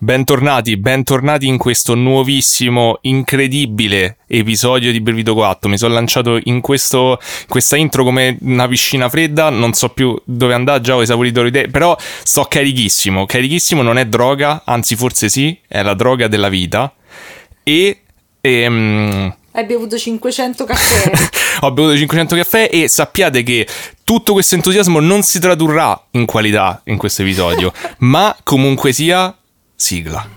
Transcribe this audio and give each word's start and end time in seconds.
Bentornati, 0.00 0.76
bentornati 0.76 1.48
in 1.48 1.58
questo 1.58 1.96
nuovissimo, 1.96 2.98
incredibile 3.00 4.18
episodio 4.28 4.92
di 4.92 5.00
Brivido 5.00 5.34
4. 5.34 5.68
Mi 5.68 5.76
sono 5.76 5.92
lanciato 5.92 6.38
in 6.44 6.60
questo, 6.60 7.18
questa 7.48 7.76
intro 7.76 8.04
come 8.04 8.38
una 8.42 8.68
piscina 8.68 9.08
fredda, 9.08 9.50
non 9.50 9.72
so 9.72 9.88
più 9.88 10.16
dove 10.22 10.54
andare, 10.54 10.82
già 10.82 10.94
ho 10.94 11.02
esaurito 11.02 11.42
le 11.42 11.48
idee, 11.48 11.66
però 11.66 11.96
sto 12.22 12.44
carichissimo, 12.44 13.26
carichissimo 13.26 13.82
non 13.82 13.98
è 13.98 14.06
droga, 14.06 14.62
anzi 14.64 14.94
forse 14.94 15.28
sì, 15.28 15.58
è 15.66 15.82
la 15.82 15.94
droga 15.94 16.28
della 16.28 16.48
vita. 16.48 16.94
E... 17.64 18.02
Ehm, 18.40 19.34
Hai 19.50 19.64
bevuto 19.64 19.98
500 19.98 20.64
caffè. 20.64 21.10
ho 21.66 21.72
bevuto 21.72 21.96
500 21.96 22.36
caffè 22.36 22.70
e 22.72 22.86
sappiate 22.86 23.42
che 23.42 23.66
tutto 24.04 24.32
questo 24.32 24.54
entusiasmo 24.54 25.00
non 25.00 25.22
si 25.22 25.40
tradurrà 25.40 26.00
in 26.12 26.24
qualità 26.24 26.82
in 26.84 26.98
questo 26.98 27.22
episodio, 27.22 27.72
ma 27.98 28.36
comunque 28.44 28.92
sia 28.92 29.34
sigla. 29.80 30.28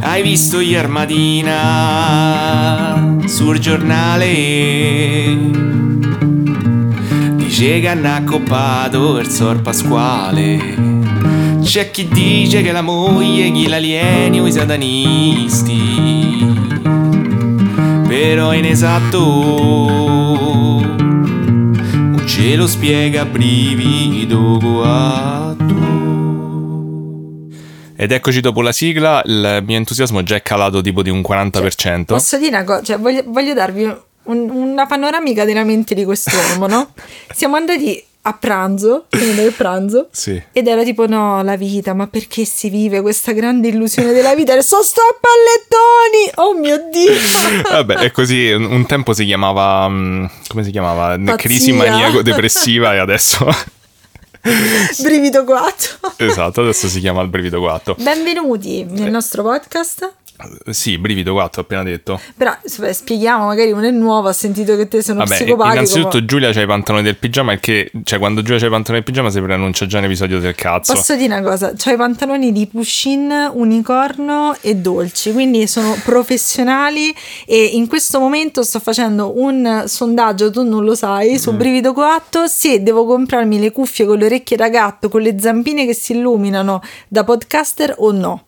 Hai 0.00 0.22
visto 0.22 0.60
ieri 0.60 0.86
mattina 0.86 1.56
sul 3.26 3.58
giornale? 3.58 5.36
Dice 7.34 7.80
che 7.80 7.88
hanno 7.88 8.14
accoppato 8.14 9.18
il 9.18 9.28
sor 9.28 9.60
Pasquale. 9.60 10.76
C'è 11.62 11.90
chi 11.90 12.06
dice 12.06 12.62
che 12.62 12.70
la 12.70 12.82
moglie 12.82 13.50
gli 13.50 13.66
l'alieni 13.66 14.40
o 14.40 14.46
i 14.46 14.52
satanisti. 14.52 15.82
Però 18.06 18.50
è 18.50 18.56
inesatto. 18.56 20.63
Ce 22.34 22.56
lo 22.56 22.66
spiega 22.66 23.24
brivido 23.24 24.58
guatto. 24.58 25.74
Ed 27.96 28.10
eccoci 28.10 28.40
dopo 28.40 28.60
la 28.60 28.72
sigla, 28.72 29.22
il 29.24 29.62
mio 29.64 29.76
entusiasmo 29.76 30.24
già 30.24 30.34
è 30.34 30.42
calato 30.42 30.80
tipo 30.80 31.02
di 31.02 31.10
un 31.10 31.20
40%. 31.20 32.04
Posso 32.06 32.36
dire 32.36 32.48
una 32.56 32.64
cosa? 32.64 32.82
Cioè, 32.82 32.98
voglio, 32.98 33.22
voglio 33.26 33.54
darvi 33.54 33.84
un- 34.24 34.50
una 34.50 34.86
panoramica 34.86 35.44
della 35.44 35.62
mente 35.62 35.94
di 35.94 36.04
quest'uomo, 36.04 36.66
no? 36.66 36.92
Siamo 37.32 37.54
andati 37.54 38.02
a 38.26 38.32
pranzo, 38.32 39.04
finito 39.10 39.42
il 39.42 39.52
pranzo, 39.52 40.08
Sì. 40.12 40.40
ed 40.52 40.66
era 40.66 40.82
tipo 40.82 41.06
no, 41.06 41.42
la 41.42 41.56
vita, 41.56 41.92
ma 41.92 42.06
perché 42.06 42.44
si 42.46 42.70
vive 42.70 43.02
questa 43.02 43.32
grande 43.32 43.68
illusione 43.68 44.12
della 44.12 44.34
vita? 44.34 44.52
Adesso 44.52 44.82
sto 44.82 45.00
a 45.02 45.16
pallettoni! 45.20 46.32
Oh 46.36 46.58
mio 46.58 46.88
Dio! 46.90 47.12
Vabbè, 47.70 47.96
è 47.96 48.10
così. 48.10 48.50
Un, 48.50 48.86
tempo 48.86 49.12
si 49.12 49.24
chiamava. 49.26 49.88
mm, 49.88 50.24
come 50.48 50.64
si 50.64 50.70
chiamava? 50.70 51.16
Pazzia. 51.18 51.36
Crisi 51.36 51.72
maniaco-depressiva 51.72 52.94
e 52.94 52.98
adesso. 52.98 53.46
Brivido 55.02 55.44
4. 55.44 56.12
esatto, 56.16 56.60
adesso 56.62 56.88
si 56.88 57.00
chiama 57.00 57.22
il 57.22 57.28
brivido 57.28 57.60
4. 57.60 57.96
Benvenuti 57.98 58.84
nel 58.84 59.10
nostro 59.10 59.42
podcast. 59.42 60.12
Sì, 60.70 60.98
brivido 60.98 61.32
4, 61.32 61.60
ho 61.60 61.64
appena 61.64 61.82
detto. 61.84 62.20
Però 62.36 62.52
sp- 62.64 62.90
spieghiamo, 62.90 63.46
magari 63.46 63.70
uno 63.70 63.86
è 63.86 63.90
nuovo, 63.90 64.28
ha 64.28 64.32
sentito 64.32 64.76
che 64.76 64.88
te 64.88 65.00
sei 65.00 65.14
uno 65.14 65.24
Vabbè, 65.24 65.36
psicopatico. 65.36 65.74
innanzitutto 65.74 66.18
ma- 66.18 66.24
Giulia 66.24 66.52
c'ha 66.52 66.60
i 66.62 66.66
pantaloni 66.66 67.04
del 67.04 67.16
pigiama 67.16 67.52
e 67.52 67.60
che, 67.60 67.90
cioè, 68.02 68.18
quando 68.18 68.42
Giulia 68.42 68.58
c'ha 68.60 68.66
i 68.66 68.70
pantaloni 68.70 69.02
del 69.04 69.04
pigiama 69.04 69.30
si 69.30 69.40
preannuncia 69.40 69.86
già 69.86 69.98
un 69.98 70.04
episodio 70.04 70.40
del 70.40 70.54
cazzo. 70.54 70.92
Posso 70.92 71.14
dire 71.14 71.38
una 71.38 71.48
cosa, 71.48 71.68
ho 71.72 71.90
i 71.90 71.96
pantaloni 71.96 72.52
di 72.52 72.66
Pushin, 72.66 73.50
unicorno 73.52 74.56
e 74.60 74.74
dolci, 74.76 75.32
quindi 75.32 75.66
sono 75.68 75.96
professionali 76.04 77.14
e 77.46 77.64
in 77.74 77.86
questo 77.86 78.18
momento 78.18 78.62
sto 78.64 78.80
facendo 78.80 79.38
un 79.40 79.84
sondaggio, 79.86 80.50
tu 80.50 80.62
non 80.62 80.84
lo 80.84 80.94
sai, 80.94 81.32
Mm. 81.34 81.36
su 81.36 81.52
Brivido 81.54 81.92
Coatto, 81.92 82.46
se 82.48 82.82
devo 82.82 83.06
comprarmi 83.06 83.58
le 83.60 83.70
cuffie 83.70 84.04
con 84.04 84.18
le 84.18 84.26
orecchie 84.26 84.56
da 84.56 84.68
gatto, 84.68 85.08
con 85.08 85.22
le 85.22 85.36
zampine 85.38 85.86
che 85.86 85.94
si 85.94 86.12
illuminano 86.12 86.82
da 87.08 87.22
podcaster 87.24 87.94
o 87.98 88.10
no. 88.12 88.44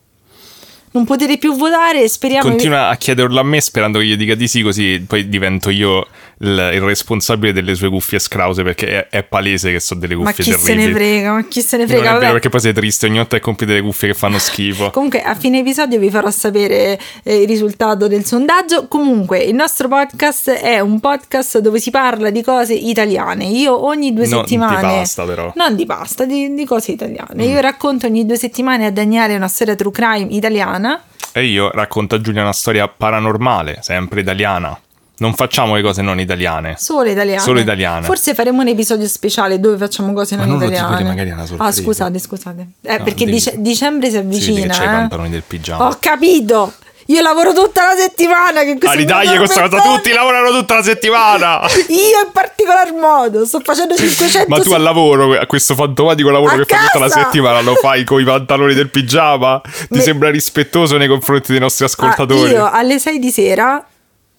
Non 0.97 1.05
potete 1.05 1.37
più 1.37 1.55
votare, 1.55 2.07
speriamo 2.07 2.49
Continua 2.49 2.89
a 2.89 2.95
chiederlo 2.95 3.39
a 3.39 3.43
me 3.43 3.61
sperando 3.61 3.99
che 3.99 4.05
io 4.05 4.17
dica 4.17 4.33
di 4.33 4.47
sì, 4.47 4.63
così 4.63 5.03
poi 5.05 5.29
divento 5.29 5.69
io 5.69 6.07
il, 6.39 6.69
il 6.73 6.81
responsabile 6.81 7.51
delle 7.53 7.73
sue 7.75 7.89
cuffie 7.89 8.19
scrause 8.19 8.63
perché 8.63 9.07
è, 9.07 9.17
è 9.17 9.23
palese 9.23 9.71
che 9.71 9.79
so 9.79 9.95
delle 9.95 10.15
Ma 10.15 10.25
cuffie 10.25 10.43
chi 10.43 10.51
se 10.51 10.57
terribili. 10.63 10.87
ne 10.87 10.93
frega, 10.93 11.31
ma 11.33 11.43
chi 11.47 11.61
se 11.61 11.77
ne 11.77 11.85
Non 11.85 11.91
frega, 11.95 12.15
è 12.15 12.19
vero 12.19 12.31
perché 12.33 12.49
poi 12.49 12.59
sei 12.59 12.73
triste, 12.73 13.05
ogni 13.07 13.17
volta 13.17 13.37
che 13.37 13.41
compri 13.41 13.65
delle 13.65 13.81
cuffie 13.81 14.09
che 14.09 14.13
fanno 14.13 14.37
schifo. 14.37 14.91
Comunque 14.97 15.21
a 15.21 15.35
fine 15.35 15.59
episodio 15.59 15.99
vi 15.99 16.09
farò 16.09 16.29
sapere 16.29 16.99
eh, 17.23 17.41
il 17.41 17.47
risultato 17.47 18.07
del 18.07 18.25
sondaggio. 18.25 18.87
Comunque 18.87 19.39
il 19.39 19.55
nostro 19.55 19.87
podcast 19.87 20.51
è 20.51 20.79
un 20.79 20.99
podcast 20.99 21.59
dove 21.59 21.79
si 21.79 21.89
parla 21.91 22.29
di 22.29 22.43
cose 22.43 22.73
italiane. 22.73 23.45
Io 23.45 23.85
ogni 23.85 24.13
due 24.13 24.27
Non 24.27 24.41
di 24.43 24.47
settimane... 24.49 24.81
pasta, 24.81 25.23
però. 25.25 25.51
Non 25.55 25.75
di 25.75 25.85
pasta, 25.85 26.25
di, 26.25 26.53
di 26.53 26.65
cose 26.65 26.91
italiane. 26.91 27.45
Mm. 27.45 27.49
Io 27.49 27.59
racconto 27.61 28.05
ogni 28.05 28.25
due 28.25 28.37
settimane 28.37 28.85
a 28.85 28.91
Daniele 28.91 29.35
una 29.35 29.47
storia 29.47 29.75
true 29.75 29.91
crime 29.91 30.27
italiana. 30.31 31.01
E 31.31 31.45
io 31.45 31.69
racconto 31.71 32.15
a 32.15 32.21
Giulia 32.21 32.41
una 32.41 32.53
storia 32.53 32.87
paranormale, 32.87 33.79
sempre 33.81 34.21
italiana. 34.21 34.79
Non 35.19 35.33
facciamo 35.33 35.73
le 35.75 35.81
cose 35.81 36.01
non 36.03 36.19
italiane. 36.19 36.75
Solo 36.77 37.09
italiane. 37.09 37.39
Solo 37.39 37.59
italiane. 37.59 38.05
Forse 38.05 38.33
faremo 38.35 38.61
un 38.61 38.67
episodio 38.67 39.07
speciale 39.07 39.59
dove 39.59 39.77
facciamo 39.77 40.13
cose 40.13 40.35
Ma 40.35 40.45
non, 40.45 40.57
non 40.57 40.67
lo 40.67 40.73
italiane. 40.75 41.03
magari 41.03 41.29
è 41.29 41.33
una 41.33 41.45
sorpresa. 41.47 41.69
Ah, 41.69 41.71
scusate, 41.83 42.19
scusate. 42.19 42.67
Eh, 42.83 42.97
No, 42.97 43.03
perché 43.03 43.25
devi- 43.25 43.31
dice- 43.37 43.53
dicembre 43.57 44.09
si 44.09 44.15
Si 44.15 44.21
vede 44.21 44.27
avvicina. 44.35 44.61
che 44.73 44.77
c'hai 44.79 44.85
i 44.85 44.89
eh. 44.89 44.93
pantaloni 44.93 45.29
del 45.29 45.43
pigiama. 45.47 45.87
Ho 45.87 45.97
capito! 45.99 46.73
Io 47.09 47.21
lavoro 47.21 47.53
tutta 47.53 47.85
la 47.85 47.95
settimana. 47.99 48.61
Che 48.63 48.77
Ah, 48.85 48.91
ridagli 48.91 49.37
questa 49.37 49.69
cosa, 49.69 49.81
tutti 49.81 50.11
lavorano 50.11 50.49
tutta 50.51 50.75
la 50.75 50.83
settimana! 50.83 51.61
Io 51.87 52.25
in 52.25 52.31
particolar 52.33 52.91
modo 52.93 53.45
sto 53.45 53.61
facendo 53.63 53.95
500 53.97 54.45
Ma 54.49 54.59
tu 54.59 54.71
al 54.73 54.81
lavoro, 54.81 55.39
a 55.39 55.45
questo 55.45 55.73
fantomatico 55.73 56.29
lavoro 56.29 56.51
A 56.51 56.57
che 56.57 56.65
fai 56.75 56.85
tutta 56.85 56.99
la 56.99 57.07
casa! 57.07 57.23
settimana, 57.23 57.61
lo 57.61 57.75
fai 57.75 58.03
con 58.03 58.19
i 58.19 58.25
pantaloni 58.25 58.73
del 58.73 58.89
pigiama? 58.89 59.61
Ti 59.63 59.87
Me- 59.89 60.01
sembra 60.01 60.29
rispettoso 60.29 60.97
nei 60.97 61.07
confronti 61.07 61.51
dei 61.53 61.61
nostri 61.61 61.85
Ah, 61.85 61.87
ascoltatori? 61.87 62.51
io 62.51 62.69
alle 62.69 62.99
6 62.99 63.19
di 63.19 63.31
sera 63.31 63.83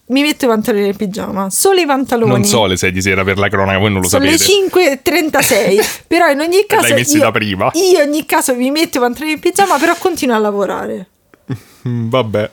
mi 0.09 0.23
metto 0.23 0.45
i 0.45 0.49
pantaloni 0.49 0.85
nel 0.85 0.97
pigiama. 0.97 1.51
Solo 1.51 1.81
i 1.81 1.87
pantaloni. 1.87 2.31
non 2.33 2.45
so 2.45 2.67
le 2.67 2.77
6 2.77 2.93
di 2.93 3.01
sera 3.03 3.25
per 3.25 3.39
la 3.39 3.49
cronaca, 3.49 3.79
voi 3.79 3.93
non 3.93 4.01
lo 4.03 4.09
Sono 4.09 4.25
sapete. 4.25 4.45
le 4.73 5.01
5.36 5.03 5.87
però 6.09 6.29
in 6.31 6.41
ogni 6.41 6.65
caso 6.67 6.83
L'hai 6.89 6.95
messi 6.95 7.17
io, 7.17 7.23
da 7.23 7.31
prima. 7.31 7.71
io 7.75 8.03
in 8.03 8.09
ogni 8.09 8.25
caso 8.27 8.55
mi 8.55 8.71
metto 8.71 8.99
i 8.99 9.01
pantaloni 9.01 9.33
nel 9.33 9.41
pigiama 9.41 9.77
però 9.79 9.95
continuo 9.99 10.35
a 10.37 10.39
lavorare 10.39 11.07
Vabbè, 11.83 12.51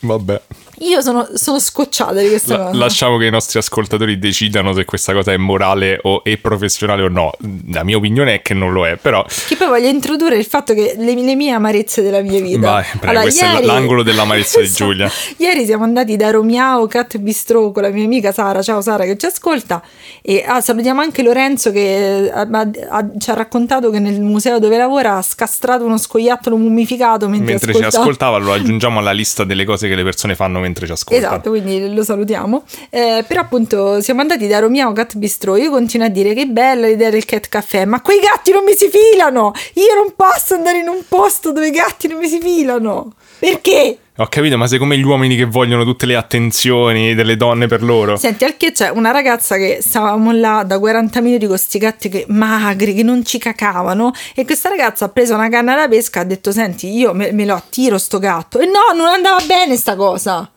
vabbè. 0.00 0.40
Io 0.80 1.00
sono, 1.00 1.26
sono 1.34 1.58
scocciata 1.58 2.20
di 2.20 2.28
questa 2.28 2.56
La- 2.56 2.64
cosa 2.64 2.78
lasciamo 2.78 3.16
che 3.18 3.26
i 3.26 3.30
nostri 3.30 3.58
ascoltatori 3.58 4.18
decidano 4.18 4.72
se 4.72 4.84
questa 4.84 5.12
cosa 5.12 5.32
è 5.32 5.36
morale 5.36 5.98
o 6.02 6.22
è 6.24 6.36
professionale 6.36 7.02
o 7.02 7.08
no. 7.08 7.32
La 7.72 7.84
mia 7.84 7.96
opinione 7.96 8.34
è 8.34 8.42
che 8.42 8.54
non 8.54 8.72
lo 8.72 8.86
è, 8.86 8.96
però 8.96 9.24
che 9.48 9.56
poi 9.56 9.68
voglio 9.68 9.88
introdurre 9.88 10.36
il 10.36 10.44
fatto 10.44 10.74
che 10.74 10.94
le, 10.96 11.14
le 11.14 11.34
mie 11.34 11.52
amarezze 11.52 12.02
della 12.02 12.20
mia 12.20 12.40
vita 12.40 12.70
Vai, 12.72 12.84
prego, 12.98 13.20
questo 13.22 13.44
è 13.44 13.62
l'angolo 13.64 14.02
dell'amarezza 14.02 14.60
di 14.60 14.70
Giulia. 14.70 15.10
ieri 15.38 15.64
siamo 15.64 15.84
andati 15.84 16.16
da 16.16 16.30
Romiao 16.30 16.86
Cat 16.86 17.16
Bistro 17.18 17.72
con 17.72 17.82
la 17.82 17.88
mia 17.90 18.04
amica 18.04 18.32
Sara 18.32 18.62
ciao 18.62 18.80
Sara 18.80 19.04
che 19.04 19.16
ci 19.16 19.26
ascolta 19.26 19.82
e 20.22 20.44
ah, 20.46 20.60
salutiamo 20.60 21.00
anche 21.00 21.22
Lorenzo 21.22 21.70
che 21.72 22.30
ha- 22.32 22.46
ha- 22.50 22.70
ha- 22.90 23.10
ci 23.18 23.30
ha 23.30 23.34
raccontato 23.34 23.90
che 23.90 23.98
nel 23.98 24.20
museo 24.20 24.58
dove 24.58 24.76
lavora 24.76 25.16
ha 25.16 25.22
scastrato 25.22 25.84
uno 25.84 25.96
scoiattolo 25.98 26.56
mummificato 26.56 27.28
mentre, 27.28 27.52
mentre 27.52 27.72
ci 27.72 27.78
ascoltava. 27.78 28.02
ascoltava 28.02 28.38
lo 28.38 28.52
aggiungiamo 28.52 28.98
alla 28.98 29.12
lista 29.12 29.44
delle 29.44 29.64
cose 29.64 29.88
che 29.88 29.94
le 29.94 30.02
persone 30.04 30.34
fanno 30.34 30.60
mentre 30.66 30.86
ci 30.86 30.92
ascoltano. 30.92 31.34
Esatto, 31.34 31.50
quindi 31.50 31.94
lo 31.94 32.02
salutiamo. 32.02 32.64
Eh, 32.90 33.24
però 33.26 33.40
appunto 33.40 34.00
siamo 34.00 34.20
andati 34.20 34.46
da 34.46 34.58
Romiao 34.58 34.92
Cat 34.92 35.16
Bistro. 35.16 35.56
Io 35.56 35.70
continuo 35.70 36.06
a 36.06 36.10
dire 36.10 36.34
che 36.34 36.46
bella 36.46 36.86
l'idea 36.86 37.10
del 37.10 37.24
cat 37.24 37.48
caffè, 37.48 37.84
ma 37.84 38.02
quei 38.02 38.18
gatti 38.20 38.50
non 38.50 38.64
mi 38.64 38.74
si 38.74 38.90
filano. 38.90 39.52
Io 39.74 39.94
non 39.94 40.12
posso 40.14 40.54
andare 40.54 40.78
in 40.78 40.88
un 40.88 41.02
posto 41.08 41.52
dove 41.52 41.68
i 41.68 41.70
gatti 41.70 42.08
non 42.08 42.18
mi 42.18 42.28
si 42.28 42.40
filano. 42.40 43.14
Perché? 43.38 43.98
Ho 44.18 44.28
capito, 44.28 44.56
ma 44.56 44.66
sei 44.66 44.78
come 44.78 44.96
gli 44.96 45.04
uomini 45.04 45.36
che 45.36 45.44
vogliono 45.44 45.84
tutte 45.84 46.06
le 46.06 46.16
attenzioni 46.16 47.14
delle 47.14 47.36
donne 47.36 47.66
per 47.66 47.82
loro. 47.82 48.16
Senti, 48.16 48.44
al 48.44 48.56
che 48.56 48.72
c'è 48.72 48.88
una 48.88 49.10
ragazza 49.10 49.56
che 49.56 49.80
stavamo 49.82 50.32
là 50.32 50.64
da 50.66 50.78
40 50.78 51.20
minuti 51.20 51.40
con 51.40 51.48
questi 51.50 51.76
gatti 51.76 52.08
che, 52.08 52.24
magri 52.28 52.94
che 52.94 53.02
non 53.02 53.26
ci 53.26 53.36
cacavano 53.36 54.12
e 54.34 54.46
questa 54.46 54.70
ragazza 54.70 55.04
ha 55.04 55.08
preso 55.10 55.34
una 55.34 55.50
canna 55.50 55.76
da 55.76 55.86
pesca 55.86 56.20
e 56.20 56.22
ha 56.22 56.26
detto 56.26 56.50
senti 56.50 56.96
io 56.96 57.12
me, 57.12 57.30
me 57.32 57.44
lo 57.44 57.54
attiro 57.54 57.98
sto 57.98 58.18
gatto 58.18 58.58
e 58.58 58.64
no 58.64 58.96
non 58.96 59.06
andava 59.06 59.42
bene 59.46 59.76
sta 59.76 59.96
cosa 59.96 60.50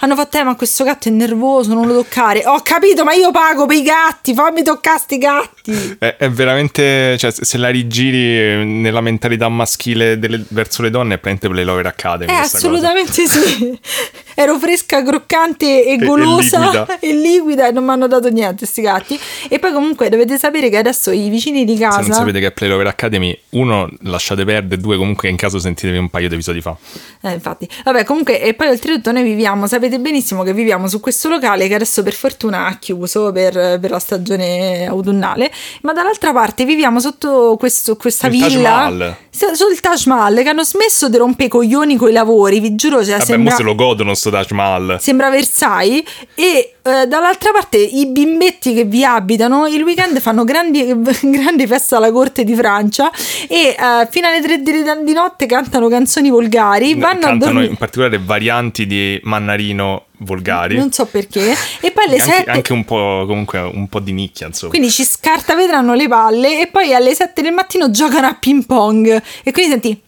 hanno 0.00 0.14
fatto 0.14 0.38
eh 0.38 0.42
ma 0.42 0.54
questo 0.54 0.84
gatto 0.84 1.08
è 1.08 1.12
nervoso 1.12 1.74
non 1.74 1.86
lo 1.86 1.94
toccare 1.94 2.42
ho 2.46 2.60
capito 2.62 3.04
ma 3.04 3.12
io 3.12 3.30
pago 3.30 3.66
per 3.66 3.76
i 3.76 3.82
gatti 3.82 4.34
fammi 4.34 4.62
toccare 4.62 4.98
sti 4.98 5.18
gatti 5.18 5.96
È, 5.98 6.16
è 6.18 6.30
veramente, 6.30 7.16
cioè, 7.18 7.30
se 7.30 7.58
la 7.58 7.68
rigiri 7.68 8.38
eh, 8.38 8.64
nella 8.64 9.00
mentalità 9.00 9.48
maschile 9.48 10.18
delle- 10.18 10.44
verso 10.48 10.82
le 10.82 10.90
donne, 10.90 11.14
è 11.14 11.18
praticamente 11.18 11.48
Play 11.48 11.64
Lover 11.64 11.86
Academy. 11.86 12.32
Eh, 12.32 12.36
questa 12.36 12.58
cosa. 12.58 12.68
assolutamente 12.68 13.26
sì. 13.26 13.78
Ero 14.34 14.58
fresca, 14.58 15.02
croccante 15.02 15.84
e 15.84 15.92
e 15.92 15.98
golosa 15.98 16.86
e 16.98 17.12
liquida 17.12 17.68
e 17.68 17.72
non 17.72 17.84
mi 17.84 17.90
hanno 17.90 18.06
dato 18.06 18.28
niente 18.30 18.64
sti 18.64 18.80
gatti. 18.80 19.20
E 19.48 19.58
poi 19.58 19.72
comunque 19.72 20.08
dovete 20.08 20.38
sapere 20.38 20.70
che 20.70 20.78
adesso 20.78 21.10
i 21.10 21.28
vicini 21.28 21.64
di 21.64 21.76
Se 21.76 21.82
casa... 21.82 22.00
non 22.00 22.12
sapete 22.12 22.40
che 22.40 22.46
è 22.46 22.52
Play 22.52 22.68
Lover 22.68 22.86
Academy, 22.86 23.38
uno, 23.50 23.88
lasciate 24.02 24.44
perdere, 24.44 24.80
due, 24.80 24.96
comunque 24.96 25.28
in 25.28 25.36
caso 25.36 25.58
sentitevi 25.58 25.98
un 25.98 26.08
paio 26.08 26.28
di 26.28 26.34
episodi 26.34 26.60
fa. 26.60 26.76
Eh, 27.22 27.32
infatti. 27.32 27.68
Vabbè, 27.84 28.04
comunque, 28.04 28.40
e 28.40 28.54
poi 28.54 28.68
oltretutto 28.68 29.12
noi 29.12 29.22
viviamo 29.24 29.49
viviamo, 29.50 29.66
sapete 29.66 29.98
benissimo 29.98 30.42
che 30.42 30.52
viviamo 30.52 30.86
su 30.88 31.00
questo 31.00 31.28
locale 31.28 31.68
che 31.68 31.74
adesso 31.74 32.02
per 32.02 32.14
fortuna 32.14 32.66
ha 32.66 32.78
chiuso 32.78 33.32
per, 33.32 33.78
per 33.80 33.90
la 33.90 33.98
stagione 33.98 34.86
autunnale, 34.86 35.50
ma 35.82 35.92
dall'altra 35.92 36.32
parte 36.32 36.64
viviamo 36.64 37.00
sotto 37.00 37.56
questo, 37.58 37.96
questa 37.96 38.28
Il 38.28 38.32
villa 38.32 39.16
sul 39.52 39.78
Taj 39.80 40.04
Mahal 40.06 40.42
che 40.42 40.48
hanno 40.48 40.64
smesso 40.64 41.08
di 41.08 41.16
rompere 41.16 41.46
i 41.46 41.48
coglioni 41.48 41.96
con 41.96 42.08
i 42.08 42.12
lavori, 42.12 42.60
vi 42.60 42.74
giuro, 42.74 43.02
cioè, 43.04 43.14
Vabbè, 43.14 43.24
sembra, 43.24 43.54
se 43.54 43.62
lo 43.62 43.74
godono 43.74 44.14
sto 44.14 44.30
Taj 44.30 44.50
Mahal. 44.50 44.96
sembra 45.00 45.30
Versailles 45.30 46.02
e 46.34 46.74
eh, 46.82 47.06
dall'altra 47.06 47.52
parte 47.52 47.78
i 47.78 48.06
bimbetti 48.06 48.74
che 48.74 48.84
vi 48.84 49.04
abitano 49.04 49.66
il 49.66 49.82
weekend 49.82 50.20
fanno 50.20 50.44
grandi, 50.44 50.84
grandi 51.22 51.66
feste 51.66 51.94
alla 51.94 52.10
corte 52.12 52.44
di 52.44 52.54
Francia 52.54 53.10
e 53.48 53.76
eh, 53.78 54.08
fino 54.10 54.28
alle 54.28 54.40
tre 54.40 54.62
di, 54.62 54.72
di 55.04 55.12
notte 55.12 55.46
cantano 55.46 55.88
canzoni 55.88 56.30
volgari, 56.30 56.94
vanno 56.94 57.18
a 57.18 57.28
Cantano 57.28 57.52
dormire. 57.52 57.66
in 57.70 57.76
particolare 57.76 58.18
varianti 58.18 58.86
di 58.86 59.20
Mannarino 59.22 60.04
volgari. 60.20 60.76
Non 60.76 60.92
so 60.92 61.06
perché. 61.06 61.54
E 61.80 61.90
poi 61.90 62.04
alle 62.06 62.18
anche, 62.18 62.32
7. 62.34 62.50
anche 62.50 62.72
un 62.72 62.84
po' 62.84 63.24
comunque 63.26 63.58
un 63.60 63.88
po' 63.88 64.00
di 64.00 64.12
nicchia, 64.12 64.46
insomma. 64.46 64.70
Quindi 64.70 64.90
ci 64.90 65.04
scartavetranno 65.04 65.94
le 65.94 66.08
palle 66.08 66.60
e 66.60 66.66
poi 66.68 66.94
alle 66.94 67.14
7 67.14 67.42
del 67.42 67.52
mattino 67.52 67.90
giocano 67.90 68.26
a 68.26 68.34
ping 68.38 68.64
pong. 68.66 69.22
E 69.42 69.52
quindi 69.52 69.70
senti. 69.70 70.02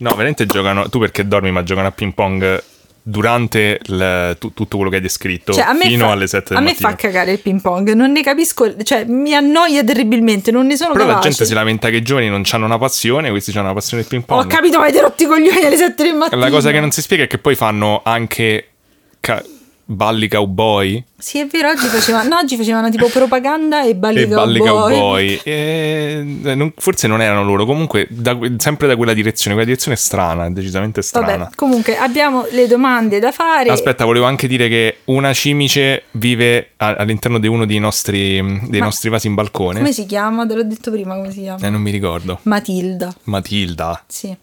No, 0.00 0.10
veramente 0.10 0.46
giocano. 0.46 0.88
Tu 0.88 0.98
perché 0.98 1.26
dormi, 1.26 1.50
ma 1.50 1.62
giocano 1.62 1.88
a 1.88 1.90
ping 1.90 2.14
pong 2.14 2.62
durante 3.02 3.80
il- 3.86 4.36
tu- 4.38 4.52
tutto 4.52 4.76
quello 4.76 4.90
che 4.90 4.96
hai 4.96 5.02
descritto 5.02 5.52
Cioè, 5.54 5.64
a 5.64 5.72
me, 5.72 5.86
fino 5.86 6.06
fa, 6.06 6.12
alle 6.12 6.26
7 6.26 6.48
del 6.50 6.58
a 6.58 6.60
me 6.60 6.70
mattino. 6.72 6.88
fa 6.90 6.94
cagare 6.94 7.32
il 7.32 7.38
ping 7.40 7.60
pong. 7.60 7.92
Non 7.94 8.12
ne 8.12 8.22
capisco. 8.22 8.80
Cioè, 8.82 9.04
mi 9.06 9.34
annoia 9.34 9.82
terribilmente. 9.82 10.50
Non 10.50 10.66
ne 10.66 10.76
sono 10.76 10.92
Però 10.92 11.04
la 11.04 11.10
capace. 11.14 11.28
gente 11.30 11.44
si 11.46 11.54
lamenta 11.54 11.88
che 11.90 11.96
i 11.96 12.02
giovani 12.02 12.28
non 12.28 12.42
hanno 12.50 12.64
una 12.66 12.78
passione, 12.78 13.30
questi 13.30 13.50
hanno 13.52 13.62
una 13.62 13.72
passione 13.74 14.02
del 14.02 14.10
ping 14.10 14.22
Ho 14.26 14.40
pong. 14.40 14.50
capito, 14.50 14.76
ma 14.78 14.84
avete 14.84 15.00
rotto 15.00 15.22
i 15.22 15.26
coglioni 15.26 15.64
alle 15.64 15.76
7 15.76 16.02
del 16.02 16.14
mattino. 16.14 16.40
La 16.40 16.50
cosa 16.50 16.70
che 16.70 16.80
non 16.80 16.90
si 16.90 17.00
spiega 17.02 17.24
è 17.24 17.26
che 17.26 17.38
poi 17.38 17.54
fanno 17.54 18.02
anche 18.04 18.68
ca- 19.20 19.44
balli 19.90 20.28
cowboy 20.28 21.02
Sì, 21.16 21.38
è 21.38 21.46
vero, 21.46 21.70
oggi 21.70 21.86
facevano, 21.86 22.28
no, 22.28 22.36
oggi 22.36 22.58
facevano 22.58 22.90
tipo 22.90 23.08
propaganda 23.08 23.84
e 23.84 23.94
balli 23.94 24.20
e 24.20 24.26
balli 24.26 24.58
cowboy. 24.58 24.92
cowboy. 24.92 25.40
E, 25.44 26.24
eh, 26.44 26.54
non- 26.54 26.74
forse 26.76 27.06
non 27.06 27.22
erano 27.22 27.42
loro, 27.42 27.64
comunque 27.64 28.06
da 28.10 28.38
sempre 28.58 28.86
da 28.86 28.96
quella 28.96 29.14
direzione, 29.14 29.54
quella 29.54 29.64
direzione 29.70 29.96
è 29.96 30.00
strana, 30.00 30.50
decisamente 30.50 31.00
strana. 31.00 31.36
Vabbè, 31.38 31.54
comunque 31.54 31.96
abbiamo 31.96 32.46
le 32.50 32.66
domande 32.66 33.18
da 33.18 33.32
fare. 33.32 33.70
Aspetta, 33.70 34.04
volevo 34.04 34.26
anche 34.26 34.46
dire 34.46 34.68
che 34.68 34.98
una 35.04 35.32
cimice 35.32 36.02
vive 36.12 36.72
all'interno 36.76 37.38
di 37.38 37.46
uno 37.46 37.64
dei 37.64 37.78
nostri, 37.78 38.60
dei 38.68 38.80
nostri 38.80 39.08
vasi 39.08 39.26
in 39.26 39.34
balcone. 39.34 39.78
Come 39.78 39.92
si 39.92 40.04
chiama? 40.04 40.46
Te 40.46 40.54
l'ho 40.54 40.64
detto 40.64 40.90
prima, 40.90 41.14
come 41.16 41.30
si 41.32 41.40
chiama? 41.40 41.66
Eh, 41.66 41.70
non 41.70 41.80
mi 41.80 41.90
ricordo. 41.90 42.40
Matilda. 42.42 43.10
Matilda. 43.24 44.04
Sì, 44.06 44.36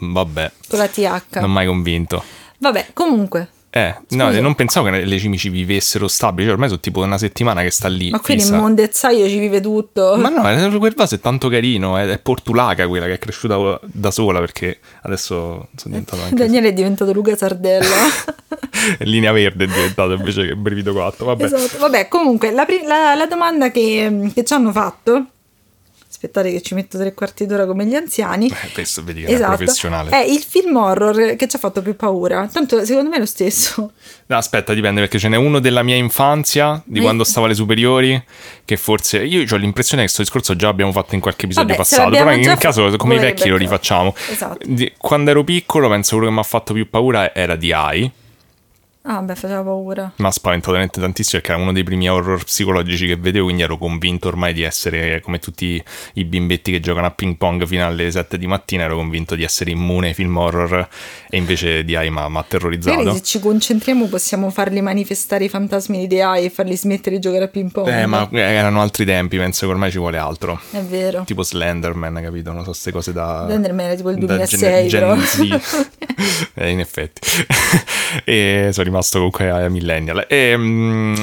Vabbè, 0.00 0.50
con 0.68 0.78
la 0.80 0.88
TH. 0.88 1.38
non 1.40 1.52
mai 1.52 1.66
convinto. 1.66 2.24
Vabbè, 2.58 2.88
comunque. 2.92 3.48
Eh, 3.72 3.94
no, 4.10 4.30
non 4.40 4.56
pensavo 4.56 4.90
che 4.90 5.04
le 5.04 5.18
cimici 5.18 5.48
vivessero 5.48 6.08
stabili. 6.08 6.44
Cioè, 6.44 6.52
ormai 6.54 6.68
sono 6.68 6.80
tipo 6.80 7.02
una 7.02 7.18
settimana 7.18 7.62
che 7.62 7.70
sta 7.70 7.86
lì. 7.86 8.10
Ma 8.10 8.18
qui 8.18 8.34
fissa. 8.34 8.50
nel 8.52 8.60
mondezzaio 8.60 9.28
ci 9.28 9.38
vive 9.38 9.60
tutto. 9.60 10.16
Ma 10.16 10.28
no, 10.28 10.48
eh, 10.50 10.78
quel 10.78 10.94
vaso 10.96 11.14
è 11.14 11.20
tanto 11.20 11.48
carino. 11.48 11.96
È, 11.96 12.06
è 12.08 12.18
portulaca 12.18 12.88
quella 12.88 13.06
che 13.06 13.12
è 13.14 13.18
cresciuta 13.18 13.78
da 13.84 14.10
sola 14.10 14.40
perché 14.40 14.78
adesso 15.02 15.68
sono 15.76 15.94
diventato 15.94 16.22
anche. 16.22 16.34
Daniele 16.34 16.68
è 16.68 16.72
diventato 16.72 17.12
Luca 17.12 17.36
Sardella. 17.36 17.94
Linea 19.00 19.30
verde 19.30 19.64
è 19.64 19.68
diventato 19.68 20.12
invece 20.14 20.46
che 20.48 20.56
brivido 20.56 20.92
4. 20.92 21.24
Vabbè. 21.24 21.44
esatto. 21.44 21.78
Vabbè, 21.78 22.08
comunque, 22.08 22.50
la, 22.50 22.64
pri- 22.64 22.82
la- 22.84 23.14
la 23.14 23.26
domanda 23.26 23.70
che, 23.70 24.30
che 24.34 24.44
ci 24.44 24.52
hanno 24.52 24.72
fatto. 24.72 25.26
Aspettate 26.22 26.52
che 26.52 26.60
ci 26.60 26.74
metto 26.74 26.98
tre 26.98 27.14
quarti 27.14 27.46
d'ora 27.46 27.64
come 27.64 27.86
gli 27.86 27.94
anziani. 27.94 28.46
Eh, 28.48 28.72
questo 28.74 29.02
vedi 29.02 29.22
che 29.22 29.28
è 29.28 29.32
Esatto. 29.32 29.56
professionale. 29.56 30.10
È 30.10 30.18
il 30.22 30.42
film 30.46 30.76
horror 30.76 31.34
che 31.34 31.48
ci 31.48 31.56
ha 31.56 31.58
fatto 31.58 31.80
più 31.80 31.96
paura. 31.96 32.46
Tanto 32.52 32.84
secondo 32.84 33.08
me 33.08 33.16
è 33.16 33.18
lo 33.20 33.24
stesso. 33.24 33.92
No, 34.26 34.36
aspetta, 34.36 34.74
dipende 34.74 35.00
perché 35.00 35.18
ce 35.18 35.28
n'è 35.28 35.36
uno 35.38 35.60
della 35.60 35.82
mia 35.82 35.96
infanzia, 35.96 36.82
di 36.84 36.98
Eh. 36.98 37.02
quando 37.02 37.24
stavo 37.24 37.46
alle 37.46 37.54
superiori, 37.54 38.22
che 38.66 38.76
forse 38.76 39.24
io 39.24 39.40
ho 39.50 39.56
l'impressione 39.56 40.02
che 40.04 40.12
questo 40.12 40.20
discorso 40.20 40.54
già 40.56 40.68
abbiamo 40.68 40.92
fatto 40.92 41.14
in 41.14 41.22
qualche 41.22 41.46
episodio 41.46 41.68
Vabbè, 41.74 41.78
passato, 41.88 42.10
però 42.10 42.32
in 42.32 42.54
caso 42.58 42.94
come 42.98 43.14
i 43.14 43.18
vecchi 43.18 43.48
lo 43.48 43.56
rifacciamo. 43.56 44.14
Esatto. 44.30 44.58
Quando 44.98 45.30
ero 45.30 45.42
piccolo 45.42 45.88
penso 45.88 46.16
quello 46.16 46.28
che 46.28 46.34
mi 46.34 46.40
ha 46.40 46.46
fatto 46.46 46.74
più 46.74 46.86
paura 46.90 47.34
era 47.34 47.56
di 47.56 47.72
AI, 47.72 48.12
Ah, 49.02 49.22
beh, 49.22 49.34
faceva 49.34 49.62
paura. 49.62 50.12
mi 50.16 50.26
ha 50.26 50.30
spaventato 50.30 50.72
veramente 50.72 51.00
tantissimo 51.00 51.40
perché 51.40 51.54
era 51.54 51.62
uno 51.62 51.72
dei 51.72 51.82
primi 51.82 52.10
horror 52.10 52.44
psicologici 52.44 53.06
che 53.06 53.16
vedevo, 53.16 53.44
quindi 53.46 53.62
ero 53.62 53.78
convinto 53.78 54.28
ormai 54.28 54.52
di 54.52 54.62
essere 54.62 55.20
come 55.22 55.38
tutti 55.38 55.82
i 56.14 56.24
bimbetti 56.24 56.70
che 56.70 56.80
giocano 56.80 57.06
a 57.06 57.10
ping 57.10 57.36
pong 57.36 57.66
fino 57.66 57.86
alle 57.86 58.10
7 58.10 58.36
di 58.36 58.46
mattina, 58.46 58.84
ero 58.84 58.96
convinto 58.96 59.34
di 59.34 59.42
essere 59.42 59.70
immune 59.70 60.08
ai 60.08 60.14
film 60.14 60.36
horror 60.36 60.86
e 61.30 61.36
invece 61.38 61.82
di 61.82 61.96
AI 61.96 62.10
mi 62.10 62.18
ha 62.18 62.44
terrorizzato. 62.46 62.96
Magari 62.98 63.16
se 63.16 63.22
ci 63.22 63.40
concentriamo 63.40 64.06
possiamo 64.06 64.50
farli 64.50 64.82
manifestare 64.82 65.44
i 65.44 65.48
fantasmi 65.48 66.06
di 66.06 66.20
AI 66.20 66.44
e 66.44 66.50
farli 66.50 66.76
smettere 66.76 67.16
di 67.16 67.22
giocare 67.22 67.44
a 67.44 67.48
ping 67.48 67.70
pong. 67.70 67.88
Eh, 67.88 68.04
ma 68.04 68.28
erano 68.32 68.82
altri 68.82 69.06
tempi, 69.06 69.38
penso 69.38 69.64
che 69.64 69.72
ormai 69.72 69.90
ci 69.90 69.98
vuole 69.98 70.18
altro. 70.18 70.60
È 70.70 70.82
vero. 70.82 71.22
tipo 71.24 71.42
Slenderman, 71.42 72.20
capito? 72.22 72.52
Non 72.52 72.64
so, 72.64 72.70
queste 72.70 72.92
cose 72.92 73.14
da. 73.14 73.44
Slenderman 73.46 73.86
era 73.86 73.94
tipo 73.94 74.10
il 74.10 74.18
da 74.18 74.26
2006, 74.26 74.88
Gen. 74.88 75.18
Gen 75.18 75.60
Z. 75.60 75.88
eh, 76.52 76.68
in 76.68 76.80
effetti. 76.80 77.20
e 78.24 78.68
sono 78.72 78.88
rimasto 78.90 79.16
comunque 79.16 79.48
a 79.48 79.68
Millennial. 79.68 80.26
E, 80.28 80.54
mm, 80.56 81.14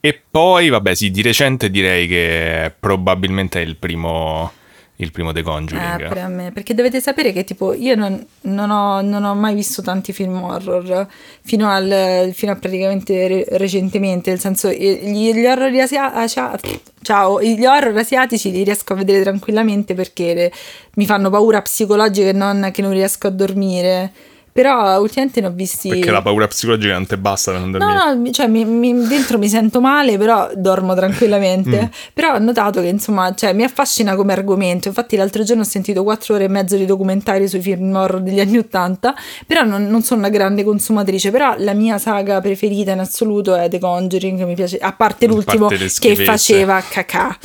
e 0.00 0.20
poi, 0.30 0.68
vabbè, 0.68 0.94
sì, 0.94 1.10
di 1.10 1.22
recente 1.22 1.70
direi 1.70 2.06
che 2.08 2.72
probabilmente 2.78 3.60
è 3.60 3.64
il 3.64 3.76
primo. 3.76 4.52
Il 4.96 5.10
primo 5.10 5.32
The 5.32 5.40
Eh, 5.40 5.42
Conjuring. 5.42 6.06
pure 6.06 6.20
a 6.20 6.28
me, 6.28 6.52
perché 6.52 6.74
dovete 6.74 7.00
sapere 7.00 7.32
che 7.32 7.42
tipo 7.42 7.72
io 7.72 7.96
non, 7.96 8.24
non 8.42 8.70
ho, 8.70 9.00
non 9.00 9.24
ho 9.24 9.34
mai 9.34 9.52
visto 9.52 9.82
tanti 9.82 10.12
film 10.12 10.40
horror 10.40 11.08
fino, 11.40 11.68
al, 11.68 12.30
fino 12.32 12.52
a 12.52 12.56
praticamente 12.56 13.26
re- 13.26 13.44
recentemente, 13.52 14.30
nel 14.30 14.38
senso 14.38 14.68
eh, 14.68 15.00
gli, 15.02 15.32
gli 15.34 15.44
horror 15.44 15.72
asiatici 15.74 16.80
ciao, 17.00 17.42
gli 17.42 17.64
horror 17.64 17.96
asiatici 17.96 18.52
li 18.52 18.62
riesco 18.62 18.92
a 18.92 18.96
vedere 18.96 19.22
tranquillamente 19.22 19.94
perché 19.94 20.34
le- 20.34 20.52
mi 20.94 21.06
fanno 21.06 21.30
paura 21.30 21.60
psicologica 21.62 22.28
e 22.28 22.32
non 22.32 22.70
che 22.72 22.82
non 22.82 22.92
riesco 22.92 23.26
a 23.26 23.30
dormire. 23.30 24.12
Però 24.52 25.00
ultimamente 25.00 25.40
ne 25.40 25.46
ho 25.46 25.50
visti 25.50 25.88
Perché 25.88 26.10
la 26.10 26.20
paura 26.20 26.46
psicologica 26.46 26.92
non 26.92 27.06
te 27.06 27.16
basta 27.16 27.52
non 27.52 27.70
dormire. 27.70 27.94
No, 27.94 28.14
no, 28.14 28.30
cioè 28.30 28.48
mi, 28.48 28.66
mi- 28.66 29.06
dentro 29.06 29.38
mi 29.38 29.48
sento 29.48 29.80
male, 29.80 30.18
però 30.18 30.50
dormo 30.54 30.94
tranquillamente. 30.94 31.80
Mm. 31.80 32.12
Però 32.12 32.34
ho 32.34 32.38
notato 32.38 32.82
che 32.82 32.88
insomma, 32.88 33.34
cioè, 33.34 33.54
mi 33.54 33.62
affascina 33.62 34.14
come 34.14 34.34
argomento. 34.34 34.88
Infatti, 34.88 35.16
l'altro 35.16 35.42
giorno 35.42 35.62
ho 35.62 35.66
sentito 35.66 36.02
quattro 36.02 36.34
ore 36.34 36.44
e 36.44 36.48
mezzo 36.48 36.76
di 36.76 36.84
documentari 36.84 37.48
sui 37.48 37.62
film 37.62 37.94
horror 37.94 38.20
degli 38.20 38.40
anni 38.40 38.58
Ottanta. 38.58 39.14
Però 39.46 39.62
non, 39.62 39.86
non 39.86 40.02
sono 40.02 40.20
una 40.20 40.28
grande 40.28 40.64
consumatrice. 40.64 41.30
Però 41.30 41.54
la 41.56 41.72
mia 41.72 41.96
saga 41.96 42.40
preferita 42.42 42.92
in 42.92 42.98
assoluto 42.98 43.54
è 43.54 43.70
The 43.70 43.78
Conjuring. 43.78 44.44
Mi 44.44 44.54
piace, 44.54 44.76
a 44.76 44.92
parte 44.92 45.24
A 45.24 45.28
l'ultimo 45.28 45.68
parte 45.68 45.84
le 45.84 45.90
che 45.98 46.14
faceva 46.16 46.82
cacà. 46.86 47.38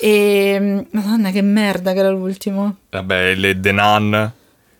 E 0.00 0.86
madonna, 0.90 1.30
che 1.30 1.42
merda 1.42 1.92
che 1.92 1.98
era 1.98 2.10
l'ultimo. 2.10 2.76
Vabbè, 2.88 3.34
le 3.34 3.60
The 3.60 3.72
Nun. 3.72 4.32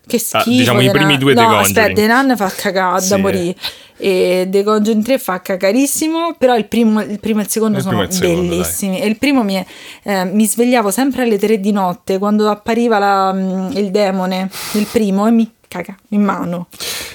Che 0.07 0.15
Ah, 0.31 0.39
schifo. 0.41 0.49
diciamo 0.49 0.81
i 0.81 0.85
The 0.85 0.91
primi 0.91 1.17
due 1.17 1.33
The 1.33 1.41
no, 1.41 1.47
Conjuring. 1.47 1.77
aspetta, 1.77 2.01
The 2.01 2.07
Nun 2.07 2.37
fa 2.37 2.49
cagare 2.55 3.01
Sì. 3.01 3.09
da 3.09 3.17
morire. 3.17 3.55
E 3.97 4.47
The 4.51 4.63
Conjuring 4.63 5.03
3 5.03 5.17
fa 5.19 5.41
cacarissimo, 5.41 6.35
però 6.37 6.55
il 6.57 6.65
primo, 6.65 7.01
il 7.01 7.19
primo 7.19 7.39
e 7.39 7.43
il 7.43 7.49
secondo 7.49 7.77
Il 7.77 7.83
sono 7.83 8.01
il 8.03 8.11
secondo, 8.11 8.41
bellissimi. 8.41 8.99
E 9.01 9.07
il 9.07 9.17
primo 9.17 9.41
mi, 9.43 9.65
eh, 10.03 10.25
mi 10.25 10.45
svegliavo 10.45 10.91
sempre 10.91 11.23
alle 11.23 11.37
3 11.39 11.59
di 11.59 11.71
notte 11.71 12.17
quando 12.19 12.49
appariva 12.49 12.99
la, 12.99 13.31
mm, 13.33 13.71
il 13.77 13.91
demone, 13.91 14.49
il 14.73 14.85
primo, 14.91 15.25
e 15.27 15.31
mi 15.31 15.49
caga 15.67 15.95
in 16.09 16.23
mano. 16.23 16.67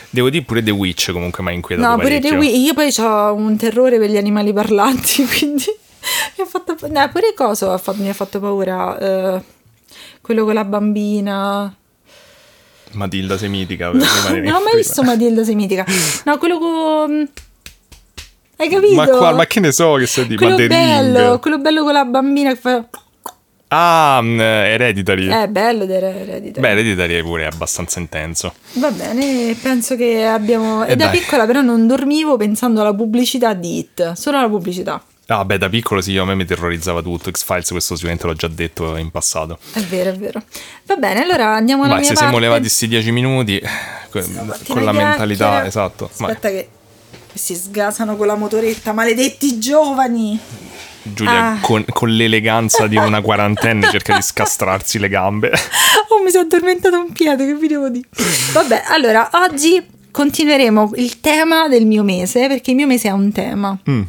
Devo 0.09 0.28
dire 0.30 0.42
pure 0.42 0.62
The 0.62 0.70
Witch 0.73 1.12
comunque 1.12 1.42
mi 1.44 1.50
ha 1.50 1.52
inquietato 1.52 1.87
No, 1.88 1.94
pure 1.97 2.18
parecchio. 2.18 2.30
The 2.30 2.37
Wii- 2.37 2.64
io 2.64 2.75
poi 2.75 2.92
ho 2.99 3.35
un 3.35 3.56
terrore 3.56 3.99
per 3.99 4.11
gli 4.11 4.16
animali 4.16 4.52
parlanti, 4.52 5.25
quindi 5.38 5.64
mi 6.38 6.42
ha 6.42 6.47
fatto, 6.47 6.75
no, 6.88 7.09
pure 7.12 7.35
cosa 7.37 7.78
mi 7.97 8.09
ha 8.09 8.14
fatto 8.14 8.40
paura? 8.40 8.99
Eh, 9.37 9.42
quello 10.23 10.44
con 10.44 10.54
la 10.54 10.64
bambina. 10.64 11.73
Matilda 12.92 13.37
Semitica. 13.38 13.90
No, 13.90 14.04
non 14.28 14.54
ho 14.54 14.61
mai 14.62 14.76
visto 14.76 15.02
Matilda 15.02 15.44
Semitica. 15.44 15.85
No, 16.25 16.38
quello 16.38 16.59
con... 16.59 17.28
Hai 18.56 18.68
capito? 18.68 18.94
Ma, 18.94 19.06
qua, 19.09 19.32
ma 19.32 19.47
che 19.47 19.61
ne 19.61 19.73
so 19.73 19.94
che 19.94 20.06
sei 20.06 20.26
di 20.26 20.37
quello 20.37 20.52
ma 20.52 20.56
The 20.59 20.66
bello, 20.66 21.38
quello 21.38 21.59
bello 21.59 21.82
con 21.82 21.92
la 21.92 22.04
bambina 22.04 22.50
che 22.52 22.56
fa... 22.61 22.85
Ah, 23.68 24.18
mm, 24.20 24.40
Hereditary. 24.40 25.28
È 25.28 25.47
bello 25.49 25.85
ed 25.85 25.90
ereditare. 25.90 26.61
Beh, 26.61 26.68
Hereditary 26.70 27.23
pure 27.23 27.44
è 27.44 27.47
abbastanza 27.47 28.00
intenso. 28.00 28.52
Va 28.75 28.90
bene, 28.90 29.54
penso 29.62 29.94
che 29.97 30.26
abbiamo... 30.26 30.85
E, 30.85 30.92
E 30.92 30.97
da 30.97 31.06
dai. 31.06 31.18
piccola 31.18 31.47
però 31.47 31.61
non 31.61 31.87
dormivo 31.87 32.37
pensando 32.37 32.80
alla 32.80 32.92
pubblicità 32.94 33.54
di 33.54 33.78
It, 33.78 34.12
solo 34.12 34.38
alla 34.38 34.49
pubblicità. 34.49 35.00
Ah, 35.32 35.44
beh, 35.44 35.58
da 35.58 35.68
piccolo 35.68 36.00
sì, 36.00 36.16
a 36.16 36.25
me 36.25 36.34
mi 36.34 36.44
terrorizzava 36.44 37.02
tutto. 37.02 37.30
X-Files, 37.30 37.70
questo 37.70 37.94
sicuramente 37.94 38.26
l'ho 38.26 38.34
già 38.34 38.49
detto 38.49 38.96
in 38.96 39.10
passato. 39.12 39.58
È 39.72 39.78
vero, 39.80 40.10
è 40.10 40.16
vero. 40.16 40.42
Va 40.87 40.96
bene, 40.96 41.22
allora 41.22 41.54
andiamo 41.54 41.84
alla 41.84 41.94
Vai, 41.94 42.04
se 42.04 42.16
siamo 42.16 42.38
levati 42.38 42.68
sti 42.68 42.88
10 42.88 43.12
minuti, 43.12 43.60
con, 44.10 44.22
Stamattina 44.22 44.75
con 44.75 44.84
la 44.84 44.92
mentalità, 44.92 45.64
esatto. 45.64 46.10
Vai. 46.18 46.30
Aspetta 46.32 46.49
che 46.49 46.68
si 47.32 47.54
sgasano 47.54 48.16
con 48.16 48.26
la 48.26 48.34
motoretta, 48.34 48.92
maledetti 48.92 49.60
giovani. 49.60 50.37
Giulia, 51.02 51.52
Ah. 51.52 51.58
con, 51.60 51.84
con 51.88 52.10
l'eleganza 52.10 52.88
di 52.88 52.96
una 52.96 53.20
quarantenne, 53.20 53.87
cerca 53.90 54.16
di 54.16 54.22
scastrarsi 54.22 54.99
le 54.99 55.08
gambe. 55.08 55.52
Oh, 56.08 56.22
mi 56.25 56.30
sono 56.30 56.42
addormentata 56.42 56.99
un 56.99 57.12
piede, 57.12 57.46
che 57.46 57.54
vi 57.54 57.68
devo 57.68 57.88
dire? 57.88 58.08
Vabbè, 58.52 58.82
allora, 58.88 59.30
oggi 59.34 59.80
continueremo 60.10 60.90
il 60.96 61.20
tema 61.20 61.68
del 61.68 61.87
mio 61.87 62.02
mese, 62.02 62.49
perché 62.49 62.70
il 62.70 62.76
mio 62.76 62.88
mese 62.88 63.08
ha 63.08 63.14
un 63.14 63.30
tema. 63.30 63.78
Mm. 63.88 64.02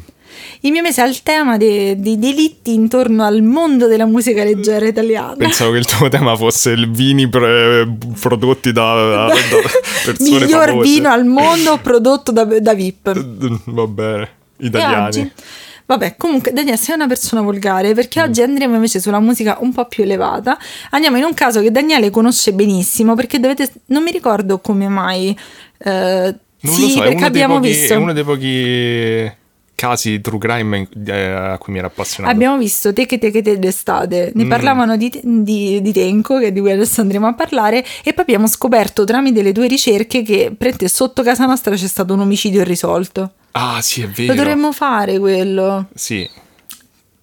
Il 0.60 0.70
mio 0.72 0.82
mese 0.82 1.00
ha 1.00 1.06
il 1.06 1.22
tema 1.22 1.56
dei, 1.56 1.98
dei 2.00 2.18
delitti 2.18 2.72
intorno 2.74 3.24
al 3.24 3.42
mondo 3.42 3.86
della 3.86 4.06
musica 4.06 4.44
leggera 4.44 4.86
italiana. 4.86 5.34
Pensavo 5.36 5.72
che 5.72 5.78
il 5.78 5.84
tuo 5.86 6.08
tema 6.08 6.36
fosse 6.36 6.70
il 6.70 6.90
vini 6.90 7.28
pre- 7.28 7.88
prodotti 8.20 8.72
da, 8.72 8.94
da- 8.94 9.26
da 9.26 9.34
persone 10.04 10.38
Miglior 10.40 10.68
famose. 10.68 10.88
vino 10.88 11.08
al 11.10 11.24
mondo 11.24 11.78
prodotto 11.78 12.32
da, 12.32 12.44
da 12.44 12.74
VIP. 12.74 13.60
Va 13.66 13.86
bene, 13.86 14.28
italiani. 14.58 15.32
Vabbè, 15.84 16.14
comunque 16.16 16.52
Daniele 16.52 16.76
sei 16.78 16.94
una 16.94 17.06
persona 17.08 17.42
volgare 17.42 17.92
perché 17.92 18.20
Mm. 18.20 18.24
oggi 18.24 18.40
andremo 18.40 18.74
invece 18.76 19.00
sulla 19.00 19.18
musica 19.20 19.58
un 19.60 19.72
po' 19.72 19.84
più 19.86 20.04
elevata. 20.04 20.56
Andiamo 20.90 21.18
in 21.18 21.24
un 21.24 21.34
caso 21.34 21.60
che 21.60 21.70
Daniele 21.70 22.08
conosce 22.10 22.52
benissimo 22.54 23.14
perché 23.14 23.38
dovete... 23.40 23.70
non 23.86 24.02
mi 24.02 24.10
ricordo 24.12 24.58
come 24.60 24.88
mai... 24.88 25.36
eh, 25.78 26.34
Non 26.60 26.74
sì, 26.74 26.82
lo 26.82 26.88
so, 26.88 27.02
è 27.02 27.08
perché 27.08 27.24
abbiamo 27.24 27.56
pochi, 27.56 27.68
visto... 27.68 27.92
è 27.92 27.96
uno 27.96 28.12
dei 28.14 28.24
pochi 28.24 29.32
casi 29.82 30.20
true 30.20 30.38
crime 30.38 30.86
eh, 31.06 31.20
a 31.26 31.58
cui 31.58 31.72
mi 31.72 31.78
era 31.80 31.88
appassionato. 31.88 32.32
Abbiamo 32.32 32.56
visto 32.56 32.92
Teche 32.92 33.18
Teche 33.18 33.42
Te 33.42 33.58
d'estate, 33.58 34.30
ne 34.32 34.44
Mm. 34.44 34.48
parlavano 34.48 34.96
di, 34.96 35.10
di, 35.24 35.82
di 35.82 35.92
Tenco, 35.92 36.38
che 36.38 36.52
di 36.52 36.60
cui 36.60 36.70
adesso 36.70 37.00
andremo 37.00 37.26
a 37.26 37.34
parlare, 37.34 37.84
e 38.04 38.12
poi 38.12 38.22
abbiamo 38.22 38.46
scoperto 38.46 39.02
tramite 39.02 39.42
le 39.42 39.50
tue 39.50 39.66
ricerche 39.66 40.22
che 40.22 40.52
prete, 40.56 40.86
sotto 40.86 41.24
casa 41.24 41.46
nostra 41.46 41.74
c'è 41.74 41.88
stato 41.88 42.14
un 42.14 42.20
omicidio 42.20 42.60
irrisolto. 42.60 43.32
Ah, 43.52 43.80
sì, 43.82 44.02
è 44.02 44.06
vero. 44.08 44.32
Lo 44.34 44.38
dovremmo 44.38 44.70
fare 44.70 45.18
quello. 45.18 45.86
Sì. 45.94 46.30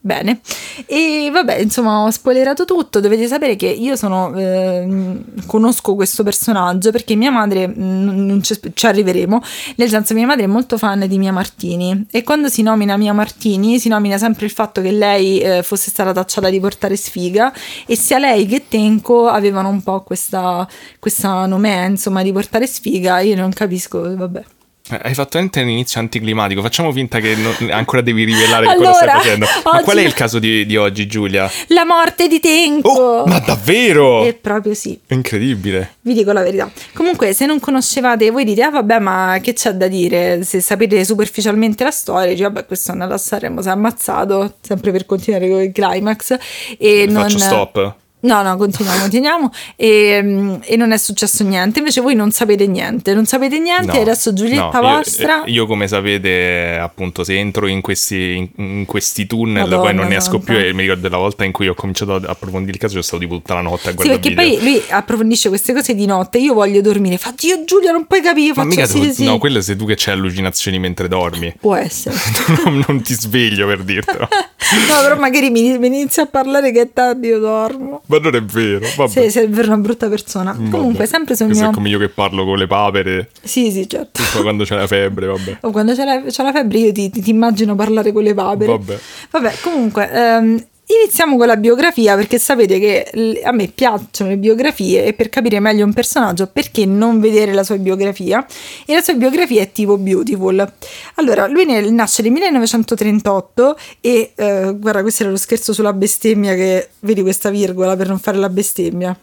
Bene, 0.02 0.40
e 0.86 1.30
vabbè, 1.30 1.58
insomma, 1.58 2.04
ho 2.04 2.10
spoilerato 2.10 2.64
tutto. 2.64 3.02
Dovete 3.02 3.28
sapere 3.28 3.58
che 3.58 3.68
io 3.68 3.98
sono. 3.98 4.34
ehm, 4.34 5.46
conosco 5.46 5.94
questo 5.96 6.24
personaggio 6.24 6.92
perché 6.92 7.16
mia 7.16 7.32
madre. 7.32 7.68
mm, 7.68 8.26
Non 8.26 8.42
ci, 8.42 8.58
ci 8.74 8.86
arriveremo. 8.86 9.42
Nel 9.76 9.90
senso, 9.90 10.14
mia 10.14 10.26
madre 10.26 10.46
è 10.46 10.48
molto 10.48 10.78
fan 10.78 11.06
di 11.06 11.18
Mia 11.18 11.34
Martini. 11.34 12.06
E 12.12 12.24
quando 12.24 12.48
si 12.48 12.62
nomina 12.62 12.96
Mia 12.96 13.12
Martini, 13.14 13.78
si 13.78 13.90
nomina 13.90 14.18
sempre 14.18 14.46
il 14.46 14.52
fatto 14.54 14.82
che 14.82 14.92
lei 14.92 15.40
eh, 15.42 15.64
fosse 15.64 15.90
stata 15.90 16.14
tacciata 16.14 16.50
di 16.50 16.60
portare 16.62 16.96
sfiga. 16.96 17.52
E 17.86 17.96
sia 17.98 18.20
lei 18.20 18.46
che 18.46 18.68
Tenco 18.70 19.28
avevano 19.28 19.68
un 19.68 19.84
po' 19.84 20.02
questa, 20.04 20.66
questa 20.98 21.46
nomea, 21.46 21.84
insomma, 21.86 22.24
di 22.24 22.32
portare 22.32 22.66
sfiga. 22.68 23.20
Io 23.20 23.36
non 23.36 23.52
capisco, 23.52 24.16
vabbè. 24.16 24.44
Eh, 24.92 25.00
Hai 25.04 25.14
fatto 25.14 25.30
veramente 25.34 25.62
un 25.62 25.70
inizio 25.70 26.00
anticlimatico. 26.00 26.62
Facciamo 26.62 26.92
finta 26.92 27.20
che 27.20 27.36
non- 27.36 27.70
ancora 27.72 28.02
devi 28.02 28.24
rivelare 28.24 28.68
che 28.68 28.76
cosa 28.76 28.94
stai 28.94 29.04
Allora, 29.08 29.20
facendo. 29.20 29.46
Ma 29.64 29.72
oggi- 29.72 29.84
qual 29.84 29.98
è 29.98 30.02
il 30.02 30.14
caso 30.14 30.40
di, 30.40 30.66
di 30.66 30.76
oggi, 30.78 31.08
Giulia? 31.08 31.50
La 31.68 31.86
morte 31.86 32.28
di 32.28 32.40
Tenco! 32.40 32.90
Oh, 32.90 33.26
ma 33.26 33.40
davvero? 33.40 34.26
E 34.26 34.34
proprio 34.34 34.74
sì. 34.74 35.00
È 35.06 35.14
incredibile. 35.14 35.96
Vi 36.02 36.14
dico 36.14 36.32
la 36.32 36.42
verità. 36.42 36.70
Comunque, 36.94 37.34
se 37.34 37.46
non 37.46 37.60
conoscevate, 37.60 38.30
voi 38.32 38.44
dite, 38.46 38.64
ah 38.64 38.70
vabbè, 38.72 39.00
ma 39.00 39.38
che 39.42 39.54
c'è 39.54 39.74
da 39.74 39.88
dire? 39.88 40.44
Se 40.44 40.60
sapete 40.62 41.04
superficialmente 41.06 41.84
la 41.84 41.92
storia, 41.92 42.30
dici, 42.30 42.42
vabbè, 42.42 42.66
questo 42.66 42.90
è 42.90 42.94
andato 42.94 43.14
a 43.14 43.18
Sanremo, 43.18 43.62
si 43.62 43.68
è 43.68 43.72
ammazzato, 43.72 44.56
sempre 44.62 44.92
per 44.92 45.06
continuare 45.06 45.50
con 45.50 45.62
il 45.62 45.72
climax. 45.72 46.38
E 46.78 47.06
non... 47.08 47.24
Faccio 47.24 47.38
stop. 47.40 47.96
No, 48.22 48.42
no, 48.42 48.58
continuiamo, 48.58 49.00
continuiamo. 49.00 49.52
E, 49.78 50.20
mm, 50.22 50.56
e 50.64 50.76
non 50.76 50.92
è 50.92 50.98
successo 50.98 51.44
niente. 51.44 51.80
Invece 51.80 52.02
voi 52.02 52.16
non 52.16 52.32
sapete 52.32 52.68
niente, 52.68 53.14
non 53.14 53.26
sapete 53.26 53.60
niente. 53.60 53.86
No, 53.92 53.94
e 53.98 54.02
adesso 54.02 54.34
Giulietta 54.34 54.80
no, 54.82 54.88
io- 54.90 54.96
vostra... 54.96 55.44
Io, 55.46 55.66
come 55.66 55.88
sapete, 55.88 56.78
appunto, 56.82 57.24
se 57.24 57.38
entro 57.38 57.68
in 57.68 57.80
questi, 57.82 58.36
in, 58.36 58.50
in 58.80 58.86
questi 58.86 59.26
tunnel, 59.26 59.64
Madonna 59.64 59.82
poi 59.82 59.94
non 59.94 60.08
ne 60.08 60.18
esco 60.18 60.40
più. 60.40 60.56
E 60.58 60.74
mi 60.74 60.82
ricordo 60.82 61.08
la 61.08 61.18
volta 61.18 61.46
in 61.46 61.52
cui 61.54 61.68
ho 61.70 61.74
cominciato 61.74 62.16
ad 62.16 62.26
approfondire 62.26 62.74
il 62.74 62.78
caso, 62.80 62.98
io 62.98 63.02
stavo 63.04 63.22
tipo 63.22 63.36
tutta 63.36 63.54
la 63.54 63.62
notte 63.62 63.88
a 63.88 63.92
Sì, 63.92 63.96
guardare 63.96 64.20
perché 64.20 64.36
video. 64.36 64.60
poi 64.60 64.70
lui 64.72 64.84
approfondisce 64.90 65.48
queste 65.50 65.74
cose 65.74 65.96
di 65.96 66.06
notte. 66.06 66.38
Io 66.40 66.54
voglio 66.54 66.82
dormire. 66.82 67.18
Fa, 67.18 67.34
Dio 67.38 67.64
Giulia, 67.64 67.92
non 67.92 68.06
puoi 68.06 68.22
capire. 68.22 68.50
Ma 68.50 68.64
Faccio 68.64 68.68
mica 68.68 68.86
sì, 68.86 69.00
tu- 69.00 69.12
sì. 69.14 69.24
no, 69.24 69.38
quello 69.38 69.62
sei 69.62 69.76
tu 69.78 69.86
che 69.86 69.96
c'hai 69.98 70.14
allucinazioni 70.16 70.78
mentre 70.78 71.08
dormi. 71.08 71.56
Può 71.60 71.76
essere. 71.76 72.16
non, 72.66 72.84
non 72.86 73.02
ti 73.02 73.14
sveglio 73.14 73.66
per 73.68 73.84
dirtelo. 73.84 74.28
no, 74.28 75.02
però 75.02 75.18
magari 75.18 75.50
mi, 75.50 75.78
mi 75.78 75.88
inizia 75.88 76.24
a 76.24 76.26
parlare 76.26 76.72
che 76.74 76.82
è 76.82 76.90
tardi, 76.92 77.28
io 77.28 77.40
dormo. 77.40 78.02
Ma 78.10 78.18
non 78.18 78.34
è 78.36 78.42
vero. 78.44 78.86
Vabbè. 78.98 79.10
Sei, 79.12 79.30
sei 79.30 79.48
davvero 79.48 79.68
una 79.68 79.78
brutta 79.78 80.10
persona. 80.10 80.52
Vabbè. 80.52 80.70
Comunque, 80.70 81.06
sempre 81.06 81.36
sul 81.36 81.46
Questo 81.46 81.64
mio. 81.64 81.72
è 81.72 81.76
come 81.76 81.90
io 81.90 82.00
che 82.00 82.10
parlo 82.10 82.44
con 82.44 82.58
le 82.58 82.66
papere, 82.68 83.30
Sì, 83.44 83.70
sì, 83.72 83.88
certo. 83.88 84.22
poi 84.34 84.42
quando 84.42 84.64
c'è 84.64 84.76
la 84.76 84.88
febbre, 84.88 85.28
vabbè. 85.28 85.58
O 85.62 85.72
quando 85.72 85.94
c'è 85.94 86.06
la, 86.06 86.22
c'è 86.24 86.42
la 86.44 86.52
febbre, 86.52 86.78
io 86.80 86.92
ti, 86.92 87.10
ti- 87.12 87.22
ti 87.22 87.30
immagino 87.30 87.76
parlare 87.76 88.12
con 88.12 88.24
le 88.24 88.34
papere. 88.34 88.72
Vabbè. 88.72 89.00
Vabbè, 89.32 89.54
comunque. 89.62 90.10
ehm, 90.12 90.66
Iniziamo 90.92 91.38
con 91.38 91.46
la 91.46 91.56
biografia 91.56 92.16
perché 92.16 92.40
sapete 92.40 92.80
che 92.80 93.42
a 93.44 93.52
me 93.52 93.68
piacciono 93.68 94.32
le 94.32 94.38
biografie 94.38 95.06
e 95.06 95.14
per 95.14 95.30
capire 95.30 95.60
meglio 95.60 95.86
un 95.86 95.94
personaggio 95.94 96.48
perché 96.48 96.84
non 96.88 97.20
vedere 97.20 97.54
la 97.54 97.64
sua 97.64 97.78
biografia 97.78 98.44
e 98.88 98.96
la 98.96 99.02
sua 99.02 99.14
biografia 99.14 99.62
è 99.62 99.72
tipo 99.72 100.00
Beautiful. 100.00 100.74
Allora, 101.16 101.46
lui 101.46 101.64
nasce 101.92 102.24
nel 102.24 102.32
1938 102.32 103.78
e 104.02 104.32
eh, 104.34 104.76
guarda 104.76 105.04
questo 105.04 105.22
era 105.22 105.32
lo 105.32 105.38
scherzo 105.38 105.74
sulla 105.74 105.94
bestemmia 105.94 106.56
che 106.56 106.90
vedi 107.02 107.22
questa 107.22 107.52
virgola 107.52 107.96
per 107.96 108.08
non 108.08 108.18
fare 108.18 108.38
la 108.40 108.50
bestemmia. 108.50 109.16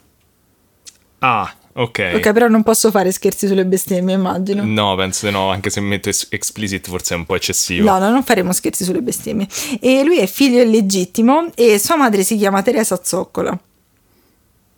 Ah, 1.19 1.53
ok. 1.77 2.13
Ok, 2.17 2.33
però 2.33 2.49
non 2.49 2.63
posso 2.63 2.91
fare 2.91 3.11
scherzi 3.13 3.47
sulle 3.47 3.65
bestemmie, 3.65 4.15
immagino. 4.15 4.63
No, 4.65 4.95
penso 4.97 5.27
di 5.27 5.33
no, 5.33 5.51
anche 5.51 5.71
se 5.71 5.81
metto 5.81 6.09
es- 6.09 6.27
explicit 6.31 6.89
forse 6.89 7.15
è 7.15 7.17
un 7.17 7.25
po' 7.27 7.35
eccessivo. 7.35 7.89
No, 7.91 7.99
no, 7.99 8.11
non 8.11 8.23
faremo 8.25 8.53
scherzi 8.53 8.85
sulle 8.85 9.03
bestemmie. 9.03 9.47
E 9.81 10.03
lui 10.05 10.19
è 10.19 10.27
figlio 10.27 10.61
illegittimo 10.63 11.51
e 11.55 11.79
sua 11.79 11.97
madre 11.97 12.23
si 12.25 12.37
chiama 12.37 12.63
Teresa 12.63 13.01
Zoccola. 13.03 13.59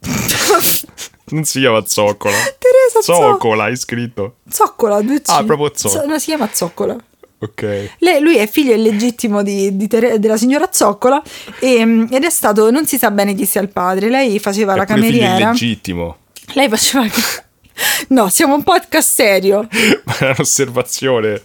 Non 1.30 1.44
si 1.44 1.60
chiama 1.60 1.84
Zoccola. 1.84 2.34
Teresa 2.58 3.02
Zoccola. 3.02 3.28
Zoccola, 3.32 3.64
hai 3.64 3.76
scritto. 3.76 4.36
Zoccola, 4.48 5.02
due 5.02 5.20
C. 5.20 5.28
Ah, 5.28 5.44
proprio 5.44 5.70
Zoccola. 5.74 6.06
No, 6.06 6.18
si 6.18 6.24
chiama 6.26 6.48
Zoccola. 6.52 6.96
Ok. 7.40 7.90
Lei- 7.98 8.20
lui 8.22 8.36
è 8.36 8.48
figlio 8.48 8.72
illegittimo 8.72 9.42
di, 9.42 9.76
di 9.76 9.86
Tere- 9.88 10.18
della 10.18 10.36
signora 10.38 10.70
Zoccola 10.72 11.22
e, 11.60 11.84
mm, 11.84 12.06
ed 12.10 12.24
è 12.24 12.30
stato, 12.30 12.70
non 12.70 12.86
si 12.86 12.96
sa 12.98 13.10
bene 13.10 13.34
chi 13.34 13.44
sia 13.44 13.60
il 13.60 13.68
padre, 13.68 14.08
lei 14.08 14.38
faceva 14.38 14.74
la 14.74 14.84
È 14.84 14.86
pure 14.86 15.00
figlio 15.02 15.18
cameriera. 15.18 15.48
illegittimo. 15.50 16.16
Lei 16.54 16.68
faceva... 16.68 17.06
No, 18.08 18.28
siamo 18.28 18.54
un 18.54 18.64
podcast 18.64 19.08
serio. 19.08 19.68
Ma 20.04 20.18
è 20.18 20.24
un'osservazione. 20.30 21.42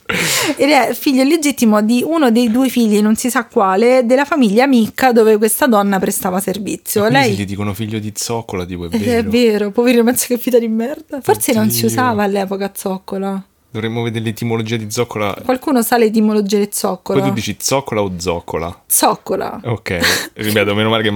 Ed 0.55 0.69
è 0.69 0.93
figlio 0.93 1.21
illegittimo 1.21 1.81
di 1.83 2.03
uno 2.05 2.31
dei 2.31 2.49
due 2.49 2.69
figli, 2.69 3.01
non 3.01 3.15
si 3.15 3.29
sa 3.29 3.45
quale, 3.45 4.03
della 4.05 4.25
famiglia 4.25 4.65
Micca 4.65 5.11
dove 5.11 5.37
questa 5.37 5.67
donna 5.67 5.99
prestava 5.99 6.39
servizio. 6.39 7.07
Lei... 7.07 7.35
gli 7.35 7.45
dicono 7.45 7.73
figlio 7.75 7.99
di 7.99 8.11
Zoccola, 8.15 8.65
tipo 8.65 8.85
è 8.89 8.95
Eh, 8.95 8.97
vero. 8.97 9.19
È 9.19 9.23
vero, 9.23 9.71
poverino, 9.71 10.03
penso 10.03 10.25
che 10.27 10.39
vita 10.43 10.57
di 10.57 10.67
merda. 10.67 11.21
Forse 11.21 11.53
non 11.53 11.69
si 11.69 11.85
Oddio. 11.85 11.87
usava 11.89 12.23
all'epoca 12.23 12.71
zoccola. 12.75 13.43
Dovremmo 13.73 14.03
vedere 14.03 14.25
l'etimologia 14.25 14.77
di 14.77 14.91
Zoccola. 14.91 15.35
Qualcuno 15.43 15.81
sa 15.81 15.97
l'etimologia 15.97 16.57
di 16.59 16.65
Poi 16.65 16.73
zoccola? 16.75 17.23
tu 17.23 17.31
dici 17.33 17.57
Zoccola 17.59 18.03
o 18.03 18.11
Zoccola? 18.19 18.83
Zoccola. 18.85 19.59
Ok, 19.63 19.97
ripeto, 20.35 20.75
meno 20.75 20.89
male 20.89 21.01
che 21.01 21.09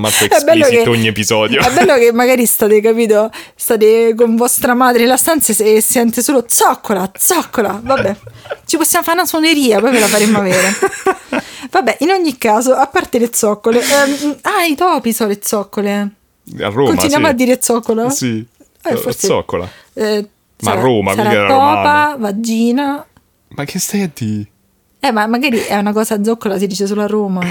bello 0.44 0.66
explicit 0.66 0.84
che- 0.84 0.90
ogni 0.90 1.06
episodio. 1.06 1.62
È 1.62 1.72
bello 1.72 1.94
che 2.00 2.12
magari 2.12 2.48
state, 2.48 2.82
capito? 2.82 3.30
State 3.56 4.16
con 4.16 4.36
vostra 4.36 4.74
madre 4.74 5.02
nella 5.02 5.18
stanza 5.18 5.54
e 5.64 5.76
e 5.76 5.82
sente 5.82 6.24
solo 6.24 6.46
zoccola, 6.48 7.12
zoccola. 7.16 7.80
Vabbè, 7.84 8.16
ci 8.66 8.76
possiamo 8.78 9.06
fare 9.06 9.20
una 9.20 9.28
suoneria, 9.28 9.80
poi 9.80 9.92
ve 9.92 10.00
la 10.00 10.08
faremo 10.08 10.40
avere. 10.40 10.74
Vabbè, 11.70 11.98
in 12.00 12.10
ogni 12.10 12.40
caso, 12.40 12.74
a 12.74 12.88
parte 12.88 13.20
le 13.20 13.30
zoccole, 13.34 13.82
ehm, 13.82 14.38
ah, 14.42 14.66
i 14.66 14.74
topi 14.76 15.14
sono 15.14 15.30
le 15.30 15.40
zoccole. 15.44 15.92
A 16.60 16.70
Roma, 16.70 16.90
Continuiamo 16.90 17.26
sì. 17.26 17.32
a 17.32 17.36
dire 17.36 17.60
zoccola? 17.62 18.10
Sì. 18.10 18.44
Eh, 18.84 18.96
forse- 18.96 19.28
Zoccola. 19.28 19.70
Eh, 19.94 20.28
Ma 20.62 20.72
a 20.72 20.74
sarà- 20.74 20.82
Roma, 20.82 21.14
sarà 21.14 21.30
mica 21.30 21.48
topa, 21.48 22.16
vagina. 22.20 23.06
Ma 23.50 23.64
che 23.66 23.80
stai 23.80 24.02
a 24.02 24.12
dire? 24.14 24.48
Eh, 25.00 25.12
ma 25.12 25.28
magari 25.28 25.60
è 25.60 25.78
una 25.78 25.94
cosa 25.94 26.24
zoccola, 26.24 26.58
si 26.58 26.68
dice 26.68 26.88
solo 26.88 27.02
a 27.04 27.08
Roma. 27.08 27.42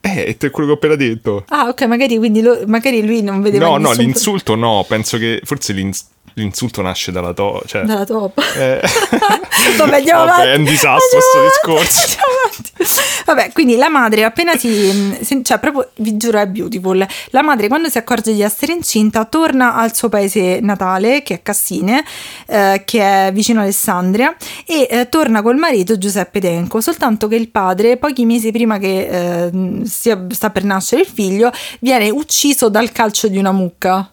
Eh, 0.00 0.36
è 0.38 0.50
quello 0.50 0.68
che 0.68 0.72
ho 0.72 0.76
appena 0.76 0.94
detto. 0.94 1.44
Ah, 1.48 1.66
ok, 1.68 1.82
magari, 1.82 2.16
quindi 2.18 2.40
lo- 2.40 2.62
magari 2.66 3.04
lui 3.04 3.20
non 3.22 3.42
vedeva 3.42 3.66
No, 3.66 3.76
no, 3.78 3.88
nessun 3.88 4.04
l'insulto 4.04 4.54
no, 4.54 4.84
penso 4.88 5.18
che 5.18 5.40
forse 5.44 5.72
l'ins- 5.72 6.06
l'insulto 6.40 6.82
nasce 6.82 7.12
dalla 7.12 7.32
to... 7.32 7.62
Cioè... 7.66 7.82
Dalla 7.82 8.04
topa. 8.04 8.42
Eh. 8.54 8.80
Vabbè, 9.76 9.96
andiamo 9.98 10.24
Vabbè, 10.24 10.32
avanti. 10.32 10.48
è 10.48 10.56
un 10.56 10.64
disastro 10.64 11.18
Andiamo 11.18 11.48
discorso. 11.48 11.98
avanti, 12.00 12.12
andiamo 12.18 12.40
avanti. 12.44 13.22
Vabbè, 13.26 13.52
quindi 13.52 13.76
la 13.76 13.88
madre 13.88 14.24
appena 14.24 14.56
si, 14.56 15.18
si- 15.20 15.44
cioè 15.44 15.58
proprio 15.58 15.90
vi 15.96 16.16
giuro 16.16 16.38
è 16.38 16.46
beautiful. 16.46 17.06
La 17.30 17.42
madre 17.42 17.68
quando 17.68 17.88
si 17.88 17.98
accorge 17.98 18.32
di 18.32 18.42
essere 18.42 18.72
incinta 18.72 19.24
torna 19.26 19.74
al 19.74 19.94
suo 19.94 20.08
paese 20.08 20.60
natale, 20.60 21.22
che 21.22 21.34
è 21.34 21.42
Cassine, 21.42 22.04
eh, 22.46 22.82
che 22.84 23.00
è 23.26 23.32
vicino 23.32 23.60
Alessandria, 23.60 24.34
e 24.66 24.86
eh, 24.90 25.08
torna 25.08 25.42
col 25.42 25.56
marito 25.56 25.98
Giuseppe 25.98 26.40
Tenco, 26.40 26.80
soltanto 26.80 27.28
che 27.28 27.36
il 27.36 27.50
padre, 27.50 27.96
pochi 27.98 28.24
mesi 28.24 28.50
prima 28.52 28.78
che 28.78 29.46
eh, 29.46 29.84
sia, 29.84 30.26
sta 30.30 30.50
per 30.50 30.64
nascere 30.64 31.02
il 31.02 31.08
figlio, 31.08 31.50
viene 31.80 32.08
ucciso 32.10 32.68
dal 32.68 32.90
calcio 32.92 33.28
di 33.28 33.36
una 33.38 33.52
mucca. 33.52 34.10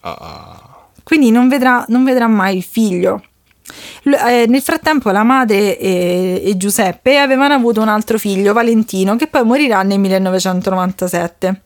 Ah, 0.00 0.67
quindi 1.08 1.30
non 1.30 1.48
vedrà, 1.48 1.86
non 1.88 2.04
vedrà 2.04 2.26
mai 2.26 2.58
il 2.58 2.62
figlio. 2.62 3.22
L- 4.02 4.12
eh, 4.12 4.44
nel 4.46 4.60
frattempo 4.60 5.08
la 5.10 5.22
madre 5.22 5.78
e, 5.78 6.42
e 6.44 6.56
Giuseppe 6.58 7.16
avevano 7.16 7.54
avuto 7.54 7.80
un 7.80 7.88
altro 7.88 8.18
figlio, 8.18 8.52
Valentino, 8.52 9.16
che 9.16 9.26
poi 9.26 9.42
morirà 9.42 9.82
nel 9.84 9.98
1997. 10.00 11.62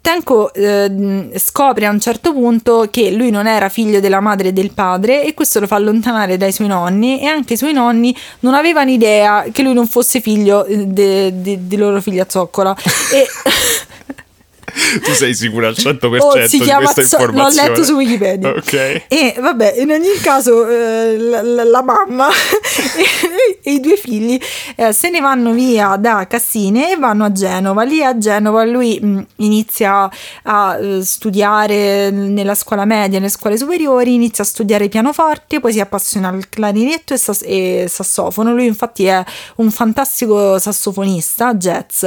Tenco 0.00 0.54
eh, 0.54 1.28
scopre 1.34 1.86
a 1.86 1.90
un 1.90 1.98
certo 1.98 2.32
punto 2.32 2.86
che 2.88 3.10
lui 3.10 3.30
non 3.30 3.48
era 3.48 3.68
figlio 3.68 3.98
della 3.98 4.20
madre 4.20 4.48
e 4.48 4.52
del 4.52 4.70
padre 4.70 5.24
e 5.24 5.34
questo 5.34 5.58
lo 5.58 5.66
fa 5.66 5.74
allontanare 5.74 6.36
dai 6.36 6.52
suoi 6.52 6.68
nonni 6.68 7.20
e 7.20 7.26
anche 7.26 7.54
i 7.54 7.56
suoi 7.56 7.72
nonni 7.72 8.16
non 8.40 8.54
avevano 8.54 8.90
idea 8.90 9.46
che 9.50 9.64
lui 9.64 9.74
non 9.74 9.88
fosse 9.88 10.20
figlio 10.20 10.64
di 10.68 11.76
loro 11.76 12.00
figlia 12.00 12.26
zoccola. 12.28 12.76
e 13.12 13.26
tu 15.02 15.12
sei 15.12 15.34
sicura 15.34 15.68
al 15.68 15.74
100% 15.76 16.18
oh, 16.18 16.46
si 16.46 16.58
di 16.58 16.70
questa 16.70 17.02
zo- 17.02 17.16
informazione? 17.16 17.68
L'ho 17.68 17.74
letto 17.74 17.84
su 17.84 17.94
Wikipedia. 17.94 18.48
Ok. 18.50 19.04
E 19.08 19.34
vabbè, 19.38 19.74
in 19.78 19.90
ogni 19.90 20.12
caso 20.20 20.66
eh, 20.68 21.16
la, 21.18 21.42
la, 21.42 21.82
mamma 21.82 22.28
e, 22.96 23.58
e, 23.62 23.72
i 23.72 23.80
due 23.80 23.96
figli 23.96 24.38
eh, 24.76 24.92
se 24.92 25.10
ne 25.10 25.20
vanno 25.20 25.52
via 25.52 25.96
da 25.96 26.26
Cassine 26.26 26.92
e 26.92 26.96
vanno 26.96 27.24
a 27.24 27.32
Genova. 27.32 27.82
Lì 27.82 28.02
a 28.02 28.16
Genova 28.18 28.64
lui 28.64 28.98
mh, 29.00 29.26
inizia 29.36 30.10
a 30.42 30.78
uh, 30.78 31.00
studiare 31.02 32.10
nella 32.10 32.54
scuola 32.54 32.84
media, 32.84 33.18
nelle 33.18 33.30
scuole 33.30 33.56
superiori, 33.56 34.14
inizia 34.14 34.44
a 34.44 34.46
studiare 34.46 34.88
pianoforte, 34.88 35.60
poi 35.60 35.72
si 35.72 35.80
appassiona 35.80 36.28
al 36.28 36.48
clarinetto 36.48 37.14
e, 37.14 37.18
sass- 37.18 37.44
e 37.44 37.86
sassofono. 37.88 38.52
Lui 38.52 38.66
infatti 38.66 39.04
è 39.04 39.22
un 39.56 39.70
fantastico 39.70 40.58
sassofonista, 40.58 41.54
jazz. 41.54 42.04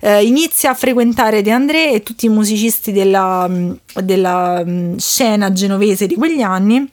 Eh, 0.00 0.24
inizia 0.24 0.70
a 0.70 0.74
frequentare 0.74 1.42
De 1.42 1.50
André 1.50 1.89
e 1.92 2.02
tutti 2.02 2.26
i 2.26 2.28
musicisti 2.28 2.92
della, 2.92 3.48
della 4.02 4.64
scena 4.96 5.52
genovese 5.52 6.06
di 6.06 6.14
quegli 6.14 6.42
anni 6.42 6.88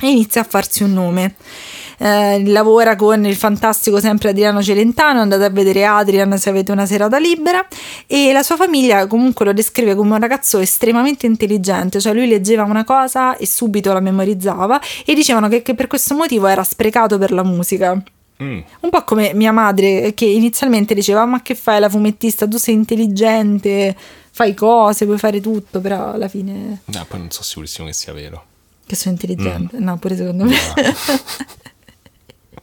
e 0.00 0.10
inizia 0.10 0.42
a 0.42 0.44
farsi 0.44 0.82
un 0.82 0.92
nome. 0.92 1.34
Eh, 2.00 2.46
lavora 2.46 2.94
con 2.94 3.26
il 3.26 3.34
fantastico 3.34 3.98
sempre 3.98 4.28
Adriano 4.28 4.62
Celentano, 4.62 5.20
andate 5.20 5.44
a 5.44 5.50
vedere 5.50 5.84
Adrian 5.84 6.38
se 6.38 6.48
avete 6.48 6.70
una 6.70 6.86
serata 6.86 7.18
libera 7.18 7.66
e 8.06 8.32
la 8.32 8.44
sua 8.44 8.54
famiglia 8.54 9.08
comunque 9.08 9.44
lo 9.44 9.52
descrive 9.52 9.96
come 9.96 10.12
un 10.14 10.20
ragazzo 10.20 10.60
estremamente 10.60 11.26
intelligente, 11.26 12.00
cioè 12.00 12.14
lui 12.14 12.28
leggeva 12.28 12.62
una 12.62 12.84
cosa 12.84 13.36
e 13.36 13.46
subito 13.46 13.92
la 13.92 13.98
memorizzava 13.98 14.80
e 15.04 15.12
dicevano 15.14 15.48
che, 15.48 15.62
che 15.62 15.74
per 15.74 15.88
questo 15.88 16.14
motivo 16.14 16.46
era 16.46 16.62
sprecato 16.62 17.18
per 17.18 17.32
la 17.32 17.42
musica. 17.42 18.00
Mm. 18.40 18.60
Un 18.80 18.90
po' 18.90 19.02
come 19.02 19.32
mia 19.34 19.50
madre 19.50 20.14
che 20.14 20.24
inizialmente 20.24 20.94
diceva 20.94 21.24
ma 21.24 21.42
che 21.42 21.56
fai 21.56 21.80
la 21.80 21.88
fumettista, 21.88 22.46
tu 22.46 22.56
sei 22.58 22.74
intelligente, 22.74 23.96
fai 24.38 24.54
cose, 24.54 25.04
puoi 25.04 25.18
fare 25.18 25.40
tutto, 25.40 25.80
però 25.80 26.12
alla 26.12 26.28
fine... 26.28 26.82
No, 26.84 27.04
poi 27.08 27.18
non 27.18 27.32
so 27.32 27.42
sicurissimo 27.42 27.88
che 27.88 27.92
sia 27.92 28.12
vero. 28.12 28.44
Che 28.86 28.94
sono 28.94 29.16
intelligente? 29.20 29.76
Mm. 29.76 29.82
No, 29.82 29.98
pure 29.98 30.14
secondo 30.14 30.44
me. 30.44 30.54
No. 30.54 30.84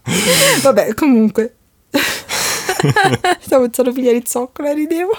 Vabbè, 0.63 0.93
comunque. 0.93 1.55
Stavo 3.41 3.63
pensando 3.63 3.91
a 3.91 3.93
pigliare 3.93 4.15
il 4.15 4.25
zoccolo 4.25 4.71
ridevo. 4.71 5.11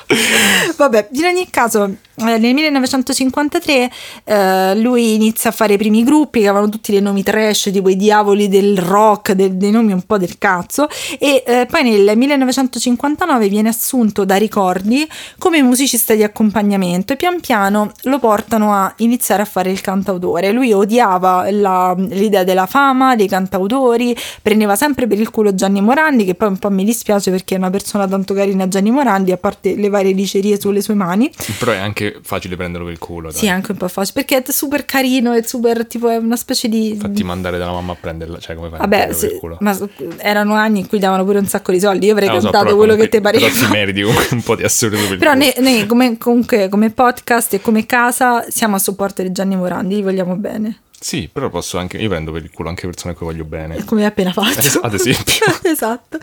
Vabbè, 0.79 1.09
in 1.13 1.25
ogni 1.27 1.51
caso, 1.51 1.95
nel 2.17 2.41
1953 2.41 3.91
eh, 4.25 4.75
lui 4.77 5.15
inizia 5.15 5.51
a 5.51 5.53
fare 5.53 5.75
i 5.75 5.77
primi 5.77 6.03
gruppi 6.03 6.41
che 6.41 6.49
avevano 6.49 6.71
tutti 6.71 6.93
dei 6.93 7.03
nomi 7.03 7.23
trash, 7.23 7.71
tipo 7.73 7.89
i 7.89 7.97
diavoli 7.97 8.49
del 8.49 8.79
rock, 8.79 9.33
del, 9.33 9.55
dei 9.55 9.71
nomi 9.71 9.93
un 9.93 10.03
po' 10.03 10.17
del 10.17 10.39
cazzo, 10.39 10.89
e 11.19 11.43
eh, 11.47 11.67
poi 11.71 11.83
nel 11.83 12.17
1959 12.17 13.49
viene 13.49 13.69
assunto 13.69 14.25
da 14.25 14.37
Ricordi 14.37 15.07
come 15.39 15.61
musicista 15.63 16.15
di 16.15 16.23
accompagnamento 16.23 17.13
e 17.13 17.17
pian 17.17 17.41
piano 17.41 17.93
lo 18.05 18.19
portano 18.19 18.73
a 18.73 18.93
iniziare 18.99 19.43
a 19.43 19.47
fare 19.47 19.71
il 19.71 19.81
cantautore. 19.81 20.53
Lui 20.53 20.73
odiava 20.73 21.51
la, 21.51 21.95
l'idea 21.97 22.45
della 22.45 22.67
fama, 22.67 23.15
dei 23.17 23.29
cantautori, 23.29 24.17
prendeva 24.41 24.77
sempre 24.77 25.07
per 25.07 25.21
il 25.21 25.31
culo 25.31 25.55
Gianni 25.55 25.81
Morandi, 25.81 26.25
che 26.25 26.35
poi 26.35 26.49
un 26.49 26.59
po' 26.59 26.71
mi 26.71 26.85
dispiace 26.85 27.31
perché 27.31 27.57
è 27.57 27.59
una 27.59 27.71
persona 27.71 28.07
tanto 28.07 28.33
carina 28.33 28.69
Gianni 28.69 28.91
Morandi, 28.91 29.33
a 29.33 29.37
parte 29.37 29.75
le 29.77 29.89
varie 29.89 30.15
dicerie 30.15 30.59
sulle 30.59 30.81
sue 30.81 30.95
mani. 30.95 31.31
Però 31.59 31.73
è 31.73 31.77
anche 31.77 32.06
facile 32.23 32.57
prenderlo 32.57 32.87
per 32.87 32.95
il 32.95 33.01
culo. 33.01 33.31
Dai. 33.31 33.39
Sì, 33.39 33.49
anche 33.49 33.73
un 33.73 33.79
po' 33.79 33.89
facile, 33.89 34.25
perché 34.25 34.43
è 34.43 34.53
super 34.53 34.85
carino, 34.85 35.33
è 35.33 35.43
super, 35.43 35.87
tipo, 35.87 36.09
è 36.09 36.17
una 36.17 36.37
specie 36.37 36.69
di... 36.69 36.97
Fatti 37.01 37.23
mandare 37.25 37.59
dalla 37.59 37.73
mamma 37.73 37.93
a 37.93 37.97
prenderla, 37.99 38.39
cioè 38.39 38.57
come 38.57 38.69
fai 38.69 38.79
Vabbè, 38.79 39.13
sì, 39.13 39.39
ma 39.61 39.77
erano 40.19 40.55
anni 40.55 40.81
in 40.81 40.89
cui 40.89 40.99
davano 40.99 41.25
pure 41.25 41.39
un 41.39 41.47
sacco 41.47 41.73
di 41.73 41.81
soldi, 41.81 42.07
io 42.07 42.13
avrei 42.13 42.29
eh, 42.29 42.33
cantato 42.33 42.71
so, 42.71 42.77
quello 42.77 42.95
che 42.95 43.09
ti 43.09 43.21
pareva. 43.21 43.47
Però 43.47 43.67
ti 43.67 43.71
meriti 43.71 44.03
un 44.03 44.43
po' 44.43 44.57
di 44.57 44.63
assoluto 44.63 45.09
per 45.09 45.19
Però 45.19 45.35
noi, 45.35 45.53
noi 45.59 45.87
come, 45.87 46.19
comunque, 46.19 46.69
come 46.69 46.91
podcast 46.91 47.55
e 47.55 47.61
come 47.61 47.87
casa 47.87 48.45
siamo 48.49 48.77
a 48.77 48.79
supporto 48.79 49.23
di 49.23 49.33
Gianni 49.33 49.57
Morandi, 49.57 49.97
gli 49.97 50.03
vogliamo 50.03 50.37
bene. 50.37 50.81
Sì, 51.07 51.31
però 51.33 51.51
posso 51.51 51.79
anche. 51.79 51.99
Io 51.99 52.09
prendo 52.09 52.33
per 52.33 52.43
il 52.43 52.51
culo 52.53 52.69
anche 52.69 52.85
persone 52.85 53.13
a 53.13 53.17
cui 53.17 53.27
voglio 53.27 53.45
bene. 53.45 53.85
Come 53.85 54.01
hai 54.01 54.09
appena 54.09 54.33
fatto. 54.33 54.59
Es- 54.59 54.81
ad 54.83 54.93
esempio. 54.93 55.47
esatto. 55.63 56.19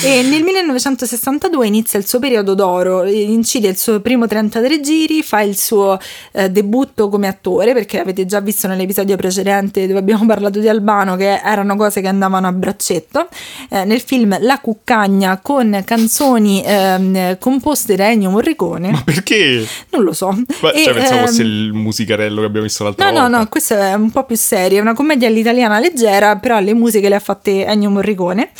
E 0.00 0.22
nel 0.22 0.44
1962 0.44 1.66
inizia 1.66 1.98
il 1.98 2.06
suo 2.06 2.20
periodo 2.20 2.54
d'oro, 2.54 3.04
incide 3.04 3.66
il 3.66 3.76
suo 3.76 3.98
primo 3.98 4.28
33 4.28 4.78
giri, 4.78 5.24
fa 5.24 5.40
il 5.40 5.58
suo 5.58 5.98
eh, 6.30 6.48
debutto 6.50 7.08
come 7.08 7.26
attore, 7.26 7.72
perché 7.72 7.98
avete 7.98 8.26
già 8.26 8.38
visto 8.38 8.68
nell'episodio 8.68 9.16
precedente 9.16 9.88
dove 9.88 9.98
abbiamo 9.98 10.24
parlato 10.24 10.60
di 10.60 10.68
Albano 10.68 11.16
che 11.16 11.40
erano 11.44 11.74
cose 11.74 12.00
che 12.00 12.06
andavano 12.06 12.46
a 12.46 12.52
braccetto. 12.52 13.26
Eh, 13.70 13.84
nel 13.86 14.00
film 14.00 14.36
La 14.40 14.60
Cuccagna 14.60 15.40
con 15.42 15.82
canzoni 15.84 16.62
eh, 16.62 17.38
composte 17.40 17.96
da 17.96 18.08
Ennio 18.08 18.30
Morricone. 18.30 18.92
Ma 18.92 19.02
perché? 19.02 19.66
Non 19.90 20.04
lo 20.04 20.12
so. 20.12 20.28
Ma, 20.60 20.70
e, 20.70 20.84
cioè, 20.84 20.94
pensavo 20.94 21.26
fosse 21.26 21.42
ehm, 21.42 21.48
il 21.48 21.72
musicarello 21.72 22.38
che 22.38 22.46
abbiamo 22.46 22.66
visto 22.66 22.84
l'altra 22.84 23.06
no, 23.06 23.10
volta. 23.10 23.26
No, 23.26 23.34
no, 23.34 23.42
no, 23.42 23.48
questo 23.48 23.74
è 23.74 23.94
un 23.94 24.12
po' 24.12 24.26
più 24.28 24.36
seria, 24.36 24.78
è 24.78 24.82
una 24.82 24.92
commedia 24.92 25.26
all'italiana 25.26 25.80
leggera, 25.80 26.36
però 26.36 26.60
le 26.60 26.74
musiche 26.74 27.08
le 27.08 27.14
ha 27.14 27.20
fatte 27.20 27.64
Ennio 27.64 27.88
Morricone 27.88 28.50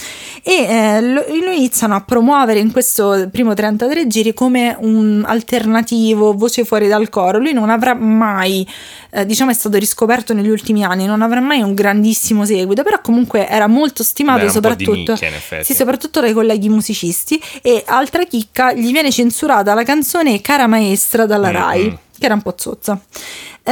e 0.43 0.65
eh, 0.65 1.01
lo, 1.03 1.23
lo, 1.29 1.51
iniziano 1.51 1.95
a 1.95 2.01
promuovere 2.01 2.59
in 2.59 2.73
questo 2.73 3.29
primo 3.31 3.53
33 3.53 4.07
giri 4.07 4.33
come 4.33 4.75
un 4.81 5.23
alternativo, 5.27 6.33
voce 6.33 6.65
fuori 6.65 6.89
dal 6.89 7.11
coro. 7.11 7.39
Lui 7.39 7.53
non 7.53 7.69
avrà 7.69 7.93
mai, 7.93 8.67
eh, 9.11 9.27
diciamo 9.27 9.51
è 9.51 9.55
stato 9.55 9.77
riscoperto 9.77 10.33
negli 10.33 10.49
ultimi 10.49 10.85
anni, 10.85 11.05
non 11.05 11.21
avrà 11.21 11.41
mai 11.41 11.61
un 11.61 11.75
grandissimo 11.75 12.47
seguito, 12.47 12.83
però 12.83 13.03
comunque 13.03 13.47
era 13.47 13.67
molto 13.67 14.03
stimato 14.03 14.47
Beh, 14.47 14.51
soprattutto, 14.51 15.13
nicchia, 15.13 15.63
sì, 15.63 15.75
soprattutto 15.75 16.21
dai 16.21 16.33
colleghi 16.33 16.71
musicisti 16.71 17.39
e 17.61 17.83
altra 17.87 18.25
chicca, 18.25 18.73
gli 18.73 18.91
viene 18.91 19.11
censurata 19.11 19.75
la 19.75 19.85
canzone 19.85 20.41
Cara 20.41 20.67
Maestra 20.67 21.27
dalla 21.27 21.51
mm-hmm. 21.51 21.61
Rai 21.61 21.99
che 22.19 22.25
era 22.25 22.35
un 22.35 22.43
po' 22.43 22.55
zozza. 22.59 23.01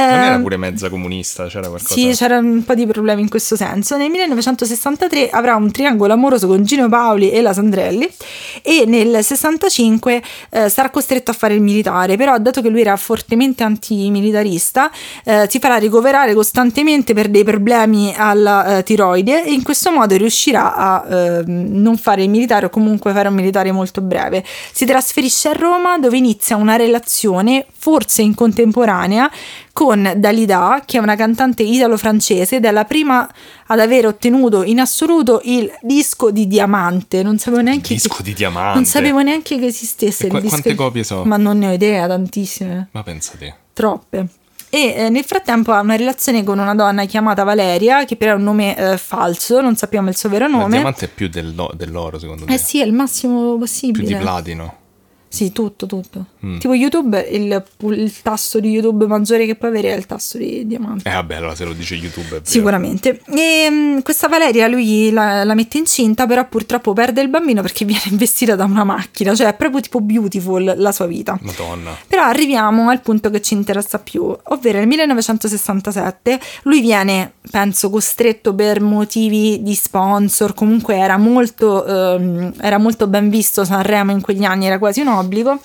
Non 0.01 0.19
era 0.19 0.35
ehm, 0.35 0.41
pure 0.41 0.57
mezza 0.57 0.89
comunista, 0.89 1.47
c'era 1.47 1.67
qualcosa? 1.67 1.93
Sì, 1.93 2.11
c'era 2.13 2.37
un 2.37 2.63
po' 2.63 2.75
di 2.75 2.85
problemi 2.85 3.21
in 3.21 3.29
questo 3.29 3.55
senso. 3.55 3.97
Nel 3.97 4.09
1963 4.09 5.29
avrà 5.29 5.55
un 5.55 5.71
triangolo 5.71 6.13
amoroso 6.13 6.47
con 6.47 6.63
Gino 6.63 6.87
Paoli 6.87 7.31
e 7.31 7.41
la 7.41 7.53
Sandrelli 7.53 8.07
e 8.61 8.85
nel 8.85 9.23
65 9.23 10.21
eh, 10.49 10.69
sarà 10.69 10.89
costretto 10.89 11.31
a 11.31 11.33
fare 11.33 11.55
il 11.55 11.61
militare, 11.61 12.15
però 12.15 12.37
dato 12.37 12.61
che 12.61 12.69
lui 12.69 12.81
era 12.81 12.95
fortemente 12.95 13.63
antimilitarista 13.63 14.91
eh, 15.23 15.47
si 15.49 15.59
farà 15.59 15.77
ricoverare 15.77 16.33
costantemente 16.33 17.13
per 17.13 17.29
dei 17.29 17.43
problemi 17.43 18.13
alla 18.15 18.77
eh, 18.77 18.83
tiroide 18.83 19.45
e 19.45 19.51
in 19.51 19.63
questo 19.63 19.91
modo 19.91 20.15
riuscirà 20.15 20.75
a 20.75 21.05
ehm, 21.09 21.67
non 21.71 21.97
fare 21.97 22.23
il 22.23 22.29
militare 22.29 22.67
o 22.67 22.69
comunque 22.69 23.13
fare 23.13 23.27
un 23.27 23.35
militare 23.35 23.71
molto 23.71 24.01
breve. 24.01 24.43
Si 24.71 24.85
trasferisce 24.85 25.49
a 25.49 25.53
Roma 25.53 25.97
dove 25.97 26.17
inizia 26.17 26.55
una 26.55 26.75
relazione 26.75 27.65
forse 27.77 28.21
in 28.21 28.35
contemporanea 28.35 29.29
con 29.77 30.11
Dalida, 30.15 30.81
che 30.83 30.97
è 30.97 30.99
una 30.99 31.15
cantante 31.15 31.61
italo-francese 31.61 32.55
ed 32.55 32.65
è 32.65 32.71
la 32.71 32.83
prima 32.85 33.31
ad 33.67 33.79
aver 33.79 34.07
ottenuto 34.07 34.63
in 34.63 34.79
assoluto 34.79 35.39
il 35.43 35.71
disco 35.83 36.31
di 36.31 36.47
diamante. 36.47 37.21
Non 37.21 37.37
sapevo 37.37 37.61
neanche 37.61 37.93
disco 37.93 38.15
che, 38.15 38.23
di 38.23 38.33
diamante. 38.33 38.73
Non 38.73 38.85
sapevo 38.85 39.21
neanche 39.21 39.59
che 39.59 39.67
esistesse 39.67 40.23
e 40.23 40.27
il 40.29 40.41
disco. 40.41 40.47
Quante 40.47 40.73
copie 40.73 41.03
so? 41.03 41.23
Ma 41.25 41.37
non 41.37 41.59
ne 41.59 41.67
ho 41.67 41.71
idea, 41.73 42.07
tantissime. 42.07 42.87
Ma 42.89 43.03
pensate. 43.03 43.55
Troppe. 43.73 44.25
E 44.71 44.95
eh, 44.97 45.09
nel 45.09 45.23
frattempo 45.23 45.71
ha 45.73 45.81
una 45.81 45.95
relazione 45.95 46.43
con 46.43 46.57
una 46.57 46.73
donna 46.73 47.05
chiamata 47.05 47.43
Valeria, 47.43 48.03
che 48.05 48.15
però 48.15 48.31
è 48.31 48.35
un 48.35 48.41
nome 48.41 48.75
eh, 48.75 48.97
falso, 48.97 49.61
non 49.61 49.75
sappiamo 49.75 50.09
il 50.09 50.17
suo 50.17 50.29
vero 50.29 50.47
nome. 50.47 50.63
Il 50.63 50.71
diamante 50.71 51.05
è 51.05 51.09
più 51.09 51.29
del, 51.29 51.53
dell'oro, 51.75 52.17
secondo 52.17 52.45
me. 52.45 52.55
Eh 52.55 52.57
sì, 52.57 52.81
è 52.81 52.83
il 52.83 52.93
massimo 52.93 53.59
possibile. 53.59 54.07
Più 54.07 54.17
di 54.17 54.19
platino. 54.19 54.85
Sì, 55.29 55.51
tutto, 55.51 55.85
tutto. 55.85 56.25
Mm. 56.45 56.57
Tipo 56.57 56.73
YouTube, 56.73 57.19
il, 57.19 57.63
il, 57.79 58.21
tasto 58.21 58.59
di 58.59 58.69
YouTube 58.69 59.07
maggiore 59.07 59.45
che 59.45 59.55
puoi 59.55 59.71
avere 59.71 59.93
è 59.93 59.97
il 59.97 60.05
tasto 60.05 60.37
di 60.37 60.65
diamante. 60.65 61.07
Eh 61.09 61.13
vabbè, 61.13 61.35
allora 61.35 61.55
se 61.55 61.65
lo 61.65 61.73
dice 61.73 61.95
YouTube 61.95 62.39
Sicuramente. 62.43 63.21
E 63.25 63.67
um, 63.69 64.01
questa 64.01 64.27
Valeria 64.27 64.67
lui 64.67 65.11
la, 65.11 65.43
la, 65.43 65.53
mette 65.53 65.77
incinta, 65.77 66.25
però 66.25 66.47
purtroppo 66.47 66.93
perde 66.93 67.21
il 67.21 67.27
bambino 67.27 67.61
perché 67.61 67.83
viene 67.85 68.03
investita 68.09 68.55
da 68.55 68.63
una 68.63 68.83
macchina, 68.83 69.35
cioè 69.35 69.47
è 69.47 69.53
proprio 69.53 69.81
tipo 69.81 69.99
beautiful 69.99 70.73
la 70.77 70.91
sua 70.91 71.07
vita. 71.07 71.37
Madonna. 71.41 71.95
Però 72.07 72.23
arriviamo 72.23 72.89
al 72.89 73.01
punto 73.01 73.29
che 73.29 73.41
ci 73.41 73.53
interessa 73.53 73.99
più, 73.99 74.23
ovvero 74.23 74.77
nel 74.77 74.87
1967 74.87 76.39
lui 76.63 76.79
viene, 76.79 77.33
penso, 77.51 77.89
costretto 77.89 78.55
per 78.55 78.79
motivi 78.81 79.61
di 79.61 79.75
sponsor, 79.75 80.53
comunque 80.53 80.95
era 80.95 81.17
molto, 81.17 81.83
um, 81.85 82.53
era 82.59 82.77
molto 82.77 83.07
ben 83.07 83.29
visto 83.29 83.65
Sanremo 83.65 84.11
in 84.11 84.21
quegli 84.21 84.43
anni, 84.43 84.65
era 84.67 84.79
quasi 84.79 85.01
un 85.01 85.07
obbligo 85.17 85.59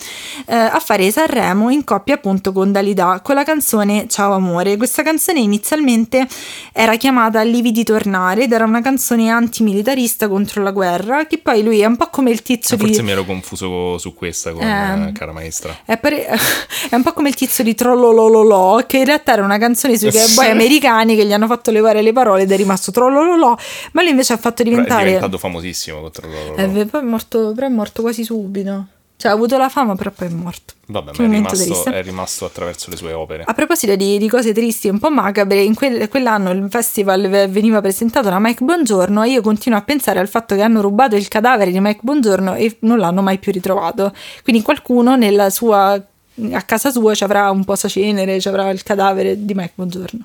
eh, 0.46 0.54
a 0.54 0.78
fare 0.80 1.10
Sanremo 1.10 1.70
in 1.70 1.84
coppia 1.84 2.14
appunto 2.14 2.52
con 2.52 2.72
Dalida 2.72 3.20
con 3.22 3.34
la 3.34 3.44
canzone 3.44 4.06
Ciao 4.08 4.32
amore. 4.32 4.76
Questa 4.76 5.02
canzone 5.02 5.40
inizialmente 5.40 6.26
era 6.72 6.96
chiamata 6.96 7.42
Lividi 7.42 7.84
tornare 7.84 8.44
ed 8.44 8.52
era 8.52 8.64
una 8.64 8.80
canzone 8.80 9.30
antimilitarista 9.30 10.28
contro 10.28 10.62
la 10.62 10.70
guerra 10.70 11.26
che 11.26 11.38
poi 11.38 11.62
lui 11.62 11.80
è 11.80 11.86
un 11.86 11.96
po' 11.96 12.08
come 12.08 12.30
il 12.30 12.42
tizio 12.42 12.76
Eh, 12.76 12.78
Forse 12.78 13.00
di... 13.00 13.02
mi 13.02 13.10
ero 13.12 13.24
confuso 13.24 13.98
su 13.98 14.14
questa 14.14 14.52
con 14.52 14.62
Ehm, 14.62 15.08
eh, 15.08 15.12
cara 15.12 15.32
maestra. 15.32 15.76
È, 15.84 15.98
pare- 15.98 16.26
è 16.90 16.94
un 16.94 17.02
po' 17.02 17.12
come 17.12 17.28
il 17.28 17.34
tizio 17.34 17.62
di 17.64 17.74
Trollolololo, 17.74 18.84
che 18.86 18.98
in 18.98 19.04
realtà 19.04 19.32
era 19.32 19.44
una 19.44 19.58
canzone 19.58 19.96
sui 19.96 20.10
cowboy 20.10 20.50
americani 20.50 21.16
che 21.16 21.24
gli 21.24 21.32
hanno 21.32 21.46
fatto 21.46 21.70
levare 21.70 22.02
le 22.02 22.12
parole 22.12 22.42
ed 22.42 22.52
è 22.52 22.56
rimasto 22.56 22.90
Trollololò, 22.90 23.56
ma 23.92 24.02
lui 24.02 24.10
invece 24.10 24.32
ha 24.32 24.36
fatto 24.36 24.62
Però 24.62 24.68
È 24.68 24.80
diventare... 24.80 25.04
diventato 25.04 25.38
famosissimo 25.38 26.00
contro 26.00 26.28
loro. 26.28 26.56
Eh, 26.56 26.86
poi 26.86 27.00
è 27.00 27.04
morto, 27.04 27.52
però 27.54 27.66
è 27.66 27.70
morto 27.70 28.02
quasi 28.02 28.24
subito. 28.24 28.86
Cioè, 29.22 29.30
ha 29.30 29.34
avuto 29.34 29.56
la 29.56 29.68
fama, 29.68 29.94
però 29.94 30.10
poi 30.10 30.26
è 30.26 30.30
morto. 30.32 30.74
Vabbè, 30.86 31.12
ma 31.16 31.24
è 31.24 31.28
rimasto, 31.28 31.90
è 31.92 32.02
rimasto 32.02 32.44
attraverso 32.44 32.90
le 32.90 32.96
sue 32.96 33.12
opere. 33.12 33.44
A 33.46 33.54
proposito 33.54 33.94
di, 33.94 34.18
di 34.18 34.28
cose 34.28 34.52
tristi 34.52 34.88
e 34.88 34.90
un 34.90 34.98
po' 34.98 35.10
macabre, 35.10 35.62
in 35.62 35.76
quel- 35.76 36.08
quell'anno 36.08 36.50
il 36.50 36.66
festival 36.68 37.28
ve- 37.28 37.46
veniva 37.46 37.80
presentato 37.80 38.28
da 38.28 38.40
Mike 38.40 38.64
Bongiorno 38.64 39.22
e 39.22 39.30
io 39.30 39.40
continuo 39.40 39.78
a 39.78 39.82
pensare 39.82 40.18
al 40.18 40.26
fatto 40.26 40.56
che 40.56 40.62
hanno 40.62 40.80
rubato 40.80 41.14
il 41.14 41.28
cadavere 41.28 41.70
di 41.70 41.78
Mike 41.78 42.00
Bongiorno 42.02 42.54
e 42.54 42.78
non 42.80 42.98
l'hanno 42.98 43.22
mai 43.22 43.38
più 43.38 43.52
ritrovato. 43.52 44.12
Quindi 44.42 44.60
qualcuno 44.62 45.14
nella 45.14 45.50
sua, 45.50 45.92
a 45.92 46.62
casa 46.62 46.90
sua 46.90 47.14
ci 47.14 47.22
avrà 47.22 47.48
un 47.52 47.62
posacenere, 47.62 48.40
ci 48.40 48.48
avrà 48.48 48.70
il 48.70 48.82
cadavere 48.82 49.44
di 49.44 49.54
Mike 49.54 49.74
Bongiorno. 49.76 50.24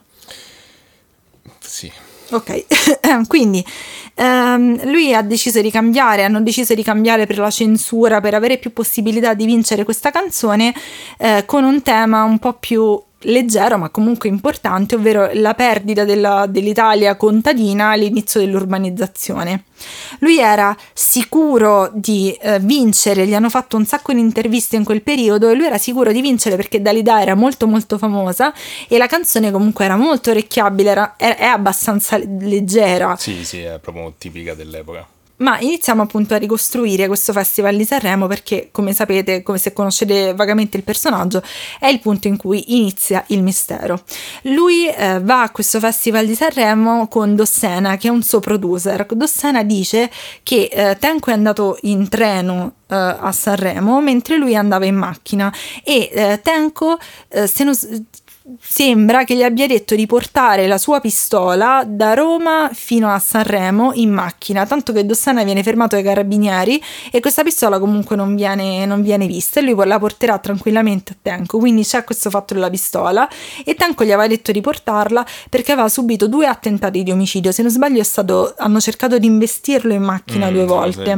Sì. 1.59 1.91
Ok, 2.31 2.65
quindi 3.29 3.63
ehm, 4.17 4.89
lui 4.89 5.13
ha 5.13 5.21
deciso 5.21 5.61
di 5.61 5.71
cambiare, 5.71 6.23
hanno 6.23 6.41
deciso 6.41 6.73
di 6.73 6.83
cambiare 6.83 7.25
per 7.25 7.37
la 7.37 7.51
censura, 7.51 8.19
per 8.19 8.33
avere 8.33 8.57
più 8.57 8.73
possibilità 8.73 9.33
di 9.33 9.45
vincere 9.45 9.83
questa 9.83 10.11
canzone 10.11 10.73
eh, 11.17 11.43
con 11.45 11.63
un 11.63 11.81
tema 11.81 12.23
un 12.23 12.39
po' 12.39 12.53
più 12.53 12.99
leggero 13.21 13.77
ma 13.77 13.89
comunque 13.89 14.29
importante, 14.29 14.95
ovvero 14.95 15.29
la 15.33 15.53
perdita 15.53 16.03
della- 16.03 16.45
dell'Italia 16.47 17.15
contadina 17.15 17.89
all'inizio 17.89 18.39
dell'urbanizzazione. 18.39 19.63
Lui 20.19 20.39
era 20.39 20.75
sicuro 20.93 21.89
di 21.93 22.31
eh, 22.41 22.59
vincere, 22.59 23.27
gli 23.27 23.33
hanno 23.33 23.49
fatto 23.49 23.77
un 23.77 23.85
sacco 23.85 24.13
di 24.13 24.19
interviste 24.19 24.75
in 24.75 24.83
quel 24.83 25.01
periodo 25.01 25.49
e 25.49 25.55
lui 25.55 25.65
era 25.65 25.77
sicuro 25.77 26.11
di 26.11 26.21
vincere 26.21 26.55
perché 26.55 26.81
Dalida 26.81 27.21
era 27.21 27.35
molto 27.35 27.67
molto 27.67 27.97
famosa 27.97 28.53
e 28.87 28.97
la 28.97 29.07
canzone 29.07 29.51
comunque 29.51 29.85
era 29.85 29.95
molto 29.95 30.31
orecchiabile, 30.31 30.89
era, 30.89 31.15
è, 31.15 31.43
abbastanza 31.43 32.17
leggera. 32.17 33.15
Sì, 33.17 33.43
sì, 33.43 33.61
è 33.61 33.79
proprio 33.79 34.13
tipica 34.17 34.53
dell'epoca. 34.53 35.16
Ma 35.37 35.59
iniziamo 35.59 36.01
appunto 36.01 36.33
a 36.33 36.37
ricostruire 36.37 37.05
questo 37.05 37.31
festival 37.31 37.75
di 37.75 37.85
Sanremo 37.85 38.25
perché, 38.25 38.69
come 38.71 38.93
sapete, 38.93 39.43
come 39.43 39.59
se 39.59 39.71
conoscete 39.71 40.33
vagamente 40.33 40.77
il 40.77 40.83
personaggio, 40.83 41.43
è 41.79 41.87
il 41.87 41.99
punto 41.99 42.27
in 42.27 42.37
cui 42.37 42.75
inizia 42.75 43.23
il 43.27 43.43
mistero. 43.43 44.01
Lui 44.43 44.87
eh, 44.87 45.19
va 45.21 45.43
a 45.43 45.51
questo 45.51 45.79
festival 45.79 46.25
di 46.25 46.33
Sanremo 46.33 47.07
con 47.07 47.35
Dossena, 47.35 47.97
che 47.97 48.07
è 48.07 48.11
un 48.11 48.23
suo 48.23 48.39
producer. 48.39 49.05
Dossena 49.05 49.63
dice 49.63 50.09
che 50.41 50.69
eh, 50.71 50.97
Tenco 50.99 51.29
è 51.29 51.33
andato 51.33 51.77
in 51.81 52.09
treno 52.09 52.73
eh, 52.87 52.95
a 52.95 53.31
Sanremo 53.31 54.01
mentre 54.01 54.37
lui 54.37 54.55
andava 54.55 54.85
in 54.85 54.95
macchina 54.95 55.53
e 55.83 56.09
eh, 56.11 56.39
Tenco, 56.41 56.97
eh, 57.29 57.45
se 57.45 57.63
non 57.63 57.75
sembra 58.59 59.23
che 59.23 59.35
gli 59.35 59.43
abbia 59.43 59.67
detto 59.67 59.95
di 59.95 60.05
portare 60.05 60.67
la 60.67 60.77
sua 60.77 60.99
pistola 60.99 61.83
da 61.85 62.13
Roma 62.13 62.69
fino 62.73 63.09
a 63.11 63.19
Sanremo 63.19 63.91
in 63.93 64.11
macchina, 64.11 64.65
tanto 64.65 64.93
che 64.93 65.05
Dossana 65.05 65.43
viene 65.43 65.63
fermato 65.63 65.95
dai 65.95 66.03
carabinieri 66.03 66.81
e 67.11 67.19
questa 67.19 67.43
pistola 67.43 67.79
comunque 67.79 68.15
non 68.15 68.35
viene, 68.35 68.85
non 68.85 69.01
viene 69.01 69.27
vista 69.27 69.59
e 69.59 69.63
lui 69.63 69.75
la 69.85 69.99
porterà 69.99 70.37
tranquillamente 70.39 71.13
a 71.13 71.15
Tenco, 71.21 71.59
quindi 71.59 71.83
c'è 71.83 72.03
questo 72.03 72.29
fatto 72.29 72.53
della 72.53 72.69
pistola 72.69 73.27
e 73.63 73.75
Tenco 73.75 74.03
gli 74.03 74.11
aveva 74.11 74.27
detto 74.27 74.51
di 74.51 74.61
portarla 74.61 75.25
perché 75.49 75.73
aveva 75.73 75.89
subito 75.89 76.27
due 76.27 76.47
attentati 76.47 77.03
di 77.03 77.11
omicidio, 77.11 77.51
se 77.51 77.61
non 77.61 77.71
sbaglio 77.71 77.99
è 77.99 78.03
stato, 78.03 78.53
hanno 78.57 78.79
cercato 78.79 79.17
di 79.17 79.27
investirlo 79.27 79.93
in 79.93 80.03
macchina 80.03 80.47
Mm, 80.49 80.53
due 80.53 80.65
volte. 80.65 81.17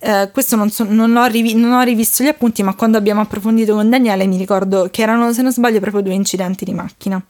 Eh, 0.00 0.30
questo 0.32 0.56
non, 0.56 0.70
so- 0.70 0.86
non 0.88 1.16
ho 1.16 1.26
rivi- 1.26 1.54
non 1.54 1.72
ho 1.72 1.82
rivisto 1.82 2.22
gli 2.22 2.28
appunti, 2.28 2.62
ma 2.62 2.74
quando 2.74 2.98
abbiamo 2.98 3.20
approfondito 3.20 3.74
con 3.74 3.90
Daniele 3.90 4.26
mi 4.26 4.36
ricordo 4.36 4.88
che 4.90 5.02
erano, 5.02 5.32
se 5.32 5.42
non 5.42 5.52
sbaglio, 5.52 5.80
proprio 5.80 6.02
due 6.02 6.14
incidenti 6.14 6.64
di 6.64 6.72
macchina. 6.72 7.22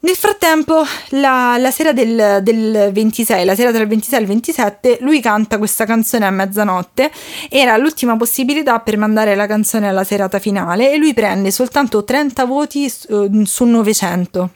Nel 0.00 0.14
frattempo, 0.14 0.84
la, 1.10 1.56
la 1.58 1.70
sera 1.72 1.92
del, 1.92 2.38
del 2.42 2.92
26, 2.92 3.44
la 3.44 3.56
sera 3.56 3.72
tra 3.72 3.82
il 3.82 3.88
26 3.88 4.18
e 4.18 4.22
il 4.22 4.28
27, 4.28 4.98
lui 5.00 5.20
canta 5.20 5.58
questa 5.58 5.84
canzone 5.84 6.24
a 6.24 6.30
mezzanotte. 6.30 7.10
Era 7.50 7.76
l'ultima 7.76 8.16
possibilità 8.16 8.78
per 8.78 8.96
mandare 8.96 9.34
la 9.34 9.46
canzone 9.48 9.88
alla 9.88 10.04
serata 10.04 10.38
finale 10.38 10.92
e 10.92 10.98
lui 10.98 11.14
prende 11.14 11.50
soltanto 11.50 12.04
30 12.04 12.44
voti 12.44 12.88
su, 12.88 13.42
su 13.44 13.64
900. 13.64 14.50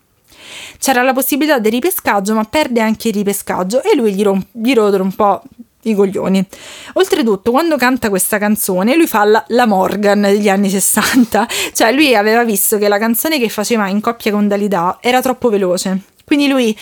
C'era 0.78 1.02
la 1.02 1.12
possibilità 1.12 1.58
del 1.58 1.72
ripescaggio, 1.72 2.34
ma 2.34 2.44
perde 2.44 2.80
anche 2.80 3.08
il 3.08 3.14
ripescaggio 3.14 3.82
e 3.82 3.96
lui 3.96 4.14
gli, 4.14 4.22
rom- 4.22 4.46
gli 4.52 4.72
rodono 4.72 5.02
un 5.02 5.12
po' 5.14 5.42
i 5.82 5.94
coglioni. 5.94 6.44
Oltretutto, 6.94 7.50
quando 7.50 7.76
canta 7.76 8.08
questa 8.08 8.38
canzone, 8.38 8.96
lui 8.96 9.06
fa 9.06 9.24
la, 9.24 9.44
la 9.48 9.66
Morgan 9.66 10.22
degli 10.22 10.48
anni 10.48 10.68
60, 10.68 11.46
cioè 11.72 11.92
lui 11.92 12.14
aveva 12.14 12.44
visto 12.44 12.78
che 12.78 12.88
la 12.88 12.98
canzone 12.98 13.38
che 13.38 13.48
faceva 13.48 13.88
in 13.88 14.00
coppia 14.00 14.32
con 14.32 14.48
Dalida 14.48 14.98
era 15.00 15.20
troppo 15.20 15.48
veloce. 15.48 16.00
Quindi 16.24 16.48
lui 16.48 16.76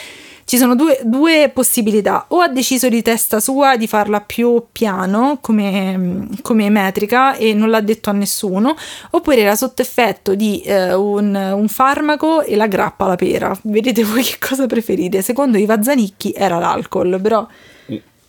ci 0.50 0.58
sono 0.58 0.74
due, 0.74 0.98
due 1.04 1.48
possibilità, 1.54 2.24
o 2.30 2.40
ha 2.40 2.48
deciso 2.48 2.88
di 2.88 3.02
testa 3.02 3.38
sua 3.38 3.76
di 3.76 3.86
farla 3.86 4.20
più 4.20 4.64
piano 4.72 5.38
come, 5.40 6.26
come 6.42 6.68
metrica 6.70 7.36
e 7.36 7.54
non 7.54 7.70
l'ha 7.70 7.80
detto 7.80 8.10
a 8.10 8.12
nessuno, 8.12 8.74
oppure 9.10 9.42
era 9.42 9.54
sotto 9.54 9.80
effetto 9.80 10.34
di 10.34 10.60
eh, 10.62 10.92
un, 10.92 11.36
un 11.36 11.68
farmaco 11.68 12.42
e 12.42 12.56
la 12.56 12.66
grappa 12.66 13.04
alla 13.04 13.14
pera. 13.14 13.56
Vedete 13.62 14.02
voi 14.02 14.24
che 14.26 14.38
cosa 14.40 14.66
preferite? 14.66 15.22
Secondo 15.22 15.56
i 15.56 15.66
Vazzanicchi 15.66 16.32
era 16.36 16.58
l'alcol, 16.58 17.20
però 17.22 17.46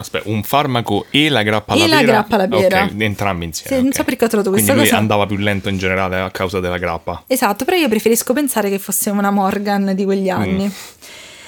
Aspetta, 0.01 0.29
un 0.29 0.43
farmaco 0.43 1.05
e 1.09 1.29
la 1.29 1.41
grappa 1.43 1.73
alla 1.73 1.83
E 1.83 1.87
la 1.87 1.97
pera? 1.97 2.11
grappa 2.11 2.35
alla 2.35 2.47
pera. 2.47 2.83
Ok, 2.83 2.93
entrambi 2.99 3.45
insieme. 3.45 3.75
Sì, 3.75 3.81
non 3.81 3.87
ok. 3.91 3.95
so 3.95 4.03
perché 4.03 4.25
ho 4.25 4.27
trovato 4.27 4.49
questa 4.49 4.71
Quindi 4.73 4.89
lui 4.89 4.97
cosa. 4.97 5.01
andava 5.01 5.25
più 5.25 5.37
lento 5.37 5.69
in 5.69 5.77
generale 5.77 6.19
a 6.19 6.29
causa 6.31 6.59
della 6.59 6.77
grappa. 6.77 7.23
Esatto, 7.27 7.63
però 7.65 7.77
io 7.77 7.87
preferisco 7.87 8.33
pensare 8.33 8.69
che 8.69 8.79
fosse 8.79 9.09
una 9.09 9.31
Morgan 9.31 9.93
di 9.95 10.03
quegli 10.03 10.29
anni. 10.29 10.71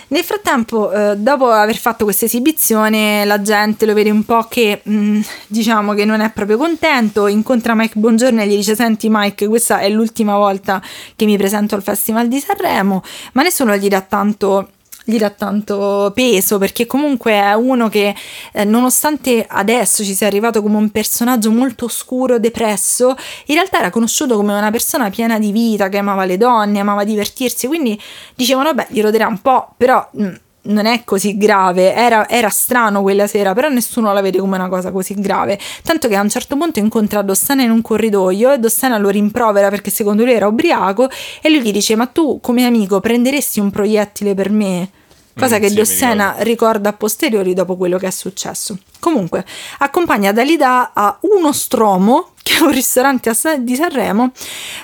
Nel 0.05 0.23
frattempo, 0.23 0.91
eh, 0.91 1.15
dopo 1.17 1.49
aver 1.49 1.75
fatto 1.75 2.03
questa 2.03 2.25
esibizione, 2.25 3.25
la 3.25 3.41
gente 3.41 3.87
lo 3.87 3.95
vede 3.95 4.11
un 4.11 4.23
po' 4.23 4.45
che 4.47 4.81
mh, 4.83 5.21
diciamo 5.47 5.93
che 5.93 6.05
non 6.05 6.19
è 6.21 6.29
proprio 6.29 6.57
contento. 6.57 7.25
Incontra 7.25 7.73
Mike 7.73 7.97
Bongiorno 7.97 8.41
e 8.41 8.47
gli 8.47 8.55
dice: 8.55 8.75
Senti, 8.75 9.07
Mike, 9.09 9.47
questa 9.47 9.79
è 9.79 9.89
l'ultima 9.89 10.37
volta 10.37 10.79
che 11.15 11.25
mi 11.25 11.35
presento 11.35 11.73
al 11.73 11.81
Festival 11.81 12.27
di 12.27 12.37
Sanremo. 12.39 13.01
Ma 13.31 13.41
nessuno 13.41 13.75
gli 13.75 13.87
dà 13.87 14.01
tanto 14.01 14.69
gli 15.03 15.17
dà 15.17 15.29
tanto 15.29 16.11
peso 16.13 16.57
perché 16.57 16.85
comunque 16.85 17.33
è 17.33 17.53
uno 17.53 17.89
che 17.89 18.15
eh, 18.53 18.63
nonostante 18.63 19.45
adesso 19.47 20.03
ci 20.03 20.15
sia 20.15 20.27
arrivato 20.27 20.61
come 20.61 20.77
un 20.77 20.89
personaggio 20.89 21.51
molto 21.51 21.85
oscuro, 21.85 22.39
depresso, 22.39 23.15
in 23.47 23.55
realtà 23.55 23.79
era 23.79 23.89
conosciuto 23.89 24.35
come 24.35 24.53
una 24.53 24.71
persona 24.71 25.09
piena 25.09 25.39
di 25.39 25.51
vita, 25.51 25.89
che 25.89 25.97
amava 25.97 26.25
le 26.25 26.37
donne, 26.37 26.79
amava 26.79 27.03
divertirsi, 27.03 27.67
quindi 27.67 27.99
dicevano 28.35 28.73
vabbè 28.73 28.87
gli 28.89 29.01
roderà 29.01 29.27
un 29.27 29.41
po', 29.41 29.73
però 29.77 30.07
mh, 30.11 30.33
non 30.63 30.85
è 30.85 31.03
così 31.03 31.37
grave, 31.37 31.93
era, 31.93 32.27
era 32.29 32.49
strano 32.49 33.01
quella 33.01 33.27
sera, 33.27 33.53
però 33.53 33.69
nessuno 33.69 34.13
la 34.13 34.21
vede 34.21 34.39
come 34.39 34.55
una 34.55 34.69
cosa 34.69 34.91
così 34.91 35.15
grave, 35.15 35.59
tanto 35.83 36.07
che 36.07 36.15
a 36.15 36.21
un 36.21 36.29
certo 36.29 36.55
punto 36.55 36.79
incontra 36.79 37.21
Dossana 37.21 37.63
in 37.63 37.71
un 37.71 37.81
corridoio 37.81 38.53
e 38.53 38.59
Dossana 38.59 38.97
lo 38.97 39.09
rimprovera 39.09 39.69
perché 39.69 39.89
secondo 39.89 40.23
lui 40.23 40.33
era 40.33 40.47
ubriaco 40.47 41.09
e 41.41 41.49
lui 41.49 41.61
gli 41.61 41.71
dice 41.71 41.95
ma 41.95 42.05
tu 42.05 42.39
come 42.41 42.65
amico 42.65 42.99
prenderesti 42.99 43.59
un 43.59 43.71
proiettile 43.71 44.33
per 44.33 44.49
me? 44.49 44.89
Cosa 45.37 45.57
Mm, 45.57 45.61
che 45.61 45.69
sì, 45.69 45.75
Dossena 45.75 46.25
ricordo. 46.29 46.43
ricorda 46.43 46.89
a 46.89 46.93
posteriori 46.93 47.53
dopo 47.53 47.75
quello 47.75 47.97
che 47.97 48.07
è 48.07 48.11
successo. 48.11 48.77
Comunque, 48.99 49.43
accompagna 49.79 50.31
Dalida 50.31 50.91
a 50.93 51.17
uno 51.21 51.51
stromo, 51.51 52.29
che 52.43 52.57
è 52.57 52.61
un 52.61 52.71
ristorante 52.71 53.31
di 53.59 53.75
Sanremo, 53.75 54.31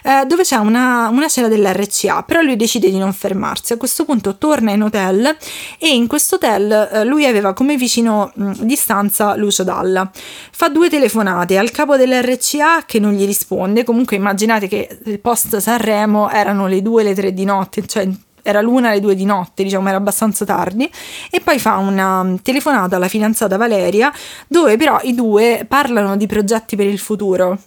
eh, 0.04 0.26
dove 0.26 0.44
c'è 0.44 0.56
una, 0.58 1.08
una 1.10 1.28
cena 1.28 1.48
dell'RCA, 1.50 2.24
però 2.24 2.42
lui 2.42 2.56
decide 2.56 2.90
di 2.90 2.98
non 2.98 3.14
fermarsi. 3.14 3.74
A 3.74 3.78
questo 3.78 4.06
punto 4.06 4.38
torna 4.38 4.72
in 4.72 4.82
hotel 4.82 5.38
e 5.78 5.94
in 5.94 6.08
questo 6.08 6.36
hotel 6.36 6.90
eh, 6.92 7.06
lui 7.06 7.26
aveva 7.26 7.54
come 7.54 7.76
vicino 7.78 8.32
mh, 8.34 8.52
di 8.62 8.76
stanza 8.76 9.36
Lucio 9.36 9.64
Dalla. 9.64 10.10
Fa 10.52 10.70
due 10.70 10.90
telefonate 10.90 11.58
al 11.58 11.70
capo 11.72 11.96
dell'RCA 11.96 12.84
che 12.86 13.00
non 13.00 13.14
gli 13.14 13.26
risponde, 13.26 13.84
comunque 13.84 14.16
immaginate 14.16 14.68
che 14.68 15.00
il 15.06 15.20
post 15.20 15.58
Sanremo 15.58 16.30
erano 16.30 16.68
le 16.68 16.82
due, 16.82 17.04
le 17.04 17.14
tre 17.14 17.34
di 17.34 17.46
notte, 17.46 17.86
cioè 17.86 18.08
era 18.42 18.62
l'una 18.62 18.90
alle 18.90 19.00
due 19.00 19.16
di 19.16 19.26
notte, 19.26 19.64
diciamo, 19.64 19.88
era 19.88 19.98
abbastanza 19.98 20.46
tardi, 20.46 20.90
e 21.30 21.40
poi 21.42 21.60
fa 21.60 21.78
una 21.78 22.24
mm, 22.24 22.36
telefonata 22.42 22.96
alla 22.96 23.08
fidanzata 23.08 23.58
Valeria, 23.58 24.12
dove 24.48 24.78
però 24.78 25.00
i 25.04 25.14
due 25.14 25.66
parlano 25.68 26.16
di 26.18 26.28
progetti 26.28 26.76
per 26.76 26.88
il 26.88 27.00
futuro. 27.00 27.58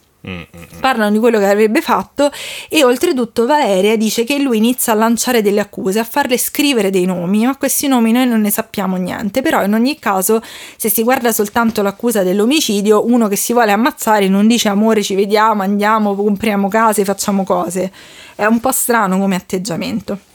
Parlano 0.79 1.11
di 1.11 1.19
quello 1.19 1.41
che 1.41 1.49
avrebbe 1.49 1.81
fatto 1.81 2.31
e 2.69 2.85
oltretutto 2.85 3.45
Valeria 3.45 3.97
dice 3.97 4.23
che 4.23 4.39
lui 4.39 4.59
inizia 4.59 4.93
a 4.93 4.97
lanciare 4.97 5.43
delle 5.43 5.59
accuse, 5.59 5.99
a 5.99 6.05
farle 6.05 6.39
scrivere 6.39 6.91
dei 6.91 7.07
nomi, 7.07 7.45
ma 7.45 7.57
questi 7.57 7.89
nomi 7.89 8.13
noi 8.13 8.29
non 8.29 8.41
ne 8.41 8.51
sappiamo 8.51 8.97
niente, 8.97 9.43
però 9.43 9.65
in 9.65 9.75
ogni 9.75 9.99
caso 9.99 10.41
se 10.77 10.89
si 10.89 11.03
guarda 11.03 11.33
soltanto 11.33 11.83
l'accusa 11.83 12.23
dell'omicidio, 12.23 13.05
uno 13.05 13.27
che 13.27 13.35
si 13.35 13.53
vuole 13.53 13.73
ammazzare 13.73 14.29
non 14.29 14.47
dice 14.47 14.69
amore 14.69 15.03
ci 15.03 15.17
vediamo, 15.17 15.63
andiamo, 15.63 16.15
compriamo 16.15 16.69
case, 16.69 17.05
facciamo 17.05 17.43
cose, 17.43 17.91
è 18.37 18.45
un 18.45 18.61
po' 18.61 18.71
strano 18.71 19.19
come 19.19 19.35
atteggiamento. 19.35 20.31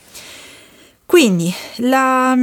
Quindi 1.08 1.50
la, 1.76 2.36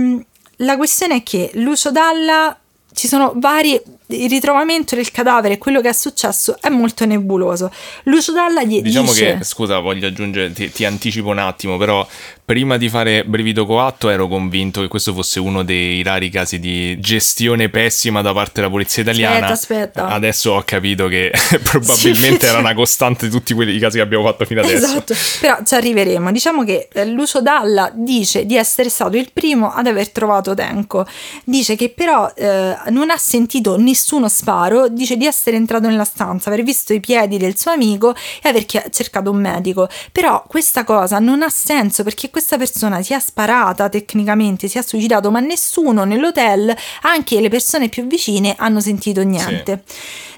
la 0.56 0.75
questione 0.75 1.17
è 1.17 1.23
che 1.23 1.51
Lucio 1.54 1.91
Dalla 1.91 2.60
ci 2.93 3.08
sono 3.08 3.34
vari 3.36 3.80
il 4.07 4.29
ritrovamento 4.29 4.95
del 4.95 5.11
cadavere, 5.11 5.57
quello 5.57 5.81
che 5.81 5.89
è 5.89 5.93
successo 5.93 6.57
è 6.61 6.69
molto 6.69 7.05
nebuloso. 7.05 7.71
Lucio 8.03 8.31
Dalla 8.31 8.63
gli 8.63 8.81
Diciamo 8.81 9.11
dice 9.11 9.37
che, 9.37 9.43
scusa, 9.43 9.79
voglio 9.79 10.07
aggiungere, 10.07 10.51
ti, 10.53 10.71
ti 10.71 10.85
anticipo 10.85 11.29
un 11.29 11.39
attimo, 11.39 11.77
però 11.77 12.07
prima 12.45 12.77
di 12.77 12.89
fare 12.89 13.23
Brevido 13.25 13.65
Coatto 13.65 14.09
ero 14.09 14.27
convinto 14.27 14.81
che 14.81 14.87
questo 14.87 15.13
fosse 15.13 15.39
uno 15.39 15.63
dei 15.63 16.03
rari 16.03 16.29
casi 16.29 16.59
di 16.59 16.99
gestione 16.99 17.69
pessima 17.69 18.21
da 18.21 18.33
parte 18.33 18.51
della 18.55 18.69
polizia 18.69 19.01
italiana. 19.01 19.47
Aspetta, 19.47 19.81
aspetta. 20.03 20.07
Adesso 20.07 20.51
ho 20.51 20.61
capito 20.63 21.07
che 21.07 21.31
probabilmente 21.63 22.45
Sì. 22.45 22.45
era 22.45 22.59
una 22.59 22.73
costante 22.75 23.25
di 23.25 23.31
tutti 23.31 23.53
quelli, 23.55 23.75
i 23.75 23.79
casi 23.79 23.97
che 23.97 24.03
abbiamo 24.03 24.23
fatto 24.25 24.45
fino 24.45 24.61
adesso. 24.61 24.85
Esatto, 24.85 25.13
però 25.39 25.57
ci 25.65 25.73
arriveremo. 25.73 26.31
Diciamo 26.31 26.63
che 26.63 26.87
eh, 26.93 27.05
Lucio 27.05 27.41
Dalla 27.41 27.91
dice 27.93 28.45
di 28.45 28.55
essere 28.55 28.89
stato 28.89 29.17
il 29.17 29.29
primo 29.33 29.73
ad 29.73 29.87
aver 29.87 30.09
trovato 30.09 30.53
Tenco. 30.53 31.07
Dice 31.43 31.75
che 31.75 31.89
però 31.89 32.31
eh, 32.35 32.75
non 32.89 33.09
ha 33.09 33.17
sentito 33.17 33.75
nessuno 33.77 33.93
sparo, 33.95 34.88
dice 34.88 35.17
di 35.17 35.25
essere 35.25 35.55
entrato 35.55 35.88
nella 35.88 36.03
stanza, 36.03 36.49
aver 36.49 36.63
visto 36.63 36.93
i 36.93 36.99
piedi 36.99 37.38
del 37.38 37.58
suo 37.58 37.71
amico 37.71 38.13
e 38.41 38.49
aver 38.49 38.65
cercato 38.65 39.31
un 39.31 39.38
medico. 39.38 39.88
Però 40.12 40.43
questa 40.47 40.84
cosa 40.84 41.19
non 41.19 41.41
ha 41.41 41.49
senso 41.49 42.03
perché 42.03 42.29
questa 42.29 42.58
persona 42.58 43.01
si 43.01 43.13
è 43.13 43.19
sparata 43.19 43.89
tecnicamente, 43.89 44.67
si 44.67 44.77
è 44.77 44.81
suicidato, 44.81 45.31
ma 45.31 45.39
nessuno 45.39 46.03
nell'hotel, 46.03 46.75
anche 47.01 47.39
le 47.39 47.49
persone 47.49 47.89
più 47.89 48.05
vicine, 48.08 48.55
hanno 48.58 48.79
sentito 48.79 49.21
niente. 49.23 49.84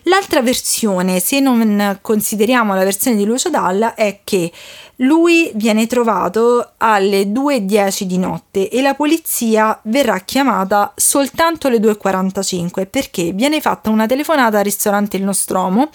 L'altra 0.04 0.42
versione, 0.42 1.20
se 1.20 1.42
non 1.42 2.00
consideriamo 2.02 2.74
la 2.74 2.86
versione 2.86 3.18
di 3.18 3.26
Lucio 3.26 3.50
Dalla, 3.50 3.94
è 3.94 4.22
che 4.24 4.52
lui 4.98 5.52
viene 5.54 5.86
trovato 5.86 6.72
alle 6.78 7.24
2.10 7.24 8.04
di 8.04 8.18
notte 8.18 8.70
e 8.70 8.82
la 8.82 8.96
polizia 8.96 9.78
verrà 9.84 10.20
chiamata 10.20 10.94
soltanto 10.96 11.68
alle 11.68 11.78
2.45 11.78 12.88
perché 12.90 13.32
viene 13.32 13.62
fatta 13.62 13.90
una 13.90 14.08
telefonata 14.08 14.58
al 14.58 14.64
ristorante 14.64 15.18
Il 15.18 15.24
Nostromo 15.24 15.90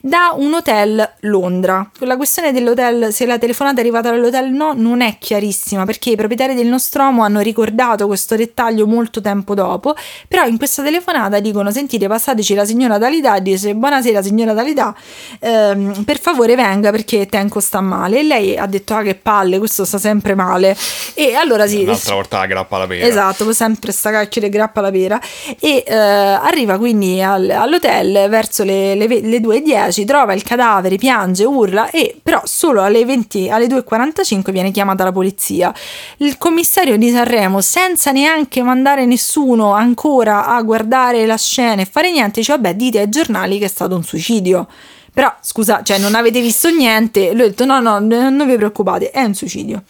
da 0.00 0.34
un 0.36 0.52
hotel 0.52 1.14
Londra. 1.20 1.88
La 2.00 2.16
questione 2.16 2.52
dell'hotel, 2.52 3.12
se 3.12 3.24
la 3.24 3.38
telefonata 3.38 3.78
è 3.78 3.80
arrivata 3.80 4.10
dall'hotel 4.10 4.52
o 4.52 4.56
no, 4.56 4.72
non 4.74 5.00
è 5.00 5.16
chiarissima 5.18 5.84
perché 5.84 6.10
i 6.10 6.16
proprietari 6.16 6.54
del 6.54 6.66
Nostromo 6.66 7.22
hanno 7.22 7.40
ricordato 7.40 8.06
questo 8.06 8.36
dettaglio 8.36 8.86
molto 8.86 9.20
tempo 9.22 9.54
dopo, 9.54 9.94
però 10.28 10.44
in 10.44 10.58
questa 10.58 10.82
telefonata 10.82 11.40
dicono 11.40 11.70
sentite 11.70 12.06
passateci 12.06 12.54
la 12.54 12.64
signora 12.66 12.98
Dalida 12.98 13.36
e 13.36 13.42
dice 13.42 13.74
buonasera 13.74 14.20
signora 14.20 14.52
Dalida, 14.52 14.94
ehm, 15.40 16.04
per 16.04 16.18
favore 16.20 16.54
venga 16.54 16.90
perché 16.90 17.26
Tenco 17.26 17.60
sta 17.60 17.80
male 17.80 18.18
e 18.18 18.22
lei 18.22 18.41
ha 18.58 18.66
detto 18.66 18.94
ah 18.94 19.02
che 19.02 19.14
palle 19.14 19.58
questo 19.58 19.84
sta 19.84 19.98
sempre 19.98 20.34
male 20.34 20.76
e 21.14 21.34
allora 21.34 21.66
sì 21.66 21.82
Un'altra 21.82 22.14
volta 22.14 22.38
la 22.38 22.46
grappa 22.46 22.76
alla 22.76 22.86
pera. 22.86 23.06
Esatto, 23.06 23.52
sempre 23.52 23.92
sta 23.92 24.10
cacchio 24.10 24.40
di 24.40 24.48
grappa 24.48 24.80
alla 24.80 24.90
pera. 24.90 25.20
E 25.60 25.84
eh, 25.86 25.94
arriva 25.94 26.78
quindi 26.78 27.22
al- 27.22 27.50
all'hotel 27.50 28.28
verso 28.28 28.64
le, 28.64 28.94
le, 28.94 29.06
le 29.06 29.38
2.10, 29.38 30.04
trova 30.04 30.32
il 30.32 30.42
cadavere, 30.42 30.96
piange, 30.96 31.44
urla 31.44 31.90
e 31.90 32.16
però 32.22 32.40
solo 32.44 32.82
alle, 32.82 33.04
20, 33.04 33.50
alle 33.50 33.66
2.45 33.66 34.50
viene 34.50 34.70
chiamata 34.70 35.04
la 35.04 35.12
polizia. 35.12 35.72
Il 36.18 36.38
commissario 36.38 36.96
di 36.96 37.10
Sanremo, 37.10 37.60
senza 37.60 38.10
neanche 38.10 38.62
mandare 38.62 39.04
nessuno 39.06 39.72
ancora 39.72 40.46
a 40.46 40.60
guardare 40.62 41.26
la 41.26 41.36
scena 41.36 41.82
e 41.82 41.84
fare 41.84 42.10
niente, 42.10 42.40
dice 42.40 42.52
vabbè 42.52 42.74
dite 42.74 43.00
ai 43.00 43.08
giornali 43.08 43.58
che 43.58 43.66
è 43.66 43.68
stato 43.68 43.94
un 43.94 44.02
suicidio. 44.02 44.66
Però 45.12 45.32
scusa, 45.40 45.82
cioè 45.82 45.98
non 45.98 46.14
avete 46.14 46.40
visto 46.40 46.70
niente, 46.70 47.32
lui 47.32 47.42
ha 47.42 47.48
detto 47.48 47.64
no 47.64 47.80
no, 47.80 47.98
non 47.98 48.46
vi 48.46 48.56
preoccupate, 48.56 49.10
è 49.10 49.22
un 49.22 49.34
suicidio. 49.34 49.82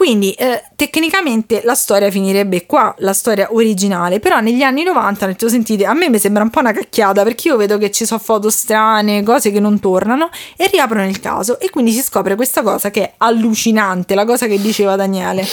Quindi 0.00 0.32
eh, 0.32 0.62
tecnicamente 0.76 1.60
la 1.62 1.74
storia 1.74 2.10
finirebbe 2.10 2.64
qua, 2.64 2.94
la 3.00 3.12
storia 3.12 3.48
originale, 3.52 4.18
però 4.18 4.40
negli 4.40 4.62
anni 4.62 4.82
90 4.82 5.24
hanno 5.24 5.32
detto 5.34 5.50
sentite, 5.50 5.84
a 5.84 5.92
me 5.92 6.08
mi 6.08 6.18
sembra 6.18 6.42
un 6.42 6.48
po' 6.48 6.60
una 6.60 6.72
cacchiata 6.72 7.22
perché 7.22 7.48
io 7.48 7.58
vedo 7.58 7.76
che 7.76 7.90
ci 7.90 8.06
sono 8.06 8.18
foto 8.18 8.48
strane, 8.48 9.22
cose 9.22 9.50
che 9.50 9.60
non 9.60 9.78
tornano 9.78 10.30
e 10.56 10.68
riaprono 10.68 11.06
il 11.06 11.20
caso 11.20 11.60
e 11.60 11.68
quindi 11.68 11.92
si 11.92 12.00
scopre 12.00 12.34
questa 12.34 12.62
cosa 12.62 12.90
che 12.90 13.02
è 13.02 13.14
allucinante, 13.18 14.14
la 14.14 14.24
cosa 14.24 14.46
che 14.46 14.58
diceva 14.58 14.96
Daniele. 14.96 15.44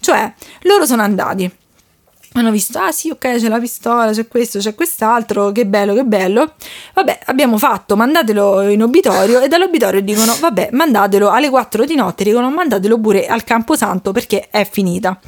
Cioè, 0.00 0.32
loro 0.62 0.84
sono 0.84 1.02
andati 1.02 1.48
hanno 2.34 2.50
visto, 2.50 2.78
ah 2.78 2.92
sì, 2.92 3.10
ok, 3.10 3.36
c'è 3.36 3.48
la 3.48 3.58
pistola, 3.58 4.12
c'è 4.12 4.26
questo, 4.28 4.58
c'è 4.58 4.74
quest'altro, 4.74 5.52
che 5.52 5.66
bello, 5.66 5.94
che 5.94 6.04
bello. 6.04 6.54
Vabbè, 6.94 7.20
abbiamo 7.26 7.58
fatto, 7.58 7.96
mandatelo 7.96 8.68
in 8.68 8.82
obitorio 8.82 9.40
e 9.40 9.48
dall'obitorio 9.48 10.00
dicono, 10.00 10.34
vabbè, 10.38 10.70
mandatelo 10.72 11.30
alle 11.30 11.50
4 11.50 11.84
di 11.84 11.94
notte, 11.94 12.24
dicono 12.24 12.50
mandatelo 12.50 12.98
pure 12.98 13.26
al 13.26 13.44
Camposanto 13.44 14.12
perché 14.12 14.48
è 14.50 14.68
finita. 14.70 15.18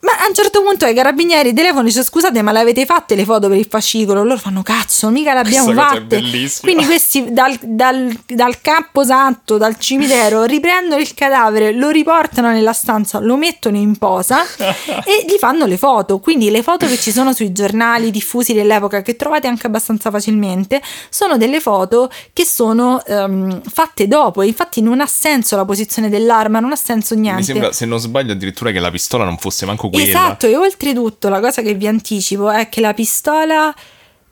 Ma 0.00 0.12
a 0.12 0.28
un 0.28 0.34
certo 0.34 0.62
punto 0.62 0.84
ai 0.84 0.94
carabinieri 0.94 1.52
telefono 1.52 1.82
dice 1.82 2.04
scusate 2.04 2.40
ma 2.42 2.52
le 2.52 2.60
avete 2.60 2.84
fatte 2.84 3.14
le 3.14 3.24
foto 3.24 3.48
per 3.48 3.58
il 3.58 3.66
fascicolo? 3.68 4.22
Loro 4.22 4.38
fanno 4.38 4.62
cazzo 4.62 5.08
mica 5.08 5.32
le 5.32 5.40
abbiamo 5.40 5.72
Questa 5.72 5.82
cosa 5.82 5.96
è 5.96 6.00
fatte. 6.00 6.20
bellissima. 6.20 6.72
Quindi 6.72 6.84
questi 6.86 7.32
dal, 7.32 7.58
dal, 7.62 8.20
dal 8.26 8.60
camposanto, 8.60 9.56
dal 9.56 9.76
cimitero, 9.78 10.44
riprendono 10.46 11.00
il 11.00 11.12
cadavere, 11.14 11.72
lo 11.72 11.90
riportano 11.90 12.50
nella 12.50 12.72
stanza, 12.72 13.18
lo 13.18 13.36
mettono 13.36 13.76
in 13.76 13.96
posa 13.96 14.42
e 14.58 15.24
gli 15.26 15.36
fanno 15.38 15.66
le 15.66 15.76
foto. 15.76 16.18
Quindi 16.20 16.50
le 16.50 16.62
foto 16.62 16.86
che 16.86 16.96
ci 16.96 17.10
sono 17.10 17.32
sui 17.32 17.52
giornali 17.52 18.10
diffusi 18.10 18.52
dell'epoca, 18.52 19.02
che 19.02 19.16
trovate 19.16 19.48
anche 19.48 19.66
abbastanza 19.66 20.10
facilmente, 20.10 20.80
sono 21.08 21.36
delle 21.36 21.60
foto 21.60 22.10
che 22.32 22.44
sono 22.44 23.04
ehm, 23.04 23.62
fatte 23.62 24.06
dopo. 24.06 24.42
Infatti 24.42 24.80
non 24.80 25.00
ha 25.00 25.06
senso 25.06 25.56
la 25.56 25.64
posizione 25.64 26.08
dell'arma, 26.08 26.60
non 26.60 26.72
ha 26.72 26.76
senso 26.76 27.14
niente. 27.14 27.40
Mi 27.40 27.44
sembra, 27.44 27.72
se 27.72 27.86
non 27.86 27.98
sbaglio, 27.98 28.32
addirittura 28.32 28.70
che 28.70 28.78
la 28.78 28.90
pistola 28.90 29.24
non 29.24 29.38
fosse 29.38 29.66
manco 29.66 29.87
quella. 29.90 30.04
Esatto, 30.06 30.46
e 30.46 30.56
oltretutto 30.56 31.28
la 31.28 31.40
cosa 31.40 31.62
che 31.62 31.74
vi 31.74 31.86
anticipo 31.86 32.50
è 32.50 32.68
che 32.68 32.80
la 32.80 32.94
pistola 32.94 33.74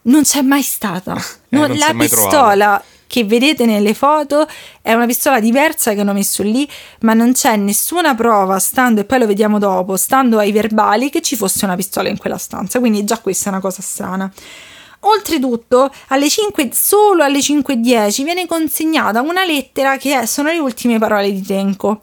non 0.02 0.22
c'è 0.22 0.42
mai 0.42 0.62
stata. 0.62 1.14
Eh, 1.16 1.56
Non- 1.56 1.68
non 1.68 1.76
si 1.76 1.78
la 1.86 1.92
pistola 2.28 2.84
che 3.08 3.24
vedete 3.24 3.66
nelle 3.66 3.94
foto 3.94 4.46
è 4.82 4.92
una 4.92 5.06
pistola 5.06 5.38
diversa 5.38 5.94
che 5.94 6.00
hanno 6.00 6.12
messo 6.12 6.42
lì, 6.42 6.68
ma 7.00 7.14
non 7.14 7.32
c'è 7.32 7.56
nessuna 7.56 8.14
prova, 8.16 8.58
stando, 8.58 9.00
e 9.00 9.04
poi 9.04 9.20
lo 9.20 9.26
vediamo 9.26 9.58
dopo, 9.60 9.96
stando 9.96 10.38
ai 10.38 10.50
verbali, 10.52 11.08
che 11.08 11.22
ci 11.22 11.36
fosse 11.36 11.64
una 11.64 11.76
pistola 11.76 12.08
in 12.08 12.18
quella 12.18 12.36
stanza. 12.38 12.78
Quindi 12.80 13.04
già 13.04 13.18
questa 13.18 13.46
è 13.46 13.52
una 13.52 13.60
cosa 13.60 13.80
strana. 13.80 14.30
Oltretutto, 15.00 15.92
alle 16.08 16.28
5, 16.28 16.70
solo 16.72 17.22
alle 17.22 17.40
5.10 17.40 18.24
viene 18.24 18.46
consegnata 18.46 19.20
una 19.20 19.44
lettera 19.44 19.98
che 19.98 20.18
è- 20.20 20.26
sono 20.26 20.50
le 20.50 20.58
ultime 20.58 20.98
parole 20.98 21.30
di 21.32 21.42
Tenko. 21.42 22.02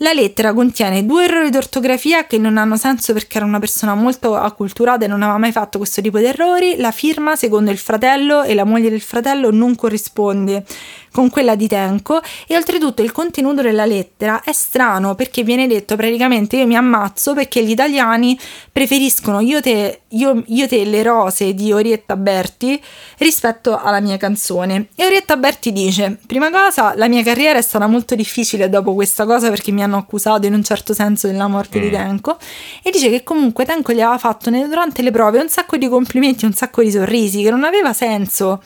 La 0.00 0.12
lettera 0.12 0.52
contiene 0.52 1.04
due 1.04 1.24
errori 1.24 1.50
d'ortografia 1.50 2.24
che 2.24 2.38
non 2.38 2.56
hanno 2.56 2.76
senso 2.76 3.12
perché 3.12 3.38
era 3.38 3.46
una 3.46 3.58
persona 3.58 3.96
molto 3.96 4.36
acculturata 4.36 5.04
e 5.04 5.08
non 5.08 5.22
aveva 5.22 5.38
mai 5.38 5.50
fatto 5.50 5.78
questo 5.78 6.00
tipo 6.00 6.18
di 6.18 6.26
errori. 6.26 6.76
La 6.76 6.92
firma, 6.92 7.34
secondo 7.34 7.72
il 7.72 7.78
fratello 7.78 8.44
e 8.44 8.54
la 8.54 8.62
moglie 8.62 8.90
del 8.90 9.00
fratello, 9.00 9.50
non 9.50 9.74
corrisponde 9.74 10.64
con 11.10 11.30
quella 11.30 11.56
di 11.56 11.66
Tenko 11.66 12.20
e 12.46 12.56
oltretutto 12.56 13.02
il 13.02 13.12
contenuto 13.12 13.62
della 13.62 13.86
lettera 13.86 14.42
è 14.44 14.52
strano 14.52 15.14
perché 15.14 15.42
viene 15.42 15.66
detto 15.66 15.96
praticamente 15.96 16.56
io 16.56 16.66
mi 16.66 16.76
ammazzo 16.76 17.34
perché 17.34 17.64
gli 17.64 17.70
italiani 17.70 18.38
preferiscono 18.70 19.40
io 19.40 19.60
te, 19.60 20.02
io, 20.08 20.42
io 20.46 20.68
te 20.68 20.84
le 20.84 21.02
rose 21.02 21.54
di 21.54 21.72
Orietta 21.72 22.16
Berti 22.16 22.80
rispetto 23.18 23.76
alla 23.76 24.00
mia 24.00 24.16
canzone 24.16 24.88
e 24.94 25.06
Orietta 25.06 25.36
Berti 25.36 25.72
dice 25.72 26.18
prima 26.26 26.50
cosa 26.50 26.94
la 26.94 27.08
mia 27.08 27.22
carriera 27.22 27.58
è 27.58 27.62
stata 27.62 27.86
molto 27.86 28.14
difficile 28.14 28.68
dopo 28.68 28.94
questa 28.94 29.24
cosa 29.24 29.50
perché 29.50 29.72
mi 29.72 29.82
hanno 29.82 29.87
accusato 29.96 30.46
in 30.46 30.54
un 30.54 30.62
certo 30.62 30.92
senso 30.92 31.26
della 31.26 31.48
morte 31.48 31.80
di 31.80 31.90
Tenko 31.90 32.36
e 32.82 32.90
dice 32.90 33.08
che 33.10 33.22
comunque 33.22 33.64
Tenko 33.64 33.92
gli 33.92 34.00
aveva 34.00 34.18
fatto 34.18 34.50
durante 34.50 35.02
le 35.02 35.10
prove 35.10 35.40
un 35.40 35.48
sacco 35.48 35.76
di 35.76 35.88
complimenti 35.88 36.44
un 36.44 36.52
sacco 36.52 36.82
di 36.82 36.90
sorrisi 36.90 37.42
che 37.42 37.50
non 37.50 37.64
aveva 37.64 37.92
senso 37.92 38.62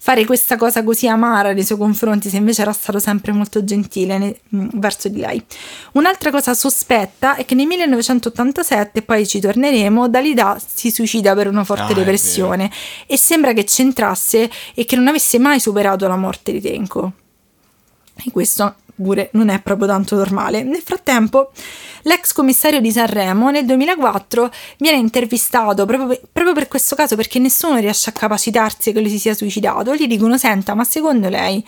fare 0.00 0.24
questa 0.24 0.56
cosa 0.56 0.84
così 0.84 1.08
amara 1.08 1.52
nei 1.52 1.64
suoi 1.64 1.76
confronti 1.76 2.30
se 2.30 2.36
invece 2.36 2.62
era 2.62 2.72
stato 2.72 2.98
sempre 2.98 3.32
molto 3.32 3.64
gentile 3.64 4.16
ne- 4.18 4.38
mh, 4.48 4.68
verso 4.74 5.08
di 5.08 5.18
lei. 5.18 5.44
Un'altra 5.92 6.30
cosa 6.30 6.54
sospetta 6.54 7.34
è 7.34 7.44
che 7.44 7.54
nel 7.54 7.66
1987, 7.66 9.02
poi 9.02 9.26
ci 9.26 9.40
torneremo, 9.40 10.08
Dalida 10.08 10.58
si 10.64 10.90
suicida 10.90 11.34
per 11.34 11.48
una 11.48 11.64
forte 11.64 11.92
Ah, 11.92 11.96
depressione 11.96 12.70
e 13.06 13.18
sembra 13.18 13.52
che 13.52 13.64
c'entrasse 13.64 14.48
e 14.74 14.84
che 14.84 14.96
non 14.96 15.08
avesse 15.08 15.38
mai 15.38 15.58
superato 15.60 16.06
la 16.06 16.16
morte 16.16 16.52
di 16.52 16.60
Tenko. 16.60 17.12
E 18.24 18.30
questo 18.30 18.74
pure 19.00 19.30
non 19.32 19.48
è 19.48 19.60
proprio 19.60 19.86
tanto 19.86 20.16
normale. 20.16 20.62
Nel 20.62 20.82
frattempo, 20.82 21.52
l'ex 22.02 22.32
commissario 22.32 22.80
di 22.80 22.90
Sanremo 22.90 23.50
nel 23.50 23.64
2004 23.64 24.50
viene 24.78 24.98
intervistato 24.98 25.86
proprio 25.86 26.08
per, 26.08 26.20
proprio 26.32 26.54
per 26.54 26.68
questo 26.68 26.94
caso 26.94 27.16
perché 27.16 27.38
nessuno 27.38 27.76
riesce 27.78 28.10
a 28.10 28.12
capacitarsi 28.12 28.92
che 28.92 29.00
lui 29.00 29.10
si 29.10 29.18
sia 29.18 29.34
suicidato. 29.34 29.94
Gli 29.94 30.06
dicono: 30.06 30.36
Senta, 30.36 30.74
ma 30.74 30.84
secondo 30.84 31.28
lei 31.28 31.64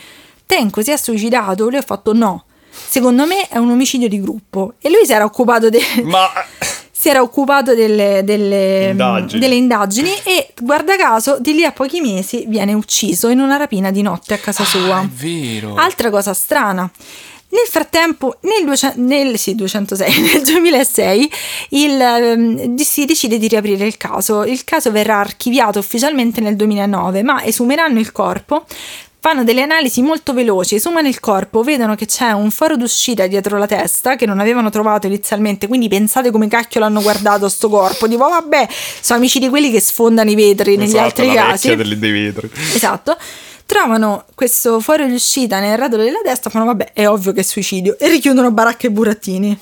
Tenco 0.50 0.82
si 0.82 0.90
è 0.90 0.96
suicidato? 0.96 1.68
Lui 1.68 1.78
ha 1.78 1.82
fatto 1.82 2.12
no. 2.12 2.46
Secondo 2.70 3.24
me 3.24 3.46
è 3.46 3.58
un 3.58 3.70
omicidio 3.70 4.08
di 4.08 4.20
gruppo. 4.20 4.74
E 4.80 4.90
lui 4.90 5.06
si 5.06 5.12
era 5.12 5.24
occupato 5.24 5.68
del. 5.68 5.80
Ma 6.02 6.26
si 7.00 7.08
era 7.08 7.22
occupato 7.22 7.74
delle, 7.74 8.20
delle, 8.24 8.90
Indagini. 8.90 9.40
delle 9.40 9.54
indagini 9.54 10.10
e 10.22 10.52
guarda 10.60 10.96
caso 10.96 11.38
di 11.40 11.54
lì 11.54 11.64
a 11.64 11.72
pochi 11.72 12.02
mesi 12.02 12.44
viene 12.46 12.74
ucciso 12.74 13.28
in 13.28 13.40
una 13.40 13.56
rapina 13.56 13.90
di 13.90 14.02
notte 14.02 14.34
a 14.34 14.36
casa 14.36 14.64
sua. 14.64 14.96
Ah, 14.96 15.02
è 15.04 15.06
vero. 15.06 15.76
Altra 15.76 16.10
cosa 16.10 16.34
strana. 16.34 16.82
Nel 16.82 17.66
frattempo, 17.70 18.36
nel, 18.40 18.66
200 18.66 19.00
nel, 19.00 19.38
sì, 19.38 19.54
206, 19.54 20.20
nel 20.20 20.42
2006, 20.42 21.32
il, 21.70 21.98
ehm, 21.98 22.76
si 22.76 23.06
decide 23.06 23.38
di 23.38 23.48
riaprire 23.48 23.86
il 23.86 23.96
caso. 23.96 24.44
Il 24.44 24.64
caso 24.64 24.90
verrà 24.90 25.20
archiviato 25.20 25.78
ufficialmente 25.78 26.42
nel 26.42 26.54
2009, 26.54 27.22
ma 27.22 27.42
esumeranno 27.42 27.98
il 27.98 28.12
corpo, 28.12 28.66
fanno 29.20 29.44
delle 29.44 29.60
analisi 29.62 30.00
molto 30.02 30.32
veloci, 30.32 30.76
esumano 30.76 31.06
il 31.06 31.20
corpo, 31.20 31.62
vedono 31.62 31.94
che 31.94 32.06
c'è 32.06 32.30
un 32.32 32.50
foro 32.50 32.76
d'uscita 32.76 33.26
dietro 33.26 33.58
la 33.58 33.66
testa 33.66 34.16
che 34.16 34.24
non 34.26 34.40
avevano 34.40 34.70
trovato 34.70 35.06
inizialmente, 35.06 35.66
quindi 35.66 35.88
pensate 35.88 36.30
come 36.30 36.48
cacchio 36.48 36.80
l'hanno 36.80 37.02
guardato 37.02 37.48
sto 37.48 37.68
corpo, 37.68 38.08
tipo 38.08 38.24
"Oh, 38.24 38.28
vabbè, 38.30 38.66
sono 39.00 39.18
amici 39.18 39.38
di 39.38 39.48
quelli 39.48 39.70
che 39.70 39.80
sfondano 39.80 40.30
i 40.30 40.34
vetri 40.34 40.76
negli 40.76 40.88
Esatto, 40.88 41.04
altri 41.04 41.26
la 41.34 41.34
casi. 41.34 41.76
delle- 41.76 41.98
dei 41.98 42.10
vetri. 42.12 42.50
Esatto. 42.74 43.16
Trovano 43.66 44.24
questo 44.34 44.80
fuori 44.80 45.06
di 45.06 45.12
uscita 45.12 45.60
nel 45.60 45.78
radolo 45.78 46.02
della 46.02 46.18
testa, 46.24 46.50
fanno 46.50 46.64
vabbè, 46.64 46.90
è 46.92 47.06
ovvio 47.06 47.32
che 47.32 47.40
è 47.40 47.44
suicidio, 47.44 47.96
e 48.00 48.08
richiudono 48.08 48.50
baracca 48.50 48.88
e 48.88 48.90
burattini. 48.90 49.56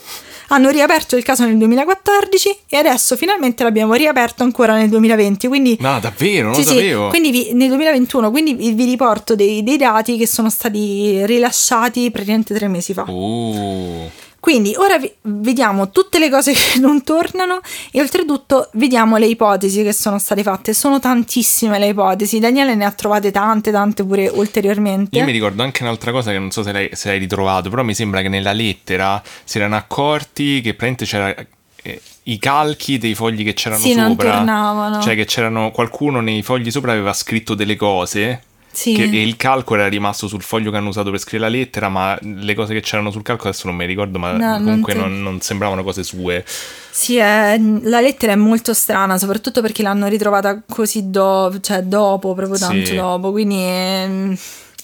Hanno 0.48 0.70
riaperto 0.70 1.16
il 1.16 1.22
caso 1.24 1.44
nel 1.44 1.58
2014 1.58 2.56
e 2.68 2.76
adesso 2.78 3.16
finalmente 3.16 3.62
l'abbiamo 3.64 3.92
riaperto 3.94 4.42
ancora 4.42 4.74
nel 4.76 4.88
2020. 4.88 5.46
Quindi, 5.46 5.76
No, 5.80 5.98
davvero, 6.00 6.46
non 6.46 6.54
Sì, 6.54 6.62
lo 6.64 6.66
sì, 6.70 6.74
sapevo. 6.74 7.08
quindi 7.08 7.30
vi- 7.30 7.52
nel 7.52 7.68
2021, 7.68 8.30
quindi 8.30 8.54
vi, 8.54 8.72
vi 8.72 8.84
riporto 8.84 9.34
dei, 9.34 9.62
dei 9.62 9.76
dati 9.76 10.16
che 10.16 10.26
sono 10.26 10.48
stati 10.50 11.24
rilasciati 11.26 12.11
praticamente 12.11 12.54
tre 12.54 12.66
mesi 12.68 12.94
fa. 12.94 13.04
Oh. 13.08 14.11
Quindi 14.40 14.74
ora 14.77 14.98
vi- 14.98 15.12
vediamo 15.22 15.90
tutte 15.90 16.18
le 16.18 16.31
cose 16.31 16.53
che 16.55 16.79
non 16.79 17.03
tornano 17.03 17.61
e 17.90 18.01
oltretutto 18.01 18.68
vediamo 18.74 19.16
le 19.16 19.27
ipotesi 19.27 19.83
che 19.83 19.92
sono 19.92 20.18
state 20.18 20.42
fatte. 20.42 20.72
Sono 20.72 21.01
tantissime 21.01 21.79
le 21.79 21.88
ipotesi. 21.88 22.38
Daniele 22.38 22.74
ne 22.74 22.85
ha 22.85 22.90
trovate 22.92 23.31
tante, 23.31 23.70
tante 23.72 24.05
pure 24.05 24.29
ulteriormente. 24.29 25.18
Io 25.18 25.24
mi 25.24 25.33
ricordo 25.33 25.62
anche 25.62 25.83
un'altra 25.83 26.12
cosa 26.12 26.31
che 26.31 26.38
non 26.38 26.51
so 26.51 26.62
se 26.62 26.72
l'hai, 26.72 26.88
se 26.92 27.11
hai 27.11 27.18
ritrovato, 27.18 27.68
però 27.68 27.83
mi 27.83 27.94
sembra 27.94 28.22
che 28.22 28.29
nella 28.29 28.53
lettera 28.53 29.20
si 29.44 29.59
erano 29.59 29.77
accorti 29.77 30.61
che 30.61 30.74
praticamente 30.74 31.05
c'era 31.05 31.35
eh, 31.83 32.01
i 32.24 32.38
calchi 32.38 32.98
dei 32.98 33.14
fogli 33.14 33.42
che 33.44 33.55
c'erano 33.55 33.83
Sì, 33.83 33.92
sopra. 33.92 34.33
tornavano. 34.37 35.01
Cioè 35.01 35.14
che 35.14 35.24
c'erano 35.24 35.70
qualcuno 35.70 36.20
nei 36.20 36.42
fogli 36.42 36.70
sopra 36.70 36.92
aveva 36.92 37.12
scritto 37.12 37.55
delle 37.55 37.77
cose. 37.77 38.42
Sì. 38.70 38.92
che- 38.94 39.04
e 39.04 39.22
il 39.22 39.37
calco 39.37 39.74
era 39.74 39.88
rimasto 39.88 40.28
sul 40.28 40.42
foglio 40.42 40.70
che 40.70 40.76
hanno 40.76 40.88
usato 40.88 41.11
per 41.11 41.18
scrivere 41.18 41.50
la 41.50 41.57
lettera, 41.57 41.88
ma 41.88 42.16
le 42.22 42.54
cose 42.54 42.74
che 42.74 42.81
c'erano 42.81 43.11
sul 43.11 43.22
calco 43.22 43.48
adesso 43.48 43.66
non 43.66 43.76
mi 43.76 43.87
ricordo, 43.87 44.18
ma 44.18 44.33
No, 44.33 44.52
non 44.52 44.64
comunque 44.64 44.92
ti- 44.92 44.98
non, 45.00 45.20
non 45.22 45.40
sembravano 45.40 45.83
cose 45.83 46.02
sue. 46.02 46.44
Sì, 46.90 47.16
è- 47.16 47.59
la 47.83 48.00
lettera 48.00 48.33
è 48.33 48.37
molto 48.37 48.74
strana, 48.74 49.18
soprattutto 49.18 49.61
perché 49.62 49.83
l'hanno 49.83 50.07
ritrovata 50.09 50.62
così 50.68 51.11
do- 51.11 51.57
cioè 51.61 51.83
dopo, 51.83 52.35
proprio 52.35 52.57
Sì. 52.57 52.62
tanto 52.62 52.94
dopo. 52.94 53.31
Quindi 53.31 53.57
è, 53.57 54.09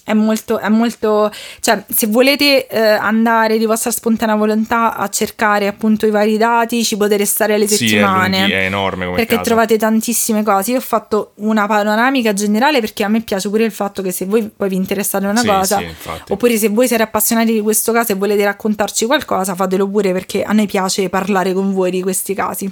è 0.05 0.12
molto, 0.12 0.59
è 0.59 0.69
molto. 0.69 1.33
Cioè, 1.61 1.83
se 1.88 2.07
volete 2.09 2.67
eh, 2.67 2.79
andare 2.79 3.57
di 3.57 3.64
vostra 3.64 3.90
spontanea 3.90 4.35
volontà 4.35 4.95
a 4.97 5.09
cercare 5.09 5.67
appunto 5.67 6.07
i 6.07 6.11
vari 6.11 6.37
dati, 6.37 6.85
ci 6.85 6.97
potete 6.99 7.25
stare 7.25 7.57
le 7.57 7.67
Sì, 7.67 7.75
è, 7.75 7.77
settimane. 7.88 8.38
lunghi- 8.40 8.53
è 8.53 8.64
enorme 8.64 9.05
come 9.07 9.17
perché 9.17 9.37
caso. 9.37 9.49
trovate 9.49 9.79
tantissime 9.79 10.43
cose. 10.43 10.73
Io 10.73 10.77
ho 10.77 10.83
fatto 10.83 11.33
una 11.37 11.67
panoramica 11.67 12.35
generale 12.35 12.81
perché 12.81 13.03
a 13.03 13.09
me 13.09 13.23
piace 13.23 13.49
pure 13.49 13.64
il 13.64 13.73
fatto 13.73 14.03
che 14.03 14.12
se 14.12 14.27
voi 14.27 14.49
poi 14.55 14.69
vi 14.69 14.77
interessate 14.77 15.25
a 15.25 15.31
una 15.31 15.40
Sì, 15.40 15.47
cosa, 15.47 15.79
sì, 15.79 15.87
oppure 16.29 16.57
se 16.59 16.69
voi 16.69 16.87
siete 16.87 17.03
appassionati 17.03 17.53
di 17.53 17.61
questo 17.62 17.90
caso 17.93 18.12
e 18.12 18.14
volete 18.17 18.45
raccontarci 18.45 19.07
qualcosa, 19.07 19.55
fatelo 19.55 19.88
pure 19.88 20.12
perché 20.12 20.43
a 20.43 20.53
noi 20.53 20.67
piace 20.67 21.09
parlare 21.09 21.55
con 21.55 21.73
voi 21.73 21.90
di 21.90 22.03
questi 22.03 22.35
casi. 22.35 22.71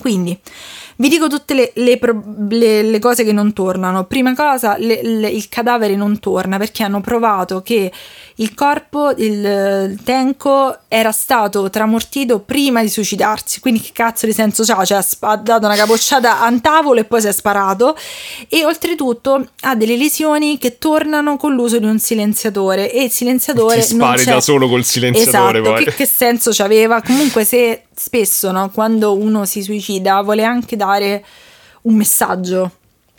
Quindi 0.00 0.38
vi 0.96 1.08
dico 1.08 1.28
tutte 1.28 1.54
le, 1.54 1.72
le 1.74 1.98
le- 2.48 2.82
le 2.82 2.98
cose 2.98 3.24
che 3.24 3.32
non 3.32 3.52
tornano. 3.52 4.04
Prima 4.04 4.34
cosa, 4.34 4.76
il 4.76 5.46
cadavere 5.48 5.96
non 5.96 6.18
torna 6.18 6.58
perché 6.58 6.82
hanno 6.82 7.00
provato 7.00 7.62
che 7.62 7.90
il 8.36 8.54
corpo, 8.54 9.10
il, 9.10 9.44
il 9.90 9.98
tenco, 10.02 10.76
era 10.88 11.12
stato 11.12 11.70
tramortito 11.70 12.40
prima 12.40 12.82
di 12.82 12.88
suicidarsi. 12.88 13.60
Quindi, 13.60 13.80
che 13.80 13.90
cazzo 13.92 14.26
di 14.26 14.32
senso 14.32 14.64
c'ha? 14.64 14.84
Cioè, 14.84 15.04
ha 15.20 15.36
dato 15.36 15.66
una 15.66 15.76
capocciata 15.76 16.40
a 16.40 16.48
un 16.48 16.60
tavolo 16.60 17.00
e 17.00 17.04
poi 17.04 17.20
si 17.20 17.28
è 17.28 17.32
sparato. 17.32 17.96
E 18.48 18.64
oltretutto 18.64 19.48
ha 19.60 19.74
delle 19.76 19.96
lesioni 19.96 20.58
che 20.58 20.78
tornano 20.78 21.36
con 21.36 21.54
l'uso 21.54 21.78
di 21.78 21.86
un 21.86 21.98
silenziatore. 21.98 22.90
E 22.90 23.04
il 23.04 23.10
silenziatore 23.10 23.84
Ti 23.84 23.96
non 23.96 24.08
spari 24.14 24.24
da 24.24 24.40
solo 24.40 24.68
col 24.68 24.84
silenziatore 24.84 25.60
Esatto, 25.60 25.74
che, 25.84 25.94
che 25.94 26.06
senso 26.06 26.50
c'aveva? 26.52 27.00
Comunque, 27.02 27.44
se 27.44 27.84
spesso 27.96 28.50
no, 28.50 28.70
quando 28.70 29.16
uno 29.16 29.44
si 29.44 29.62
suicida 29.62 30.20
vuole 30.22 30.42
anche 30.42 30.74
dare 30.76 30.83
un 31.82 31.94
messaggio, 31.94 32.70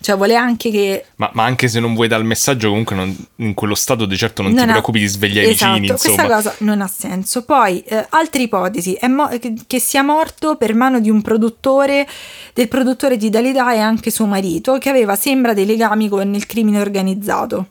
cioè 0.01 0.15
vuole 0.17 0.36
anche 0.36 0.69
che. 0.69 1.06
Ma, 1.15 1.30
ma 1.34 1.43
anche 1.45 1.67
se 1.67 1.80
non 1.80 1.93
vuoi 1.95 2.08
dare 2.08 2.21
il 2.21 2.28
messaggio, 2.28 2.69
comunque 2.69 2.95
non- 2.95 3.15
in 3.38 3.54
quello 3.54 3.75
stato 3.75 4.06
di 4.06 4.15
certo 4.17 4.41
non, 4.41 4.54
ti 4.54 4.60
ha- 4.60 4.65
preoccupi 4.65 4.99
di 4.99 5.08
svegliare 5.08 5.47
esatto, 5.49 5.78
i 5.78 5.80
vicini, 5.80 5.93
insomma. 5.93 6.15
Questa 6.28 6.36
cosa 6.51 6.56
non 6.65 6.82
ha 6.82 6.88
senso. 6.88 7.43
Poi, 7.43 7.82
eh, 7.82 8.06
altre 8.10 8.43
ipotesi, 8.43 8.93
è 8.93 9.08
mo- 9.08 9.28
che, 9.39 9.54
che 9.65 9.80
sia 9.80 10.04
morto 10.04 10.58
per 10.58 10.73
mano 10.75 10.99
di 10.99 11.10
un 11.10 11.21
produttore, 11.21 12.08
del 12.54 12.67
produttore 12.67 13.17
di 13.17 13.30
Dalida 13.30 13.73
e 13.73 13.80
anche 13.80 14.12
suo 14.12 14.25
marito, 14.25 14.78
che 14.78 14.89
aveva, 14.89 15.15
sembra, 15.15 15.54
dei 15.54 15.65
legami 15.65 16.10
con 16.10 16.34
il 16.34 16.45
crimine 16.45 16.80
organizzato. 16.82 17.67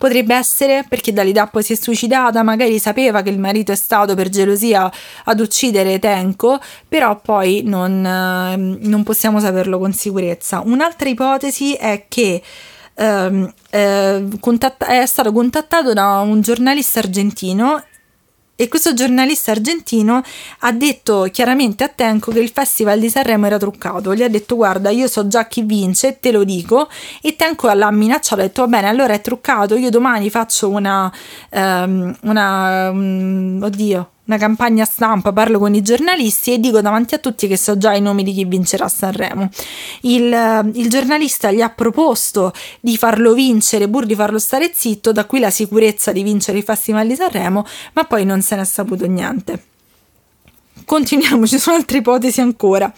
Potrebbe 0.00 0.34
essere 0.34 0.86
perché 0.88 1.12
Dalida 1.12 1.46
poi 1.46 1.62
si 1.62 1.74
è 1.74 1.76
suicidata, 1.76 2.42
magari 2.42 2.78
sapeva 2.78 3.20
che 3.20 3.28
il 3.28 3.38
marito 3.38 3.70
è 3.70 3.74
stato 3.74 4.14
per 4.14 4.30
gelosia 4.30 4.90
ad 5.24 5.40
uccidere 5.40 5.98
Tenko, 5.98 6.58
però 6.88 7.20
poi 7.20 7.60
non, 7.66 8.02
ehm, 8.06 8.78
non 8.80 9.02
possiamo 9.02 9.40
saperlo 9.40 9.78
con 9.78 9.92
sicurezza. 9.92 10.62
Un'altra 10.64 11.06
ipotesi 11.06 11.74
è 11.74 12.06
che 12.08 12.42
ehm, 12.94 13.52
eh, 13.68 14.24
contatta- 14.40 14.86
è 14.86 15.04
stato 15.04 15.32
contattato 15.32 15.92
da 15.92 16.20
un 16.20 16.40
giornalista 16.40 17.00
argentino 17.00 17.84
e 18.60 18.68
questo 18.68 18.92
giornalista 18.92 19.52
argentino 19.52 20.22
ha 20.58 20.72
detto 20.72 21.26
chiaramente 21.32 21.82
a 21.82 21.88
Tenco 21.88 22.30
che 22.30 22.40
il 22.40 22.50
festival 22.50 23.00
di 23.00 23.08
Sanremo 23.08 23.46
era 23.46 23.56
truccato. 23.56 24.14
Gli 24.14 24.22
ha 24.22 24.28
detto: 24.28 24.54
Guarda, 24.54 24.90
io 24.90 25.06
so 25.06 25.26
già 25.26 25.46
chi 25.46 25.62
vince, 25.62 26.18
te 26.20 26.30
lo 26.30 26.44
dico. 26.44 26.90
E 27.22 27.36
Tenco 27.36 27.72
l'ha 27.72 27.90
minacciato, 27.90 28.42
ha 28.42 28.44
detto: 28.44 28.60
Va 28.60 28.68
bene, 28.68 28.88
allora 28.88 29.14
è 29.14 29.22
truccato. 29.22 29.76
Io 29.76 29.88
domani 29.88 30.28
faccio 30.28 30.68
una. 30.68 31.10
ehm, 31.48 32.18
una 32.20 32.92
mm, 32.92 33.62
oddio. 33.62 34.10
Una 34.30 34.38
campagna 34.38 34.84
stampa, 34.84 35.32
parlo 35.32 35.58
con 35.58 35.74
i 35.74 35.82
giornalisti 35.82 36.52
e 36.52 36.60
dico 36.60 36.80
davanti 36.80 37.16
a 37.16 37.18
tutti 37.18 37.48
che 37.48 37.56
so 37.56 37.76
già 37.76 37.94
i 37.94 38.00
nomi 38.00 38.22
di 38.22 38.32
chi 38.32 38.44
vincerà 38.44 38.86
Sanremo. 38.86 39.48
Il, 40.02 40.32
eh, 40.32 40.70
il 40.72 40.88
giornalista 40.88 41.50
gli 41.50 41.60
ha 41.60 41.68
proposto 41.68 42.52
di 42.78 42.96
farlo 42.96 43.34
vincere 43.34 43.88
pur 43.88 44.06
di 44.06 44.14
farlo 44.14 44.38
stare 44.38 44.70
zitto, 44.72 45.10
da 45.10 45.24
qui 45.24 45.40
la 45.40 45.50
sicurezza 45.50 46.12
di 46.12 46.22
vincere 46.22 46.58
il 46.58 46.64
Festival 46.64 47.08
di 47.08 47.16
Sanremo, 47.16 47.66
ma 47.94 48.04
poi 48.04 48.24
non 48.24 48.40
se 48.40 48.54
n'è 48.54 48.64
saputo 48.64 49.04
niente. 49.04 49.69
Continuiamo, 50.90 51.46
ci 51.46 51.60
sono 51.60 51.76
altre 51.76 51.98
ipotesi 51.98 52.40
ancora. 52.40 52.92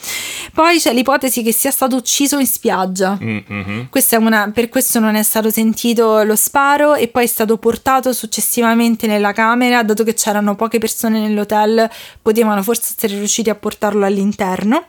Poi 0.54 0.78
c'è 0.78 0.94
l'ipotesi 0.94 1.42
che 1.42 1.52
sia 1.52 1.70
stato 1.70 1.96
ucciso 1.96 2.38
in 2.38 2.46
spiaggia. 2.46 3.18
Mm, 3.22 3.38
mhm. 3.46 3.88
È 3.92 4.16
una, 4.16 4.50
per 4.52 4.70
questo 4.70 4.98
non 4.98 5.14
è 5.14 5.22
stato 5.22 5.50
sentito 5.50 6.22
lo 6.22 6.34
sparo 6.34 6.94
e 6.94 7.08
poi 7.08 7.24
è 7.24 7.26
stato 7.26 7.58
portato 7.58 8.14
successivamente 8.14 9.06
nella 9.06 9.32
camera, 9.32 9.82
dato 9.82 10.04
che 10.04 10.14
c'erano 10.14 10.54
poche 10.54 10.78
persone 10.78 11.20
nell'hotel, 11.20 11.88
potevano 12.22 12.62
forse 12.62 12.94
essere 12.96 13.18
riusciti 13.18 13.50
a 13.50 13.54
portarlo 13.54 14.06
all'interno. 14.06 14.86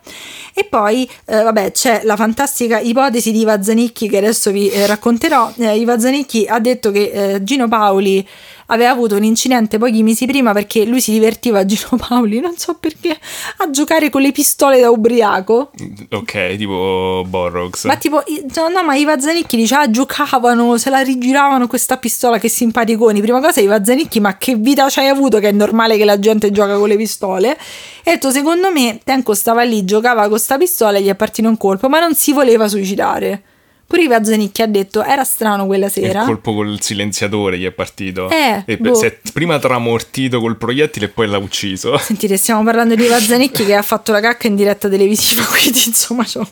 E 0.53 0.63
poi, 0.63 1.09
eh, 1.25 1.43
vabbè, 1.43 1.71
c'è 1.71 2.01
la 2.05 2.15
fantastica 2.15 2.79
ipotesi 2.79 3.33
di 3.33 3.41
Iva 3.41 3.61
Zanicchi 3.61 4.07
che 4.07 4.17
adesso 4.17 4.49
vi 4.49 4.69
eh, 4.69 4.85
racconterò. 4.85 5.51
Eh, 5.57 5.77
Iva 5.77 5.99
Zanicchi 5.99 6.45
ha 6.47 6.59
detto 6.59 6.91
che 6.91 7.11
eh, 7.11 7.43
Gino 7.43 7.67
Paoli 7.67 8.25
aveva 8.67 8.89
avuto 8.89 9.15
un 9.15 9.23
incidente 9.23 9.78
pochi 9.78 10.04
mesi 10.04 10.26
prima 10.26 10.54
perché 10.54 10.86
lui 10.86 11.02
si 11.02 11.12
divertiva, 11.12 11.65
Gino 11.65 11.97
Paoli, 11.97 12.39
non 12.39 12.58
so 12.58 12.76
perché, 12.76 13.17
a 13.58 13.69
giocare 13.69 14.10
con 14.10 14.21
le 14.21 14.32
pistole 14.32 14.80
da 14.80 14.89
ubriaco. 14.89 15.71
Ok, 16.12 16.56
tipo 16.56 17.23
Borrox. 17.28 17.86
Ma 17.86 17.95
tipo, 17.95 18.23
no, 18.56 18.69
no, 18.69 18.84
ma 18.84 18.95
i 18.95 19.06
Vazzanicchi 19.06 19.58
dice, 19.58 19.76
ah, 19.76 19.89
giocavano, 19.89 20.78
se 20.78 20.89
la 20.89 21.02
rigiravano 21.02 21.67
questa 21.67 21.97
pistola, 21.97 22.38
che 22.38 22.49
simpaticoni. 22.49 23.21
Prima 23.21 23.41
cosa, 23.41 23.60
i 23.60 23.65
Vazzanicchi, 23.65 24.19
ma 24.19 24.38
che 24.38 24.56
vita 24.56 24.88
c'hai 24.89 25.08
avuto 25.08 25.39
che 25.39 25.49
è 25.49 25.52
normale 25.52 25.97
che 25.97 26.06
la 26.06 26.19
gente 26.19 26.52
gioca 26.52 26.78
con 26.78 26.88
le 26.88 26.95
pistole? 26.95 27.58
E 28.04 28.12
ha 28.12 28.13
detto, 28.13 28.32
secondo 28.32 28.71
me, 28.71 28.99
Tenco 29.04 29.34
stava 29.34 29.63
lì, 29.63 29.86
giocava 29.86 30.28
con 30.28 30.39
sta 30.39 30.58
pistola 30.58 30.97
e 30.97 31.02
gli 31.02 31.08
è 31.08 31.15
partito 31.15 31.47
un 31.47 31.58
colpo, 31.58 31.89
ma 31.89 31.99
non 31.99 32.13
si 32.15 32.34
voleva 32.34 32.67
suicidare. 32.67 33.43
Pure 33.93 34.06
Iva 34.06 34.23
Zanicchi 34.23 34.63
ha 34.63 34.65
detto 34.65 35.03
era 35.03 35.23
strano 35.23 35.67
quella 35.67 35.88
sera. 35.88 36.21
Il 36.21 36.25
colpo 36.25 36.56
col 36.56 36.82
silenziatore 36.82 37.60
gli 37.60 37.65
è 37.65 37.69
partito. 37.69 38.27
Eh, 38.27 38.63
e 38.65 38.77
boh. 38.77 38.95
si 38.95 39.06
è 39.06 39.15
prima 39.32 39.60
tramortito 39.60 40.39
col 40.39 40.58
proiettile 40.58 41.06
e 41.06 41.10
poi 41.10 41.27
l'ha 41.27 41.38
ucciso. 41.38 41.95
Sentite, 41.99 42.38
stiamo 42.38 42.63
parlando 42.63 42.95
di 42.95 43.03
Iva 43.03 43.19
Zanicchi 43.21 43.63
che 43.63 43.75
ha 43.75 43.84
fatto 43.84 44.12
la 44.12 44.19
cacca 44.19 44.47
in 44.47 44.56
diretta 44.56 44.89
televisiva, 44.89 45.43
quindi 45.45 45.84
insomma... 45.86 46.25
Cioè, 46.25 46.43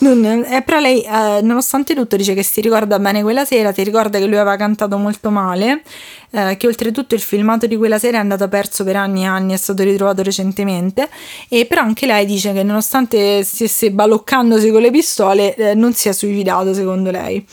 non, 0.00 0.24
eh, 0.24 0.62
però 0.62 0.78
lei, 0.78 1.02
eh, 1.02 1.40
nonostante 1.42 1.94
tutto, 1.94 2.16
dice 2.16 2.34
che 2.34 2.42
si 2.42 2.60
ricorda 2.60 2.98
bene 2.98 3.22
quella 3.22 3.44
sera, 3.44 3.72
si 3.72 3.82
ricorda 3.82 4.18
che 4.18 4.26
lui 4.26 4.36
aveva 4.36 4.56
cantato 4.56 4.96
molto 4.96 5.30
male, 5.30 5.82
eh, 6.30 6.56
che 6.56 6.66
oltretutto 6.66 7.14
il 7.14 7.20
filmato 7.20 7.66
di 7.66 7.76
quella 7.76 7.98
sera 7.98 8.18
è 8.18 8.20
andato 8.20 8.48
perso 8.48 8.84
per 8.84 8.96
anni 8.96 9.22
e 9.22 9.26
anni, 9.26 9.52
è 9.52 9.56
stato 9.56 9.82
ritrovato 9.82 10.22
recentemente, 10.22 11.08
e 11.48 11.66
però 11.66 11.82
anche 11.82 12.06
lei 12.06 12.24
dice 12.26 12.52
che 12.52 12.62
nonostante 12.62 13.42
stesse 13.44 13.90
baloccandosi 13.90 14.70
con 14.70 14.80
le 14.80 14.90
pistole, 14.90 15.54
eh, 15.54 15.74
non 15.74 15.92
si 15.92 16.08
è 16.08 16.12
suicidato 16.12 16.72
secondo 16.72 17.10
lei. 17.10 17.44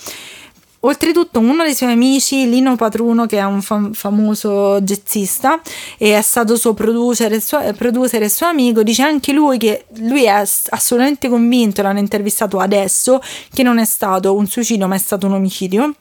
Oltretutto 0.81 1.39
uno 1.39 1.63
dei 1.63 1.73
suoi 1.73 1.91
amici, 1.91 2.47
Lino 2.47 2.75
Patruno, 2.75 3.25
che 3.25 3.39
è 3.39 3.43
un 3.43 3.63
fam- 3.63 3.93
famoso 3.93 4.79
jazzista 4.81 5.59
e 5.97 6.15
è 6.15 6.21
stato 6.21 6.55
suo 6.55 6.75
producer 6.75 7.33
e, 7.33 7.41
suo, 7.41 7.59
producer 7.75 8.21
e 8.21 8.29
suo 8.29 8.45
amico, 8.45 8.83
dice 8.83 9.01
anche 9.01 9.33
lui 9.33 9.57
che 9.57 9.85
lui 9.97 10.25
è 10.25 10.43
assolutamente 10.69 11.29
convinto, 11.29 11.81
l'hanno 11.81 11.97
intervistato 11.97 12.59
adesso, 12.59 13.19
che 13.51 13.63
non 13.63 13.79
è 13.79 13.85
stato 13.85 14.35
un 14.35 14.45
suicidio 14.45 14.87
ma 14.87 14.93
è 14.95 14.99
stato 14.99 15.25
un 15.25 15.33
omicidio. 15.33 15.95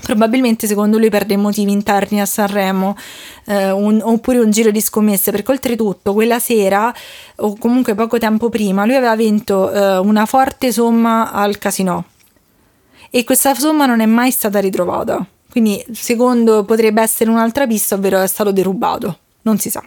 Probabilmente 0.00 0.66
secondo 0.66 0.96
lui 0.96 1.10
per 1.10 1.26
dei 1.26 1.36
motivi 1.36 1.72
interni 1.72 2.20
a 2.20 2.24
Sanremo 2.24 2.96
eh, 3.46 3.72
un, 3.72 4.00
oppure 4.02 4.38
un 4.38 4.50
giro 4.50 4.70
di 4.70 4.80
scommesse 4.80 5.32
perché 5.32 5.50
oltretutto 5.50 6.12
quella 6.12 6.38
sera 6.38 6.94
o 7.36 7.56
comunque 7.58 7.96
poco 7.96 8.16
tempo 8.16 8.48
prima 8.48 8.84
lui 8.84 8.94
aveva 8.94 9.16
vinto 9.16 9.72
eh, 9.72 9.98
una 9.98 10.24
forte 10.24 10.70
somma 10.70 11.32
al 11.32 11.58
casino 11.58 12.04
e 13.10 13.24
questa 13.24 13.54
somma 13.54 13.86
non 13.86 14.00
è 14.00 14.06
mai 14.06 14.30
stata 14.30 14.58
ritrovata. 14.58 15.24
Quindi, 15.50 15.84
secondo 15.92 16.64
potrebbe 16.64 17.02
essere 17.02 17.30
un'altra 17.30 17.66
pista, 17.66 17.94
ovvero 17.94 18.20
è 18.20 18.26
stato 18.26 18.52
derubato. 18.52 19.18
Non 19.42 19.58
si 19.58 19.70
sa. 19.70 19.82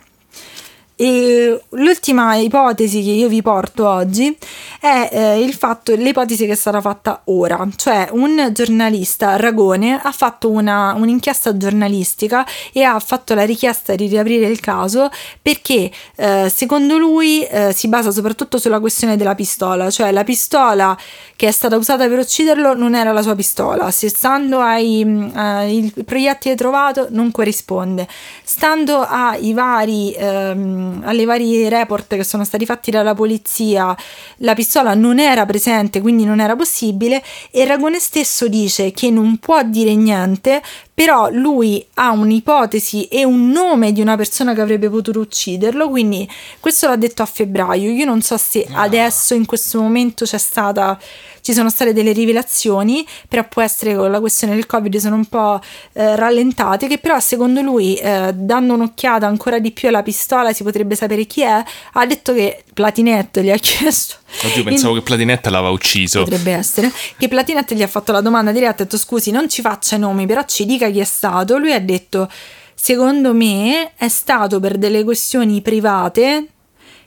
E 1.03 1.59
l'ultima 1.69 2.35
ipotesi 2.35 3.01
che 3.01 3.09
io 3.09 3.27
vi 3.27 3.41
porto 3.41 3.89
oggi 3.89 4.37
è 4.79 5.09
eh, 5.11 5.41
il 5.41 5.55
fatto, 5.55 5.95
l'ipotesi 5.95 6.45
che 6.45 6.53
sarà 6.53 6.79
fatta 6.79 7.21
ora, 7.25 7.67
cioè 7.75 8.09
un 8.11 8.51
giornalista, 8.53 9.35
Ragone, 9.35 9.99
ha 9.99 10.11
fatto 10.11 10.51
una, 10.51 10.93
un'inchiesta 10.93 11.57
giornalistica 11.57 12.45
e 12.71 12.83
ha 12.83 12.99
fatto 12.99 13.33
la 13.33 13.45
richiesta 13.45 13.95
di 13.95 14.05
riaprire 14.05 14.45
il 14.45 14.59
caso 14.59 15.09
perché 15.41 15.89
eh, 16.17 16.51
secondo 16.53 16.99
lui 16.99 17.43
eh, 17.45 17.73
si 17.73 17.87
basa 17.87 18.11
soprattutto 18.11 18.59
sulla 18.59 18.79
questione 18.79 19.17
della 19.17 19.33
pistola, 19.33 19.89
cioè 19.89 20.11
la 20.11 20.23
pistola 20.23 20.95
che 21.35 21.47
è 21.47 21.51
stata 21.51 21.77
usata 21.77 22.07
per 22.07 22.19
ucciderlo 22.19 22.75
non 22.75 22.93
era 22.93 23.11
la 23.11 23.23
sua 23.23 23.33
pistola, 23.33 23.89
se 23.89 24.07
stando 24.07 24.59
ai 24.59 25.01
eh, 25.01 25.75
il 25.75 26.05
proiettile 26.05 26.53
trovato 26.53 27.07
non 27.09 27.31
corrisponde, 27.31 28.07
stando 28.43 28.99
ai 28.99 29.51
vari 29.53 30.13
ehm, 30.13 30.89
alle 31.03 31.25
varie 31.25 31.69
report 31.69 32.15
che 32.15 32.23
sono 32.23 32.43
stati 32.43 32.65
fatti 32.65 32.91
dalla 32.91 33.13
polizia, 33.13 33.95
la 34.37 34.53
pistola 34.53 34.93
non 34.93 35.19
era 35.19 35.45
presente, 35.45 36.01
quindi 36.01 36.25
non 36.25 36.39
era 36.39 36.55
possibile 36.55 37.23
e 37.51 37.65
Ragone 37.65 37.99
stesso 37.99 38.47
dice 38.47 38.91
che 38.91 39.09
non 39.09 39.37
può 39.37 39.61
dire 39.63 39.95
niente, 39.95 40.61
però 40.93 41.29
lui 41.31 41.83
ha 41.95 42.11
un'ipotesi 42.11 43.05
e 43.05 43.23
un 43.23 43.49
nome 43.49 43.91
di 43.91 44.01
una 44.01 44.15
persona 44.15 44.53
che 44.53 44.61
avrebbe 44.61 44.89
potuto 44.89 45.19
ucciderlo, 45.19 45.89
quindi 45.89 46.29
questo 46.59 46.87
l'ha 46.87 46.95
detto 46.95 47.21
a 47.23 47.25
febbraio. 47.25 47.89
Io 47.89 48.05
non 48.05 48.21
so 48.21 48.37
se 48.37 48.65
no. 48.69 48.77
adesso 48.77 49.33
in 49.33 49.45
questo 49.45 49.81
momento 49.81 50.25
c'è 50.25 50.37
stata 50.37 50.99
ci 51.41 51.53
sono 51.53 51.69
state 51.69 51.93
delle 51.93 52.11
rivelazioni, 52.11 53.05
però 53.27 53.47
può 53.47 53.61
essere 53.61 53.91
che 53.91 53.97
con 53.97 54.11
la 54.11 54.19
questione 54.19 54.55
del 54.55 54.65
Covid 54.65 54.95
sono 54.97 55.15
un 55.15 55.25
po' 55.25 55.59
eh, 55.93 56.15
rallentate, 56.15 56.87
che 56.87 56.97
però 56.97 57.19
secondo 57.19 57.61
lui, 57.61 57.95
eh, 57.95 58.31
dando 58.33 58.73
un'occhiata 58.75 59.27
ancora 59.27 59.59
di 59.59 59.71
più 59.71 59.89
alla 59.89 60.03
pistola, 60.03 60.53
si 60.53 60.63
potrebbe 60.63 60.95
sapere 60.95 61.25
chi 61.25 61.41
è. 61.41 61.63
Ha 61.93 62.05
detto 62.05 62.33
che 62.33 62.63
Platinette 62.73 63.43
gli 63.43 63.51
ha 63.51 63.57
chiesto. 63.61 64.15
Oddio, 64.43 64.63
pensavo 64.63 64.93
in... 64.93 64.99
che 64.99 65.05
Platinette 65.05 65.49
l'aveva 65.49 65.71
ucciso. 65.71 66.23
Potrebbe 66.23 66.51
essere. 66.51 66.91
Che 67.17 67.27
Platinette 67.27 67.75
gli 67.75 67.83
ha 67.83 67.87
fatto 67.87 68.11
la 68.11 68.21
domanda 68.21 68.51
diretta, 68.51 68.83
ha 68.83 68.85
detto 68.85 68.97
scusi, 68.97 69.31
non 69.31 69.49
ci 69.49 69.61
faccia 69.61 69.97
nomi, 69.97 70.25
però 70.25 70.43
ci 70.45 70.65
dica 70.65 70.89
chi 70.89 70.99
è 70.99 71.05
stato. 71.05 71.57
Lui 71.57 71.73
ha 71.73 71.81
detto, 71.81 72.29
secondo 72.73 73.33
me 73.33 73.93
è 73.95 74.07
stato 74.07 74.59
per 74.59 74.77
delle 74.77 75.03
questioni 75.03 75.61
private 75.61 76.47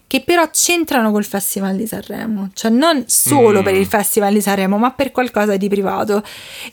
che 0.06 0.20
però 0.20 0.48
c'entrano 0.50 1.10
col 1.10 1.24
Festival 1.24 1.76
di 1.76 1.86
Sanremo, 1.86 2.50
cioè 2.54 2.70
non 2.70 3.04
solo 3.06 3.60
mm. 3.60 3.64
per 3.64 3.74
il 3.74 3.86
Festival 3.86 4.32
di 4.32 4.40
Sanremo, 4.40 4.78
ma 4.78 4.90
per 4.92 5.10
qualcosa 5.10 5.56
di 5.56 5.68
privato. 5.68 6.22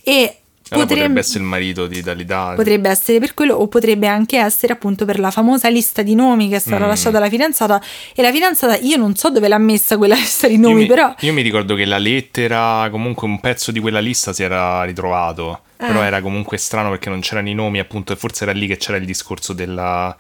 E 0.04 0.42
allora 0.72 0.88
potrebbe, 0.88 1.02
potrebbe 1.02 1.20
essere 1.20 1.40
il 1.40 1.46
marito 1.46 1.88
di 1.88 2.02
Dalida. 2.02 2.54
Potrebbe 2.56 2.90
essere 2.90 3.20
per 3.20 3.34
quello, 3.34 3.56
o 3.56 3.68
potrebbe 3.68 4.08
anche 4.08 4.38
essere 4.38 4.72
appunto 4.72 5.04
per 5.04 5.20
la 5.20 5.30
famosa 5.30 5.68
lista 5.68 6.02
di 6.02 6.16
nomi 6.16 6.48
che 6.48 6.56
è 6.58 6.60
stata 6.60 6.86
mm. 6.86 6.88
lasciata 6.88 7.18
alla 7.18 7.30
fidanzata. 7.30 7.82
E 8.16 8.22
la 8.22 8.32
fidanzata, 8.32 8.78
io 8.78 8.96
non 8.96 9.16
so 9.16 9.30
dove 9.30 9.48
l'ha 9.50 9.58
messa 9.58 9.98
quella 9.98 10.16
lista 10.16 10.48
di 10.48 10.58
nomi, 10.58 10.74
io 10.74 10.80
mi, 10.80 10.86
però. 10.86 11.14
Io 11.20 11.34
mi 11.34 11.42
ricordo 11.42 11.76
che 11.76 11.86
la 11.86 11.98
lettera, 11.98 12.88
comunque 12.90 13.28
un 13.28 13.40
pezzo 13.42 13.72
di 13.72 13.80
quella 13.80 14.00
lista 14.00 14.32
si 14.32 14.44
era 14.44 14.84
ritrovato. 14.84 15.64
Eh. 15.78 15.88
Però 15.88 16.02
era 16.02 16.22
comunque 16.22 16.58
strano 16.58 16.90
perché 16.90 17.10
non 17.10 17.20
c'erano 17.20 17.50
i 17.50 17.54
nomi, 17.54 17.80
appunto, 17.80 18.14
e 18.14 18.16
forse 18.16 18.44
era 18.44 18.54
lì 18.54 18.68
che 18.68 18.78
c'era 18.78 18.98
il 18.98 19.06
discorso 19.06 19.52
della 19.52 20.16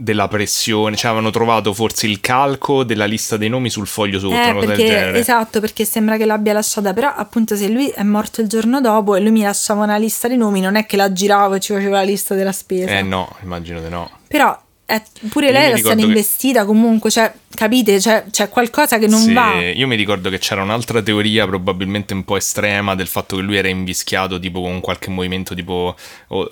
della 0.00 0.28
pressione, 0.28 0.94
cioè 0.94 1.10
avevano 1.10 1.32
trovato 1.32 1.74
forse 1.74 2.06
il 2.06 2.20
calco 2.20 2.84
della 2.84 3.04
lista 3.04 3.36
dei 3.36 3.48
nomi 3.48 3.68
sul 3.68 3.88
foglio 3.88 4.20
sotto, 4.20 4.32
eh, 4.32 4.54
perché, 4.54 4.66
del 4.66 4.76
genere. 4.76 5.18
Esatto, 5.18 5.58
perché 5.58 5.84
sembra 5.84 6.16
che 6.16 6.24
l'abbia 6.24 6.52
lasciata, 6.52 6.94
però 6.94 7.12
appunto 7.12 7.56
se 7.56 7.68
lui 7.68 7.88
è 7.88 8.04
morto 8.04 8.40
il 8.40 8.46
giorno 8.46 8.80
dopo 8.80 9.16
e 9.16 9.20
lui 9.20 9.32
mi 9.32 9.42
lasciava 9.42 9.82
una 9.82 9.96
lista 9.96 10.28
dei 10.28 10.36
nomi, 10.36 10.60
non 10.60 10.76
è 10.76 10.86
che 10.86 10.96
la 10.96 11.12
giravo 11.12 11.54
e 11.54 11.60
ci 11.60 11.72
faceva 11.72 11.96
la 11.96 12.04
lista 12.04 12.36
della 12.36 12.52
spesa. 12.52 12.96
Eh 12.96 13.02
no, 13.02 13.28
immagino 13.42 13.80
di 13.80 13.88
no. 13.88 14.08
Però 14.28 14.56
è, 14.90 15.02
pure 15.28 15.52
lei 15.52 15.66
era 15.66 15.76
stata 15.76 16.00
investita 16.00 16.64
comunque, 16.64 17.10
cioè, 17.10 17.30
capite? 17.54 18.00
Cioè, 18.00 18.24
c'è 18.30 18.48
qualcosa 18.48 18.98
che 18.98 19.06
non 19.06 19.20
sì, 19.20 19.34
va. 19.34 19.60
Io 19.60 19.86
mi 19.86 19.96
ricordo 19.96 20.30
che 20.30 20.38
c'era 20.38 20.62
un'altra 20.62 21.02
teoria, 21.02 21.46
probabilmente 21.46 22.14
un 22.14 22.24
po' 22.24 22.38
estrema, 22.38 22.94
del 22.94 23.06
fatto 23.06 23.36
che 23.36 23.42
lui 23.42 23.58
era 23.58 23.68
invischiato 23.68 24.40
tipo 24.40 24.62
con 24.62 24.80
qualche 24.80 25.10
movimento 25.10 25.54
tipo 25.54 25.94
uh, 26.28 26.50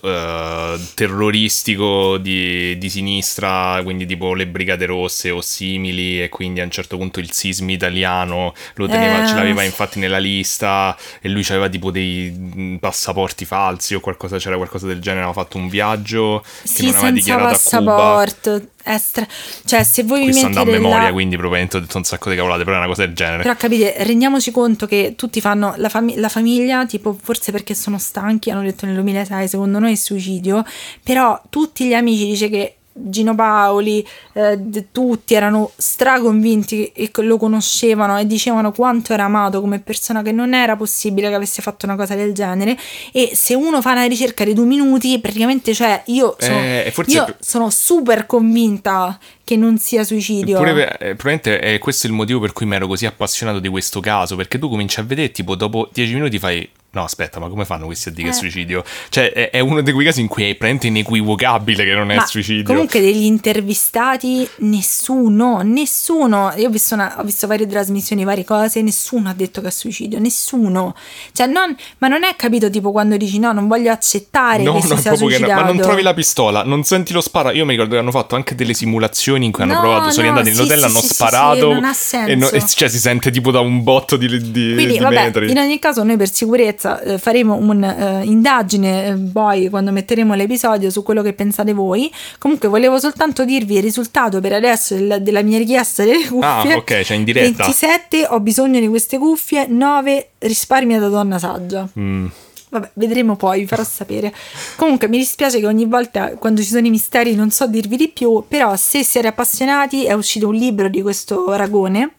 terroristico 0.93 2.19
di, 2.19 2.77
di, 2.77 2.91
sinistra, 2.91 3.81
quindi 3.83 4.05
tipo 4.05 4.35
le 4.35 4.47
Brigate 4.47 4.85
Rosse 4.85 5.31
o 5.31 5.41
simili, 5.41 6.23
e 6.23 6.29
quindi 6.29 6.61
a 6.61 6.65
un 6.65 6.71
certo 6.71 6.99
punto 6.99 7.21
il 7.21 7.33
sismi 7.33 7.73
italiano 7.73 8.53
lo 8.75 8.87
teneva, 8.87 9.25
eh. 9.25 9.27
ce 9.27 9.35
l'aveva 9.35 9.63
infatti 9.63 9.99
nella 9.99 10.19
lista, 10.19 10.95
e 11.23 11.31
lui 11.31 11.43
aveva 11.49 11.71
tipo 11.71 11.91
dei 11.91 12.31
mm, 12.37 12.77
passaporti 12.77 13.47
falsi 13.47 13.95
o 13.95 14.01
qualcosa, 14.01 14.37
c'era 14.37 14.57
qualcosa 14.57 14.87
del 14.87 15.01
genere, 15.01 15.25
aveva 15.25 15.41
fatto 15.41 15.57
un 15.57 15.71
viaggio 15.71 16.45
sì, 16.45 16.75
che 16.75 16.83
non 16.83 16.97
aveva 16.97 17.11
dichiarato 17.13 17.55
a 17.55 17.79
Cuba 17.79 18.25
sport 18.29 18.69
extra. 18.85 19.27
Cioè, 19.65 19.83
se 19.83 20.03
voi 20.03 20.25
Questo 20.25 20.49
mi 20.49 20.55
mettete. 20.55 20.71
a 20.71 20.81
memoria, 20.81 21.03
la... 21.05 21.13
quindi 21.13 21.37
probabilmente 21.37 21.77
ho 21.77 21.81
detto 21.81 21.97
un 21.97 22.05
sacco 22.05 22.31
di 22.31 22.37
cavolate, 22.37 22.65
però 22.65 22.77
è 22.77 22.79
una 22.79 22.89
cosa 22.89 23.05
del 23.05 23.15
genere. 23.15 23.43
Però 23.43 23.55
capite, 23.57 23.95
rendiamoci 23.99 24.51
conto 24.51 24.87
che 24.87 25.15
tutti 25.17 25.41
fanno 25.41 25.75
la, 25.77 25.89
fam- 25.89 26.17
la 26.17 26.29
famiglia, 26.29 26.87
tipo, 26.87 27.17
forse 27.21 27.53
perché 27.53 27.75
sono 27.75 27.99
stanchi, 27.99 28.51
hanno 28.51 28.63
detto 28.63 28.87
nel 28.87 28.95
2006, 28.95 29.49
secondo 29.49 29.79
noi 29.79 29.93
è 29.93 29.97
suicidio. 29.97 30.65
Però 31.03 31.41
tutti 31.51 31.87
gli 31.87 31.95
amici 31.95 32.27
dice 32.27 32.49
che 32.49 32.76
Gino 32.99 33.35
Paoli, 33.35 34.07
eh, 34.33 34.87
tutti 34.91 35.35
erano 35.35 35.71
straconvinti 35.77 36.93
e 36.95 37.11
lo 37.17 37.37
conoscevano 37.37 38.19
e 38.19 38.27
dicevano 38.27 38.73
quanto 38.73 39.13
era 39.13 39.25
amato 39.25 39.61
come 39.61 39.81
persona, 39.81 40.23
che 40.23 40.33
non 40.33 40.55
era 40.55 40.77
possibile 40.77 41.29
che 41.29 41.35
avesse 41.35 41.61
fatto 41.61 41.85
una 41.85 41.97
cosa 41.97 42.15
del 42.15 42.33
genere. 42.33 42.77
E 43.13 43.33
se 43.35 43.55
uno 43.55 43.83
fa 43.83 43.93
una 43.93 44.07
ricerca 44.07 44.45
di 44.45 44.55
due 44.55 44.65
minuti, 44.65 45.19
praticamente, 45.21 45.75
cioè, 45.75 46.03
io 46.07 46.37
sono, 46.39 46.59
eh, 46.59 46.93
io 47.07 47.37
sono 47.39 47.71
super 47.71 48.27
convinta 48.27 49.19
che 49.45 49.57
non 49.57 49.79
sia 49.79 50.03
suicidio. 50.03 50.57
Eppure, 50.57 50.99
eh, 50.99 51.15
probabilmente 51.15 51.59
è 51.61 51.79
questo 51.79 52.07
il 52.07 52.13
motivo 52.13 52.41
per 52.41 52.53
cui 52.53 52.67
mi 52.67 52.75
ero 52.75 52.87
così 52.87 53.07
appassionato 53.07 53.61
di 53.61 53.69
questo 53.69 54.01
caso, 54.01 54.37
perché 54.37 54.59
tu 54.59 54.69
cominci 54.69 54.99
a 55.01 55.03
vedere, 55.03 55.31
tipo, 55.31 55.55
dopo 55.55 55.89
dieci 55.93 56.15
minuti 56.15 56.39
fai 56.39 56.69
No, 56.97 57.05
aspetta, 57.05 57.39
ma 57.41 57.51
come 57.51 57.67
fanno 57.67 57.85
questi 57.85 58.09
a 58.09 58.13
dire 58.13 58.29
eh. 58.29 58.31
che 58.31 58.37
è 58.37 58.41
suicidio? 58.41 58.83
Cioè, 59.11 59.31
è, 59.31 59.51
è, 59.51 59.61
uno 59.61 59.83
di 59.83 59.93
quei 59.93 60.07
casi 60.07 60.23
in 60.23 60.29
cui 60.29 60.45
è 60.45 60.47
praticamente 60.55 60.87
inequivocabile 60.87 61.85
che 61.85 61.93
non 61.93 62.11
è 62.11 62.17
ma 62.17 62.25
suicidio. 62.25 62.65
Comunque, 62.65 63.01
degli 63.01 63.25
intervistati, 63.25 64.49
nessuno, 64.61 65.61
nessuno. 65.61 66.55
Io 66.57 66.69
ho 66.69 66.71
visto, 66.71 66.95
una, 66.95 67.17
ho 67.19 67.23
visto, 67.23 67.47
varie 67.47 67.67
trasmissioni, 67.67 68.25
varie 68.25 68.45
cose, 68.45 68.81
nessuno 68.81 69.29
ha 69.29 69.35
detto 69.35 69.61
che 69.61 69.69
è 69.69 69.71
suicidio, 69.71 70.19
nessuno. 70.19 70.95
Cioè, 71.33 71.47
non, 71.49 71.77
ma 71.99 72.09
non 72.09 72.25
è 72.25 72.35
capito 72.35 72.71
tipo 72.71 72.93
quando 72.93 73.19
dici 73.19 73.39
no, 73.39 73.53
non 73.53 73.69
voglio 73.69 73.93
accettare 73.93 74.63
no, 74.63 74.81
che 74.81 74.89
no, 74.89 74.97
si 74.97 75.03
sia 75.03 75.15
suicidato. 75.15 75.53
No, 75.53 75.61
ma 75.61 75.67
non 75.67 75.77
trovi 75.77 76.01
la 76.01 76.15
pistola, 76.15 76.63
non 76.65 76.83
senti 76.85 77.13
lo 77.13 77.21
sparo. 77.21 77.51
Io 77.51 77.67
mi 77.67 77.73
ricordo 77.73 77.93
che 77.93 78.01
hanno 78.01 78.11
fatto 78.11 78.37
anche 78.37 78.55
delle 78.55 78.73
simulazioni 78.73 79.45
in 79.45 79.53
cui 79.53 79.65
hanno 79.65 79.75
no, 79.75 79.81
provato, 79.81 80.13
sono 80.13 80.29
andati 80.29 80.49
sì, 80.49 80.57
nell'hotel, 80.57 80.79
sì, 80.79 80.85
hanno 80.87 81.01
sì, 81.01 81.07
sparato. 81.09 81.73
non 81.75 81.85
ha 81.85 81.93
senso. 81.93 82.31
E, 82.31 82.35
no, 82.37 82.49
e, 82.49 82.67
cioè, 82.67 82.89
si 82.89 82.99
sente 82.99 83.31
tipo 83.31 83.51
da 83.51 83.61
un 83.61 83.83
botto 83.83 84.17
di, 84.17 84.29
di, 84.29 84.73
Quindi, 84.73 84.87
di 84.87 84.99
vabbè, 84.99 85.25
metri. 85.25 85.51
In 85.51 85.59
ogni 85.59 85.79
caso, 85.79 86.03
noi 86.03 86.17
per 86.17 86.33
sicurezza 86.33 86.86
ragazza, 86.87 87.01
eh, 87.03 87.19
faremo 87.19 87.55
un'indagine 87.57 89.07
eh, 89.07 89.15
poi 89.33 89.69
quando 89.69 89.91
metteremo 89.93 90.35
l'episodio 90.35 90.91
su 90.91 91.03
quello 91.03 91.23
che 91.23 91.33
pensate 91.33 91.73
voi. 91.73 92.11
Comunque 92.39 92.69
volevo 92.69 92.99
soltanto 92.99 93.45
dirvi 93.45 93.77
il 93.77 93.83
risultato 93.83 94.41
per 94.41 94.53
adesso 94.53 94.95
del- 94.95 95.19
della 95.23 95.43
mia 95.43 95.59
richiesta 95.59 96.05
delle 96.05 96.27
cuffie. 96.27 96.73
Ah, 96.73 96.77
ok, 96.77 97.03
cioè 97.03 97.17
in 97.17 97.25
diretta. 97.25 97.65
27 97.65 98.27
ho 98.31 98.41
bisogno 98.41 98.81
di 98.81 98.89
queste 98.89 99.19
cuffie, 99.19 99.67
9 99.69 100.31
risparmia 100.39 100.99
da 100.99 101.09
donna 101.09 101.39
saggia. 101.39 101.89
Mm. 101.99 102.27
Vabbè, 102.69 102.91
vedremo 102.95 103.37
poi, 103.37 103.61
vi 103.61 103.67
farò 103.67 103.85
sapere. 103.85 104.35
Comunque 104.75 105.09
mi 105.09 105.19
dispiace 105.19 105.61
che 105.61 105.67
ogni 105.67 105.87
volta 105.87 106.31
quando 106.33 106.61
ci 106.61 106.69
sono 106.69 106.87
i 106.87 106.91
misteri 106.91 107.35
non 107.35 107.51
so 107.51 107.67
dirvi 107.67 107.97
di 107.97 108.09
più, 108.09 108.45
però 108.47 108.75
se 108.77 109.05
siete 109.05 109.29
appassionati 109.29 110.05
è 110.05 110.13
uscito 110.13 110.49
un 110.49 110.55
libro 110.55 110.89
di 110.89 111.01
questo 111.01 111.55
Ragone 111.57 112.15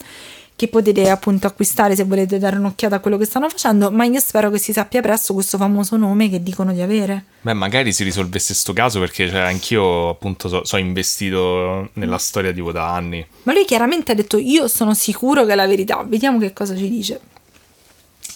che 0.58 0.68
potete 0.70 1.08
appunto 1.08 1.46
acquistare 1.46 1.96
se 1.96 2.04
volete 2.04 2.40
dare 2.40 2.58
un'occhiata 2.58 2.96
a 2.96 3.00
quello 3.00 3.18
che 3.18 3.26
stanno 3.26 3.48
facendo, 3.48 3.92
ma 3.92 4.06
io 4.06 4.20
spero 4.20 4.50
che 4.50 4.58
si 4.58 4.74
sappia 4.74 5.02
presto 5.02 5.36
questo 5.36 5.56
famoso 5.56 5.98
nome 5.98 6.32
che 6.32 6.42
dicono 6.42 6.74
di 6.74 6.82
avere. 6.82 7.26
Beh, 7.42 7.54
magari 7.54 7.94
si 7.94 8.04
risolvesse 8.04 8.56
sto 8.56 8.74
caso 8.74 9.00
perché 9.00 9.30
cioè, 9.30 9.42
anch'io 9.42 10.10
appunto 10.10 10.50
so, 10.50 10.66
so 10.66 10.78
investito 10.78 11.92
nella 11.94 12.18
storia 12.18 12.52
tipo 12.52 12.72
da 12.72 12.92
anni. 12.92 13.24
Ma 13.44 13.54
lui 13.54 13.66
chiaramente 13.66 14.14
ha 14.14 14.16
detto 14.16 14.40
io 14.40 14.68
sono 14.68 14.96
sicuro 14.96 15.46
che 15.46 15.52
è 15.52 15.56
la 15.56 15.68
verità, 15.68 16.04
vediamo 16.04 16.40
che 16.40 16.52
cosa 16.54 16.76
ci 16.76 16.90
dice. 16.90 17.20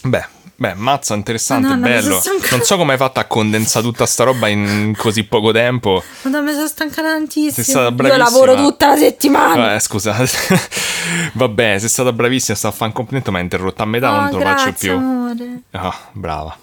Beh, 0.04 0.26
beh, 0.62 0.76
mazza, 0.76 1.16
interessante, 1.16 1.68
Madonna, 1.70 1.88
bello. 1.88 2.20
stanca- 2.20 2.56
Non 2.56 2.64
so 2.66 2.78
come 2.78 2.92
hai 2.94 2.98
fatto 3.00 3.20
a 3.20 3.24
condensare 3.26 3.84
tutta 3.84 4.06
sta 4.06 4.24
roba 4.26 4.48
in 4.48 4.94
così 4.96 5.24
poco 5.24 5.52
tempo. 5.52 6.04
Madonna, 6.22 6.44
mi 6.50 6.54
sono 6.54 6.68
stancata 6.68 7.08
tantissimo. 7.14 7.52
Sei 7.52 7.64
stata 7.64 7.88
io 7.88 7.92
bravissima. 7.94 8.24
lavoro 8.24 8.56
tutta 8.56 8.88
la 8.90 8.98
settimana. 8.98 9.74
Eh, 9.74 9.80
scusa. 9.80 10.16
Vabbè, 11.34 11.80
sei 11.80 11.90
stata 11.90 12.14
bravissima, 12.14 12.56
sta 12.56 12.68
a 12.68 12.72
fare 12.72 12.86
un 12.86 12.94
complimento, 12.96 13.32
ma 13.32 13.38
hai 13.38 13.44
interrotto 13.44 13.82
a 13.82 13.86
metà, 13.86 14.10
non 14.12 14.26
Oh, 14.26 14.30
te 14.30 14.36
lo 14.36 14.42
faccio 14.42 14.74
più. 14.74 14.94
amore. 14.94 15.62
Ah, 15.72 15.98
brava. 16.12 16.56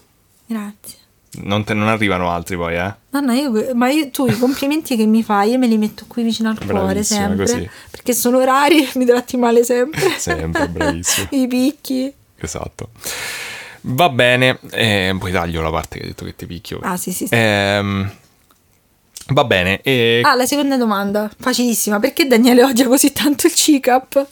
Grazie. 0.47 0.97
Non, 1.43 1.63
te- 1.65 1.75
non 1.75 1.89
arrivano 1.89 2.31
altri 2.31 2.57
poi, 2.57 2.77
eh? 2.77 2.95
Nonna, 3.11 3.35
io, 3.35 3.71
ma 3.75 3.89
io, 3.91 4.11
tu 4.11 4.27
i 4.27 4.39
complimenti 4.39 4.97
che 4.97 5.05
mi 5.07 5.23
fai, 5.23 5.51
io 5.51 5.59
me 5.59 5.67
li 5.67 5.77
metto 5.77 6.05
qui 6.07 6.23
vicino 6.23 6.49
al 6.51 6.59
cuore 6.65 7.03
sempre. 7.03 7.45
così. 7.45 7.69
Perché 7.91 8.15
sono 8.15 8.43
rari 8.45 8.89
mi 8.95 9.05
tratti 9.05 9.37
male 9.37 9.63
sempre. 9.65 10.15
Sempre, 10.17 10.69
bravissima. 10.69 11.27
I 11.33 11.47
picchi. 11.49 12.13
Esatto. 12.41 12.91
Va 13.83 14.09
bene, 14.09 14.59
eh, 14.71 15.15
poi 15.19 15.33
taglio 15.33 15.63
la 15.63 15.71
parte 15.71 15.97
che 15.97 16.03
hai 16.03 16.09
detto 16.11 16.25
che 16.25 16.35
ti 16.35 16.47
picchio. 16.47 16.81
Ah, 16.83 16.97
sì, 16.97 17.13
sì, 17.13 17.27
sì. 17.27 17.35
Ehm, 17.35 18.11
va 19.29 19.45
bene, 19.45 19.81
e 19.83 20.21
Ah, 20.25 20.35
la 20.35 20.47
seconda 20.47 20.77
domanda, 20.77 21.31
facilissima. 21.39 21.99
Perché 22.01 22.27
Daniele 22.27 22.65
odia 22.65 22.87
così 22.87 23.13
tanto 23.13 23.47
il 23.47 23.55
CICAP? 23.55 24.27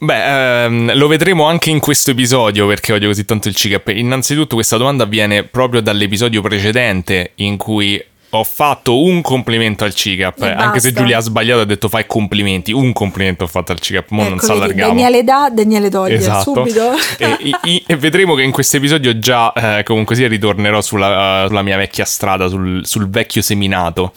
Beh, 0.00 0.64
ehm, 0.64 0.94
lo 0.96 1.08
vedremo 1.08 1.44
anche 1.44 1.70
in 1.70 1.80
questo 1.80 2.12
episodio 2.12 2.66
perché 2.68 2.92
odio 2.92 3.08
così 3.08 3.24
tanto 3.24 3.48
il 3.48 3.56
CICAP. 3.56 3.88
Innanzitutto 3.88 4.54
questa 4.54 4.76
domanda 4.76 5.04
viene 5.04 5.42
proprio 5.44 5.80
dall'episodio 5.80 6.40
precedente 6.40 7.32
in 7.36 7.56
cui 7.56 8.00
ho 8.30 8.44
fatto 8.44 9.02
un 9.02 9.22
complimento 9.22 9.84
al 9.84 9.94
CICAP, 9.94 10.42
E 10.42 10.50
anche 10.50 10.80
se. 10.80 10.92
Giulia 10.92 11.16
ha 11.18 11.20
sbagliato 11.20 11.60
ha 11.60 11.64
detto 11.64 11.88
fai 11.88 12.04
complimenti, 12.06 12.72
un 12.72 12.92
complimento 12.92 13.44
ho 13.44 13.46
fatto 13.46 13.72
al 13.72 13.80
CICAP, 13.80 14.10
mo 14.10 14.24
non 14.24 14.32
Ecco, 14.34 14.40
si 14.40 14.46
vedi, 14.48 14.62
allargamo. 14.62 14.88
Daniele 14.92 15.24
dà, 15.24 15.48
Daniele 15.50 15.88
toglie. 15.90 16.14
Esatto. 16.16 16.54
Subito. 16.54 16.92
e, 17.18 17.36
i- 17.64 17.82
e 17.86 17.96
vedremo 17.96 18.34
che 18.34 18.42
in 18.42 18.50
questo 18.50 18.76
episodio 18.76 19.18
già 19.18 19.52
eh, 19.52 19.82
comunque 19.82 20.14
sia 20.14 20.28
ritornerò 20.28 20.80
sulla, 20.82 21.44
sulla 21.48 21.62
mia 21.62 21.76
vecchia 21.78 22.04
strada, 22.04 22.48
sul, 22.48 22.84
sul 22.86 23.08
vecchio 23.08 23.40
seminato. 23.42 24.12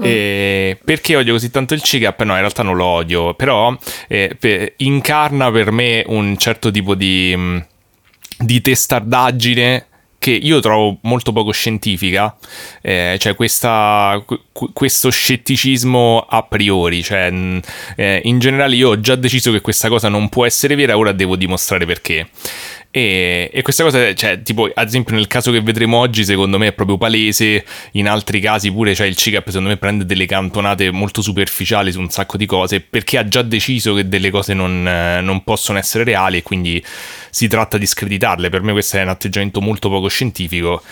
E 0.00 0.76
perché 0.84 1.14
odio 1.14 1.34
così 1.34 1.50
tanto 1.52 1.72
il 1.74 1.80
CICAP? 1.82 2.22
No, 2.24 2.32
in 2.32 2.40
realtà 2.40 2.62
non 2.64 2.74
lo 2.76 2.84
odio, 2.84 3.34
però 3.34 3.76
eh, 4.08 4.36
pe- 4.38 4.74
incarna 4.78 5.52
per 5.52 5.70
me 5.70 6.02
un 6.08 6.36
certo 6.36 6.70
tipo 6.72 6.94
di, 6.96 7.32
mh, 7.36 7.66
di 8.38 8.60
testardaggine 8.60 9.86
che 10.24 10.30
io 10.30 10.58
trovo 10.60 10.96
molto 11.02 11.32
poco 11.32 11.50
scientifica, 11.50 12.34
eh, 12.80 13.16
cioè 13.18 13.34
questa, 13.34 14.22
qu- 14.24 14.72
questo 14.72 15.10
scetticismo 15.10 16.24
a 16.26 16.42
priori, 16.44 17.02
cioè 17.02 17.30
mh, 17.30 17.60
eh, 17.94 18.22
in 18.24 18.38
generale 18.38 18.74
io 18.74 18.88
ho 18.88 19.00
già 19.00 19.16
deciso 19.16 19.52
che 19.52 19.60
questa 19.60 19.90
cosa 19.90 20.08
non 20.08 20.30
può 20.30 20.46
essere 20.46 20.76
vera, 20.76 20.96
ora 20.96 21.12
devo 21.12 21.36
dimostrare 21.36 21.84
perché. 21.84 22.26
E, 22.96 23.50
e 23.52 23.62
questa 23.62 23.82
cosa, 23.82 24.14
cioè, 24.14 24.40
tipo, 24.42 24.70
ad 24.72 24.86
esempio, 24.86 25.16
nel 25.16 25.26
caso 25.26 25.50
che 25.50 25.60
vedremo 25.60 25.98
oggi, 25.98 26.24
secondo 26.24 26.58
me 26.58 26.68
è 26.68 26.72
proprio 26.72 26.96
palese. 26.96 27.64
In 27.92 28.08
altri 28.08 28.38
casi, 28.38 28.70
pure, 28.70 28.94
cioè, 28.94 29.08
il 29.08 29.16
CICAP, 29.16 29.46
secondo 29.46 29.70
me, 29.70 29.78
prende 29.78 30.06
delle 30.06 30.26
cantonate 30.26 30.92
molto 30.92 31.20
superficiali 31.20 31.90
su 31.90 31.98
un 31.98 32.08
sacco 32.10 32.36
di 32.36 32.46
cose 32.46 32.78
perché 32.78 33.18
ha 33.18 33.26
già 33.26 33.42
deciso 33.42 33.94
che 33.94 34.06
delle 34.06 34.30
cose 34.30 34.54
non, 34.54 34.86
eh, 34.86 35.20
non 35.22 35.42
possono 35.42 35.76
essere 35.76 36.04
reali 36.04 36.36
e 36.36 36.42
quindi 36.44 36.80
si 37.30 37.48
tratta 37.48 37.78
di 37.78 37.86
screditarle. 37.86 38.48
Per 38.48 38.62
me, 38.62 38.70
questo 38.70 38.98
è 38.98 39.02
un 39.02 39.08
atteggiamento 39.08 39.60
molto 39.60 39.88
poco 39.88 40.08
scientifico. 40.14 40.82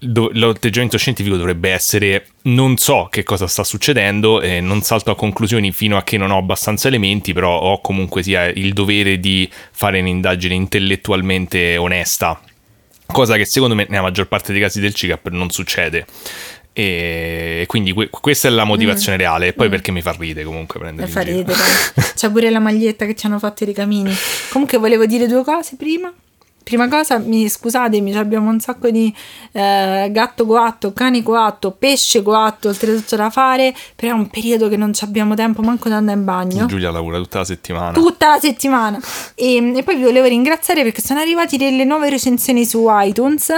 L'atteggiamento 0.00 0.96
scientifico 0.96 1.36
dovrebbe 1.36 1.70
essere 1.70 2.28
non 2.42 2.78
so 2.78 3.08
che 3.10 3.22
cosa 3.22 3.46
sta 3.46 3.64
succedendo 3.64 4.40
e 4.40 4.60
non 4.60 4.80
salto 4.82 5.10
a 5.10 5.16
conclusioni 5.16 5.72
fino 5.72 5.98
a 5.98 6.02
che 6.02 6.16
non 6.16 6.30
ho 6.30 6.38
abbastanza 6.38 6.88
elementi, 6.88 7.32
però 7.32 7.58
ho 7.58 7.80
comunque 7.80 8.22
sia 8.22 8.46
il 8.46 8.72
dovere 8.72 9.18
di 9.18 9.50
fare 9.72 10.00
un'indagine 10.00 10.54
intellettualmente 10.54 11.76
onesta, 11.76 12.40
cosa 13.06 13.36
che 13.36 13.44
secondo 13.44 13.74
me 13.74 13.86
nella 13.88 14.02
maggior 14.02 14.26
parte 14.26 14.52
dei 14.52 14.60
casi 14.62 14.80
del 14.80 14.94
CICAP 14.94 15.28
non 15.28 15.50
succede. 15.50 16.06
E 16.76 17.66
quindi 17.68 17.92
que- 17.92 18.08
questa 18.10 18.48
è 18.48 18.50
la 18.50 18.64
motivazione 18.64 19.16
reale. 19.16 19.48
E 19.48 19.52
poi 19.52 19.68
perché 19.68 19.92
mi 19.92 20.02
fa 20.02 20.14
ridere 20.18 20.44
comunque 20.44 20.80
prendere 20.80 21.06
in 21.06 21.12
fa 21.12 21.20
ridere. 21.20 21.58
C'è 22.16 22.30
pure 22.30 22.50
la 22.50 22.58
maglietta 22.58 23.06
che 23.06 23.14
ci 23.14 23.26
hanno 23.26 23.38
fatto 23.38 23.62
i 23.62 23.66
ricamini. 23.66 24.12
Comunque 24.50 24.78
volevo 24.78 25.06
dire 25.06 25.28
due 25.28 25.44
cose 25.44 25.76
prima. 25.76 26.12
Prima 26.64 26.88
cosa, 26.88 27.18
mi 27.18 27.48
scusatemi, 27.48 28.16
abbiamo 28.16 28.50
un 28.50 28.58
sacco 28.58 28.90
di 28.90 29.14
eh, 29.52 30.08
gatto 30.10 30.46
coatto, 30.46 30.92
cane 30.92 31.22
coatto, 31.22 31.70
pesce 31.72 32.22
coatto, 32.22 32.68
oltretutto 32.68 33.14
da 33.16 33.30
fare, 33.30 33.74
però 33.94 34.12
è 34.12 34.14
un 34.14 34.28
periodo 34.28 34.68
che 34.68 34.76
non 34.76 34.90
abbiamo 35.00 35.34
tempo 35.34 35.62
manco 35.62 35.88
di 35.88 35.94
andare 35.94 36.18
in 36.18 36.24
bagno. 36.24 36.66
Giulia 36.66 36.90
lavora 36.90 37.18
tutta 37.18 37.38
la 37.38 37.44
settimana. 37.44 37.92
Tutta 37.92 38.28
la 38.30 38.38
settimana 38.40 38.98
e, 39.34 39.72
e 39.76 39.82
poi 39.82 39.96
vi 39.96 40.02
volevo 40.02 40.26
ringraziare 40.26 40.82
perché 40.82 41.00
sono 41.02 41.20
arrivati 41.20 41.56
delle 41.56 41.84
nuove 41.84 42.08
recensioni 42.08 42.64
su 42.64 42.86
iTunes 42.88 43.52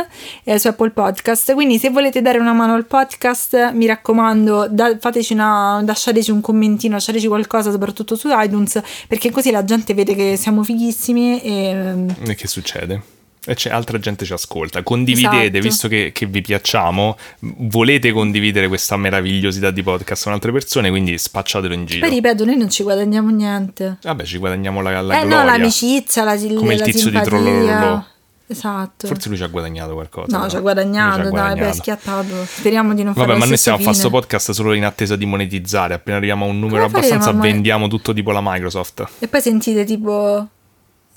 eh, 0.44 0.58
su 0.58 0.68
Apple 0.68 0.90
Podcast 0.90 1.54
quindi 1.54 1.78
se 1.78 1.90
volete 1.90 2.22
dare 2.22 2.38
una 2.38 2.52
mano 2.52 2.74
al 2.74 2.86
podcast 2.86 3.72
mi 3.72 3.86
raccomando 3.86 4.66
da- 4.68 4.96
fateci 4.98 5.32
una, 5.32 5.82
lasciateci 5.84 6.30
un 6.30 6.40
commentino 6.40 6.94
lasciateci 6.94 7.26
qualcosa 7.26 7.70
soprattutto 7.70 8.16
su 8.16 8.28
iTunes 8.30 8.80
perché 9.06 9.30
così 9.30 9.50
la 9.50 9.64
gente 9.64 9.94
vede 9.94 10.14
che 10.14 10.36
siamo 10.36 10.62
fighissimi 10.62 11.40
e 11.40 11.64
ehm, 11.66 12.14
E 12.26 12.34
che 12.34 12.46
succede? 12.46 12.95
E 13.48 13.54
c'è 13.54 13.70
altra 13.70 13.98
gente 13.98 14.24
ci 14.24 14.32
ascolta. 14.32 14.82
Condividete, 14.82 15.44
Esatto. 15.44 15.60
visto 15.60 15.88
che, 15.88 16.10
che 16.12 16.26
vi 16.26 16.40
piacciamo, 16.40 17.16
volete 17.40 18.10
condividere 18.12 18.66
questa 18.68 18.96
meravigliosità 18.96 19.70
di 19.70 19.82
podcast 19.82 20.24
con 20.24 20.32
altre 20.32 20.50
persone, 20.52 20.90
quindi 20.90 21.16
spacciatelo 21.16 21.72
in 21.72 21.84
giro. 21.84 22.06
poi 22.06 22.14
ripeto 22.16 22.44
noi 22.44 22.56
non 22.56 22.68
ci 22.70 22.82
guadagniamo 22.82 23.30
niente 23.30 23.98
Vabbè, 24.02 24.24
ci 24.24 24.38
guadagniamo 24.38 24.80
la, 24.82 25.00
la 25.00 25.18
eh 25.20 25.20
gloria. 25.26 25.38
no 25.38 25.44
l'amicizia 25.44 26.24
la, 26.24 26.36
Come 26.36 26.74
il 26.74 26.82
tizio 26.82 27.10
di 27.10 27.16
simpatia 27.16 27.22
Trollololò. 27.22 28.04
esatto 28.48 29.06
Forse 29.06 29.28
lui 29.28 29.36
ci 29.36 29.42
ha 29.42 29.46
guadagnato 29.48 29.92
qualcosa. 29.94 30.38
no 30.38 30.48
ci 30.48 30.56
ha 30.56 30.60
guadagnato 30.60 31.20
ci 31.22 31.26
ha 31.28 31.30
dai 31.30 31.54
beh 31.58 31.72
schiattato 31.72 32.44
speriamo 32.46 32.94
di 32.94 33.02
non 33.02 33.14
fare 33.14 33.26
Vabbè, 33.26 33.38
ma 33.38 33.44
noi 33.46 33.56
stiamo 33.56 33.78
a 33.78 33.80
fare 33.80 33.94
fine. 33.94 34.08
sto 34.08 34.16
podcast 34.16 34.50
solo 34.52 34.72
in 34.72 34.84
attesa 34.84 35.16
di 35.16 35.26
monetizzare. 35.26 35.94
Appena 35.94 36.16
arriviamo 36.16 36.44
a 36.44 36.48
un 36.48 36.58
numero 36.58 36.82
Come 36.86 37.00
faremo 37.00 37.06
abbastanza, 37.14 37.30
a 37.30 37.32
mon- 37.32 37.42
vendiamo 37.52 37.88
tutto 37.88 38.12
tipo 38.12 38.30
la 38.32 38.40
Microsoft. 38.42 39.06
E 39.20 39.28
poi 39.28 39.40
sentite 39.40 39.84
tipo 39.84 40.46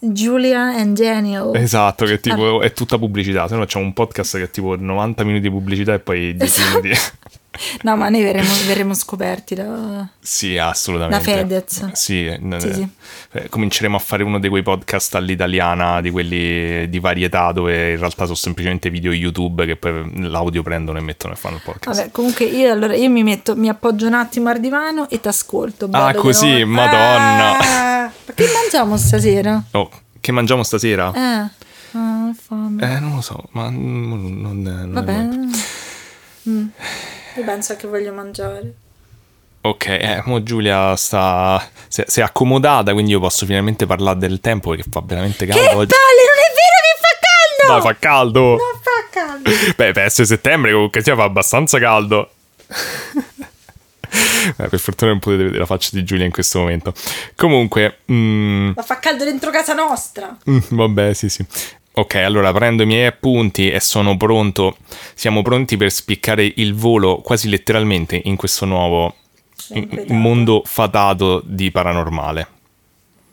Julia 0.01 0.61
and 0.77 0.97
Daniel. 0.97 1.51
Esatto, 1.55 2.05
che 2.05 2.13
Ah. 2.13 2.17
tipo 2.17 2.61
è 2.61 2.71
tutta 2.73 2.97
pubblicità. 2.97 3.47
Se 3.47 3.55
no, 3.55 3.61
facciamo 3.61 3.85
un 3.85 3.93
podcast 3.93 4.37
che 4.37 4.43
è 4.43 4.49
tipo 4.49 4.75
90 4.75 5.23
minuti 5.23 5.43
di 5.43 5.49
pubblicità 5.49 5.93
e 5.93 5.99
poi 5.99 6.35
10 6.35 6.43
Esatto. 6.61 6.81
minuti. 6.81 6.99
No, 7.81 7.95
ma 7.95 8.09
noi 8.09 8.23
verremo, 8.23 8.49
verremo 8.67 8.93
scoperti 8.93 9.55
da... 9.55 10.07
Sì, 10.19 10.57
assolutamente. 10.57 11.25
Da 11.25 11.37
Fedez. 11.37 11.91
Sì, 11.93 12.31
Sì, 12.59 12.73
sì. 12.73 12.87
eh, 13.33 13.49
cominceremo 13.49 13.95
a 13.95 13.99
fare 13.99 14.23
uno 14.23 14.39
di 14.39 14.47
quei 14.49 14.63
podcast 14.63 15.15
all'italiana, 15.15 16.01
di 16.01 16.09
quelli 16.11 16.87
di 16.89 16.99
varietà, 16.99 17.51
dove 17.51 17.91
in 17.91 17.97
realtà 17.97 18.23
sono 18.23 18.35
semplicemente 18.35 18.89
video 18.89 19.11
YouTube 19.11 19.65
che 19.65 19.75
poi 19.75 20.09
l'audio 20.29 20.61
prendono 20.63 20.97
e 20.97 21.01
mettono 21.01 21.33
e 21.33 21.35
fanno 21.37 21.55
il 21.57 21.61
podcast. 21.63 21.99
Vabbè, 21.99 22.11
comunque 22.11 22.45
io 22.45 22.71
allora 22.71 22.95
io 22.95 23.09
mi 23.09 23.23
metto, 23.23 23.55
mi 23.55 23.69
appoggio 23.69 24.07
un 24.07 24.13
attimo 24.13 24.49
al 24.49 24.59
divano 24.59 25.09
e 25.09 25.19
ti 25.19 25.27
ascolto. 25.27 25.87
Ah, 25.91 26.13
così, 26.13 26.47
che- 26.57 26.65
madonna. 26.65 27.57
Ah, 27.59 28.11
ma 28.25 28.33
che 28.33 28.45
mangiamo 28.53 28.95
stasera? 28.97 29.61
Oh, 29.71 29.89
che 30.19 30.31
mangiamo 30.31 30.63
stasera? 30.63 31.11
Eh, 31.13 31.49
ah, 31.97 32.31
fame. 32.39 32.95
Eh, 32.95 32.99
non 32.99 33.15
lo 33.15 33.21
so, 33.21 33.43
ma 33.51 33.69
non... 33.69 34.39
non- 34.41 34.61
non- 34.61 34.91
Vabbè. 34.93 35.27
Mm. 36.49 36.67
Io 37.39 37.45
penso 37.45 37.75
che 37.77 37.87
voglio 37.87 38.11
mangiare. 38.13 38.73
Ok, 39.61 39.85
eh, 39.87 40.21
mo 40.25 40.43
Giulia 40.43 40.95
sta... 40.97 41.65
Si 41.87 42.01
è, 42.01 42.05
si 42.07 42.19
è 42.19 42.23
accomodata, 42.23 42.91
quindi 42.93 43.11
io 43.11 43.19
posso 43.19 43.45
finalmente 43.45 43.85
parlare 43.85 44.17
del 44.19 44.39
tempo 44.41 44.69
perché 44.71 44.85
fa 44.89 45.01
veramente 45.03 45.45
caldo 45.45 45.61
Che 45.61 45.67
palle, 45.67 45.75
non 45.77 45.83
oggi. 45.83 45.93
è 45.93 46.51
vero 46.59 46.79
che 46.85 46.99
fa 46.99 47.17
caldo! 47.19 47.73
Dai, 47.73 47.81
fa 47.81 47.99
caldo! 47.99 48.39
Non 48.41 48.81
fa 48.81 49.09
caldo! 49.09 49.49
Beh, 49.75 49.91
per 49.93 50.03
essere 50.03 50.27
settembre 50.27 50.71
comunque 50.73 51.01
sia 51.01 51.15
fa 51.15 51.23
abbastanza 51.23 51.79
caldo. 51.79 52.29
Eh, 54.11 54.67
per 54.69 54.79
fortuna 54.79 55.11
non 55.11 55.19
potete 55.19 55.43
vedere 55.43 55.59
la 55.59 55.65
faccia 55.67 55.89
di 55.91 56.03
Giulia 56.03 56.25
in 56.25 56.31
questo 56.31 56.57
momento. 56.59 56.93
Comunque, 57.35 57.99
mm, 58.11 58.71
Ma 58.75 58.81
fa 58.81 58.97
caldo 58.97 59.23
dentro 59.23 59.51
casa 59.51 59.73
nostra! 59.73 60.35
mm, 60.49 60.57
vabbè, 60.69 61.13
sì, 61.13 61.29
sì. 61.29 61.45
Ok, 61.99 62.15
allora 62.15 62.53
prendo 62.53 62.83
i 62.83 62.85
miei 62.85 63.07
appunti 63.07 63.69
e 63.69 63.81
sono 63.81 64.15
pronto. 64.15 64.77
Siamo 65.13 65.41
pronti 65.41 65.75
per 65.75 65.91
spiccare 65.91 66.49
il 66.55 66.73
volo 66.73 67.17
quasi 67.17 67.49
letteralmente 67.49 68.21
in 68.23 68.37
questo 68.37 68.63
nuovo 68.63 69.15
in- 69.73 70.05
mondo 70.07 70.61
fatato 70.63 71.41
di 71.43 71.69
paranormale. 71.71 72.47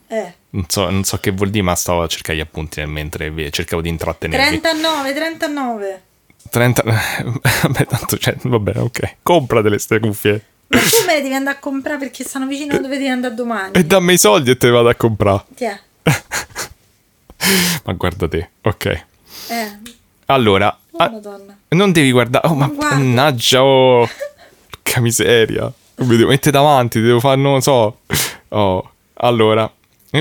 Eh. 0.09 0.33
Non 0.51 0.65
so, 0.67 0.91
non 0.91 1.05
so 1.05 1.19
che 1.19 1.31
vuol 1.31 1.51
dire, 1.51 1.63
ma 1.63 1.77
stavo 1.77 2.03
a 2.03 2.09
cercare 2.09 2.39
gli 2.39 2.41
appunti 2.41 2.81
nel 2.81 2.89
mentre 2.89 3.51
cercavo 3.53 3.81
di 3.83 3.89
intrattenervi. 3.89 4.61
39, 4.61 5.15
39. 5.15 6.03
30... 6.51 6.83
Vabbè, 7.63 7.87
tanto, 7.87 8.19
cioè, 8.19 8.35
vabbè, 8.43 8.79
ok. 8.79 9.17
Compratele 9.23 9.79
ste 9.79 10.01
cuffie. 10.01 10.45
Ma 10.69 10.81
tu 10.81 11.05
me 11.07 11.15
le 11.15 11.23
devi 11.23 11.35
andare 11.35 11.57
a 11.57 11.61
comprare 11.61 11.99
perché 11.99 12.25
stanno 12.25 12.49
vicino 12.49 12.75
a 12.75 12.79
dove 12.79 12.97
devi 12.97 13.09
andare 13.09 13.33
domani. 13.33 13.73
E 13.75 13.85
dammi 13.85 14.15
i 14.15 14.19
soldi 14.19 14.51
e 14.51 14.57
te 14.57 14.67
li 14.67 14.73
vado 14.73 14.89
a 14.89 14.95
comprare. 14.97 15.45
Tiè. 15.55 15.79
Ma 17.85 17.93
guarda 17.93 18.29
te, 18.29 18.51
ok. 18.63 18.85
Eh. 18.87 19.79
Allora, 20.27 20.77
Oh, 20.99 21.03
ah, 21.05 21.11
madonna. 21.11 21.57
non 21.69 21.93
devi 21.93 22.11
guardare... 22.11 22.49
Oh, 22.49 22.55
ma 22.55 22.69
guardo. 22.69 22.95
mannaggia, 22.95 23.63
oh. 23.63 24.09
Porca 24.83 25.01
miseria. 25.01 25.71
Mi 25.97 26.17
devo 26.17 26.31
mettere 26.31 26.53
davanti, 26.53 27.01
devo 27.01 27.21
fare, 27.21 27.37
non 27.37 27.55
lo 27.55 27.61
so. 27.61 27.99
Oh, 28.49 28.91
allora... 29.15 29.71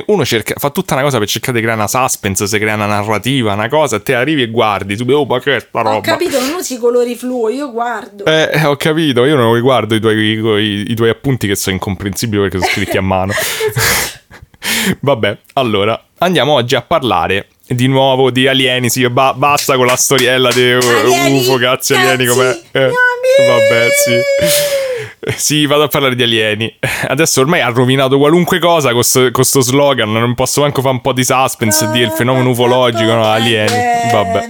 Uno 0.07 0.25
cerca, 0.25 0.55
fa 0.57 0.71
tutta 0.71 0.93
una 0.95 1.03
cosa 1.03 1.19
per 1.19 1.27
cercare 1.27 1.53
di 1.53 1.63
creare 1.63 1.79
una 1.79 1.87
suspense, 1.87 2.47
si 2.47 2.59
crea 2.59 2.73
una 2.73 2.87
narrativa, 2.87 3.53
una 3.53 3.69
cosa, 3.69 3.97
te 4.01 4.13
arrivi 4.13 4.41
e 4.41 4.49
guardi, 4.49 4.97
tu, 4.97 5.09
oh, 5.09 5.23
ma 5.23 5.39
che 5.39 5.55
è 5.55 5.59
sta 5.61 5.81
roba? 5.81 5.95
Ho 5.95 6.01
capito, 6.01 6.37
non 6.41 6.55
usi 6.55 6.73
i 6.73 6.77
colori 6.77 7.15
fluo, 7.15 7.47
io 7.47 7.71
guardo. 7.71 8.25
Eh, 8.25 8.49
eh, 8.51 8.65
ho 8.65 8.75
capito, 8.75 9.23
io 9.23 9.37
non 9.37 9.53
riguardo 9.53 9.95
i 9.95 10.01
tuoi, 10.01 10.17
i, 10.17 10.91
i 10.91 10.95
tuoi 10.95 11.07
appunti 11.07 11.47
che 11.47 11.55
sono 11.55 11.75
incomprensibili 11.75 12.41
perché 12.41 12.57
sono 12.57 12.71
scritti 12.71 12.97
a 12.97 13.01
mano. 13.01 13.31
Vabbè, 14.99 15.37
allora, 15.53 16.01
andiamo 16.19 16.53
oggi 16.53 16.75
a 16.75 16.81
parlare 16.81 17.47
di 17.67 17.87
nuovo 17.87 18.29
di 18.29 18.47
alieni, 18.47 18.89
sì, 18.89 19.07
ba- 19.09 19.33
basta 19.33 19.75
con 19.75 19.85
la 19.87 19.95
storiella 19.95 20.51
di 20.51 20.71
Alieni, 20.71 21.39
UFO, 21.39 21.57
cazzo, 21.57 21.95
alieni 21.95 22.25
com'è? 22.25 22.59
Eh, 22.71 22.91
vabbè, 23.47 23.87
sì. 23.89 24.21
Sì, 25.35 25.65
vado 25.65 25.83
a 25.83 25.87
parlare 25.87 26.15
di 26.15 26.21
alieni. 26.21 26.71
Adesso 27.07 27.41
ormai 27.41 27.61
ha 27.61 27.69
rovinato 27.69 28.19
qualunque 28.19 28.59
cosa 28.59 28.91
con 28.91 29.01
questo 29.31 29.61
slogan. 29.61 30.11
Non 30.11 30.35
posso 30.35 30.61
manco 30.61 30.81
fare 30.81 30.93
un 30.93 31.01
po' 31.01 31.13
di 31.13 31.23
suspense 31.23 31.85
e 31.85 31.91
dire 31.91 32.05
il 32.05 32.11
fenomeno 32.11 32.51
ufologico, 32.51 33.11
no? 33.11 33.25
Alieni. 33.25 33.73
Vabbè. 34.11 34.49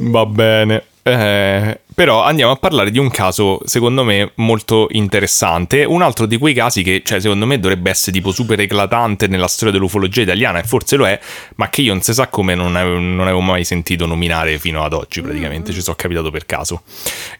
Va 0.00 0.26
bene. 0.26 0.84
Eh, 1.02 1.80
però 2.00 2.22
andiamo 2.22 2.52
a 2.52 2.56
parlare 2.56 2.90
di 2.90 2.98
un 2.98 3.10
caso, 3.10 3.60
secondo 3.66 4.04
me, 4.04 4.32
molto 4.36 4.86
interessante. 4.92 5.84
Un 5.84 6.00
altro 6.00 6.24
di 6.24 6.38
quei 6.38 6.54
casi 6.54 6.82
che, 6.82 7.02
cioè, 7.04 7.20
secondo 7.20 7.44
me 7.44 7.60
dovrebbe 7.60 7.90
essere 7.90 8.12
tipo 8.12 8.32
super 8.32 8.58
eclatante 8.58 9.26
nella 9.26 9.48
storia 9.48 9.70
dell'ufologia 9.70 10.22
italiana, 10.22 10.60
e 10.60 10.62
forse 10.62 10.96
lo 10.96 11.06
è, 11.06 11.20
ma 11.56 11.68
che 11.68 11.82
io 11.82 11.92
non 11.92 12.00
si 12.00 12.14
sa 12.14 12.28
come 12.28 12.54
non 12.54 12.74
avevo, 12.74 12.98
non 12.98 13.20
avevo 13.20 13.40
mai 13.40 13.64
sentito 13.64 14.06
nominare 14.06 14.58
fino 14.58 14.82
ad 14.82 14.94
oggi, 14.94 15.20
praticamente. 15.20 15.74
Ci 15.74 15.82
sono 15.82 15.94
capitato 15.94 16.30
per 16.30 16.46
caso. 16.46 16.84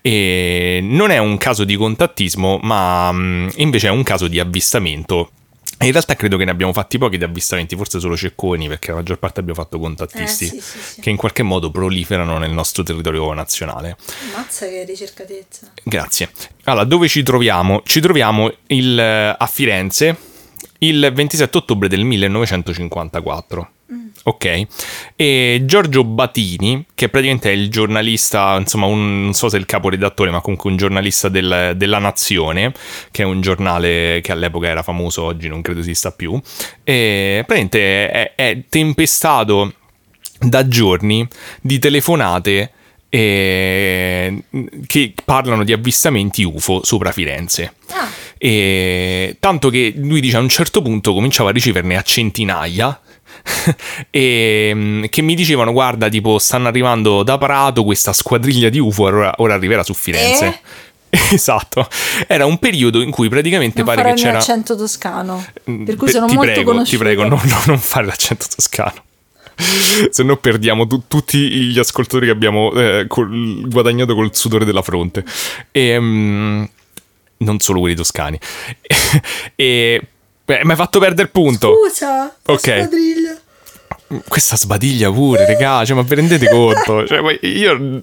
E 0.02 0.80
non 0.82 1.10
è 1.10 1.16
un 1.16 1.38
caso 1.38 1.64
di 1.64 1.76
contattismo, 1.76 2.58
ma 2.60 3.10
mh, 3.12 3.52
invece 3.56 3.88
è 3.88 3.90
un 3.90 4.02
caso 4.02 4.28
di 4.28 4.40
avvistamento. 4.40 5.30
In 5.82 5.92
realtà 5.92 6.14
credo 6.14 6.36
che 6.36 6.44
ne 6.44 6.50
abbiamo 6.50 6.72
fatti 6.74 6.98
pochi 6.98 7.16
di 7.16 7.24
avvistamenti, 7.24 7.74
forse 7.74 8.00
solo 8.00 8.14
cecconi, 8.16 8.68
perché 8.68 8.90
la 8.90 8.96
maggior 8.98 9.18
parte 9.18 9.40
abbiamo 9.40 9.60
fatto 9.62 9.78
contattisti 9.78 10.44
Eh, 10.44 10.48
sì, 10.48 10.60
sì, 10.60 10.78
sì. 10.78 11.00
che 11.00 11.08
in 11.10 11.16
qualche 11.16 11.42
modo 11.42 11.70
proliferano 11.70 12.36
nel 12.36 12.50
nostro 12.50 12.82
territorio 12.82 13.32
nazionale. 13.32 13.96
Mazza 14.36 14.66
che 14.66 14.84
ricercatezza. 14.84 15.72
Grazie. 15.82 16.30
Allora, 16.64 16.84
dove 16.84 17.08
ci 17.08 17.22
troviamo? 17.22 17.80
Ci 17.84 18.00
troviamo 18.00 18.52
il- 18.66 18.98
a 19.00 19.46
Firenze 19.46 20.16
il 20.80 21.10
27 21.14 21.56
ottobre 21.58 21.88
del 21.88 22.04
1954. 22.04 23.70
Ok, 24.22 24.66
e 25.16 25.62
Giorgio 25.64 26.04
Batini, 26.04 26.84
che 26.94 27.08
praticamente 27.08 27.50
è 27.50 27.54
il 27.54 27.70
giornalista, 27.70 28.56
insomma, 28.58 28.86
un, 28.86 29.22
non 29.24 29.34
so 29.34 29.48
se 29.48 29.56
è 29.56 29.60
il 29.60 29.66
caporedattore, 29.66 30.30
ma 30.30 30.40
comunque 30.40 30.70
un 30.70 30.76
giornalista 30.76 31.28
del- 31.28 31.72
della 31.76 31.98
Nazione, 31.98 32.72
che 33.10 33.22
è 33.22 33.24
un 33.26 33.40
giornale 33.40 34.20
che 34.22 34.30
all'epoca 34.32 34.68
era 34.68 34.82
famoso, 34.82 35.22
oggi 35.24 35.48
non 35.48 35.62
credo 35.62 35.80
esista 35.80 36.12
più, 36.12 36.38
e 36.84 37.42
praticamente 37.46 38.10
è, 38.10 38.34
è 38.36 38.62
tempestato 38.68 39.74
da 40.38 40.68
giorni 40.68 41.26
di 41.60 41.78
telefonate 41.78 42.72
eh, 43.08 44.44
che 44.86 45.14
parlano 45.24 45.64
di 45.64 45.72
avvistamenti 45.72 46.44
UFO 46.44 46.84
sopra 46.84 47.10
Firenze. 47.10 47.74
Ah, 47.88 48.08
E 48.38 49.36
tanto 49.40 49.68
che 49.68 49.92
lui 49.96 50.20
dice 50.20 50.36
a 50.36 50.40
un 50.40 50.48
certo 50.48 50.80
punto 50.80 51.12
cominciava 51.12 51.48
a 51.50 51.52
riceverne 51.52 51.96
a 51.96 52.02
centinaia. 52.02 53.00
e 54.10 54.72
mm, 54.74 55.04
che 55.08 55.22
mi 55.22 55.34
dicevano 55.34 55.72
guarda 55.72 56.08
tipo 56.08 56.38
stanno 56.38 56.68
arrivando 56.68 57.22
da 57.22 57.38
Prato 57.38 57.84
questa 57.84 58.12
squadriglia 58.12 58.68
di 58.68 58.78
UFO 58.78 59.04
ora, 59.04 59.34
ora 59.38 59.54
arriverà 59.54 59.82
su 59.82 59.94
Firenze 59.94 60.60
esatto 61.10 61.88
era 62.26 62.46
un 62.46 62.58
periodo 62.58 63.00
in 63.02 63.10
cui 63.10 63.28
praticamente 63.28 63.82
non 63.82 63.94
pare 63.94 64.10
che 64.10 64.22
c'era 64.22 64.38
accento 64.38 64.76
toscano. 64.76 65.44
Per 65.64 65.96
cui 65.96 66.06
Beh, 66.06 66.10
sono 66.10 66.26
molto 66.26 66.52
prego, 66.52 66.70
conosciuta. 66.70 66.96
Ti 66.96 67.02
prego, 67.02 67.28
no, 67.28 67.40
no, 67.42 67.62
non 67.66 67.78
fare 67.78 68.06
l'accento 68.06 68.46
toscano. 68.54 69.02
Se 70.10 70.22
no 70.22 70.36
perdiamo 70.36 70.86
tu- 70.86 71.02
tutti 71.06 71.38
gli 71.38 71.78
ascoltatori 71.78 72.26
che 72.26 72.32
abbiamo 72.32 72.72
eh, 72.72 73.06
col- 73.08 73.68
guadagnato 73.68 74.14
col 74.14 74.34
sudore 74.34 74.64
della 74.64 74.82
fronte. 74.82 75.24
E, 75.70 75.98
mm, 75.98 76.64
non 77.38 77.58
solo 77.58 77.80
quelli 77.80 77.94
toscani. 77.94 78.38
e 79.56 80.02
beh, 80.50 80.64
mi 80.64 80.70
hai 80.70 80.76
fatto 80.76 80.98
perdere 80.98 81.22
il 81.22 81.30
punto. 81.30 81.74
Scusa, 81.86 82.34
Ok. 82.46 82.58
squadriglia. 82.58 83.38
Questa 84.26 84.56
sbadiglia 84.56 85.10
pure, 85.12 85.46
regà, 85.46 85.84
cioè, 85.84 85.94
ma 85.94 86.02
vi 86.02 86.14
rendete 86.16 86.48
conto? 86.48 87.06
Cioè, 87.06 87.20
ma 87.20 87.30
io... 87.42 88.02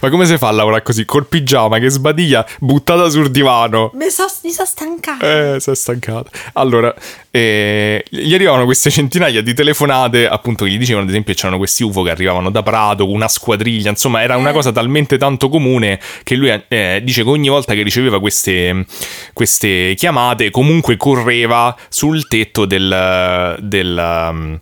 Ma 0.00 0.08
come 0.10 0.26
si 0.26 0.36
fa 0.38 0.48
a 0.48 0.52
lavorare 0.52 0.82
così? 0.82 1.04
Col 1.04 1.26
pigiama 1.26 1.78
che 1.78 1.88
sbadiglia 1.88 2.46
buttata 2.60 3.08
sul 3.08 3.30
divano. 3.30 3.90
Mi 3.94 4.08
so, 4.10 4.26
mi 4.44 4.50
so 4.50 4.64
stancata. 4.64 5.54
Eh, 5.54 5.60
si 5.60 5.70
è 5.70 5.74
stancato. 5.74 6.30
Allora, 6.54 6.94
eh, 7.30 8.04
gli 8.08 8.34
arrivavano 8.34 8.64
queste 8.64 8.90
centinaia 8.90 9.42
di 9.42 9.54
telefonate, 9.54 10.28
appunto, 10.28 10.64
che 10.64 10.70
gli 10.70 10.78
dicevano, 10.78 11.04
ad 11.04 11.10
esempio, 11.10 11.34
c'erano 11.34 11.58
questi 11.58 11.82
UFO 11.82 12.02
che 12.02 12.10
arrivavano 12.10 12.50
da 12.50 12.62
Prato, 12.62 13.08
una 13.10 13.28
squadriglia, 13.28 13.90
insomma, 13.90 14.22
era 14.22 14.36
una 14.36 14.50
Eh. 14.50 14.52
cosa 14.52 14.72
talmente 14.72 15.18
tanto 15.18 15.48
comune 15.48 15.98
che 16.22 16.34
lui 16.34 16.50
eh, 16.68 17.00
dice 17.02 17.22
che 17.22 17.28
ogni 17.28 17.48
volta 17.48 17.74
che 17.74 17.82
riceveva 17.82 18.20
queste, 18.20 18.84
queste 19.32 19.94
chiamate, 19.96 20.50
comunque 20.50 20.96
correva 20.96 21.74
sul 21.88 22.28
tetto 22.28 22.64
del... 22.66 23.56
del 23.60 24.60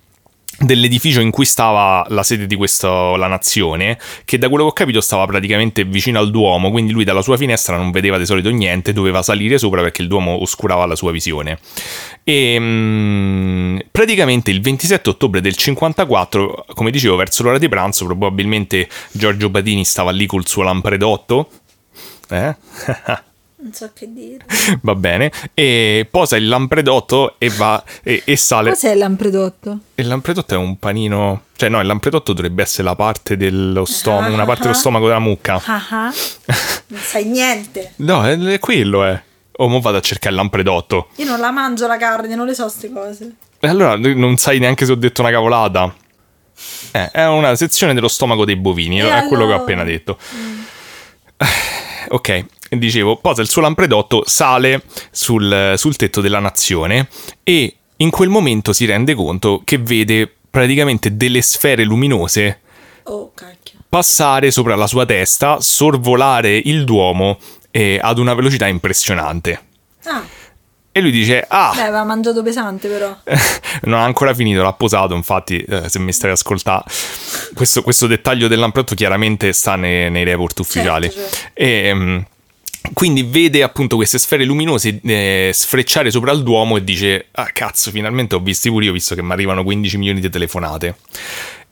dell'edificio 0.62 1.20
in 1.20 1.30
cui 1.30 1.46
stava 1.46 2.04
la 2.10 2.22
sede 2.22 2.46
di 2.46 2.54
questo, 2.54 3.16
la 3.16 3.26
nazione, 3.26 3.98
che 4.26 4.36
da 4.36 4.48
quello 4.48 4.64
che 4.64 4.70
ho 4.70 4.74
capito 4.74 5.00
stava 5.00 5.24
praticamente 5.24 5.84
vicino 5.84 6.18
al 6.18 6.30
Duomo, 6.30 6.70
quindi 6.70 6.92
lui 6.92 7.04
dalla 7.04 7.22
sua 7.22 7.38
finestra 7.38 7.76
non 7.76 7.90
vedeva 7.90 8.18
di 8.18 8.26
solito 8.26 8.50
niente, 8.50 8.92
doveva 8.92 9.22
salire 9.22 9.56
sopra 9.56 9.80
perché 9.80 10.02
il 10.02 10.08
Duomo 10.08 10.42
oscurava 10.42 10.84
la 10.84 10.96
sua 10.96 11.12
visione. 11.12 11.58
E 12.24 12.56
mm, 12.60 13.78
praticamente 13.90 14.50
il 14.50 14.60
27 14.60 15.08
ottobre 15.08 15.40
del 15.40 15.56
54, 15.56 16.66
come 16.74 16.90
dicevo, 16.90 17.16
verso 17.16 17.42
l'ora 17.42 17.58
di 17.58 17.68
pranzo, 17.68 18.04
probabilmente 18.04 18.88
Giorgio 19.12 19.48
Badini 19.48 19.84
stava 19.84 20.10
lì 20.10 20.26
col 20.26 20.46
suo 20.46 20.62
lampredotto. 20.62 21.48
Eh? 22.28 22.54
Non 23.62 23.72
so 23.74 23.90
che 23.92 24.10
dire. 24.12 24.44
Va 24.82 24.94
bene, 24.94 25.30
e 25.52 26.06
posa 26.10 26.36
il 26.36 26.48
lampredotto 26.48 27.34
e 27.38 27.50
va 27.50 27.82
e, 28.02 28.22
e 28.24 28.36
sale. 28.36 28.70
Cos'è 28.70 28.94
l'ampredotto? 28.94 29.78
Il 29.96 30.06
lampredotto 30.06 30.54
è 30.54 30.56
un 30.56 30.78
panino. 30.78 31.42
Cioè, 31.56 31.68
no, 31.68 31.78
il 31.80 31.86
lampredotto 31.86 32.32
dovrebbe 32.32 32.62
essere 32.62 32.84
la 32.84 32.94
parte 32.96 33.36
dello 33.36 33.84
stomaco, 33.84 34.32
una 34.32 34.46
parte 34.46 34.62
dello 34.62 34.74
stomaco 34.74 35.06
della 35.06 35.18
mucca. 35.18 35.60
Ah 35.66 35.86
ah. 35.90 36.12
Non 36.88 37.00
sai 37.00 37.24
niente. 37.26 37.92
No, 37.96 38.24
è, 38.26 38.36
è 38.38 38.58
quello, 38.58 39.04
eh. 39.04 39.22
O 39.58 39.68
mo 39.68 39.80
vado 39.80 39.98
a 39.98 40.00
cercare 40.00 40.30
il 40.30 40.40
lampredotto. 40.40 41.08
Io 41.16 41.26
non 41.26 41.38
la 41.38 41.50
mangio 41.50 41.86
la 41.86 41.98
carne, 41.98 42.34
non 42.34 42.46
le 42.46 42.54
so 42.54 42.62
queste 42.64 42.90
cose. 42.90 43.34
E 43.60 43.68
allora 43.68 43.94
non 43.96 44.38
sai 44.38 44.58
neanche 44.58 44.86
se 44.86 44.92
ho 44.92 44.96
detto 44.96 45.20
una 45.20 45.30
cavolata. 45.30 45.94
Eh, 46.92 47.10
è 47.10 47.26
una 47.26 47.54
sezione 47.56 47.92
dello 47.92 48.08
stomaco 48.08 48.46
dei 48.46 48.56
bovini, 48.56 49.00
E 49.00 49.04
è 49.04 49.26
quello 49.28 49.44
che 49.44 49.52
ho 49.52 49.56
allora? 49.56 49.56
appena 49.56 49.84
detto. 49.84 50.16
Ok, 52.12 52.44
dicevo, 52.78 53.16
posa 53.16 53.42
il 53.42 53.48
suo 53.48 53.62
lampredotto, 53.62 54.22
sale 54.26 54.82
sul, 55.10 55.74
sul 55.76 55.96
tetto 55.96 56.20
della 56.20 56.38
nazione 56.38 57.08
e 57.42 57.74
in 57.96 58.10
quel 58.10 58.28
momento 58.28 58.72
si 58.72 58.84
rende 58.86 59.14
conto 59.14 59.62
che 59.64 59.78
vede 59.78 60.32
praticamente 60.50 61.16
delle 61.16 61.42
sfere 61.42 61.84
luminose 61.84 62.60
Oh, 63.04 63.32
passare 63.88 64.50
sopra 64.52 64.76
la 64.76 64.86
sua 64.86 65.04
testa, 65.04 65.60
sorvolare 65.60 66.56
il 66.56 66.84
Duomo 66.84 67.38
eh, 67.72 67.98
ad 68.00 68.18
una 68.18 68.34
velocità 68.34 68.66
impressionante. 68.68 69.60
Ah, 70.04 70.22
E 70.92 71.00
lui 71.00 71.10
dice: 71.10 71.44
Ah, 71.48 71.72
beh, 71.74 71.82
aveva 71.82 72.04
mangiato 72.04 72.42
pesante 72.42 72.88
però. 72.88 73.16
non 73.82 73.98
ha 73.98 74.04
ancora 74.04 74.32
finito, 74.32 74.62
l'ha 74.62 74.72
posato. 74.72 75.14
Infatti, 75.14 75.58
eh, 75.58 75.88
se 75.88 75.98
mi 75.98 76.12
stai 76.12 76.30
a 76.30 76.34
ascoltare, 76.34 76.84
questo, 77.54 77.82
questo 77.82 78.06
dettaglio 78.06 78.46
del 78.46 78.60
lampredotto 78.60 78.94
chiaramente 78.94 79.52
sta 79.52 79.74
nei, 79.74 80.08
nei 80.10 80.24
report 80.24 80.60
ufficiali. 80.60 81.10
certo. 81.10 81.36
E, 81.54 81.92
mm, 81.94 82.18
quindi 82.92 83.22
vede 83.22 83.62
appunto 83.62 83.96
queste 83.96 84.18
sfere 84.18 84.44
luminose 84.44 85.00
eh, 85.02 85.50
sfrecciare 85.52 86.10
sopra 86.10 86.32
il 86.32 86.42
Duomo 86.42 86.76
e 86.76 86.84
dice: 86.84 87.26
Ah, 87.32 87.50
cazzo, 87.52 87.90
finalmente 87.90 88.34
ho 88.34 88.40
visti 88.40 88.68
pure 88.70 88.86
io, 88.86 88.92
visto 88.92 89.14
che 89.14 89.22
mi 89.22 89.32
arrivano 89.32 89.62
15 89.62 89.98
milioni 89.98 90.20
di 90.20 90.30
telefonate. 90.30 90.96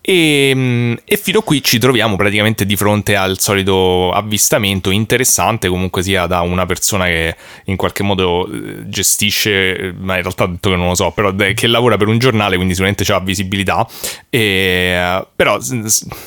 E, 0.08 0.52
mm, 0.54 0.94
e, 1.04 1.16
fino 1.18 1.40
a 1.40 1.42
qui 1.42 1.62
ci 1.62 1.78
troviamo 1.78 2.16
praticamente 2.16 2.64
di 2.64 2.76
fronte 2.76 3.14
al 3.14 3.38
solito 3.38 4.10
avvistamento 4.10 4.90
interessante, 4.90 5.68
comunque 5.68 6.02
sia 6.02 6.24
da 6.24 6.40
una 6.40 6.64
persona 6.64 7.04
che 7.04 7.36
in 7.64 7.76
qualche 7.76 8.02
modo 8.02 8.50
eh, 8.50 8.88
gestisce, 8.88 9.94
ma 9.98 10.16
in 10.16 10.22
realtà 10.22 10.44
ho 10.44 10.46
detto 10.46 10.70
che 10.70 10.76
non 10.76 10.88
lo 10.88 10.94
so, 10.94 11.10
però 11.10 11.34
che 11.34 11.66
lavora 11.66 11.98
per 11.98 12.08
un 12.08 12.18
giornale, 12.18 12.56
quindi 12.56 12.74
sicuramente 12.74 13.12
ha 13.12 13.20
visibilità, 13.20 13.86
e, 14.30 15.26
però 15.36 15.58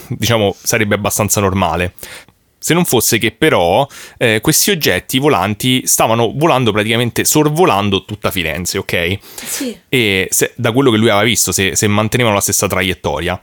diciamo 0.09 0.55
sarebbe 0.61 0.93
abbastanza 0.93 1.41
normale 1.41 1.93
se 2.64 2.76
non 2.76 2.86
fosse 2.86 3.18
che 3.18 3.32
però 3.32 3.88
eh, 4.20 4.39
questi 4.39 4.70
oggetti 4.70 5.18
volanti 5.18 5.82
stavano 5.88 6.32
volando 6.36 6.72
praticamente 6.72 7.26
sorvolando 7.26 8.05
tutta 8.05 8.30
Firenze, 8.30 8.78
ok? 8.78 9.18
Sì. 9.34 9.76
E 9.89 10.28
se, 10.30 10.53
da 10.55 10.72
quello 10.72 10.91
che 10.91 10.97
lui 10.97 11.09
aveva 11.09 11.24
visto, 11.24 11.51
se, 11.51 11.76
se 11.76 11.88
mantenevano 11.88 12.36
la 12.36 12.41
stessa 12.41 12.68
traiettoria. 12.68 13.41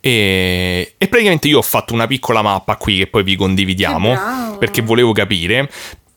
E, 0.00 0.94
e, 0.98 1.08
praticamente 1.08 1.48
io 1.48 1.58
ho 1.58 1.62
fatto 1.62 1.94
una 1.94 2.06
piccola 2.06 2.42
mappa 2.42 2.76
qui 2.76 2.98
che 2.98 3.06
poi 3.06 3.22
vi 3.22 3.36
condividiamo 3.36 4.56
perché 4.58 4.82
volevo 4.82 5.12
capire. 5.12 5.70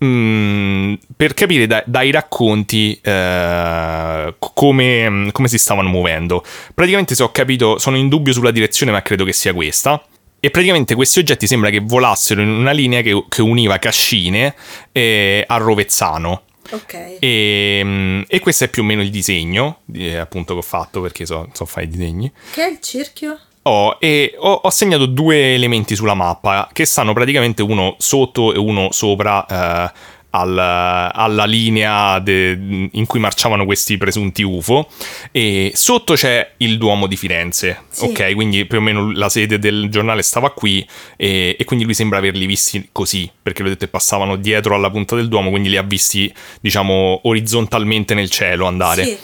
Mm, 0.04 0.95
per 1.16 1.34
capire 1.34 1.68
da, 1.68 1.82
dai 1.86 2.12
racconti 2.12 2.99
eh, 3.02 4.36
come, 4.38 5.30
come 5.32 5.47
si 5.47 5.58
stavano 5.58 5.88
muovendo. 5.88 6.43
Praticamente, 6.74 7.16
se 7.16 7.24
ho 7.24 7.32
capito, 7.32 7.78
sono 7.78 7.95
in 7.95 8.10
dubbio 8.10 8.34
sulla 8.34 8.52
direzione, 8.52 8.91
ma 8.91 9.02
credo 9.02 9.24
che 9.24 9.32
sia 9.32 9.54
questa. 9.54 10.04
E 10.43 10.49
praticamente 10.49 10.95
questi 10.95 11.19
oggetti 11.19 11.45
sembra 11.45 11.69
che 11.69 11.81
volassero 11.81 12.41
in 12.41 12.49
una 12.49 12.71
linea 12.71 13.01
che, 13.01 13.25
che 13.29 13.43
univa 13.43 13.77
Cascine 13.77 14.55
eh, 14.91 15.43
a 15.45 15.57
Rovezzano. 15.57 16.41
Ok. 16.71 17.17
E, 17.19 17.81
mm, 17.83 18.21
e, 18.27 18.39
questo 18.39 18.63
è 18.63 18.67
più 18.67 18.81
o 18.81 18.85
meno 18.85 19.03
il 19.03 19.11
disegno, 19.11 19.81
eh, 19.93 20.17
appunto, 20.17 20.53
che 20.53 20.59
ho 20.59 20.63
fatto 20.63 20.99
perché 20.99 21.27
so, 21.27 21.47
so 21.53 21.65
fare 21.65 21.85
i 21.85 21.89
disegni. 21.89 22.31
Che 22.53 22.65
è 22.65 22.71
il 22.71 22.79
cerchio? 22.79 23.39
Oh, 23.63 23.97
e 23.99 24.33
ho, 24.35 24.51
ho, 24.63 24.69
segnato 24.71 25.05
due 25.05 25.53
elementi 25.53 25.95
sulla 25.95 26.15
mappa 26.15 26.67
che 26.73 26.85
stanno 26.85 27.13
praticamente 27.13 27.61
uno 27.61 27.95
sotto 27.99 28.51
e 28.51 28.57
uno 28.57 28.91
sopra 28.91 29.45
eh, 29.45 29.91
al, 30.32 30.57
alla 30.57 31.45
linea 31.45 32.19
de, 32.19 32.89
in 32.91 33.05
cui 33.05 33.19
marciavano 33.19 33.65
questi 33.65 33.97
presunti 33.97 34.43
UFO 34.43 34.89
e 35.32 35.71
sotto 35.73 36.13
c'è 36.13 36.53
il 36.57 36.77
Duomo 36.77 37.07
di 37.07 37.15
Firenze, 37.15 37.84
sì. 37.89 38.05
ok? 38.05 38.34
Quindi 38.34 38.65
più 38.65 38.77
o 38.77 38.82
meno 38.82 39.11
la 39.11 39.29
sede 39.29 39.59
del 39.59 39.89
giornale 39.89 40.21
stava 40.21 40.51
qui 40.51 40.88
e, 41.17 41.55
e 41.57 41.63
quindi 41.65 41.86
lui 41.86 41.93
sembra 41.93 42.17
averli 42.17 42.45
visti 42.45 42.89
così, 42.91 43.29
perché 43.41 43.63
l'ho 43.63 43.69
detto 43.69 43.88
passavano 43.88 44.36
dietro 44.36 44.75
alla 44.75 44.89
punta 44.89 45.15
del 45.15 45.27
Duomo, 45.27 45.49
quindi 45.49 45.69
li 45.69 45.77
ha 45.77 45.84
visti 45.84 46.34
diciamo 46.59 47.21
orizzontalmente 47.23 48.13
nel 48.13 48.29
cielo 48.29 48.65
andare. 48.65 49.03
Sì. 49.03 49.17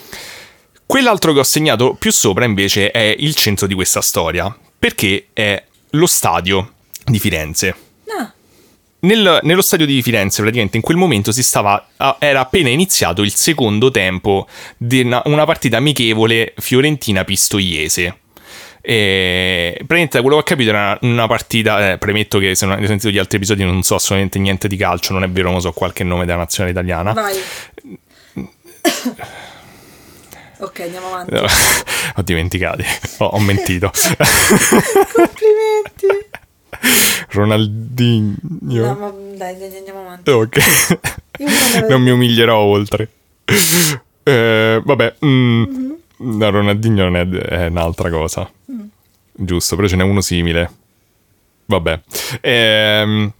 Quell'altro 0.84 1.32
che 1.32 1.40
ho 1.40 1.44
segnato 1.44 1.94
più 1.94 2.10
sopra 2.10 2.44
invece 2.44 2.90
è 2.90 3.14
il 3.18 3.34
centro 3.34 3.66
di 3.66 3.74
questa 3.74 4.00
storia, 4.00 4.54
perché 4.78 5.28
è 5.32 5.62
lo 5.90 6.06
stadio 6.06 6.72
di 7.04 7.18
Firenze. 7.18 7.76
Nel, 9.00 9.38
nello 9.42 9.62
stadio 9.62 9.86
di 9.86 10.02
Firenze, 10.02 10.40
praticamente 10.40 10.76
in 10.76 10.82
quel 10.82 10.96
momento 10.96 11.30
si 11.30 11.42
stava. 11.42 11.86
Era 12.18 12.40
appena 12.40 12.68
iniziato 12.68 13.22
il 13.22 13.32
secondo 13.32 13.90
tempo 13.90 14.48
di 14.76 15.00
una, 15.00 15.22
una 15.26 15.44
partita 15.44 15.76
amichevole 15.76 16.54
fiorentina-pistoiese. 16.56 18.18
E 18.80 19.72
praticamente 19.74 20.16
da 20.16 20.22
quello 20.22 20.36
che 20.36 20.42
ho 20.42 20.44
capito 20.44 20.70
era 20.70 20.98
una 21.02 21.28
partita. 21.28 21.92
Eh, 21.92 21.98
premetto 21.98 22.38
che 22.38 22.54
se 22.54 22.64
non 22.64 22.74
avete 22.74 22.88
sentito 22.88 23.10
gli 23.10 23.18
altri 23.18 23.36
episodi 23.36 23.62
non 23.62 23.82
so 23.82 23.94
assolutamente 23.94 24.38
niente 24.38 24.66
di 24.66 24.76
calcio, 24.76 25.12
non 25.12 25.22
è 25.22 25.28
vero, 25.28 25.50
non 25.50 25.60
so 25.60 25.72
qualche 25.72 26.02
nome 26.02 26.24
della 26.24 26.38
nazionale 26.38 26.72
italiana. 26.72 27.12
Vai. 27.12 27.34
ok, 30.58 30.80
andiamo 30.80 31.06
avanti. 31.06 31.34
ho 32.16 32.22
dimenticato, 32.22 32.82
ho, 33.18 33.26
ho 33.26 33.38
mentito. 33.38 33.92
Complimenti. 35.14 36.06
Ronaldinho. 37.30 38.36
No, 38.60 38.94
ma 38.94 39.12
dai, 39.36 39.56
dai, 39.58 39.76
andiamo 39.76 40.00
avanti. 40.00 40.30
Ok. 40.30 40.58
non 41.88 42.02
mi 42.02 42.10
umilierò 42.10 42.58
oltre. 42.58 43.08
Eh, 44.22 44.80
vabbè, 44.84 45.14
mm, 45.24 45.62
mm-hmm. 45.62 45.92
no, 46.16 46.50
Ronaldinho 46.50 47.08
non 47.08 47.16
è, 47.16 47.28
è 47.28 47.66
un'altra 47.66 48.10
cosa. 48.10 48.50
Mm. 48.70 48.80
Giusto, 49.32 49.76
però 49.76 49.88
ce 49.88 49.96
n'è 49.96 50.02
uno 50.02 50.20
simile. 50.20 50.70
Vabbè. 51.66 52.00
Ehm, 52.40 53.32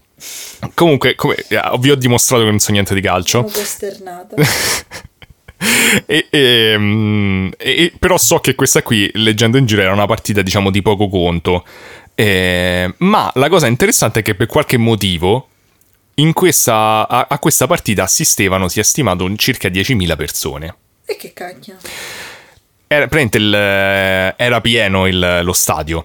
comunque, 0.75 1.15
come, 1.15 1.37
vi 1.79 1.91
ho 1.91 1.95
dimostrato 1.95 2.45
che 2.45 2.51
non 2.51 2.59
so 2.59 2.73
niente 2.73 2.95
di 2.95 3.01
calcio. 3.01 3.49
Sono 3.49 3.53
costernata. 3.53 4.37
e, 6.07 6.27
e, 6.31 6.75
mm, 6.79 7.49
e, 7.57 7.93
però 7.99 8.17
so 8.17 8.39
che 8.39 8.55
questa 8.55 8.83
qui, 8.83 9.11
leggendo 9.15 9.57
in 9.57 9.67
giro, 9.67 9.83
era 9.83 9.93
una 9.93 10.07
partita, 10.07 10.43
diciamo, 10.43 10.71
di 10.71 10.83
poco 10.83 11.09
conto. 11.09 11.65
Eh, 12.21 12.95
ma 12.97 13.31
la 13.37 13.49
cosa 13.49 13.69
interessante 13.69 14.19
è 14.19 14.23
che 14.25 14.35
per 14.35 14.49
qualche 14.49 14.77
motivo 14.77 15.51
questa, 16.33 17.07
a, 17.07 17.29
a, 17.31 17.39
questa 17.39 17.69
partita 17.69 18.03
assistevano, 18.03 18.67
si 18.67 18.81
è 18.81 18.83
stimato, 18.83 19.33
circa 19.37 19.69
10.000 19.69 20.17
persone. 20.17 20.77
E 21.07 21.15
che 21.15 21.33
cacchio? 21.33 21.77
Era, 22.89 23.07
il, 23.09 23.55
era 23.55 24.61
pieno 24.61 25.07
il, 25.07 25.43
lo 25.45 25.53
stadio. 25.53 26.05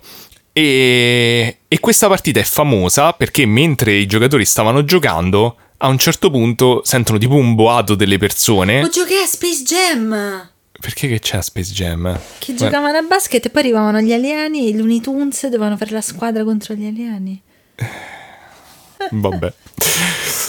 E, 0.51 1.57
e 1.67 1.79
questa 1.79 2.07
partita 2.07 2.39
è 2.39 2.43
famosa 2.43 3.13
perché 3.13 3.47
mentre 3.47 3.93
i 3.93 4.05
giocatori 4.05 4.45
stavano 4.45 4.83
giocando, 4.83 5.55
a 5.77 5.87
un 5.87 5.97
certo 5.97 6.29
punto 6.29 6.81
sentono 6.85 7.17
tipo 7.17 7.33
un 7.33 7.55
boato 7.55 7.95
delle 7.95 8.19
persone. 8.19 8.83
O 8.83 8.89
giochi 8.89 9.15
a 9.15 9.25
Space 9.25 9.63
Jam! 9.63 10.51
Perché 10.83 11.07
che 11.07 11.19
c'è 11.19 11.41
Space 11.41 11.71
Jam? 11.71 12.19
Che 12.39 12.55
giocavano 12.55 12.97
a 12.97 13.01
basket 13.03 13.45
e 13.45 13.49
poi 13.49 13.61
arrivavano 13.61 14.01
gli 14.01 14.11
alieni, 14.11 14.67
i 14.67 14.75
Looney 14.75 14.99
Tunes 14.99 15.43
dovevano 15.43 15.77
fare 15.77 15.91
la 15.91 16.01
squadra 16.01 16.43
contro 16.43 16.73
gli 16.73 16.85
alieni. 16.85 17.41
Vabbè. 19.09 19.53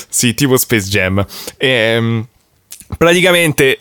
sì, 0.09 0.35
tipo 0.35 0.57
Space 0.57 0.89
Jam. 0.89 1.24
E, 1.57 1.68
ehm, 1.68 2.26
praticamente 2.99 3.78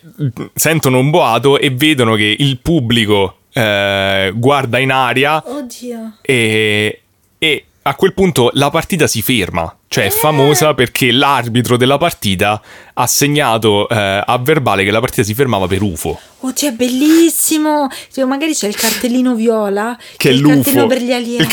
sentono 0.54 1.00
un 1.00 1.10
boato 1.10 1.58
e 1.58 1.70
vedono 1.70 2.14
che 2.14 2.36
il 2.38 2.58
pubblico 2.58 3.38
eh, 3.52 4.32
guarda 4.32 4.78
in 4.78 4.92
aria. 4.92 5.42
Oddio. 5.44 6.18
E, 6.22 7.00
e 7.36 7.64
a 7.82 7.94
quel 7.96 8.14
punto 8.14 8.50
la 8.52 8.70
partita 8.70 9.08
si 9.08 9.22
ferma. 9.22 9.76
Cioè 9.94 10.06
è 10.06 10.10
famosa 10.10 10.74
perché 10.74 11.12
l'arbitro 11.12 11.76
della 11.76 11.98
partita 11.98 12.60
ha 12.94 13.06
segnato 13.06 13.88
eh, 13.88 13.94
a 14.26 14.38
verbale 14.38 14.82
che 14.82 14.90
la 14.90 14.98
partita 14.98 15.22
si 15.22 15.34
fermava 15.34 15.68
per 15.68 15.82
UFO. 15.82 16.18
Oddio, 16.40 16.70
è 16.70 16.72
bellissimo! 16.72 17.86
Cioè, 18.12 18.24
magari 18.24 18.54
c'è 18.54 18.66
il 18.66 18.74
cartellino 18.74 19.36
viola, 19.36 19.96
che, 19.96 20.16
che 20.16 20.28
è 20.30 20.32
il 20.32 20.40
l'UFO. 20.40 20.54
cartellino 20.54 20.86
per 20.88 21.00
gli 21.00 21.12
alieni. 21.12 21.46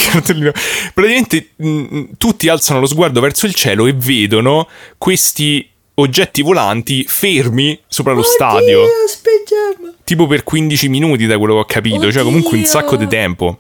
Praticamente 0.92 1.50
mh, 1.56 1.68
mm, 1.70 2.04
tutti 2.18 2.48
alzano 2.48 2.80
lo 2.80 2.88
sguardo 2.88 3.20
verso 3.22 3.46
il 3.46 3.54
cielo 3.54 3.86
e 3.86 3.94
vedono 3.94 4.68
questi 4.98 5.70
oggetti 5.94 6.42
volanti 6.42 7.06
fermi 7.08 7.80
sopra 7.88 8.14
lo 8.14 8.22
Oddio, 8.22 8.32
stadio. 8.32 8.80
Speggiamo. 9.08 9.94
Tipo 10.04 10.26
per 10.26 10.44
15 10.44 10.90
minuti 10.90 11.28
da 11.28 11.38
quello 11.38 11.54
che 11.54 11.60
ho 11.60 11.66
capito, 11.66 11.98
Oddio. 11.98 12.12
cioè 12.12 12.24
comunque 12.24 12.58
un 12.58 12.66
sacco 12.66 12.96
di 12.96 13.06
tempo. 13.06 13.60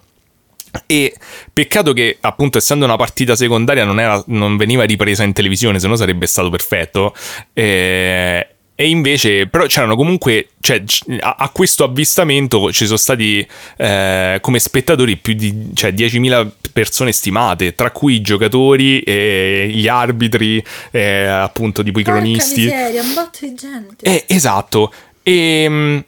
E 0.85 1.15
peccato 1.51 1.93
che, 1.93 2.17
appunto, 2.21 2.57
essendo 2.57 2.85
una 2.85 2.95
partita 2.95 3.35
secondaria, 3.35 3.83
non, 3.83 3.99
era, 3.99 4.21
non 4.27 4.57
veniva 4.57 4.83
ripresa 4.83 5.23
in 5.23 5.33
televisione, 5.33 5.79
se 5.79 5.87
no 5.87 5.95
sarebbe 5.95 6.25
stato 6.27 6.49
perfetto. 6.49 7.13
E, 7.53 8.47
e 8.73 8.89
invece, 8.89 9.47
però 9.47 9.65
c'erano 9.65 9.95
comunque, 9.95 10.49
cioè, 10.59 10.81
a, 11.19 11.35
a, 11.37 11.49
questo 11.49 11.83
avvistamento 11.83 12.71
ci 12.71 12.85
sono 12.85 12.97
stati 12.97 13.45
eh, 13.77 14.39
come 14.41 14.59
spettatori 14.59 15.17
più 15.17 15.33
di 15.33 15.69
cioè, 15.73 15.91
10.000 15.91 16.49
persone 16.73 17.11
stimate, 17.11 17.75
tra 17.75 17.91
cui 17.91 18.15
i 18.15 18.21
giocatori, 18.21 19.01
e 19.01 19.69
gli 19.71 19.87
arbitri, 19.87 20.63
e, 20.89 21.25
appunto, 21.25 21.83
tipo 21.83 21.99
i 21.99 22.03
cronisti. 22.03 22.63
Porca 22.63 22.77
miseria, 22.77 23.01
un 23.01 23.13
botto 23.13 23.39
di 23.41 23.53
gente. 23.53 24.05
Eh, 24.05 24.23
esatto. 24.27 24.93
E 25.21 26.03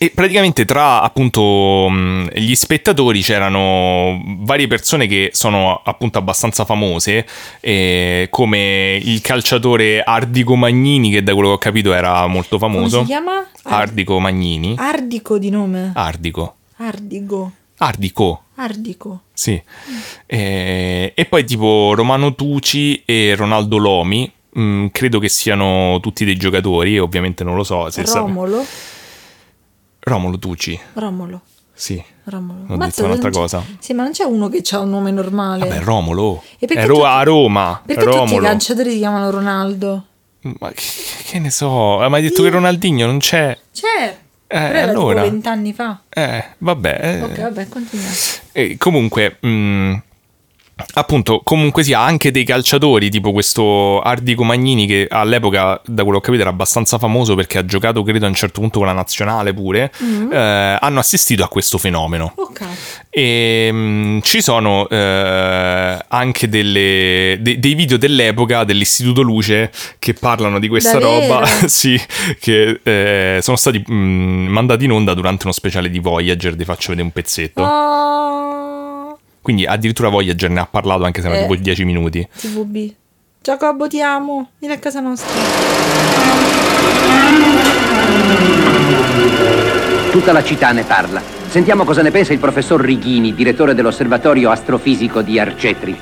e 0.00 0.10
praticamente 0.14 0.64
tra 0.64 1.02
appunto 1.02 1.90
gli 2.32 2.54
spettatori 2.54 3.20
c'erano 3.20 4.22
varie 4.38 4.68
persone 4.68 5.08
che 5.08 5.30
sono 5.32 5.80
appunto 5.84 6.18
abbastanza 6.18 6.64
famose, 6.64 7.26
eh, 7.58 8.28
come 8.30 9.00
il 9.02 9.20
calciatore 9.20 10.00
Ardico 10.02 10.54
Magnini, 10.54 11.10
che 11.10 11.24
da 11.24 11.32
quello 11.32 11.48
che 11.48 11.54
ho 11.54 11.58
capito 11.58 11.92
era 11.92 12.24
molto 12.28 12.58
famoso. 12.58 12.98
Come 12.98 13.00
si 13.00 13.06
chiama? 13.06 13.46
Ardico 13.64 14.20
Magnini. 14.20 14.76
Ardico 14.78 15.36
di 15.36 15.50
nome? 15.50 15.90
Ardico. 15.94 16.54
Ardico. 16.76 17.52
Ardico. 17.78 18.42
Ardico. 18.54 19.22
Sì. 19.32 19.60
Mm. 19.60 19.96
E, 20.26 21.12
e, 21.14 21.24
poi 21.24 21.44
tipo 21.44 21.94
Romano 21.94 22.36
Tucci 22.36 23.02
e 23.04 23.34
Ronaldo 23.36 23.78
Lomi, 23.78 24.30
mh, 24.50 24.86
credo 24.92 25.18
che 25.18 25.28
siano 25.28 25.98
tutti 26.00 26.24
dei 26.24 26.36
giocatori, 26.36 27.00
ovviamente 27.00 27.42
non 27.42 27.56
lo 27.56 27.64
so. 27.64 27.90
Se 27.90 28.04
Romolo. 28.04 28.62
Sa- 28.62 28.96
Romolo 30.08 30.38
Tucci. 30.38 30.78
Romolo. 30.94 31.42
Sì. 31.72 32.02
Romolo. 32.24 32.74
Ho 32.74 32.76
detto 32.76 33.04
un'altra 33.04 33.30
cosa. 33.30 33.62
Sì, 33.78 33.92
ma 33.92 34.02
non 34.02 34.12
c'è 34.12 34.24
uno 34.24 34.48
che 34.48 34.62
ha 34.72 34.80
un 34.80 34.90
nome 34.90 35.10
normale. 35.12 35.60
Vabbè, 35.68 35.80
Romolo. 35.82 36.42
E 36.58 36.66
perché 36.66 36.82
Ero 36.82 36.94
tutti, 36.94 37.06
a 37.06 37.22
Roma. 37.22 37.82
Perché 37.86 38.04
Romolo. 38.04 38.24
tutti 38.24 38.34
i 38.34 38.40
calciatori 38.40 38.90
si 38.90 38.98
chiamano 38.98 39.30
Ronaldo? 39.30 40.04
Ma 40.40 40.70
che, 40.70 40.82
che 41.26 41.38
ne 41.38 41.50
so, 41.50 41.98
ma 41.98 42.16
hai 42.16 42.22
detto 42.22 42.42
che 42.42 42.50
Ronaldinho 42.50 43.06
non 43.06 43.18
c'è? 43.18 43.56
C'è. 43.72 44.16
Eh, 44.50 44.58
Però 44.58 44.64
era 44.78 44.90
allora. 44.90 45.22
vent'anni 45.22 45.72
fa. 45.72 46.00
Eh, 46.08 46.44
vabbè. 46.58 46.98
eh. 47.02 47.22
Ok, 47.22 47.40
vabbè, 47.42 47.68
continuiamo. 47.68 48.14
E 48.52 48.76
comunque, 48.78 49.36
mh, 49.40 49.94
appunto, 50.94 51.40
comunque 51.44 51.82
sia 51.82 52.00
anche 52.00 52.30
dei 52.30 52.44
calciatori, 52.44 53.10
tipo 53.10 53.32
questo 53.32 54.00
Ardico 54.00 54.44
Magnini, 54.44 54.86
che 54.86 55.06
all'epoca, 55.10 55.80
da 55.84 56.02
quello 56.02 56.18
che 56.18 56.24
ho 56.24 56.26
capito, 56.26 56.42
era 56.42 56.50
abbastanza 56.50 56.98
famoso 56.98 57.34
perché 57.34 57.58
ha 57.58 57.64
giocato, 57.64 58.02
credo, 58.02 58.26
a 58.26 58.28
un 58.28 58.34
certo 58.34 58.60
punto 58.60 58.78
con 58.78 58.86
la 58.86 58.92
nazionale 58.94 59.52
pure, 59.52 59.90
eh, 60.30 60.76
hanno 60.80 60.98
assistito 61.00 61.42
a 61.44 61.48
questo 61.48 61.78
fenomeno. 61.78 62.32
Ok. 62.36 62.60
E 63.10 63.72
mh, 63.72 64.20
ci 64.22 64.40
sono 64.40 64.88
eh, 64.88 65.98
anche 66.08 66.48
delle- 66.48 67.38
de- 67.40 67.58
dei 67.58 67.74
video 67.74 67.96
dell'epoca 67.96 68.64
dell'Istituto 68.64 69.22
Luce 69.22 69.70
che 69.98 70.14
parlano 70.14 70.58
di 70.58 70.68
questa 70.68 70.98
Davvero? 70.98 71.34
roba, 71.40 71.46
sì, 71.66 72.00
che 72.38 72.80
eh, 72.82 73.38
sono 73.42 73.56
stati 73.56 73.82
mh, 73.84 73.92
mandati 74.48 74.84
in 74.84 74.92
onda 74.92 75.14
durante 75.14 75.44
uno 75.44 75.52
speciale 75.52 75.90
di 75.90 75.98
Voyager, 75.98 76.54
vi 76.54 76.64
faccio 76.64 76.88
vedere 76.90 77.06
un 77.06 77.12
pezzetto. 77.12 77.62
Oh, 77.62 78.37
Quindi 79.48 79.64
addirittura 79.64 80.10
Voyager 80.10 80.50
ne 80.50 80.60
ha 80.60 80.68
parlato 80.70 81.04
anche 81.04 81.22
se 81.22 81.26
erano 81.28 81.42
Eh. 81.44 81.48
tipo 81.48 81.62
10 81.62 81.84
minuti. 81.86 82.28
TVB. 82.38 82.92
Giacobo, 83.40 83.88
ti 83.88 83.98
amo. 84.02 84.50
Vieni 84.58 84.74
a 84.74 84.78
casa 84.78 85.00
nostra. 85.00 85.26
Tutta 90.10 90.32
la 90.32 90.42
città 90.44 90.72
ne 90.72 90.82
parla. 90.82 91.22
Sentiamo 91.48 91.84
cosa 91.84 92.02
ne 92.02 92.10
pensa 92.10 92.34
il 92.34 92.38
professor 92.40 92.78
Righini, 92.78 93.34
direttore 93.34 93.72
dell'osservatorio 93.72 94.50
astrofisico 94.50 95.22
di 95.22 95.38
Arcetri. 95.40 95.98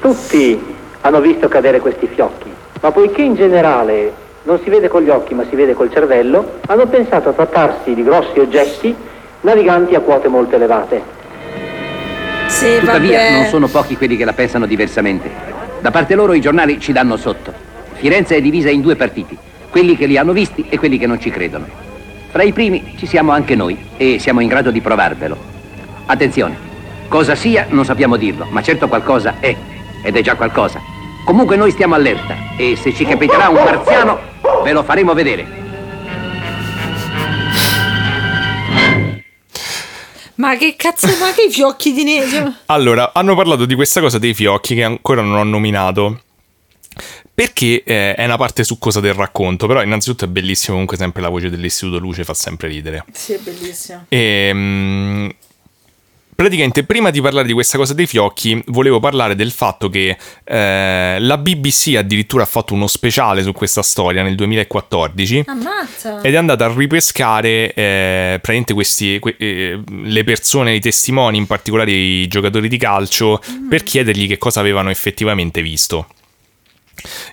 Tutti 0.00 0.58
hanno 1.02 1.20
visto 1.20 1.46
cadere 1.46 1.80
questi 1.80 2.06
fiocchi, 2.06 2.50
ma 2.80 2.90
poiché 2.90 3.20
in 3.20 3.34
generale 3.34 4.14
non 4.44 4.58
si 4.64 4.70
vede 4.70 4.88
con 4.88 5.02
gli 5.02 5.10
occhi 5.10 5.34
ma 5.34 5.44
si 5.46 5.54
vede 5.56 5.74
col 5.74 5.92
cervello, 5.92 6.60
hanno 6.66 6.86
pensato 6.86 7.28
a 7.28 7.32
trattarsi 7.34 7.92
di 7.92 8.02
grossi 8.02 8.38
oggetti 8.38 8.94
naviganti 9.42 9.94
a 9.94 10.00
quote 10.00 10.28
molto 10.28 10.56
elevate. 10.56 11.16
Sì, 12.48 12.78
Tuttavia, 12.80 13.18
vabbè. 13.18 13.32
non 13.32 13.44
sono 13.46 13.68
pochi 13.68 13.96
quelli 13.96 14.16
che 14.16 14.24
la 14.24 14.32
pensano 14.32 14.66
diversamente. 14.66 15.30
Da 15.80 15.90
parte 15.90 16.14
loro 16.14 16.32
i 16.32 16.40
giornali 16.40 16.80
ci 16.80 16.92
danno 16.92 17.16
sotto. 17.16 17.52
Firenze 17.94 18.36
è 18.36 18.40
divisa 18.40 18.70
in 18.70 18.80
due 18.80 18.96
partiti, 18.96 19.36
quelli 19.70 19.96
che 19.96 20.06
li 20.06 20.16
hanno 20.16 20.32
visti 20.32 20.64
e 20.68 20.78
quelli 20.78 20.98
che 20.98 21.06
non 21.06 21.20
ci 21.20 21.30
credono. 21.30 21.66
Fra 22.30 22.42
i 22.42 22.52
primi 22.52 22.94
ci 22.96 23.06
siamo 23.06 23.32
anche 23.32 23.54
noi 23.54 23.78
e 23.96 24.18
siamo 24.18 24.40
in 24.40 24.48
grado 24.48 24.70
di 24.70 24.80
provarvelo. 24.80 25.36
Attenzione, 26.06 26.56
cosa 27.08 27.34
sia 27.34 27.66
non 27.68 27.84
sappiamo 27.84 28.16
dirlo, 28.16 28.46
ma 28.50 28.62
certo 28.62 28.88
qualcosa 28.88 29.34
è, 29.40 29.54
ed 30.02 30.16
è 30.16 30.20
già 30.22 30.34
qualcosa. 30.34 30.80
Comunque 31.24 31.56
noi 31.56 31.70
stiamo 31.70 31.94
allerta 31.94 32.34
e 32.56 32.76
se 32.76 32.94
ci 32.94 33.04
capiterà 33.04 33.48
un 33.48 33.62
marziano 33.62 34.18
ve 34.64 34.72
lo 34.72 34.82
faremo 34.82 35.12
vedere. 35.12 35.46
Ma 40.38 40.56
che 40.56 40.74
cazzo, 40.76 41.08
ma 41.18 41.32
che 41.32 41.50
fiocchi 41.50 41.92
di 41.92 42.04
neve? 42.04 42.52
Allora, 42.66 43.12
hanno 43.12 43.34
parlato 43.34 43.66
di 43.66 43.74
questa 43.74 44.00
cosa 44.00 44.18
dei 44.18 44.34
fiocchi 44.34 44.76
che 44.76 44.84
ancora 44.84 45.20
non 45.20 45.36
ho 45.36 45.42
nominato. 45.42 46.22
Perché 47.34 47.82
eh, 47.84 48.14
è 48.14 48.24
una 48.24 48.36
parte 48.36 48.64
succosa 48.64 49.00
del 49.00 49.14
racconto, 49.14 49.66
però 49.66 49.82
innanzitutto 49.82 50.24
è 50.24 50.28
bellissimo 50.28 50.72
comunque 50.72 50.96
sempre 50.96 51.22
la 51.22 51.28
voce 51.28 51.50
dell'Istituto 51.50 51.98
Luce, 51.98 52.24
fa 52.24 52.34
sempre 52.34 52.68
ridere. 52.68 53.04
Sì, 53.12 53.32
è 53.32 53.38
bellissimo. 53.38 54.06
E, 54.08 54.50
mm, 54.52 55.28
praticamente, 56.40 56.84
prima 56.84 57.10
di 57.10 57.20
parlare 57.20 57.48
di 57.48 57.52
questa 57.52 57.76
cosa 57.76 57.94
dei 57.94 58.06
fiocchi, 58.06 58.62
volevo 58.66 59.00
parlare 59.00 59.34
del 59.34 59.50
fatto 59.50 59.88
che 59.88 60.16
eh, 60.44 61.16
la 61.18 61.36
BBC 61.36 61.96
addirittura 61.96 62.44
ha 62.44 62.46
fatto 62.46 62.74
uno 62.74 62.86
speciale 62.86 63.42
su 63.42 63.50
questa 63.50 63.82
storia 63.82 64.22
nel 64.22 64.36
2014. 64.36 65.42
Ammazza. 65.48 66.20
Ed 66.20 66.34
è 66.34 66.36
andata 66.36 66.66
a 66.66 66.72
ripescare 66.72 67.74
eh, 67.74 68.38
praticamente 68.40 68.72
questi, 68.72 69.18
que- 69.18 69.34
eh, 69.36 69.80
le 69.84 70.22
persone, 70.22 70.76
i 70.76 70.80
testimoni, 70.80 71.38
in 71.38 71.46
particolare 71.46 71.90
i 71.90 72.28
giocatori 72.28 72.68
di 72.68 72.76
calcio, 72.76 73.40
per 73.68 73.82
chiedergli 73.82 74.28
che 74.28 74.38
cosa 74.38 74.60
avevano 74.60 74.90
effettivamente 74.90 75.60
visto. 75.60 76.06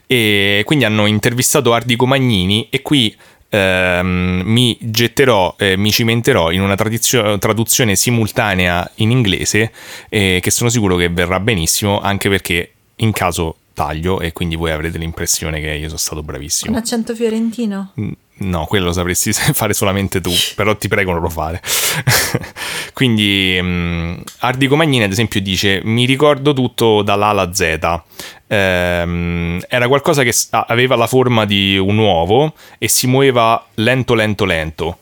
E 0.07 0.63
quindi 0.65 0.83
hanno 0.83 1.05
intervistato 1.05 1.73
Ardico 1.73 2.07
Magnini 2.07 2.69
e 2.71 2.81
qui 2.81 3.15
ehm, 3.49 4.41
mi 4.45 4.77
getterò, 4.79 5.55
eh, 5.57 5.77
mi 5.77 5.91
cimenterò 5.91 6.51
in 6.51 6.61
una 6.61 6.75
tradizio- 6.75 7.37
traduzione 7.37 7.95
simultanea 7.95 8.89
in 8.95 9.11
inglese 9.11 9.71
eh, 10.09 10.39
che 10.41 10.51
sono 10.51 10.69
sicuro 10.69 10.95
che 10.95 11.09
verrà 11.09 11.39
benissimo 11.39 11.99
anche 11.99 12.29
perché 12.29 12.71
in 12.97 13.11
caso 13.11 13.57
taglio 13.73 14.21
e 14.21 14.31
quindi 14.31 14.55
voi 14.55 14.71
avrete 14.71 14.97
l'impressione 14.97 15.59
che 15.59 15.71
io 15.73 15.87
sono 15.87 15.99
stato 15.99 16.23
bravissimo. 16.23 16.71
Un 16.71 16.77
accento 16.77 17.13
fiorentino? 17.13 17.91
Mm, 17.99 18.11
No, 18.37 18.65
quello 18.65 18.87
lo 18.87 18.91
sapresti 18.91 19.31
fare 19.53 19.73
solamente 19.73 20.19
tu, 20.19 20.31
però 20.55 20.75
ti 20.75 20.89
prego 20.89 21.13
non 21.13 21.21
lo 21.21 21.29
fare. 21.29 21.61
Quindi 22.93 23.57
um, 23.59 24.21
Ardico 24.39 24.75
Magnini 24.75 25.03
ad 25.05 25.11
esempio 25.11 25.39
dice 25.39 25.79
mi 25.83 26.05
ricordo 26.05 26.51
tutto 26.51 27.01
dall'A 27.01 27.27
alla 27.27 27.53
Z. 27.53 28.01
Ehm, 28.47 29.61
era 29.67 29.87
qualcosa 29.87 30.23
che 30.23 30.33
aveva 30.49 30.95
la 30.95 31.07
forma 31.07 31.45
di 31.45 31.77
un 31.77 31.97
uovo 31.97 32.53
e 32.77 32.87
si 32.87 33.07
muoveva 33.07 33.65
lento 33.75 34.13
lento 34.13 34.45
lento. 34.45 34.97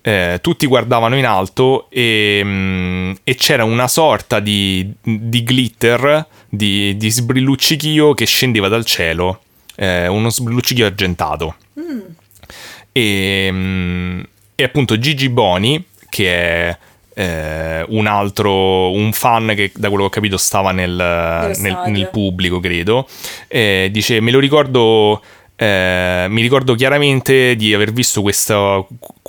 Eh, 0.00 0.38
tutti 0.40 0.66
guardavano 0.66 1.16
in 1.16 1.26
alto 1.26 1.88
e, 1.90 2.40
mm, 2.42 3.12
e 3.24 3.34
c'era 3.34 3.64
una 3.64 3.88
sorta 3.88 4.40
di, 4.40 4.90
di 5.02 5.42
glitter, 5.42 6.26
di, 6.48 6.96
di 6.96 7.10
sbrilluccichio 7.10 8.14
che 8.14 8.24
scendeva 8.24 8.68
dal 8.68 8.84
cielo, 8.84 9.42
eh, 9.74 10.06
uno 10.06 10.30
sbrilluccichio 10.30 10.86
argentato. 10.86 11.56
E, 12.92 13.48
mm, 13.50 14.20
e 14.54 14.62
appunto 14.62 14.98
Gigi 14.98 15.28
Boni, 15.28 15.84
che 16.08 16.32
è 16.32 16.78
eh, 17.18 17.84
un 17.88 18.06
altro, 18.06 18.92
un 18.92 19.12
fan 19.12 19.52
che 19.56 19.72
da 19.74 19.88
quello 19.88 20.04
che 20.04 20.08
ho 20.08 20.12
capito 20.12 20.36
stava 20.36 20.70
nel, 20.70 20.92
nel- 21.58 21.82
nel 21.86 22.08
pubblico, 22.12 22.60
credo, 22.60 23.08
eh, 23.48 23.88
dice 23.90 24.20
me 24.20 24.30
lo 24.30 24.38
ricordo, 24.38 25.20
eh, 25.56 26.26
mi 26.28 26.40
ricordo 26.40 26.76
chiaramente 26.76 27.56
di 27.56 27.74
aver 27.74 27.90
visto 27.90 28.22
questa, 28.22 28.86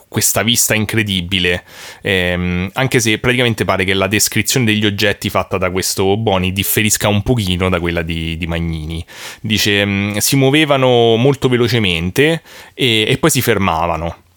questa 0.08 0.44
vista 0.44 0.76
incredibile, 0.76 1.64
ehm, 2.04 2.70
anche 2.74 3.00
se 3.00 3.18
praticamente 3.18 3.66
pare 3.66 3.86
che 3.86 3.96
la 3.96 4.06
descrizione 4.06 4.68
degli 4.68 4.86
oggetti 4.86 5.32
fatta 5.32 5.58
da 5.58 5.72
questo 5.72 6.16
Boni 6.16 6.54
differisca 6.54 7.08
un 7.08 7.24
pochino 7.24 7.70
da 7.70 7.80
quella 7.80 8.04
di, 8.04 8.38
di 8.38 8.46
Magnini. 8.46 9.04
Dice 9.42 9.84
mm, 9.84 10.18
si 10.18 10.36
muovevano 10.36 11.16
molto 11.16 11.50
velocemente 11.50 12.44
e, 12.76 13.06
e 13.08 13.18
poi 13.18 13.32
si 13.32 13.42
fermavano. 13.42 14.28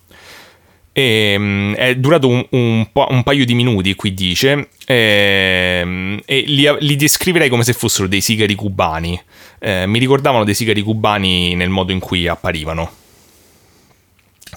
E, 0.93 1.35
mm, 1.39 1.73
è 1.75 1.95
durato 1.97 2.29
un, 2.29 2.45
un 2.51 2.87
un 2.93 3.23
paio 3.23 3.45
di 3.45 3.55
minuti, 3.55 3.95
qui 3.95 4.13
dice, 4.13 4.69
ehm, 4.87 6.21
e 6.25 6.45
li, 6.47 6.69
li 6.81 6.97
descriverei 6.97 7.49
come 7.49 7.65
se 7.65 7.73
fossero 7.73 8.09
dei 8.09 8.21
sigari 8.21 8.55
cubani. 8.55 9.21
Eh, 9.59 9.87
mi 9.87 9.99
ricordavano 9.99 10.45
dei 10.45 10.55
sigari 10.55 10.83
cubani 10.83 11.55
nel 11.55 11.71
modo 11.71 11.93
in 11.93 11.99
cui 11.99 12.27
apparivano. 12.29 12.91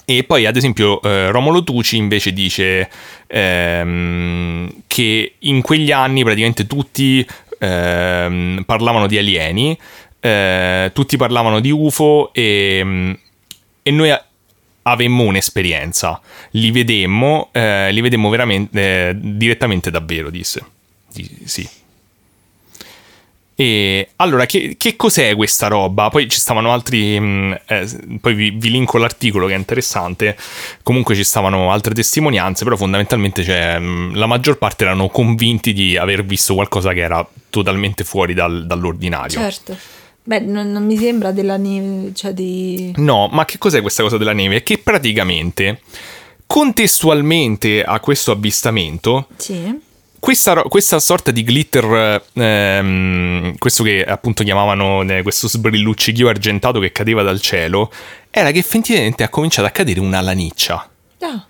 E 0.04 0.24
poi, 0.24 0.46
ad 0.46 0.56
esempio, 0.56 1.00
eh, 1.02 1.30
Romolo 1.30 1.64
Tucci 1.64 1.96
invece 1.96 2.32
dice 2.32 2.88
ehm, 3.26 4.70
che 4.86 5.34
in 5.38 5.62
quegli 5.62 5.90
anni 5.90 6.22
praticamente 6.22 6.66
tutti 6.66 7.26
ehm, 7.58 8.62
parlavano 8.66 9.06
di 9.06 9.18
alieni, 9.18 9.76
eh, 10.20 10.90
tutti 10.92 11.16
parlavano 11.16 11.60
di 11.60 11.70
UFO 11.70 12.30
e, 12.32 13.18
e 13.82 13.90
noi 13.90 14.16
avemmo 14.86 15.24
un'esperienza. 15.24 16.20
Li 16.52 16.70
vedemmo, 16.70 17.48
eh, 17.52 17.90
li 17.92 18.00
vedemmo 18.00 18.28
veramente 18.28 19.08
eh, 19.08 19.16
direttamente 19.18 19.90
davvero, 19.90 20.30
disse. 20.30 20.64
Di- 21.12 21.42
sì. 21.44 21.68
E 23.58 24.10
allora, 24.16 24.44
che, 24.44 24.76
che 24.76 24.96
cos'è 24.96 25.34
questa 25.34 25.66
roba? 25.68 26.10
Poi 26.10 26.28
ci 26.28 26.38
stavano 26.38 26.72
altri. 26.72 27.18
mh, 27.18 27.60
eh, 27.66 27.88
poi 28.20 28.34
vi, 28.34 28.50
vi 28.50 28.70
linko 28.70 28.98
l'articolo 28.98 29.46
che 29.46 29.54
è 29.54 29.56
interessante. 29.56 30.36
Comunque 30.82 31.14
ci 31.14 31.24
stavano 31.24 31.72
altre 31.72 31.94
testimonianze, 31.94 32.64
però 32.64 32.76
fondamentalmente 32.76 33.42
cioè, 33.42 33.78
mh, 33.78 34.14
la 34.14 34.26
maggior 34.26 34.58
parte 34.58 34.84
erano 34.84 35.08
convinti 35.08 35.72
di 35.72 35.96
aver 35.96 36.24
visto 36.24 36.54
qualcosa 36.54 36.92
che 36.92 37.00
era 37.00 37.26
totalmente 37.48 38.04
fuori 38.04 38.34
dal- 38.34 38.66
dall'ordinario. 38.66 39.40
Certo. 39.40 39.76
Beh, 40.28 40.40
non, 40.40 40.72
non 40.72 40.84
mi 40.84 40.96
sembra 40.98 41.30
della 41.30 41.56
neve, 41.56 42.10
cioè 42.12 42.32
di... 42.32 42.92
No, 42.96 43.28
ma 43.30 43.44
che 43.44 43.58
cos'è 43.58 43.80
questa 43.80 44.02
cosa 44.02 44.18
della 44.18 44.32
neve? 44.32 44.64
Che 44.64 44.78
praticamente, 44.78 45.80
contestualmente 46.46 47.82
a 47.84 48.00
questo 48.00 48.32
avvistamento, 48.32 49.28
Sì. 49.36 49.78
questa, 50.18 50.62
questa 50.62 50.98
sorta 50.98 51.30
di 51.30 51.44
glitter, 51.44 52.24
ehm, 52.32 53.56
questo 53.58 53.84
che 53.84 54.02
appunto 54.04 54.42
chiamavano 54.42 55.02
eh, 55.02 55.22
questo 55.22 55.46
sbrilluccichio 55.48 56.28
argentato 56.28 56.80
che 56.80 56.90
cadeva 56.90 57.22
dal 57.22 57.40
cielo, 57.40 57.92
era 58.30 58.50
che 58.50 58.58
effettivamente 58.58 59.22
ha 59.22 59.28
cominciato 59.28 59.68
a 59.68 59.70
cadere 59.70 60.00
una 60.00 60.20
laniccia 60.20 60.90
Ah, 61.20 61.46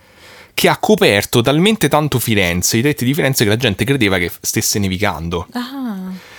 che 0.55 0.69
ha 0.69 0.77
coperto 0.77 1.41
talmente 1.41 1.89
tanto 1.89 2.19
Firenze, 2.19 2.77
i 2.77 2.83
tetti 2.83 3.05
di 3.07 3.15
Firenze, 3.15 3.43
che 3.45 3.51
la 3.51 3.57
gente 3.57 3.85
credeva 3.85 4.19
che 4.19 4.31
stesse 4.41 4.79
nevicando. 4.79 5.47
ah. 5.53 6.35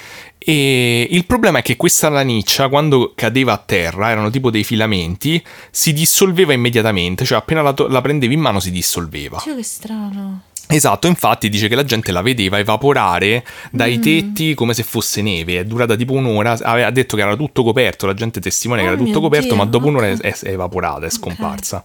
E 0.50 1.06
il 1.12 1.26
problema 1.26 1.60
è 1.60 1.62
che 1.62 1.76
questa 1.76 2.08
laniccia, 2.08 2.70
quando 2.70 3.12
cadeva 3.16 3.52
a 3.52 3.58
terra, 3.58 4.10
erano 4.12 4.30
tipo 4.30 4.50
dei 4.50 4.64
filamenti, 4.64 5.44
si 5.72 5.92
dissolveva 5.92 6.54
immediatamente, 6.54 7.26
cioè 7.26 7.40
appena 7.40 7.62
la, 7.62 7.74
to- 7.74 7.90
la 7.90 8.00
prendevi 8.00 8.34
in 8.34 8.40
mano 8.40 8.62
si 8.62 8.72
dissolveva. 8.72 9.40
Cioè, 9.40 9.58
che 9.58 9.64
strano. 9.64 10.44
Esatto, 10.68 11.08
infatti 11.08 11.50
dice 11.50 11.68
che 11.68 11.76
la 11.76 11.84
gente 11.84 12.14
la 12.14 12.22
vedeva 12.22 12.60
evaporare 12.60 13.46
dai 13.72 13.98
Mm. 13.98 14.02
tetti 14.02 14.54
come 14.54 14.74
se 14.74 14.84
fosse 14.84 15.22
neve. 15.22 15.60
È 15.60 15.66
durata 15.66 15.98
tipo 15.98 16.14
un'ora. 16.14 16.58
Aveva 16.62 16.92
detto 16.92 17.18
che 17.18 17.24
era 17.24 17.36
tutto 17.36 17.64
coperto. 17.64 18.06
La 18.06 18.14
gente 18.14 18.40
testimonia 18.40 18.84
che 18.86 18.90
Oh 18.90 18.94
era 18.94 19.02
tutto 19.02 19.20
mio 19.20 19.28
coperto, 19.28 19.48
Dio, 19.54 19.56
ma 19.58 19.66
dopo 19.66 19.88
un'ora 19.88 20.12
ok. 20.12 20.22
è, 20.22 20.34
è 20.34 20.50
evaporata, 20.52 21.06
è 21.06 21.10
scomparsa. 21.10 21.84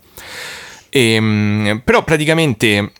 Ehm, 0.88 1.80
però 1.84 2.04
praticamente 2.04 2.92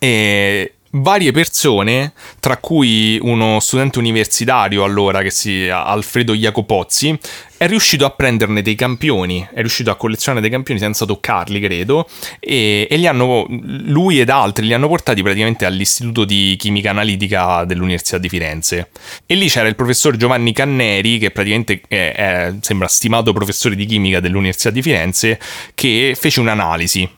eh, 0.00 0.73
varie 0.96 1.32
persone, 1.32 2.12
tra 2.40 2.58
cui 2.58 3.18
uno 3.20 3.58
studente 3.60 3.98
universitario 3.98 4.84
allora, 4.84 5.22
che 5.22 5.30
si 5.30 5.68
Alfredo 5.68 6.34
Jacopozzi, 6.34 7.18
è 7.56 7.66
riuscito 7.66 8.04
a 8.04 8.10
prenderne 8.10 8.62
dei 8.62 8.74
campioni, 8.74 9.46
è 9.52 9.60
riuscito 9.60 9.90
a 9.90 9.96
collezionare 9.96 10.42
dei 10.42 10.50
campioni 10.50 10.78
senza 10.78 11.04
toccarli, 11.04 11.60
credo, 11.60 12.08
e, 12.38 12.86
e 12.90 12.96
li 12.96 13.06
hanno, 13.06 13.46
lui 13.48 14.20
ed 14.20 14.28
altri 14.28 14.66
li 14.66 14.74
hanno 14.74 14.88
portati 14.88 15.22
praticamente 15.22 15.64
all'Istituto 15.64 16.24
di 16.24 16.56
Chimica 16.58 16.90
Analitica 16.90 17.64
dell'Università 17.64 18.18
di 18.18 18.28
Firenze. 18.28 18.90
E 19.26 19.34
lì 19.34 19.48
c'era 19.48 19.68
il 19.68 19.76
professor 19.76 20.16
Giovanni 20.16 20.52
Canneri, 20.52 21.18
che 21.18 21.30
praticamente 21.30 21.80
è- 21.88 22.12
è- 22.14 22.54
sembra 22.60 22.86
stimato 22.88 23.32
professore 23.32 23.74
di 23.74 23.86
chimica 23.86 24.20
dell'Università 24.20 24.70
di 24.70 24.82
Firenze, 24.82 25.40
che 25.74 26.16
fece 26.18 26.40
un'analisi 26.40 27.08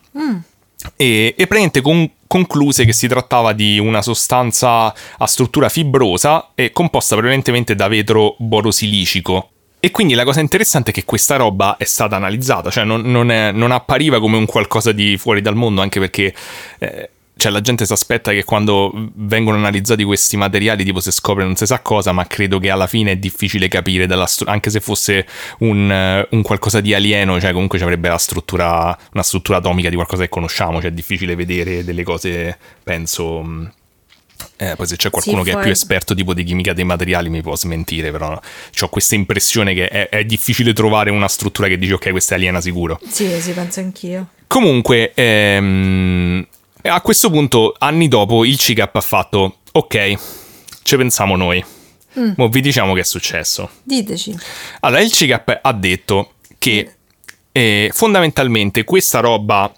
e, 0.95 1.33
e 1.35 1.47
praticamente 1.47 1.81
con- 1.81 2.09
concluse 2.27 2.85
che 2.85 2.93
si 2.93 3.07
trattava 3.07 3.53
di 3.53 3.79
una 3.79 4.01
sostanza 4.01 4.93
a 5.17 5.25
struttura 5.25 5.69
fibrosa 5.69 6.49
e 6.55 6.71
composta 6.71 7.15
prevalentemente 7.15 7.75
da 7.75 7.87
vetro 7.87 8.35
borosilicico. 8.37 9.49
E 9.79 9.91
quindi 9.91 10.15
la 10.15 10.23
cosa 10.23 10.39
interessante 10.39 10.91
è 10.91 10.93
che 10.93 11.05
questa 11.05 11.35
roba 11.35 11.77
è 11.77 11.83
stata 11.83 12.15
analizzata, 12.15 12.69
cioè 12.69 12.83
non, 12.83 13.01
non 13.01 13.29
è- 13.31 13.51
non 13.51 13.71
appariva 13.71 14.19
come 14.19 14.35
un 14.35 14.45
qualcosa 14.45 14.91
di 14.91 15.17
fuori 15.17 15.39
dal 15.41 15.55
mondo, 15.55 15.81
anche 15.81 15.99
perché 15.99 16.33
eh, 16.79 17.09
cioè, 17.37 17.51
la 17.51 17.61
gente 17.61 17.85
si 17.85 17.93
aspetta 17.93 18.31
che 18.31 18.43
quando 18.43 18.91
vengono 19.15 19.57
analizzati 19.57 20.03
questi 20.03 20.35
materiali, 20.35 20.83
tipo 20.83 20.99
se 20.99 21.11
scopre 21.11 21.43
non 21.43 21.55
si 21.55 21.65
sa 21.65 21.79
cosa, 21.79 22.11
ma 22.11 22.25
credo 22.27 22.59
che 22.59 22.69
alla 22.69 22.87
fine 22.87 23.11
è 23.11 23.15
difficile 23.17 23.67
capire, 23.67 24.05
dalla 24.07 24.25
stru- 24.25 24.49
anche 24.49 24.69
se 24.69 24.79
fosse 24.79 25.25
un, 25.59 26.25
un 26.29 26.41
qualcosa 26.41 26.81
di 26.81 26.93
alieno, 26.93 27.39
cioè 27.39 27.51
comunque 27.53 27.77
ci 27.77 27.83
avrebbe 27.83 28.09
la 28.09 28.17
struttura, 28.17 28.97
una 29.13 29.23
struttura 29.23 29.59
atomica 29.59 29.89
di 29.89 29.95
qualcosa 29.95 30.23
che 30.23 30.29
conosciamo, 30.29 30.81
cioè 30.81 30.89
è 30.89 30.93
difficile 30.93 31.35
vedere 31.35 31.83
delle 31.83 32.03
cose, 32.03 32.57
penso... 32.83 33.41
mh, 33.41 33.71
eh, 34.57 34.75
poi 34.75 34.85
se 34.87 34.95
c'è 34.97 35.09
qualcuno 35.09 35.39
Sì, 35.39 35.45
che 35.45 35.49
è 35.49 35.53
poi- 35.53 35.63
più 35.63 35.71
esperto 35.71 36.13
tipo 36.13 36.33
di 36.33 36.43
chimica 36.43 36.73
dei 36.73 36.83
materiali 36.83 37.29
mi 37.29 37.41
può 37.41 37.55
smentire, 37.55 38.11
però 38.11 38.39
ho 38.79 38.89
questa 38.89 39.15
impressione 39.15 39.73
che 39.73 39.87
è, 39.87 40.09
è 40.09 40.25
difficile 40.25 40.73
trovare 40.73 41.09
una 41.09 41.27
struttura 41.27 41.67
che 41.67 41.77
dice 41.77 41.93
ok 41.93 42.09
questa 42.11 42.33
è 42.33 42.37
aliena 42.37 42.61
sicuro. 42.61 42.99
Sì, 43.07 43.27
sì, 43.39 43.51
penso 43.51 43.79
anch'io. 43.79 44.27
Comunque, 44.47 45.11
ehm, 45.13 46.45
a 46.87 47.01
questo 47.01 47.29
punto, 47.29 47.75
anni 47.77 48.07
dopo, 48.07 48.43
il 48.45 48.57
CICAP 48.57 48.95
ha 48.95 49.01
fatto 49.01 49.57
ok, 49.71 50.13
ci 50.83 50.95
pensiamo 50.97 51.35
noi. 51.35 51.63
Mo 52.35 52.47
vi 52.49 52.61
diciamo 52.61 52.93
che 52.95 53.01
è 53.01 53.03
successo. 53.03 53.69
Diteci. 53.83 54.35
Allora, 54.79 55.01
il 55.01 55.11
CICAP 55.11 55.59
ha 55.61 55.71
detto 55.73 56.31
che 56.57 56.93
eh, 57.51 57.91
fondamentalmente 57.93 58.83
questa 58.83 59.19
roba, 59.19 59.71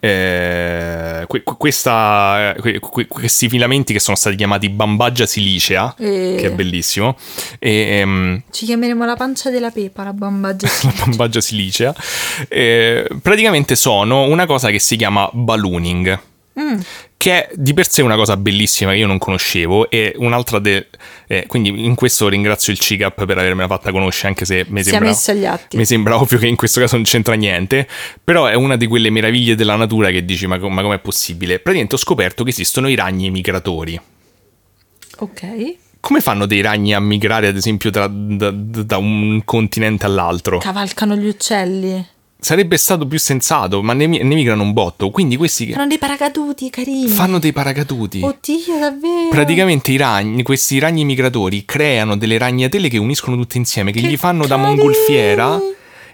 eh, 0.00 1.24
que- 1.28 1.42
que- 1.42 1.56
questa, 1.58 2.54
que- 2.60 2.78
que- 2.80 3.06
questi 3.06 3.48
filamenti 3.48 3.92
che 3.92 3.98
sono 4.00 4.16
stati 4.16 4.36
chiamati 4.36 4.68
bambagia 4.70 5.26
silicea, 5.26 5.94
Eh. 5.98 6.36
che 6.38 6.46
è 6.46 6.50
bellissimo, 6.50 7.16
e, 7.58 7.98
ehm, 8.00 8.42
Ci 8.50 8.64
chiameremo 8.64 9.04
la 9.04 9.14
pancia 9.16 9.50
della 9.50 9.70
pepa, 9.70 10.02
la 10.04 10.12
bambagia. 10.14 10.66
la 10.84 10.92
bambagia 11.04 11.40
silicea, 11.42 11.94
eh, 12.48 13.06
praticamente 13.20 13.76
sono 13.76 14.22
una 14.24 14.46
cosa 14.46 14.70
che 14.70 14.78
si 14.78 14.96
chiama 14.96 15.28
ballooning. 15.32 16.20
Che 17.16 17.30
è 17.32 17.50
di 17.54 17.72
per 17.72 17.88
sé 17.88 18.02
una 18.02 18.16
cosa 18.16 18.36
bellissima 18.36 18.90
che 18.90 18.98
io 18.98 19.06
non 19.06 19.16
conoscevo 19.18 19.88
e 19.88 20.12
un'altra 20.16 20.58
de- 20.58 20.88
eh, 21.26 21.44
quindi 21.46 21.84
in 21.84 21.94
questo 21.94 22.28
ringrazio 22.28 22.72
il 22.72 22.78
CICAP 22.78 23.24
per 23.24 23.38
avermela 23.38 23.68
fatta 23.68 23.90
conoscere 23.90 24.28
anche 24.28 24.44
se 24.44 24.66
mi 24.68 24.82
sembra, 24.82 25.08
messo 25.08 25.30
agli 25.30 25.46
atti. 25.46 25.76
mi 25.76 25.86
sembra 25.86 26.20
ovvio 26.20 26.36
che 26.38 26.46
in 26.46 26.56
questo 26.56 26.80
caso 26.80 26.96
non 26.96 27.04
c'entra 27.04 27.34
niente 27.34 27.88
però 28.22 28.46
è 28.46 28.54
una 28.54 28.76
di 28.76 28.86
quelle 28.86 29.08
meraviglie 29.08 29.54
della 29.54 29.76
natura 29.76 30.10
che 30.10 30.24
dici 30.24 30.46
ma, 30.46 30.58
ma 30.58 30.82
com'è 30.82 30.98
possibile 30.98 31.54
praticamente 31.54 31.94
ho 31.94 31.98
scoperto 31.98 32.44
che 32.44 32.50
esistono 32.50 32.88
i 32.88 32.94
ragni 32.96 33.30
migratori 33.30 33.98
Ok. 35.18 35.74
come 36.00 36.20
fanno 36.20 36.46
dei 36.46 36.60
ragni 36.60 36.92
a 36.94 37.00
migrare 37.00 37.46
ad 37.46 37.56
esempio 37.56 37.90
tra- 37.90 38.08
da, 38.10 38.50
da 38.50 38.96
un 38.96 39.40
continente 39.44 40.04
all'altro? 40.06 40.58
Cavalcano 40.58 41.14
gli 41.14 41.28
uccelli. 41.28 42.04
Sarebbe 42.44 42.76
stato 42.76 43.06
più 43.06 43.20
sensato, 43.20 43.82
ma 43.82 43.92
ne, 43.92 44.06
ne 44.08 44.24
migrano 44.24 44.64
un 44.64 44.72
botto. 44.72 45.10
Quindi 45.10 45.36
questi 45.36 45.64
che 45.66 45.74
Fanno 45.74 45.86
dei 45.86 45.98
paracaduti 45.98 46.70
carini. 46.70 47.06
fanno 47.06 47.38
dei 47.38 47.52
paracaduti. 47.52 48.20
Oddio, 48.20 48.78
davvero. 48.80 49.28
Praticamente 49.30 49.92
i 49.92 49.96
ragni, 49.96 50.42
questi 50.42 50.80
ragni 50.80 51.04
migratori 51.04 51.64
creano 51.64 52.16
delle 52.16 52.38
ragnatele 52.38 52.88
che 52.88 52.98
uniscono 52.98 53.36
tutte 53.36 53.58
insieme, 53.58 53.92
che, 53.92 54.00
Che 54.00 54.08
gli 54.08 54.16
fanno 54.16 54.44
da 54.46 54.56
carini! 54.56 54.74
mongolfiera. 54.74 55.60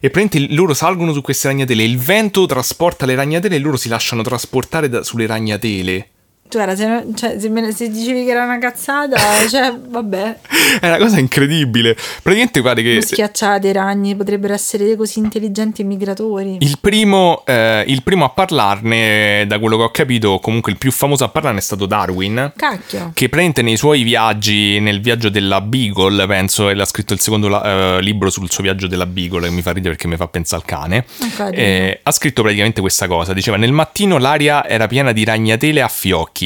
E 0.01 0.11
praticamente 0.11 0.55
loro 0.55 0.75
salgono 0.75 1.15
su 1.15 1.23
queste 1.23 1.49
ragnatele. 1.49 1.83
Il 1.83 1.97
vento 1.99 2.45
trasporta 2.45 3.07
le 3.07 3.15
ragnatele 3.15 3.57
e 3.57 3.59
loro 3.59 3.79
si 3.79 3.89
lasciano 3.89 4.21
trasportare 4.21 4.91
da- 4.91 5.03
sulle 5.03 5.27
ragnatele. 5.27 6.11
Guarda, 6.51 6.75
se, 6.75 7.07
cioè, 7.15 7.39
se, 7.39 7.49
me 7.51 7.71
se 7.73 7.91
dicevi 7.91 8.25
che 8.25 8.31
era 8.31 8.45
una 8.45 8.59
cazzata, 8.59 9.17
cioè, 9.49 9.75
vabbè. 9.77 10.37
È 10.81 10.87
una 10.87 10.97
cosa 10.97 11.19
incredibile. 11.19 11.95
Praticamente 11.95 12.61
guarda 12.61 12.81
che. 12.81 13.03
Schiacciate 13.03 13.69
i 13.69 13.73
ragni 13.73 14.17
potrebbero 14.17 14.55
essere 14.55 14.97
così 14.97 15.19
intelligenti 15.19 15.83
e 15.83 15.85
migratori. 15.85 16.57
Il 16.61 16.79
primo, 16.81 17.43
eh, 17.45 17.85
il 17.87 18.03
primo 18.03 18.25
a 18.25 18.31
parlarne, 18.31 19.45
da 19.47 19.59
quello 19.59 19.77
che 19.77 19.83
ho 19.83 19.91
capito, 19.91 20.39
comunque 20.39 20.73
il 20.73 20.79
più 20.79 20.91
famoso 20.91 21.25
a 21.25 21.29
parlarne 21.29 21.59
è 21.59 21.63
stato 21.63 21.85
Darwin. 21.85 22.53
Cacchio. 22.57 23.11
Che 23.13 23.29
praticamente 23.29 23.61
nei 23.63 23.77
suoi 23.77 24.03
viaggi, 24.03 24.81
nel 24.81 25.01
viaggio 25.03 25.29
della 25.29 25.61
Beagle, 25.61 26.27
penso, 26.27 26.71
e 26.71 26.75
l'ha 26.75 26.87
scritto 26.87 27.13
il 27.13 27.21
secondo 27.21 27.49
la- 27.49 27.97
eh, 27.97 28.01
libro 28.01 28.31
sul 28.31 28.51
suo 28.51 28.63
viaggio 28.63 28.87
della 28.87 29.07
Beagle, 29.07 29.49
che 29.49 29.53
mi 29.53 29.63
fa 29.63 29.73
ridere 29.73 29.95
perché 29.95 30.09
mi 30.09 30.17
fa 30.17 30.29
pensare 30.29 30.63
al 30.63 30.67
cane. 30.67 31.05
Eh, 31.53 32.01
ha 32.03 32.11
scritto 32.11 32.41
praticamente 32.41 32.81
questa 32.81 33.07
cosa: 33.07 33.35
diceva, 33.35 33.59
nel 33.59 33.73
mattino 33.73 34.17
l'aria 34.17 34.67
era 34.67 34.87
piena 34.87 35.13
di 35.13 35.25
ragnatele 35.25 35.83
a 35.83 35.89
fiocchi. 35.89 36.38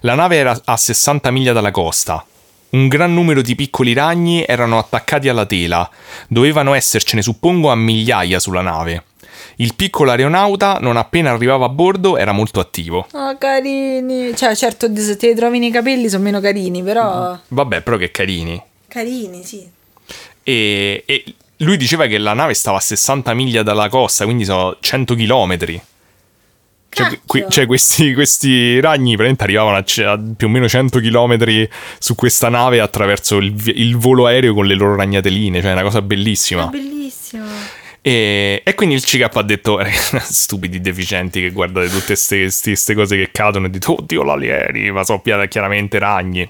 La 0.00 0.14
nave 0.14 0.36
era 0.36 0.58
a 0.64 0.76
60 0.76 1.30
miglia 1.30 1.52
dalla 1.52 1.70
costa. 1.70 2.24
Un 2.68 2.88
gran 2.88 3.14
numero 3.14 3.42
di 3.42 3.54
piccoli 3.54 3.92
ragni 3.92 4.44
erano 4.46 4.78
attaccati 4.78 5.28
alla 5.28 5.46
tela. 5.46 5.88
Dovevano 6.28 6.74
essercene, 6.74 7.22
suppongo, 7.22 7.70
a 7.70 7.74
migliaia 7.74 8.38
sulla 8.38 8.60
nave. 8.60 9.04
Il 9.56 9.74
piccolo 9.74 10.10
aeronauta, 10.10 10.78
non 10.80 10.96
appena 10.96 11.30
arrivava 11.30 11.66
a 11.66 11.70
bordo, 11.70 12.18
era 12.18 12.32
molto 12.32 12.60
attivo. 12.60 13.06
Oh, 13.12 13.38
carini. 13.38 14.36
Cioè, 14.36 14.54
certo, 14.54 14.94
se 14.94 15.16
te 15.16 15.28
li 15.28 15.34
trovi 15.34 15.58
nei 15.58 15.70
capelli 15.70 16.08
sono 16.08 16.24
meno 16.24 16.40
carini, 16.40 16.82
però... 16.82 17.38
Vabbè, 17.48 17.80
però 17.80 17.96
che 17.96 18.10
carini. 18.10 18.60
Carini, 18.88 19.44
sì. 19.44 19.66
E, 20.42 21.02
e 21.06 21.24
lui 21.58 21.76
diceva 21.78 22.06
che 22.06 22.18
la 22.18 22.34
nave 22.34 22.52
stava 22.52 22.76
a 22.76 22.80
60 22.80 23.32
miglia 23.32 23.62
dalla 23.62 23.88
costa, 23.88 24.24
quindi 24.24 24.44
sono 24.44 24.76
100 24.78 25.14
chilometri. 25.14 25.80
Cioè, 26.96 27.20
qui- 27.26 27.44
cioè, 27.48 27.66
questi, 27.66 28.14
questi 28.14 28.80
ragni 28.80 29.16
praticamente 29.16 29.44
arrivavano 29.44 29.76
a, 29.76 30.12
a 30.12 30.20
più 30.36 30.46
o 30.46 30.50
meno 30.50 30.66
100 30.66 30.98
km 31.00 31.68
su 31.98 32.14
questa 32.14 32.48
nave 32.48 32.80
attraverso 32.80 33.36
il, 33.36 33.54
il 33.74 33.96
volo 33.96 34.26
aereo 34.26 34.54
con 34.54 34.66
le 34.66 34.74
loro 34.74 34.96
ragnateline, 34.96 35.60
cioè 35.60 35.70
è 35.70 35.72
una 35.74 35.82
cosa 35.82 36.00
bellissima. 36.00 36.66
È 36.66 36.70
bellissimo. 36.70 37.44
E, 38.00 38.62
e 38.64 38.74
quindi 38.74 38.94
il 38.94 39.04
CICAP 39.04 39.36
ha 39.36 39.42
detto: 39.42 39.80
"Eh, 39.80 39.90
Stupidi 40.22 40.80
deficienti 40.80 41.40
che 41.40 41.50
guardate 41.50 41.88
tutte 41.88 42.14
queste 42.14 42.94
cose 42.94 43.16
che 43.16 43.30
cadono 43.30 43.66
e 43.66 43.70
dite: 43.70 43.90
Oddio, 43.90 44.22
l'alieni, 44.22 44.90
ma 44.90 45.04
so 45.04 45.18
pia- 45.18 45.46
chiaramente 45.46 45.98
ragni. 45.98 46.48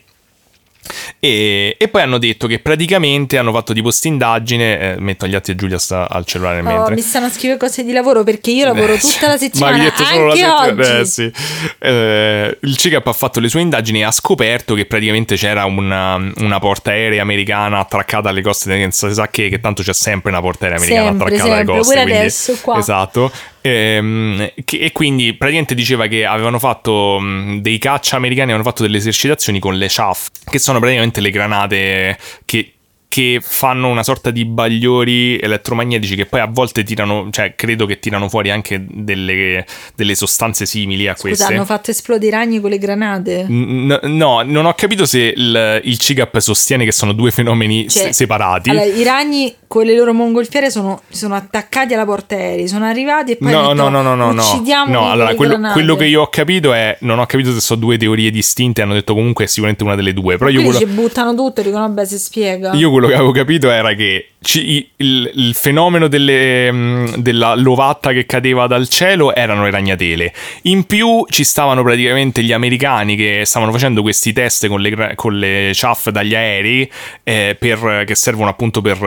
E, 1.21 1.77
e 1.79 1.89
poi 1.89 2.03
hanno 2.03 2.19
detto 2.19 2.47
che 2.47 2.59
praticamente 2.59 3.39
hanno 3.39 3.53
fatto 3.53 3.73
tipo 3.73 3.91
st'indagine. 3.91 4.95
Eh, 4.95 5.01
metto 5.01 5.27
gli 5.27 5.35
atti 5.35 5.51
a 5.53 5.55
Giulia 5.55 5.79
sta 5.79 6.09
al 6.09 6.25
cellulare 6.25 6.61
Oh, 6.61 6.63
mentre. 6.63 6.95
mi 6.95 7.01
stanno 7.01 7.27
a 7.27 7.31
scrivere 7.31 7.59
cose 7.59 7.85
di 7.85 7.93
lavoro 7.93 8.23
perché 8.25 8.51
io 8.51 8.65
lavoro 8.67 8.93
Eh, 8.95 8.99
tutta 8.99 9.27
la 9.27 9.33
ma 9.33 9.39
settimana, 9.39 9.77
hai 9.77 9.83
detto 9.83 10.05
solo 10.05 10.27
la 10.27 10.35
settimana- 10.35 10.99
eh, 11.01 11.05
sì. 11.05 11.31
Eh, 11.79 12.59
il 12.63 12.77
CICAP 12.77 13.07
ha 13.07 13.13
fatto 13.13 13.41
le 13.41 13.49
sue 13.49 13.61
indagini 13.61 14.01
e 14.01 14.05
ha 14.05 14.11
scoperto 14.13 14.75
che 14.75 14.87
praticamente 14.87 15.37
c'era 15.37 15.65
una, 15.65 16.15
una 16.39 16.59
portaerei 16.59 17.19
americana 17.19 17.79
attraccata 17.79 18.29
alle 18.29 18.43
coste 18.43 18.75
non 18.77 18.91
si 18.93 19.13
sa 19.13 19.29
che, 19.29 19.49
che 19.49 19.61
tanto 19.61 19.83
c'è 19.83 19.93
sempre 19.95 20.31
una 20.31 20.41
portaerei 20.41 20.79
americana 20.79 21.09
Sempre, 21.09 21.25
attraccata 21.27 21.49
alle 21.51 21.57
sempre, 21.59 21.77
coste. 21.77 21.93
pure 21.93 22.05
quindi- 22.05 22.21
adesso 22.21 22.59
qua. 22.61 22.79
Esatto. 22.79 23.33
Ehm, 23.67 24.51
che- 24.65 24.79
e 24.79 24.93
quindi 24.93 25.33
praticamente 25.35 25.75
diceva 25.75 26.07
che 26.07 26.25
avevano 26.25 26.59
fatto 26.59 27.19
mh, 27.19 27.61
dei 27.61 27.79
caccia 27.79 28.17
americani, 28.17 28.51
avevano 28.53 28.69
fatto 28.69 28.83
delle 28.83 28.99
esercitazioni 28.99 29.59
con 29.59 29.77
le 29.77 29.87
chaff, 29.89 30.29
che 30.45 30.59
sono 30.59 30.79
praticamente 30.79 31.21
le 31.21 31.31
granate 31.31 32.19
che 32.45 32.71
che 33.09 33.39
fanno 33.41 33.89
una 33.89 34.03
sorta 34.03 34.31
di 34.31 34.45
bagliori 34.45 35.39
elettromagnetici 35.39 36.17
che 36.17 36.27
poi 36.27 36.41
a 36.41 36.47
volte 36.51 36.83
tirano, 36.83 37.29
cioè 37.31 37.55
credo 37.55 37.87
che 37.87 37.99
tirano 37.99 38.29
fuori 38.29 38.51
anche 38.51 38.85
delle, 38.87 39.65
delle 39.95 40.15
sostanze 40.15 40.67
simili 40.67 41.07
a 41.07 41.13
Scusa, 41.15 41.29
queste. 41.29 41.45
hanno 41.55 41.65
fatto 41.65 41.93
esplodere 41.93 42.27
i 42.27 42.31
ragni 42.31 42.61
con 42.61 42.69
le 42.69 42.77
granate? 42.79 43.47
N- 43.49 43.99
no, 44.03 44.43
non 44.43 44.67
ho 44.67 44.75
capito 44.75 45.07
se 45.07 45.33
il, 45.35 45.81
il 45.85 45.99
CIGAP 45.99 46.37
sostiene 46.41 46.85
che 46.85 46.93
sono 46.93 47.13
due 47.13 47.31
fenomeni 47.31 47.89
Cioè, 47.89 48.03
se- 48.07 48.13
separati. 48.13 48.69
Allora, 48.69 48.85
i 48.85 49.03
ragni 49.03 49.55
con 49.67 49.85
le 49.85 49.95
loro 49.97 50.13
mongolfiere 50.13 50.71
sono, 50.71 51.01
sono 51.09 51.35
attaccati 51.35 51.95
alla 51.95 52.05
porta 52.05 52.35
aerei, 52.35 52.69
sono 52.69 52.85
arrivati 52.85 53.33
e 53.33 53.37
poi 53.37 53.51
No, 53.51 53.73
no, 53.73 53.89
no, 53.89 54.03
no, 54.03 54.15
no, 54.15 54.33
no. 54.33 54.63
No, 54.87 55.11
allora 55.11 55.35
quello, 55.35 55.59
quello 55.73 55.97
che 55.97 56.07
io 56.07 56.23
ho 56.23 56.29
capito 56.29 56.73
è 56.73 56.97
non 57.01 57.19
ho 57.19 57.27
capito 57.27 57.53
se 57.53 57.61
sono 57.61 57.81
due 57.81 57.97
teorie 57.97 58.31
distinte, 58.31 58.83
hanno 58.83 58.95
detto 58.95 59.15
comunque 59.15 59.45
è 59.45 59.49
sicuramente 59.49 59.85
una 59.85 59.95
delle 59.95 60.13
due, 60.13 60.37
però 60.37 60.51
io 60.51 60.61
Quindi 60.61 60.77
quello, 60.79 60.93
ci 60.93 61.01
buttano 61.01 61.35
tutto 61.35 61.61
e 61.61 61.65
dicono 61.65 61.87
vabbè 61.87 62.05
si 62.05 62.19
spiega. 62.19 62.73
io 62.75 62.91
quello 62.91 63.07
che 63.09 63.15
avevo 63.15 63.33
capito 63.33 63.71
era 63.71 63.95
che 63.95 64.31
ci- 64.41 64.89
il, 64.97 65.31
il 65.35 65.55
fenomeno 65.55 66.07
delle, 66.09 66.71
mh, 66.71 67.17
della 67.17 67.55
lovatta 67.55 68.13
che 68.13 68.27
cadeva 68.27 68.67
dal 68.67 68.89
cielo 68.89 69.35
erano 69.35 69.65
le 69.65 69.71
ragnatele. 69.71 70.33
In 70.63 70.85
più 70.85 71.25
ci 71.29 71.43
stavano 71.45 71.83
praticamente 71.83 72.43
gli 72.43 72.53
americani 72.53 73.17
che 73.17 73.43
stavano 73.45 73.73
facendo 73.73 74.03
questi 74.03 74.33
test 74.33 74.69
con 74.69 74.81
le, 74.81 75.13
con 75.15 75.37
le 75.39 75.71
chaff 75.73 76.09
dagli 76.11 76.35
aerei 76.35 76.91
eh, 77.25 77.57
per- 77.59 78.05
che 78.07 78.15
servono 78.15 78.51
appunto 78.51 78.81
per 78.81 78.99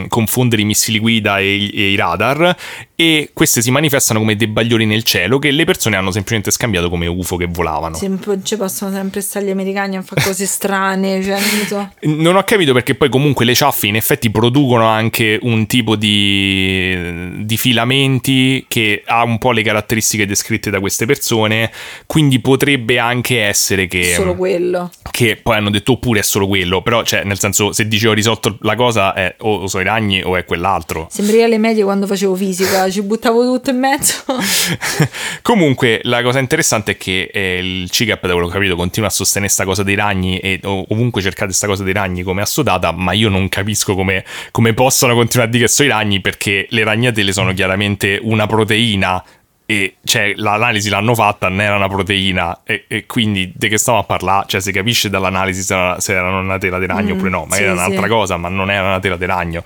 ehm, 0.00 0.08
confondere 0.08 0.62
i 0.62 0.64
missili 0.64 0.98
guida 0.98 1.38
e, 1.38 1.54
i- 1.54 1.70
e 1.70 1.90
i 1.90 1.96
radar 1.96 2.54
e 2.96 3.30
queste 3.32 3.60
si 3.62 3.70
manifestano 3.70 4.20
come 4.20 4.36
dei 4.36 4.46
bagliori 4.46 4.86
nel 4.86 5.02
cielo 5.02 5.38
che 5.38 5.50
le 5.50 5.64
persone 5.64 5.96
hanno 5.96 6.10
semplicemente 6.12 6.50
scambiato 6.50 6.88
come 6.88 7.06
UFO 7.06 7.36
che 7.36 7.46
volavano. 7.46 7.96
Sempre, 7.96 8.38
ci 8.42 8.56
possono 8.56 8.92
sempre 8.92 9.20
stare 9.20 9.44
gli 9.46 9.50
americani 9.50 9.96
a 9.96 10.02
fare 10.02 10.22
cose 10.22 10.46
strane, 10.46 11.20
cioè 11.24 11.38
non 11.40 11.66
so. 11.66 11.92
Non 12.02 12.36
ho 12.36 12.42
capito 12.44 12.72
perché 12.72 12.94
poi 12.94 13.08
comunque 13.08 13.44
le 13.44 13.54
ciaffe 13.54 13.86
in 13.86 13.96
effetti 13.96 14.30
producono 14.30 14.86
anche 14.86 15.38
un 15.42 15.66
tipo 15.66 15.96
di, 15.96 17.44
di 17.44 17.56
filamenti 17.56 18.64
che 18.68 19.02
ha 19.04 19.22
un 19.24 19.38
po' 19.38 19.52
le 19.52 19.62
caratteristiche 19.62 20.26
descritte 20.26 20.70
da 20.70 20.80
queste 20.80 21.06
persone, 21.06 21.70
quindi 22.06 22.40
potrebbe 22.40 22.98
anche 22.98 23.42
essere 23.42 23.86
che, 23.86 24.14
Solo 24.14 24.34
quello. 24.36 24.90
che 25.10 25.36
poi 25.42 25.56
hanno 25.56 25.70
detto 25.70 25.92
oppure 25.92 26.20
è 26.20 26.22
solo 26.22 26.46
quello, 26.46 26.82
però 26.82 27.02
cioè 27.02 27.24
nel 27.24 27.38
senso 27.38 27.72
se 27.72 27.88
dici 27.88 28.06
ho 28.06 28.12
risolto 28.12 28.56
la 28.60 28.74
cosa 28.76 29.14
è 29.14 29.34
o 29.40 29.66
sono 29.74 29.82
i 29.82 29.86
ragni 29.86 30.22
o 30.22 30.36
è 30.36 30.44
quell'altro. 30.44 31.08
Sembri 31.10 31.42
alle 31.42 31.58
medie 31.58 31.82
quando 31.82 32.06
facevo 32.06 32.34
fisica, 32.34 32.88
ci 32.88 33.02
buttavo 33.02 33.42
tutto 33.42 33.70
in 33.70 33.78
mezzo. 33.78 34.22
Comunque, 35.42 36.00
la 36.04 36.22
cosa 36.22 36.38
interessante 36.38 36.92
è 36.92 36.96
che 36.96 37.30
eh, 37.32 37.58
il 37.58 37.90
CIGAP, 37.90 38.22
da 38.26 38.32
quello 38.32 38.46
che 38.46 38.52
ho 38.52 38.54
capito, 38.54 38.76
continua 38.76 39.08
a 39.08 39.12
sostenere 39.12 39.52
questa 39.52 39.64
cosa 39.64 39.82
dei 39.82 39.96
ragni 39.96 40.38
e 40.38 40.60
ov- 40.62 40.86
ovunque 40.90 41.20
cercate 41.20 41.46
questa 41.46 41.66
cosa 41.66 41.82
dei 41.82 41.92
ragni 41.92 42.22
come 42.22 42.42
assodata, 42.42 42.92
ma 42.92 43.12
io 43.12 43.28
non 43.28 43.48
capisco 43.48 43.94
come, 43.94 44.24
come 44.50 44.74
possano 44.74 45.14
continuare 45.14 45.50
a 45.50 45.52
dire 45.52 45.66
che 45.66 45.70
sono 45.70 45.88
i 45.88 45.92
ragni 45.92 46.20
perché 46.20 46.66
le 46.70 46.84
ragnatele 46.84 47.32
sono 47.32 47.52
chiaramente 47.52 48.18
una 48.22 48.46
proteina 48.46 49.22
e 49.66 49.96
cioè 50.04 50.34
l'analisi 50.36 50.90
l'hanno 50.90 51.14
fatta, 51.14 51.48
non 51.48 51.60
era 51.62 51.76
una 51.76 51.88
proteina 51.88 52.60
e, 52.64 52.84
e 52.86 53.06
quindi 53.06 53.50
di 53.54 53.68
che 53.68 53.78
stiamo 53.78 53.98
a 54.00 54.04
parlare? 54.04 54.46
Cioè 54.46 54.60
si 54.60 54.72
capisce 54.72 55.08
dall'analisi 55.08 55.62
se 55.62 55.74
era, 55.74 56.00
se 56.00 56.12
era 56.12 56.38
una 56.38 56.58
tela 56.58 56.78
di 56.78 56.86
ragno 56.86 57.14
Mm, 57.14 57.16
oppure 57.16 57.30
no, 57.30 57.40
magari 57.44 57.56
sì, 57.56 57.62
era 57.62 57.72
un'altra 57.72 58.02
sì. 58.02 58.08
cosa, 58.08 58.36
ma 58.36 58.48
non 58.48 58.70
era 58.70 58.86
una 58.88 59.00
tela 59.00 59.16
di 59.16 59.24
ragno. 59.26 59.62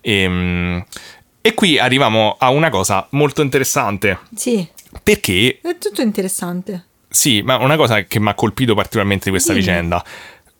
Ehm, 0.00 0.84
e 1.40 1.54
qui 1.54 1.78
arriviamo 1.78 2.36
a 2.38 2.50
una 2.50 2.70
cosa 2.70 3.06
molto 3.10 3.42
interessante. 3.42 4.18
Sì, 4.34 4.66
Perché 5.02 5.58
è 5.62 5.78
tutto 5.78 6.00
interessante. 6.02 6.84
sì, 7.08 7.42
ma 7.42 7.56
una 7.56 7.76
cosa 7.76 8.02
che 8.04 8.18
mi 8.20 8.28
ha 8.28 8.34
colpito 8.34 8.74
particolarmente 8.74 9.24
di 9.26 9.30
questa 9.30 9.52
Dimmi. 9.52 9.64
vicenda. 9.64 10.04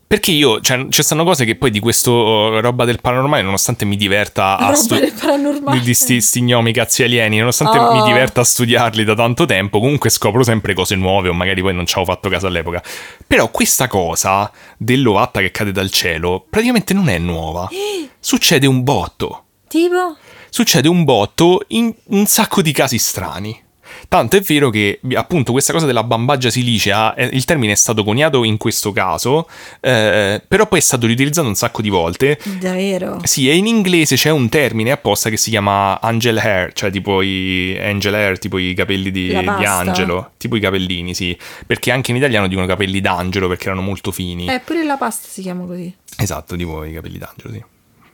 Perché 0.09 0.31
io, 0.31 0.61
cioè, 0.61 0.87
ci 0.91 1.03
stanno 1.03 1.25
cose 1.25 1.45
che 1.45 1.57
poi 1.57 1.73
di 1.73 1.81
questo 1.81 2.13
uh, 2.13 2.61
roba 2.61 2.85
del 2.85 3.01
paranormale, 3.01 3.43
nonostante 3.43 3.85
mi 3.85 3.97
diverta 3.97 4.57
a 4.57 4.67
Roba 4.67 4.75
stu- 4.77 4.99
del 5.01 5.13
paranormale. 5.13 5.81
di, 5.81 5.85
di 5.85 5.95
sti, 5.95 6.21
sti 6.21 6.43
gnomi 6.43 6.73
cazzi 6.73 7.03
alieni, 7.03 7.39
nonostante 7.39 7.77
Oh. 7.79 7.93
mi 7.93 8.03
diverta 8.05 8.43
a 8.43 8.45
studiarli 8.45 9.03
da 9.03 9.15
tanto 9.17 9.47
tempo, 9.47 9.81
comunque 9.81 10.09
scopro 10.11 10.45
sempre 10.45 10.75
cose 10.75 10.95
nuove 10.95 11.29
o 11.29 11.33
magari 11.33 11.61
poi 11.61 11.75
non 11.75 11.87
ci 11.87 11.95
avevo 11.99 12.13
fatto 12.13 12.29
caso 12.29 12.47
all'epoca. 12.47 12.81
Però 13.27 13.51
questa 13.51 13.89
cosa 13.89 14.49
dell'ovatta 14.77 15.41
che 15.41 15.51
cade 15.51 15.73
dal 15.73 15.91
cielo 15.91 16.47
praticamente 16.49 16.95
non 16.95 17.09
è 17.09 17.19
nuova. 17.19 17.69
Succede 18.21 18.69
un 18.69 18.85
botto. 18.85 19.45
Tipo? 19.67 20.17
Succede 20.51 20.87
un 20.89 21.03
botto 21.03 21.65
in 21.69 21.93
un 22.11 22.27
sacco 22.27 22.63
di 22.63 22.71
casi 22.71 22.99
strani. 22.99 23.61
Tanto 24.09 24.36
è 24.36 24.40
vero 24.40 24.70
che 24.70 25.01
appunto 25.14 25.53
questa 25.53 25.72
cosa 25.72 25.86
della 25.86 26.05
bambagia 26.05 26.51
silicea, 26.51 27.14
eh, 27.14 27.28
il 27.32 27.44
termine 27.44 27.72
è 27.72 27.76
stato 27.76 28.05
coniato 28.05 28.44
in 28.44 28.57
questo 28.57 28.92
caso, 28.92 29.49
eh, 29.80 30.42
però 30.47 30.66
poi 30.66 30.78
è 30.78 30.82
stato 30.82 31.07
riutilizzato 31.07 31.47
un 31.47 31.55
sacco 31.55 31.82
di 31.82 31.88
volte. 31.88 32.38
Davvero? 32.61 33.20
Sì, 33.24 33.49
e 33.49 33.57
in 33.57 33.66
inglese 33.66 34.16
c'è 34.16 34.30
un 34.30 34.49
termine 34.49 34.92
apposta 34.92 35.30
che 35.30 35.36
si 35.36 35.51
chiama 35.51 36.01
angel 36.01 36.38
hair, 36.38 36.72
cioè 36.72 36.90
tipo 36.90 37.22
i 37.22 37.76
angel 37.80 38.14
hair, 38.14 38.38
tipo 38.38 38.59
i 38.59 38.74
capelli 38.74 39.11
di, 39.11 39.28
di 39.28 39.64
angelo, 39.64 40.32
tipo 40.36 40.57
i 40.57 40.61
capellini, 40.61 41.14
sì. 41.14 41.36
Perché 41.66 41.90
anche 41.90 42.11
in 42.11 42.16
italiano 42.16 42.47
dicono 42.47 42.66
capelli 42.66 43.01
d'angelo 43.01 43.49
perché 43.49 43.66
erano 43.66 43.82
molto 43.82 44.11
fini. 44.12 44.49
Eh, 44.49 44.61
pure 44.61 44.84
la 44.84 44.97
pasta 44.97 45.28
si 45.28 45.42
chiama 45.42 45.64
così. 45.64 45.94
Esatto, 46.18 46.57
tipo 46.57 46.84
i 46.84 46.92
capelli 46.92 47.18
d'angelo, 47.18 47.53
sì. 47.53 47.64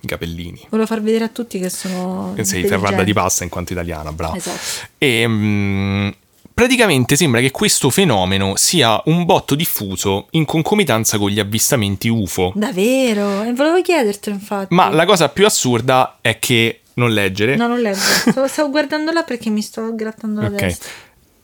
I 0.04 0.06
capellini. 0.06 0.66
Volevo 0.68 0.86
far 0.88 1.00
vedere 1.02 1.24
a 1.24 1.28
tutti 1.28 1.58
che 1.58 1.68
sono. 1.68 2.32
Sei 2.34 2.40
intelligenti. 2.40 2.68
ferrata 2.68 3.02
di 3.04 3.12
pasta 3.12 3.44
in 3.44 3.50
quanto 3.50 3.72
italiana, 3.72 4.12
bravo. 4.12 4.34
Esatto. 4.36 4.88
E 4.98 5.24
mm, 5.28 6.08
praticamente 6.52 7.14
sembra 7.16 7.40
che 7.40 7.50
questo 7.50 7.88
fenomeno 7.88 8.56
sia 8.56 9.00
un 9.06 9.24
botto 9.24 9.54
diffuso 9.54 10.26
in 10.30 10.44
concomitanza 10.44 11.18
con 11.18 11.30
gli 11.30 11.38
avvistamenti 11.38 12.08
UFO. 12.08 12.52
Davvero? 12.54 13.42
E 13.42 13.52
volevo 13.52 13.80
chiedertelo, 13.80 14.34
infatti. 14.36 14.74
Ma 14.74 14.88
la 14.90 15.04
cosa 15.06 15.28
più 15.28 15.46
assurda 15.46 16.18
è 16.20 16.38
che 16.38 16.80
non 16.94 17.12
leggere. 17.12 17.54
No, 17.56 17.68
non 17.68 17.80
leggo. 17.80 17.96
Stavo, 17.96 18.46
stavo 18.48 18.70
guardando 18.70 19.12
là 19.12 19.22
perché 19.22 19.50
mi 19.50 19.62
sto 19.62 19.94
grattando 19.94 20.40
la 20.40 20.48
Ok. 20.48 20.54
testa. 20.56 20.86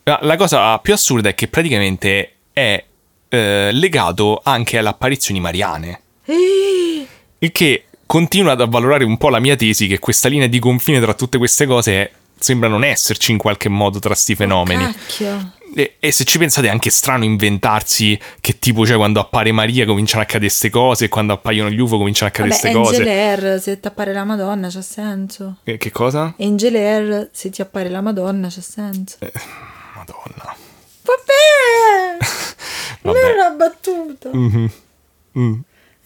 La, 0.03 0.19
la 0.23 0.37
cosa 0.37 0.77
più 0.79 0.93
assurda 0.93 1.29
è 1.29 1.35
che 1.35 1.49
praticamente 1.49 2.33
è 2.53 2.85
eh, 3.29 3.71
legato 3.73 4.41
anche 4.43 4.79
alle 4.79 4.89
apparizioni 4.89 5.39
mariane. 5.39 6.01
Eh, 6.25 7.07
Il 7.39 7.53
che 7.53 7.85
continua 8.09 8.53
ad 8.53 8.63
avvalorare 8.63 9.05
un 9.05 9.19
po' 9.19 9.29
la 9.29 9.39
mia 9.39 9.55
tesi 9.55 9.87
che 9.87 9.99
questa 9.99 10.29
linea 10.31 10.47
di 10.47 10.59
confine 10.59 10.99
tra 10.99 11.13
tutte 11.13 11.37
queste 11.37 11.67
cose 11.67 12.11
sembra 12.39 12.67
non 12.67 12.83
esserci 12.83 13.33
in 13.33 13.37
qualche 13.39 13.69
modo 13.69 13.99
tra 13.99 14.15
sti 14.15 14.35
fenomeni. 14.35 14.83
Cacchio. 14.83 15.53
E, 15.75 15.97
e 16.01 16.11
se 16.13 16.25
ci 16.25 16.39
pensate 16.39 16.69
è 16.69 16.71
anche 16.71 16.89
strano 16.89 17.25
inventarsi 17.25 18.19
che 18.41 18.59
tipo, 18.59 18.87
cioè 18.87 18.97
quando 18.97 19.21
appare 19.21 19.53
Maria 19.53 19.85
cominciano 19.85 20.21
a 20.21 20.23
accadere 20.23 20.49
queste 20.49 20.71
cose 20.71 21.05
e 21.05 21.09
quando 21.09 21.35
appaiono 21.35 21.69
gli 21.69 21.79
UFO 21.79 21.99
cominciano 21.99 22.31
a 22.31 22.33
accadere 22.33 22.55
Vabbè, 22.57 22.73
queste 22.73 23.05
Angel 23.05 23.05
cose. 23.05 23.45
Air, 23.51 23.61
se 23.61 23.81
ti 23.81 23.87
appare 23.87 24.13
la 24.15 24.25
Madonna 24.25 24.69
c'ha 24.71 24.81
senso. 24.83 25.57
Eh, 25.65 25.77
che 25.77 25.91
cosa? 25.91 26.35
Angel 26.39 26.75
Air, 26.75 27.29
se 27.33 27.51
ti 27.51 27.61
appare 27.61 27.91
la 27.91 28.01
Madonna 28.01 28.49
c'ha 28.49 28.63
senso. 28.63 29.17
Eh, 29.19 29.31
Madonna. 29.95 30.57
Vabbè! 31.03 32.25
Non 33.03 33.13
Vabbè. 33.15 33.21
è 33.21 33.33
una 33.35 33.51
battuta. 33.51 34.31
Mhm. 34.33 34.71
Mm. 35.39 35.55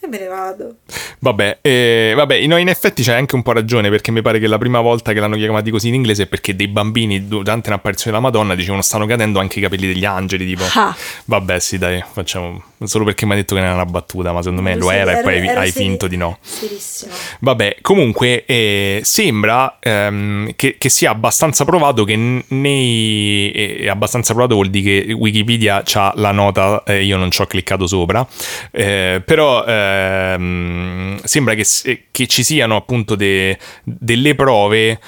E 0.03 0.07
me 0.09 0.19
ne 0.19 0.27
vado. 0.27 0.75
Vabbè, 1.19 1.59
eh, 1.61 2.11
vabbè, 2.13 2.45
no, 2.45 2.57
in 2.57 2.67
effetti 2.67 3.03
c'hai 3.03 3.15
anche 3.15 3.35
un 3.35 3.41
po' 3.41 3.53
ragione 3.53 3.89
perché 3.89 4.11
mi 4.11 4.21
pare 4.21 4.37
che 4.37 4.47
la 4.47 4.57
prima 4.57 4.81
volta 4.81 5.13
che 5.13 5.21
l'hanno 5.21 5.37
chiamati 5.37 5.71
così 5.71 5.87
in 5.87 5.93
inglese 5.93 6.23
è 6.23 6.27
perché 6.27 6.53
dei 6.57 6.67
bambini 6.67 7.25
durante 7.29 7.69
un'apparizione 7.69 8.17
della 8.17 8.29
Madonna 8.29 8.53
dicevano 8.53 8.81
stanno 8.81 9.05
cadendo 9.05 9.39
anche 9.39 9.59
i 9.59 9.61
capelli 9.61 9.87
degli 9.87 10.03
angeli, 10.03 10.45
tipo. 10.45 10.65
Ah. 10.73 10.93
Vabbè, 11.23 11.57
sì, 11.59 11.77
dai, 11.77 12.03
facciamo 12.11 12.61
solo 12.87 13.05
perché 13.05 13.25
mi 13.25 13.33
ha 13.33 13.35
detto 13.35 13.55
che 13.55 13.61
non 13.61 13.69
era 13.71 13.81
una 13.81 13.89
battuta, 13.89 14.31
ma 14.31 14.41
secondo 14.41 14.61
me 14.61 14.75
lo 14.75 14.91
era 14.91 15.19
e 15.19 15.23
poi 15.23 15.47
hai 15.47 15.71
seri- 15.71 15.85
finto 15.85 16.07
di 16.07 16.17
no. 16.17 16.37
Serissimo. 16.41 17.13
Vabbè, 17.39 17.77
comunque 17.81 18.45
eh, 18.45 19.01
sembra 19.03 19.77
ehm, 19.79 20.53
che, 20.55 20.75
che 20.77 20.89
sia 20.89 21.11
abbastanza 21.11 21.65
provato 21.65 22.03
che 22.03 22.15
nei... 22.47 23.51
È 23.51 23.87
abbastanza 23.87 24.33
provato 24.33 24.55
vuol 24.55 24.69
dire 24.69 25.05
che 25.05 25.13
Wikipedia 25.13 25.83
ha 25.93 26.13
la 26.15 26.31
nota, 26.31 26.83
eh, 26.85 27.03
io 27.03 27.17
non 27.17 27.31
ci 27.31 27.41
ho 27.41 27.45
cliccato 27.45 27.87
sopra, 27.87 28.25
eh, 28.71 29.21
però 29.25 29.63
ehm, 29.65 31.19
sembra 31.23 31.53
che, 31.53 31.63
s- 31.63 31.97
che 32.11 32.27
ci 32.27 32.43
siano 32.43 32.75
appunto 32.75 33.15
de- 33.15 33.57
delle 33.83 34.35
prove 34.35 34.99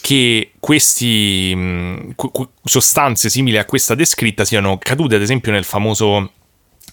che 0.00 0.50
questi 0.58 1.54
mh, 1.54 2.14
qu- 2.16 2.32
qu- 2.32 2.48
sostanze 2.64 3.30
simili 3.30 3.56
a 3.58 3.64
questa 3.64 3.94
descritta 3.94 4.44
siano 4.44 4.76
cadute 4.78 5.14
ad 5.14 5.22
esempio 5.22 5.52
nel 5.52 5.62
famoso 5.64 6.32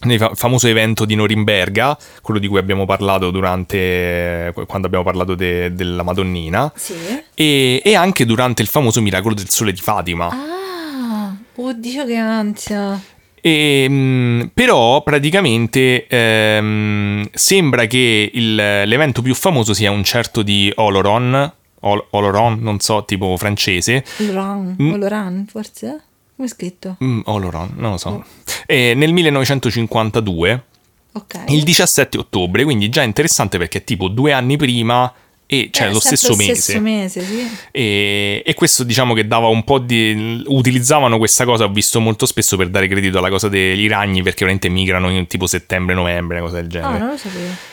nel 0.02 0.18
fa- 0.18 0.32
famoso 0.34 0.68
evento 0.68 1.06
di 1.06 1.16
Norimberga, 1.16 1.98
quello 2.22 2.40
di 2.40 2.48
cui 2.48 2.58
abbiamo 2.58 2.86
parlato 2.86 3.32
durante 3.32 4.54
quando 4.68 4.88
abbiamo 4.88 5.04
parlato 5.04 5.36
de- 5.36 5.74
della 5.74 6.04
Madonnina, 6.04 6.72
Sì. 6.76 6.94
e, 7.34 7.82
e 7.84 7.96
anche 7.96 8.26
durante 8.26 8.62
il 8.62 8.68
famoso 8.68 9.02
miracolo 9.02 9.34
del 9.36 9.50
sole 9.50 9.72
di 9.74 9.82
Fatima. 9.82 10.30
Ah, 10.32 11.36
oddio 11.56 12.06
che 12.06 12.16
ansia. 12.16 13.00
E, 13.42 13.88
mh, 13.90 14.52
però 14.54 15.02
praticamente 15.02 16.08
ehm, 16.08 17.26
sembra 17.32 17.86
che 17.86 18.30
il- 18.34 18.56
l'evento 18.56 19.22
più 19.22 19.34
famoso 19.34 19.74
sia 19.74 19.92
un 19.92 20.04
certo 20.04 20.42
di 20.42 20.72
Oloron, 20.76 21.54
Ol- 21.82 22.06
Oloron, 22.10 22.58
non 22.60 22.80
so, 22.82 23.06
tipo 23.06 23.38
francese, 23.38 24.04
Loran, 24.18 24.76
Mm. 24.82 25.44
forse? 25.46 26.02
Come 26.40 26.48
è 26.52 26.54
scritto? 26.56 26.96
Mm, 27.04 27.20
Oloron, 27.26 27.72
non 27.76 27.92
lo 27.92 27.98
so. 27.98 28.24
E 28.66 28.94
nel 28.96 29.12
1952 29.12 30.64
Ok. 31.12 31.34
il 31.50 31.64
17 31.64 32.18
ottobre, 32.18 32.64
quindi 32.64 32.88
già 32.88 33.04
interessante 33.04 33.58
perché 33.58 33.80
è 33.80 33.84
tipo 33.84 34.08
due 34.08 34.32
anni 34.32 34.56
prima 34.56 35.12
e 35.46 35.68
cioè 35.70 35.88
Eh, 35.88 35.92
lo 35.92 36.00
stesso 36.00 36.30
lo 36.30 36.36
mese. 36.38 36.56
stesso 36.56 36.80
mese, 36.80 37.22
sì. 37.26 37.46
E, 37.72 38.42
e 38.46 38.54
questo 38.54 38.86
diciamo 38.86 39.14
che 39.14 39.28
dava 39.28 39.48
un 39.48 39.66
po' 39.66 39.80
di... 39.80 40.42
utilizzavano 40.46 41.18
questa 41.18 41.44
cosa, 41.44 41.66
ho 41.66 41.70
visto 41.74 42.00
molto 42.00 42.26
spesso 42.26 42.56
per 42.56 42.70
dare 42.70 42.88
credito 42.88 43.18
alla 43.18 43.30
cosa 43.30 43.50
dei 43.50 43.86
ragni 43.90 44.22
perché 44.24 44.46
veramente 44.46 44.70
migrano 44.70 45.10
in 45.10 45.28
tipo 45.28 45.46
settembre-novembre, 45.46 46.38
una 46.38 46.46
cosa 46.48 46.62
del 46.62 46.70
genere. 46.70 46.94
Ah, 46.96 46.98
non 47.00 47.10
lo 47.10 47.18
sapevo. 47.18 47.68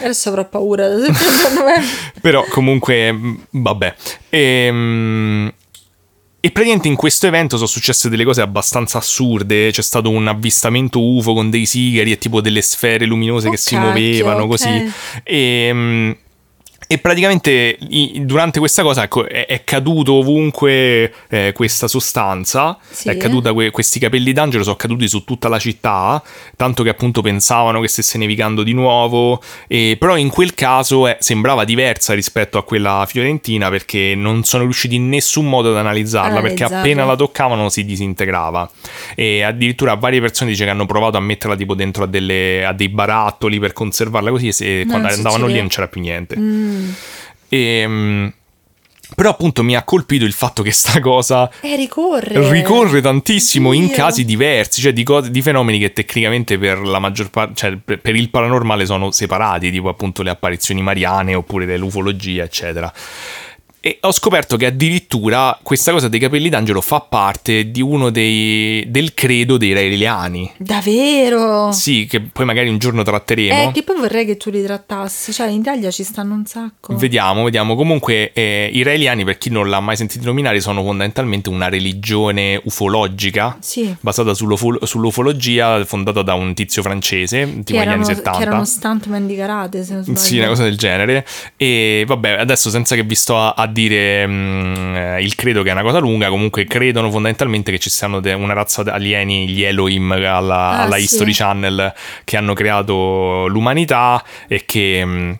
Adesso 0.00 0.28
avrò 0.30 0.44
paura 0.48 0.88
da 0.88 0.96
settembre 1.04 1.46
a 1.46 1.52
novembre. 1.54 1.86
Però 2.20 2.44
comunque, 2.50 3.12
mh, 3.12 3.46
vabbè. 3.50 3.94
Ehm, 4.30 5.52
E, 6.40 6.52
praticamente 6.52 6.86
in 6.86 6.94
questo 6.94 7.26
evento 7.26 7.56
sono 7.56 7.66
successe 7.68 8.08
delle 8.08 8.24
cose 8.24 8.40
abbastanza 8.42 8.98
assurde. 8.98 9.70
C'è 9.72 9.82
stato 9.82 10.08
un 10.10 10.28
avvistamento 10.28 11.02
UFO 11.02 11.34
con 11.34 11.50
dei 11.50 11.66
sigari 11.66 12.12
e 12.12 12.18
tipo 12.18 12.40
delle 12.40 12.62
sfere 12.62 13.06
luminose 13.06 13.48
Oh, 13.48 13.50
che 13.50 13.56
si 13.56 13.74
cacchio, 13.74 13.88
muovevano 13.90 14.42
ok. 14.44 14.48
così. 14.48 14.92
E, 15.24 15.72
mh, 15.72 16.16
e 16.90 16.96
praticamente 16.96 17.76
durante 18.22 18.58
questa 18.60 18.82
cosa 18.82 19.02
ecco, 19.02 19.28
è, 19.28 19.44
è 19.44 19.62
caduto 19.62 20.14
ovunque 20.14 21.12
eh, 21.28 21.52
questa 21.54 21.86
sostanza, 21.86 22.78
Sì. 22.88 23.10
è 23.10 23.16
caduta 23.18 23.52
que- 23.52 23.70
questi 23.70 23.98
capelli 23.98 24.32
d'angelo 24.32 24.62
sono 24.64 24.74
caduti 24.76 25.06
su 25.06 25.22
tutta 25.22 25.48
la 25.48 25.58
città, 25.58 26.22
tanto 26.56 26.82
che 26.82 26.88
appunto 26.88 27.20
pensavano 27.20 27.80
che 27.82 27.88
stesse 27.88 28.16
nevicando 28.16 28.62
di 28.62 28.72
nuovo, 28.72 29.42
e, 29.66 29.96
però 30.00 30.16
in 30.16 30.30
quel 30.30 30.54
caso 30.54 31.06
eh, 31.06 31.18
sembrava 31.20 31.64
diversa 31.64 32.14
rispetto 32.14 32.56
a 32.56 32.64
quella 32.64 33.04
fiorentina 33.06 33.68
perché 33.68 34.14
non 34.16 34.44
sono 34.44 34.62
riusciti 34.62 34.94
in 34.94 35.10
nessun 35.10 35.46
modo 35.46 35.68
ad 35.68 35.76
analizzarla, 35.76 36.40
perché 36.40 36.64
Analizzarla. 36.64 36.78
appena 36.78 37.04
la 37.04 37.16
toccavano 37.16 37.68
si 37.68 37.84
disintegrava 37.84 38.70
e 39.14 39.42
addirittura 39.42 39.92
varie 39.96 40.20
persone 40.22 40.50
dice 40.52 40.64
che 40.64 40.70
hanno 40.70 40.86
provato 40.86 41.18
a 41.18 41.20
metterla 41.20 41.54
tipo 41.54 41.74
dentro 41.74 42.04
a, 42.04 42.06
delle- 42.06 42.64
a 42.64 42.72
dei 42.72 42.88
barattoli 42.88 43.58
per 43.58 43.74
conservarla 43.74 44.30
così 44.30 44.48
e 44.48 44.52
se- 44.52 44.86
quando 44.88 45.08
andavano 45.08 45.46
lì 45.46 45.58
non 45.58 45.68
c'era 45.68 45.86
più 45.86 46.00
niente. 46.00 46.34
Mm. 46.38 46.76
E, 47.48 47.84
mm, 47.86 48.26
però 49.14 49.30
appunto 49.30 49.62
mi 49.62 49.74
ha 49.74 49.82
colpito 49.84 50.24
il 50.26 50.32
fatto 50.34 50.62
che 50.62 50.70
sta 50.70 51.00
cosa 51.00 51.50
Eh, 51.62 51.76
ricorre. 51.76 52.50
ricorre 52.50 53.00
tantissimo 53.00 53.72
in 53.72 53.86
Dio. 53.86 53.94
casi 53.96 54.24
diversi, 54.24 54.80
cioè 54.82 54.92
di, 54.92 55.02
cose- 55.02 55.30
di 55.30 55.40
fenomeni 55.42 55.78
che 55.78 55.92
tecnicamente 55.92 56.58
per 56.58 56.78
la 56.80 56.98
maggior 56.98 57.30
parte, 57.30 57.54
cioè 57.54 57.76
per, 57.82 58.00
per 58.00 58.14
il 58.14 58.28
paranormale 58.30 58.84
sono 58.84 59.10
separati, 59.10 59.70
tipo 59.70 59.88
appunto 59.88 60.22
le 60.22 60.30
apparizioni 60.30 60.82
mariane 60.82 61.34
oppure 61.34 61.76
l'ufologia, 61.78 62.44
eccetera. 62.44 62.92
E 63.80 63.98
ho 64.00 64.10
scoperto 64.12 64.56
che 64.56 64.66
addirittura 64.66 65.56
questa 65.62 65.92
cosa 65.92 66.08
dei 66.08 66.18
capelli 66.18 66.48
d'angelo 66.48 66.80
fa 66.80 67.00
parte 67.00 67.70
di 67.70 67.80
uno 67.80 68.10
dei, 68.10 68.84
del 68.88 69.14
credo 69.14 69.56
dei 69.56 69.72
reiliani. 69.72 70.50
Davvero? 70.56 71.70
Sì, 71.70 72.06
che 72.10 72.20
poi 72.20 72.44
magari 72.44 72.68
un 72.68 72.78
giorno 72.78 73.02
tratteremo. 73.04 73.68
Eh, 73.68 73.72
che 73.72 73.84
poi 73.84 73.96
vorrei 73.98 74.26
che 74.26 74.36
tu 74.36 74.50
li 74.50 74.62
trattassi. 74.64 75.32
Cioè, 75.32 75.48
in 75.48 75.60
Italia 75.60 75.90
ci 75.92 76.02
stanno 76.02 76.34
un 76.34 76.44
sacco. 76.44 76.96
Vediamo, 76.96 77.44
vediamo. 77.44 77.76
Comunque, 77.76 78.32
eh, 78.32 78.68
i 78.72 78.82
Raeliani, 78.82 79.24
per 79.24 79.38
chi 79.38 79.48
non 79.50 79.68
l'ha 79.68 79.78
mai 79.80 79.96
sentito 79.96 80.24
nominare, 80.24 80.60
sono 80.60 80.82
fondamentalmente 80.82 81.48
una 81.48 81.68
religione 81.68 82.60
ufologica 82.64 83.56
Sì. 83.60 83.94
basata 84.00 84.34
sull'ufo- 84.34 84.84
sull'ufologia, 84.84 85.84
fondata 85.84 86.22
da 86.22 86.34
un 86.34 86.52
tizio 86.54 86.82
francese, 86.82 87.38
Che 87.44 87.62
tipo 87.62 87.78
negli 87.78 87.88
anni 87.88 87.88
erano, 88.02 88.04
70. 88.04 88.38
che 88.38 88.42
erano 88.42 88.64
stuntman 88.64 89.26
di 89.26 89.36
karate, 89.36 89.84
se 89.84 89.94
non 89.94 90.02
sbaglio. 90.02 90.18
Sì, 90.18 90.38
una 90.38 90.48
cosa 90.48 90.64
del 90.64 90.76
genere. 90.76 91.24
E 91.56 92.04
vabbè, 92.06 92.30
adesso 92.32 92.70
senza 92.70 92.96
che 92.96 93.04
vi 93.04 93.14
sto 93.14 93.36
a 93.38 93.66
dire 93.68 94.26
mm, 94.26 94.94
eh, 94.96 95.22
il 95.22 95.34
credo 95.34 95.62
che 95.62 95.68
è 95.68 95.72
una 95.72 95.82
cosa 95.82 95.98
lunga, 95.98 96.28
comunque 96.28 96.64
credono 96.64 97.10
fondamentalmente 97.10 97.70
che 97.70 97.78
ci 97.78 97.90
siano 97.90 98.20
de- 98.20 98.32
una 98.32 98.52
razza 98.54 98.82
di 98.82 98.90
alieni, 98.90 99.48
gli 99.48 99.62
Elohim, 99.62 100.10
alla, 100.12 100.56
Ah, 100.70 100.82
alla 100.82 100.96
sì. 100.96 101.02
History 101.04 101.32
Channel, 101.32 101.92
che 102.24 102.36
hanno 102.36 102.54
creato 102.54 103.46
l'umanità 103.48 104.22
e 104.48 104.64
che... 104.66 105.02
mm, 105.04 105.32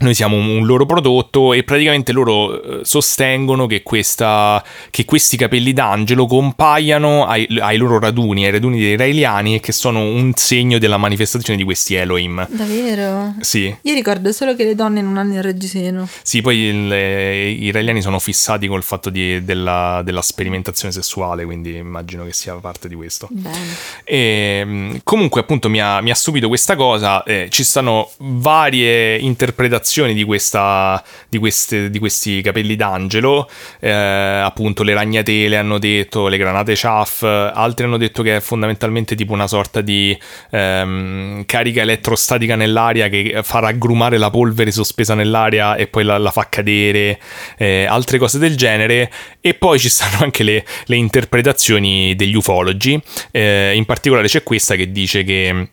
noi 0.00 0.14
siamo 0.14 0.36
un, 0.36 0.64
loro 0.64 0.86
prodotto 0.86 1.52
e 1.52 1.64
praticamente 1.64 2.12
loro 2.12 2.62
eh, 2.80 2.84
sostengono 2.84 3.66
che, 3.66 3.82
questa, 3.82 4.62
che 4.90 5.04
questi 5.04 5.36
capelli 5.36 5.72
d'angelo 5.72 6.26
compaiano 6.26 7.26
ai, 7.26 7.46
ai 7.60 7.76
loro 7.78 7.98
raduni, 7.98 8.44
ai 8.44 8.52
raduni 8.52 8.78
dei 8.78 8.96
raeliani 8.96 9.56
e 9.56 9.60
che 9.60 9.72
sono 9.72 10.00
un 10.04 10.32
segno 10.36 10.78
della 10.78 10.98
manifestazione 10.98 11.58
di 11.58 11.64
questi 11.64 11.94
Elohim. 11.96 12.46
Davvero? 12.48 13.34
Sì, 13.40 13.74
Io 13.82 13.94
ricordo 13.94 14.30
solo 14.30 14.54
che 14.54 14.62
le 14.64 14.74
donne 14.76 15.00
non 15.02 15.16
hanno 15.16 15.34
il 15.34 15.42
reggiseno. 15.42 16.08
sì, 16.22 16.42
poi 16.42 16.56
il- 16.58 16.92
eh, 16.92 17.48
i 17.50 17.64
israeliani 17.64 18.00
sono 18.00 18.20
fissati 18.20 18.68
col 18.68 18.84
fatto 18.84 19.10
di- 19.10 19.44
della, 19.44 20.02
della 20.04 20.22
sperimentazione 20.22 20.92
sessuale, 20.92 21.44
quindi 21.44 21.74
immagino 21.74 22.24
che 22.24 22.32
sia 22.32 22.54
parte 22.54 22.86
di 22.88 22.94
questo. 22.94 23.26
Bene. 23.30 23.56
E, 24.04 24.64
mh, 24.64 25.00
comunque, 25.02 25.40
appunto, 25.40 25.68
mi 25.68 25.80
ha, 25.80 26.00
mi 26.00 26.10
ha 26.10 26.14
stupito 26.14 26.46
questa 26.48 26.76
cosa. 26.76 27.22
eh, 27.24 27.48
ci 27.50 27.64
stanno 27.64 28.10
varie 28.18 29.18
interpretazioni 29.18 29.86
di, 30.14 30.24
questa, 30.24 31.02
di, 31.28 31.38
queste- 31.38 31.90
di 31.90 31.98
questi 31.98 32.40
capelli 32.42 32.76
d'angelo. 32.76 33.48
eh, 33.80 33.90
appunto, 33.90 34.82
le 34.82 34.94
ragnatele 34.94 35.56
hanno 35.56 35.78
detto, 35.78 36.28
le 36.28 36.36
granate 36.36 36.74
chaff. 36.76 37.22
Altri 37.22 37.84
hanno 37.84 37.96
detto 37.96 38.22
che 38.22 38.36
è 38.36 38.40
fondamentalmente 38.40 39.14
tipo 39.14 39.32
una 39.32 39.46
sorta 39.46 39.80
di 39.80 40.16
ehm, 40.50 41.44
carica 41.46 41.82
elettrostatica 41.82 42.56
nell'aria 42.56 43.08
che 43.08 43.40
fa 43.42 43.58
raggrumare 43.60 44.18
la 44.18 44.30
polvere 44.30 44.70
sospesa 44.70 45.14
nell'aria 45.14 45.76
e 45.76 45.86
poi 45.86 46.04
la, 46.04 46.18
la 46.18 46.30
fa 46.30 46.48
cadere. 46.48 47.18
eh, 47.56 47.86
altre 47.88 48.18
cose 48.18 48.38
del 48.38 48.56
genere. 48.56 49.10
E 49.40 49.54
poi 49.54 49.78
ci 49.78 49.88
stanno 49.88 50.22
anche 50.24 50.42
le, 50.42 50.64
le 50.86 50.96
interpretazioni 50.96 52.14
degli 52.14 52.34
ufologi. 52.34 53.00
Eh, 53.30 53.72
in 53.74 53.84
particolare 53.84 54.28
c'è 54.28 54.42
questa 54.42 54.74
che 54.74 54.90
dice 54.92 55.24
che. 55.24 55.70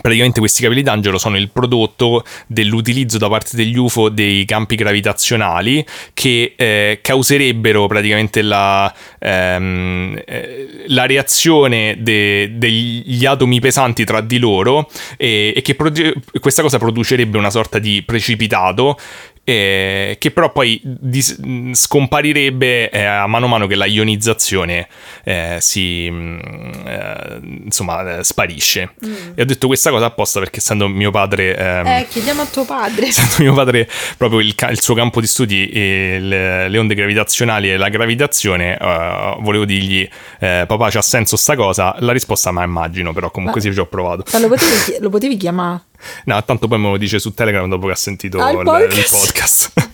Praticamente 0.00 0.40
questi 0.40 0.62
capelli 0.62 0.82
d'angelo 0.82 1.18
sono 1.18 1.36
il 1.36 1.50
prodotto 1.50 2.24
dell'utilizzo 2.46 3.16
da 3.16 3.28
parte 3.28 3.56
degli 3.56 3.78
UFO 3.78 4.08
dei 4.08 4.44
campi 4.44 4.74
gravitazionali 4.74 5.84
che 6.12 6.54
eh, 6.56 6.98
causerebbero 7.00 7.86
praticamente 7.86 8.42
la, 8.42 8.92
ehm, 9.18 10.20
eh, 10.26 10.84
la 10.88 11.06
reazione 11.06 11.96
de- 12.00 12.50
degli 12.56 13.24
atomi 13.24 13.60
pesanti 13.60 14.04
tra 14.04 14.20
di 14.20 14.38
loro 14.38 14.90
e, 15.16 15.52
e 15.56 15.62
che 15.62 15.74
produ- 15.76 16.12
questa 16.40 16.62
cosa 16.62 16.78
producerebbe 16.78 17.38
una 17.38 17.50
sorta 17.50 17.78
di 17.78 18.02
precipitato 18.04 18.98
eh, 19.44 20.16
che 20.18 20.30
però 20.30 20.50
poi 20.52 20.80
dis- 20.82 21.36
mh, 21.38 21.72
scomparirebbe 21.74 22.90
eh, 22.90 23.04
a 23.04 23.26
mano 23.26 23.46
a 23.46 23.48
mano 23.48 23.66
che 23.66 23.74
la 23.74 23.84
ionizzazione 23.86 24.88
eh, 25.24 25.58
si 25.60 26.08
mh, 26.10 26.82
eh, 26.86 27.40
insomma 27.64 28.18
eh, 28.18 28.24
sparisce 28.24 28.94
e 29.34 29.42
ho 29.42 29.44
detto 29.44 29.66
questa 29.66 29.90
cosa 29.90 30.06
apposta 30.06 30.40
perché 30.40 30.58
essendo 30.58 30.88
mio 30.88 31.10
padre 31.10 31.56
ehm, 31.56 31.86
Eh, 31.86 32.06
chiediamo 32.08 32.42
a 32.42 32.46
tuo 32.46 32.64
padre. 32.64 33.06
essendo 33.08 33.34
mio 33.38 33.52
padre 33.54 33.88
proprio 34.16 34.40
il, 34.40 34.54
ca- 34.54 34.70
il 34.70 34.80
suo 34.80 34.94
campo 34.94 35.20
di 35.20 35.26
studi 35.26 35.68
e 35.68 36.18
le, 36.20 36.68
le 36.68 36.78
onde 36.78 36.94
gravitazionali 36.94 37.70
e 37.70 37.76
la 37.76 37.88
gravitazione 37.88 38.76
eh, 38.78 39.36
volevo 39.40 39.64
dirgli 39.64 40.08
papà 40.38 40.88
c'ha 40.90 41.02
senso 41.02 41.36
sta 41.36 41.54
cosa 41.56 41.94
la 42.00 42.12
risposta 42.12 42.50
ma 42.50 42.62
immagino 42.64 43.12
però 43.12 43.30
comunque 43.30 43.60
Ma- 43.60 43.66
sì 43.66 43.72
ci 43.74 43.80
ho 43.80 43.86
provato 43.86 44.24
Ma 44.32 44.38
lo 44.38 44.48
potevi, 44.48 44.70
chi- 44.84 44.96
lo 45.00 45.10
potevi 45.10 45.36
chiamare? 45.36 45.80
no 46.26 46.44
tanto 46.44 46.68
poi 46.68 46.78
me 46.78 46.90
lo 46.90 46.96
dice 46.96 47.18
su 47.18 47.32
Telegram 47.34 47.68
dopo 47.68 47.86
che 47.86 47.92
ha 47.92 47.96
sentito 47.96 48.38
Ah, 48.38 48.50
il 48.50 48.58
il, 48.58 48.98
il 48.98 49.06
podcast. 49.10 49.72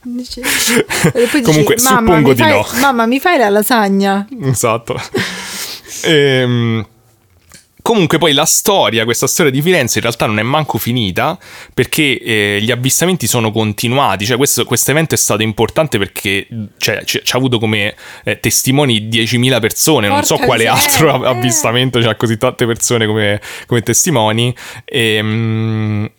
Dice- 0.00 0.40
e 1.12 1.26
poi 1.26 1.42
Comunque, 1.42 1.76
mamma, 1.82 1.98
suppongo 1.98 2.32
di 2.32 2.40
fai- 2.42 2.52
no." 2.52 2.66
Mamma, 2.80 3.06
mi 3.06 3.18
fai 3.20 3.36
la 3.36 3.48
lasagna? 3.50 4.26
esatto. 4.42 4.98
Ehm, 6.04 6.86
comunque 7.88 8.18
poi 8.18 8.34
la 8.34 8.44
storia, 8.44 9.04
questa 9.04 9.26
storia 9.26 9.50
di 9.50 9.62
Firenze 9.62 9.96
in 9.96 10.04
realtà 10.04 10.26
non 10.26 10.38
è 10.38 10.42
manco 10.42 10.76
finita 10.76 11.38
perché 11.72 12.20
eh, 12.20 12.58
gli 12.60 12.70
avvistamenti 12.70 13.26
sono 13.26 13.50
continuati, 13.50 14.26
cioè 14.26 14.36
questo 14.36 14.90
evento 14.90 15.14
è 15.14 15.16
stato 15.16 15.42
importante 15.42 15.96
perché 15.96 16.46
cioè, 16.76 17.02
ci 17.04 17.18
ha 17.18 17.36
avuto 17.38 17.58
come 17.58 17.94
eh, 18.24 18.40
testimoni 18.40 19.08
10.000 19.08 19.58
persone, 19.58 20.08
non 20.08 20.22
so 20.22 20.36
quale 20.36 20.66
altro 20.66 21.14
av- 21.14 21.24
avvistamento 21.24 21.98
c'ha 21.98 22.14
così 22.14 22.36
tante 22.36 22.66
persone 22.66 23.06
come, 23.06 23.40
come 23.66 23.80
testimoni. 23.80 24.54
Ehm, 24.84 26.10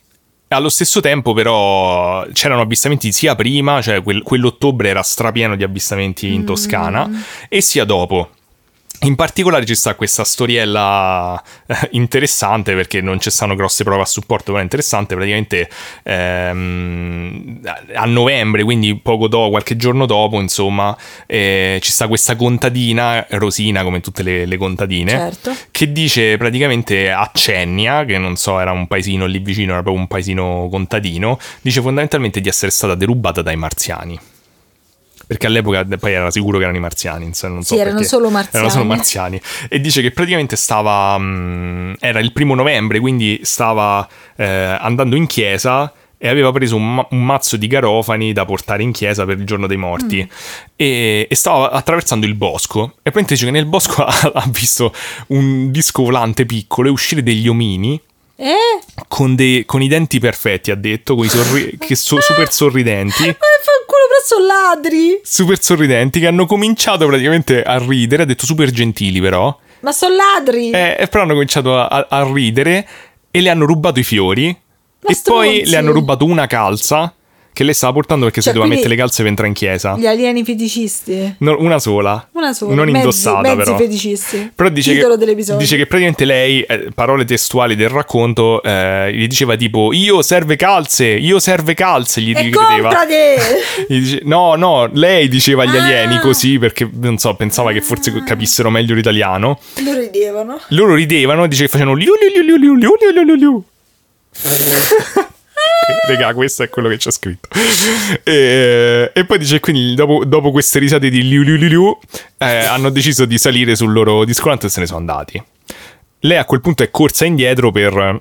allo 0.48 0.68
stesso 0.70 0.98
tempo, 1.00 1.34
però, 1.34 2.26
c'erano 2.32 2.62
avvistamenti 2.62 3.12
sia 3.12 3.36
prima, 3.36 3.80
cioè 3.80 4.02
quel- 4.02 4.24
quell'ottobre 4.24 4.88
era 4.88 5.02
strapieno 5.02 5.54
di 5.54 5.62
avvistamenti 5.62 6.34
in 6.34 6.44
Toscana, 6.44 7.08
e 7.48 7.60
sia 7.60 7.84
dopo. 7.84 8.30
In 9.02 9.14
particolare 9.14 9.64
ci 9.64 9.74
sta 9.74 9.94
questa 9.94 10.24
storiella 10.24 11.42
eh, 11.66 11.88
interessante 11.92 12.74
perché 12.74 13.00
non 13.00 13.18
ci 13.18 13.30
stanno 13.30 13.54
grosse 13.54 13.82
prove 13.82 14.02
a 14.02 14.04
supporto, 14.04 14.52
però 14.52 14.58
è 14.58 14.62
interessante. 14.62 15.14
Praticamente 15.14 15.70
ehm, 16.02 17.60
a 17.94 18.04
novembre, 18.04 18.62
quindi 18.62 18.94
poco 18.96 19.26
dopo, 19.26 19.48
qualche 19.50 19.76
giorno 19.76 20.04
dopo, 20.04 20.38
insomma, 20.38 20.94
eh, 21.26 21.78
ci 21.80 21.90
sta 21.90 22.08
questa 22.08 22.36
contadina, 22.36 23.26
Rosina 23.30 23.82
come 23.84 24.00
tutte 24.00 24.22
le, 24.22 24.44
le 24.44 24.56
contadine, 24.58 25.10
Certo. 25.10 25.56
che 25.70 25.92
dice 25.92 26.36
praticamente 26.36 27.10
a 27.10 27.30
Cennia, 27.32 28.04
che 28.04 28.18
non 28.18 28.36
so, 28.36 28.60
era 28.60 28.72
un 28.72 28.86
paesino 28.86 29.24
lì 29.24 29.38
vicino, 29.38 29.72
era 29.72 29.82
proprio 29.82 30.02
un 30.02 30.08
paesino 30.08 30.68
contadino, 30.70 31.38
dice 31.62 31.80
fondamentalmente 31.80 32.42
di 32.42 32.50
essere 32.50 32.70
stata 32.70 32.94
derubata 32.94 33.40
dai 33.40 33.56
marziani. 33.56 34.20
Perché 35.30 35.46
all'epoca 35.46 35.86
poi 35.96 36.12
era 36.12 36.28
sicuro 36.32 36.56
che 36.56 36.64
erano 36.64 36.78
i 36.78 36.80
marziani, 36.80 37.22
non 37.22 37.62
so 37.62 37.62
sì, 37.62 37.76
erano 37.76 37.98
perché. 37.98 38.08
solo 38.08 38.30
marziani. 38.30 38.66
Erano 38.66 38.68
solo 38.68 38.84
marziani. 38.84 39.40
E 39.68 39.80
dice 39.80 40.02
che 40.02 40.10
praticamente 40.10 40.56
stava, 40.56 41.16
mh, 41.18 41.98
era 42.00 42.18
il 42.18 42.32
primo 42.32 42.56
novembre, 42.56 42.98
quindi 42.98 43.38
stava 43.44 44.08
eh, 44.34 44.44
andando 44.44 45.14
in 45.14 45.28
chiesa 45.28 45.92
e 46.18 46.26
aveva 46.26 46.50
preso 46.50 46.74
un, 46.74 46.94
ma- 46.96 47.06
un, 47.10 47.24
mazzo 47.24 47.56
di 47.56 47.68
garofani 47.68 48.32
da 48.32 48.44
portare 48.44 48.82
in 48.82 48.90
chiesa 48.90 49.24
per 49.24 49.38
il 49.38 49.46
giorno 49.46 49.68
dei 49.68 49.76
morti 49.76 50.20
mm. 50.20 50.74
e, 50.74 51.28
e, 51.30 51.34
stava 51.36 51.70
attraversando 51.70 52.26
il 52.26 52.34
bosco 52.34 52.96
e 53.00 53.12
poi 53.12 53.24
dice 53.24 53.44
che 53.44 53.52
nel 53.52 53.66
bosco 53.66 54.02
ha, 54.04 54.32
ha 54.34 54.44
visto 54.48 54.92
un 55.28 55.70
disco 55.70 56.02
volante 56.02 56.44
piccolo 56.44 56.88
e 56.88 56.90
uscire 56.90 57.22
degli 57.22 57.46
omini 57.46 57.98
eh? 58.40 58.80
Con, 59.06 59.34
dei, 59.34 59.66
con, 59.66 59.82
i 59.82 59.88
denti 59.88 60.18
perfetti, 60.18 60.70
ha 60.70 60.74
detto, 60.74 61.14
con 61.14 61.26
i 61.26 61.28
sorri- 61.28 61.76
che 61.76 61.94
so, 61.94 62.22
super 62.22 62.50
sorridenti. 62.50 63.24
Sono 64.24 64.46
ladri! 64.46 65.20
Super 65.22 65.62
sorridenti, 65.62 66.20
che 66.20 66.26
hanno 66.26 66.46
cominciato 66.46 67.06
praticamente 67.06 67.62
a 67.62 67.78
ridere, 67.78 68.22
ha 68.22 68.26
detto 68.26 68.46
super 68.46 68.70
gentili 68.70 69.20
però. 69.20 69.56
Ma 69.80 69.92
sono 69.92 70.14
ladri! 70.14 70.70
Eh, 70.70 71.06
però 71.10 71.24
hanno 71.24 71.32
cominciato 71.32 71.78
a, 71.78 72.06
a, 72.08 72.30
ridere 72.32 72.86
e 73.30 73.40
le 73.40 73.48
hanno 73.48 73.64
rubato 73.64 73.98
i 73.98 74.04
fiori. 74.04 74.46
Ma 75.02 75.10
e 75.10 75.14
stronzi. 75.14 75.48
poi 75.48 75.64
le 75.66 75.76
hanno 75.76 75.92
rubato 75.92 76.24
una 76.26 76.46
calza 76.46 77.14
che 77.52 77.64
lei 77.64 77.74
stava 77.74 77.92
portando 77.92 78.24
perché 78.24 78.40
cioè, 78.40 78.52
si 78.52 78.58
doveva 78.58 78.74
mettere 78.74 78.94
le 78.94 79.00
calze 79.00 79.18
per 79.18 79.26
entrare 79.26 79.48
in 79.48 79.54
chiesa. 79.54 79.96
Gli 79.96 80.06
alieni 80.06 80.44
feticisti? 80.44 81.34
No, 81.38 81.56
una 81.58 81.78
sola. 81.78 82.28
Una 82.32 82.52
sola. 82.52 82.74
Non 82.74 82.86
mezzi, 82.86 82.98
indossata 82.98 83.40
mezzi 83.40 83.56
però. 83.56 83.76
feticisti. 83.76 84.52
Però 84.54 84.68
dice 84.68 84.94
che, 84.94 85.34
dice 85.56 85.76
che, 85.76 85.86
praticamente 85.86 86.24
lei, 86.24 86.62
eh, 86.62 86.88
parole 86.94 87.24
testuali 87.24 87.76
del 87.76 87.88
racconto, 87.88 88.62
eh, 88.62 89.12
gli 89.12 89.26
diceva 89.26 89.56
tipo 89.56 89.92
io 89.92 90.22
serve 90.22 90.56
calze, 90.56 91.06
io 91.06 91.38
serve 91.38 91.74
calze, 91.74 92.20
gli 92.20 92.32
e 92.34 92.40
ripeteva. 92.40 93.04
gli 93.88 94.00
dice, 94.00 94.20
no, 94.24 94.54
no, 94.54 94.88
lei 94.92 95.28
diceva 95.28 95.64
agli 95.64 95.76
ah. 95.76 95.82
alieni 95.82 96.18
così 96.20 96.58
perché, 96.58 96.88
non 96.90 97.18
so, 97.18 97.34
pensava 97.34 97.70
ah. 97.70 97.72
che 97.72 97.82
forse 97.82 98.10
ah. 98.10 98.22
capissero 98.22 98.70
meglio 98.70 98.94
l'italiano. 98.94 99.58
Loro 99.84 100.00
ridevano. 100.00 100.60
Loro 100.68 100.94
ridevano, 100.94 101.46
dice 101.46 101.64
che 101.64 101.68
facevano 101.68 101.96
liu 101.96 102.12
liu 102.14 102.42
liu 102.42 102.56
liu 102.56 102.74
liu 102.74 102.94
liu 102.96 103.24
liu 103.24 103.34
liu 103.34 103.64
Regà, 106.06 106.34
questo 106.34 106.62
è 106.62 106.68
quello 106.68 106.88
che 106.88 106.96
c'è 106.96 107.10
scritto. 107.10 107.48
E, 108.24 109.10
e 109.14 109.24
poi 109.24 109.38
dice: 109.38 109.60
Quindi, 109.60 109.94
dopo, 109.94 110.24
dopo, 110.24 110.50
queste 110.50 110.78
risate 110.78 111.10
di 111.10 111.26
liu 111.26 111.42
liu 111.42 111.56
liu, 111.56 111.98
eh, 112.38 112.64
hanno 112.64 112.90
deciso 112.90 113.24
di 113.24 113.38
salire 113.38 113.76
sul 113.76 113.92
loro 113.92 114.24
discolante 114.24 114.66
e 114.66 114.68
se 114.70 114.80
ne 114.80 114.86
sono 114.86 114.98
andati. 114.98 115.42
Lei 116.20 116.36
a 116.36 116.44
quel 116.44 116.60
punto 116.60 116.82
è 116.82 116.90
corsa 116.90 117.24
indietro 117.24 117.70
per 117.70 118.20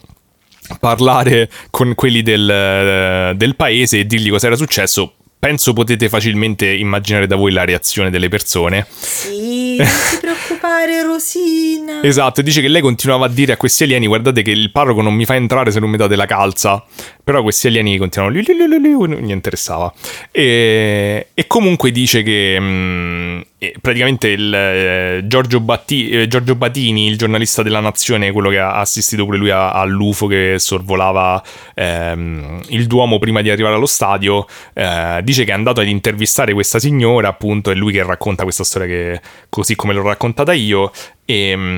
parlare 0.79 1.49
con 1.69 1.95
quelli 1.95 2.21
del, 2.21 3.33
del 3.35 3.55
paese 3.55 3.99
e 3.99 4.05
dirgli 4.05 4.29
cosa 4.29 4.47
era 4.47 4.55
successo 4.55 5.15
penso 5.39 5.71
potete 5.71 6.09
facilmente 6.09 6.69
immaginare 6.69 7.25
da 7.25 7.37
voi 7.37 7.51
la 7.53 7.63
reazione 7.63 8.09
delle 8.09 8.27
persone. 8.27 8.85
Sì, 8.89 9.77
non 9.77 9.87
ti 9.87 10.17
preoccupare, 10.19 11.01
Rosina. 11.01 12.03
esatto, 12.03 12.41
dice 12.41 12.61
che 12.61 12.67
lei 12.67 12.81
continuava 12.81 13.25
a 13.25 13.29
dire 13.29 13.53
a 13.53 13.57
questi 13.57 13.83
alieni: 13.83 14.05
Guardate, 14.05 14.41
che 14.41 14.51
il 14.51 14.71
parroco 14.71 15.01
non 15.01 15.15
mi 15.15 15.25
fa 15.25 15.35
entrare 15.35 15.71
se 15.71 15.79
non 15.79 15.89
mi 15.89 15.97
date 15.97 16.15
la 16.15 16.25
calza. 16.25 16.83
Però 17.23 17.41
questi 17.43 17.67
alieni 17.67 17.97
continuavano, 17.97 18.41
non 18.41 19.21
gli 19.21 19.31
interessava. 19.31 19.93
E, 20.31 21.27
e 21.33 21.47
comunque 21.47 21.91
dice 21.91 22.23
che 22.23 22.59
mh, 22.59 23.45
mm, 23.63 23.69
praticamente 23.81 24.27
il, 24.29 24.53
eh, 24.53 25.21
Giorgio, 25.25 25.59
Batti, 25.59 26.09
eh, 26.09 26.27
Giorgio, 26.27 26.55
Batini, 26.55 27.07
il 27.07 27.17
giornalista 27.17 27.61
della 27.61 27.79
Nazione, 27.79 28.31
quello 28.31 28.49
che 28.49 28.59
ha 28.59 28.79
assistito 28.79 29.25
pure 29.25 29.37
lui 29.37 29.51
all'UFO 29.51 30.27
che 30.27 30.55
sorvolava 30.57 31.43
ehm, 31.75 32.61
il 32.69 32.87
Duomo 32.87 33.19
prima 33.19 33.41
di 33.41 33.49
arrivare 33.49 33.75
allo 33.75 33.85
stadio, 33.85 34.45
eh, 34.73 35.21
dice 35.23 35.43
che 35.43 35.51
è 35.51 35.53
andato 35.53 35.81
ad 35.81 35.87
intervistare 35.87 36.53
questa 36.53 36.79
signora, 36.79 37.27
appunto, 37.27 37.71
è 37.71 37.75
lui 37.75 37.93
che 37.93 38.03
racconta 38.03 38.43
questa 38.43 38.63
storia 38.63 38.87
che, 38.87 39.21
così 39.49 39.75
come 39.75 39.93
l'ho 39.93 40.03
raccontata 40.03 40.53
io. 40.53 40.91
E 41.25 41.55
mm, 41.55 41.77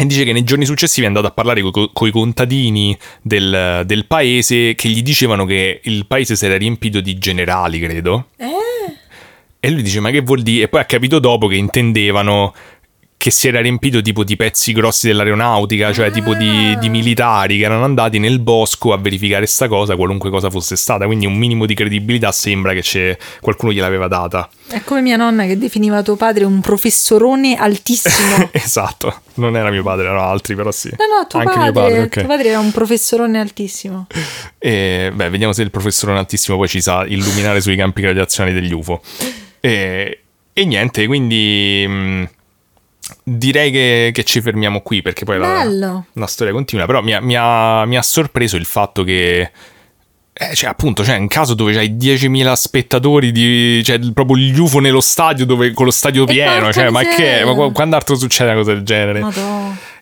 e 0.00 0.06
dice 0.06 0.22
che 0.22 0.32
nei 0.32 0.44
giorni 0.44 0.64
successivi 0.64 1.06
è 1.06 1.08
andato 1.08 1.26
a 1.26 1.32
parlare 1.32 1.60
con 1.60 2.06
i 2.06 2.12
contadini 2.12 2.96
del, 3.20 3.82
del, 3.84 4.06
paese 4.06 4.76
che 4.76 4.88
gli 4.88 5.02
dicevano 5.02 5.44
che 5.44 5.80
il 5.82 6.06
paese 6.06 6.36
si 6.36 6.46
era 6.46 6.56
riempito 6.56 7.00
di 7.00 7.18
generali, 7.18 7.80
credo. 7.80 8.28
Eh? 8.36 8.67
E 9.60 9.70
lui 9.70 9.82
dice: 9.82 10.00
Ma 10.00 10.10
che 10.10 10.20
vuol 10.20 10.42
dire? 10.42 10.64
E 10.64 10.68
poi 10.68 10.80
ha 10.80 10.84
capito 10.84 11.18
dopo 11.18 11.46
che 11.46 11.56
intendevano 11.56 12.52
che 13.18 13.32
si 13.32 13.48
era 13.48 13.60
riempito 13.60 14.00
tipo 14.00 14.22
di 14.22 14.36
pezzi 14.36 14.72
grossi 14.72 15.08
dell'aeronautica, 15.08 15.92
cioè 15.92 16.06
ah. 16.06 16.10
tipo 16.10 16.34
di, 16.34 16.78
di, 16.78 16.88
militari 16.88 17.58
che 17.58 17.64
erano 17.64 17.82
andati 17.82 18.20
nel 18.20 18.38
bosco 18.38 18.92
a 18.92 18.96
verificare 18.96 19.44
sta 19.46 19.66
cosa, 19.66 19.96
qualunque 19.96 20.30
cosa 20.30 20.50
fosse 20.50 20.76
stata. 20.76 21.04
Quindi 21.04 21.26
un 21.26 21.34
minimo 21.34 21.66
di 21.66 21.74
credibilità 21.74 22.30
sembra 22.30 22.72
che 22.74 23.18
qualcuno 23.40 23.72
gliel'aveva 23.72 24.06
data. 24.06 24.48
È 24.68 24.82
come 24.84 25.00
mia 25.02 25.16
nonna 25.16 25.46
che 25.46 25.58
definiva 25.58 26.00
tuo 26.02 26.14
padre 26.14 26.44
un 26.44 26.60
professorone 26.60 27.56
altissimo. 27.56 28.50
esatto, 28.52 29.22
non 29.34 29.56
era 29.56 29.70
mio 29.70 29.82
padre, 29.82 30.06
erano 30.06 30.22
altri, 30.22 30.54
però 30.54 30.70
sì. 30.70 30.88
No, 30.90 31.18
no, 31.18 31.26
tuo, 31.26 31.40
Anche 31.40 31.50
padre, 31.50 31.64
mio 31.64 31.72
padre, 31.72 31.98
okay. 32.02 32.22
tuo 32.22 32.26
padre 32.26 32.48
era 32.50 32.60
un 32.60 32.70
professorone 32.70 33.40
altissimo. 33.40 34.06
E 34.58 35.10
beh, 35.12 35.28
vediamo 35.28 35.52
se 35.52 35.62
il 35.62 35.72
professorone 35.72 36.18
altissimo 36.18 36.56
poi 36.56 36.68
ci 36.68 36.80
sa 36.80 37.04
illuminare 37.04 37.60
sui 37.60 37.74
campi 37.74 38.00
gradazionali 38.02 38.54
degli 38.54 38.72
UFO. 38.72 39.00
E, 39.68 40.22
e 40.54 40.64
niente, 40.64 41.06
quindi 41.06 41.84
mh, 41.86 41.92
mm, 41.92 42.24
direi 43.22 43.70
che, 43.70 44.10
che, 44.14 44.24
ci 44.24 44.40
fermiamo 44.40 44.80
qui 44.80 45.02
perché 45.02 45.24
poi 45.24 45.38
la, 45.38 46.02
la, 46.14 46.26
storia 46.26 46.52
continua. 46.54 46.86
Però 46.86 47.02
mi 47.02 47.12
ha, 47.12 47.20
mi, 47.20 47.36
ha, 47.36 47.84
mi 47.84 47.96
ha, 47.96 48.02
sorpreso 48.02 48.56
il 48.56 48.64
fatto 48.64 49.04
che. 49.04 49.50
Eh, 50.32 50.54
cioè, 50.54 50.70
appunto, 50.70 51.02
c'è 51.02 51.08
cioè, 51.10 51.18
un 51.18 51.28
caso 51.28 51.54
dove 51.54 51.74
c'hai 51.74 51.96
10.000 51.96 52.52
spettatori, 52.54 53.30
di, 53.30 53.82
cioè 53.84 53.98
proprio 54.12 54.36
gli 54.36 54.58
UFO 54.58 54.78
nello 54.78 55.00
stadio, 55.00 55.44
dove, 55.44 55.72
con 55.72 55.84
lo 55.84 55.90
stadio 55.90 56.24
pieno. 56.24 56.72
Cioè, 56.72 56.90
ma 56.90 57.02
che? 57.02 57.44
Ma 57.44 57.70
quando 57.70 57.96
altro 57.96 58.16
succede 58.16 58.50
una 58.50 58.58
cosa 58.60 58.72
del 58.72 58.84
genere? 58.84 59.26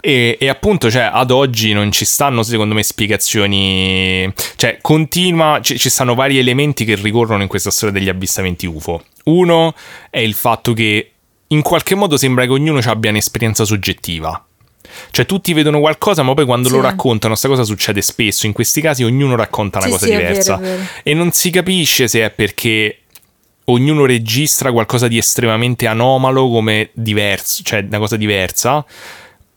E, 0.00 0.36
e, 0.38 0.48
appunto, 0.48 0.90
cioè, 0.90 1.10
ad 1.12 1.32
oggi 1.32 1.72
non 1.72 1.90
ci 1.90 2.04
stanno, 2.04 2.42
secondo 2.44 2.74
me, 2.74 2.82
spiegazioni. 2.82 4.32
Cioè, 4.54 4.78
continua, 4.80 5.58
ci, 5.60 5.76
ci 5.78 5.90
stanno 5.90 6.14
vari 6.14 6.38
elementi 6.38 6.84
che 6.84 6.94
ricorrono 6.94 7.42
in 7.42 7.48
questa 7.48 7.70
storia 7.70 7.98
degli 7.98 8.08
avvistamenti 8.08 8.66
UFO. 8.66 9.02
Uno 9.26 9.74
è 10.10 10.18
il 10.18 10.34
fatto 10.34 10.72
che 10.72 11.12
in 11.48 11.62
qualche 11.62 11.94
modo 11.94 12.16
sembra 12.16 12.44
che 12.44 12.50
ognuno 12.50 12.80
abbia 12.84 13.10
un'esperienza 13.10 13.64
soggettiva. 13.64 14.44
Cioè 15.10 15.26
tutti 15.26 15.52
vedono 15.52 15.80
qualcosa, 15.80 16.22
ma 16.22 16.34
poi 16.34 16.44
quando 16.44 16.68
sì. 16.68 16.74
lo 16.74 16.80
raccontano, 16.80 17.30
questa 17.30 17.48
cosa 17.48 17.64
succede 17.64 18.02
spesso. 18.02 18.46
In 18.46 18.52
questi 18.52 18.80
casi 18.80 19.02
ognuno 19.02 19.36
racconta 19.36 19.78
una 19.78 19.86
sì, 19.86 19.92
cosa 19.92 20.06
sì, 20.06 20.10
diversa. 20.12 20.56
È 20.56 20.60
vero, 20.60 20.72
è 20.72 20.76
vero. 20.76 20.88
E 21.02 21.14
non 21.14 21.32
si 21.32 21.50
capisce 21.50 22.08
se 22.08 22.24
è 22.24 22.30
perché 22.30 23.00
ognuno 23.64 24.04
registra 24.04 24.70
qualcosa 24.72 25.08
di 25.08 25.18
estremamente 25.18 25.86
anomalo 25.86 26.48
come 26.48 26.90
diverso, 26.92 27.62
cioè 27.62 27.84
una 27.86 27.98
cosa 27.98 28.16
diversa, 28.16 28.84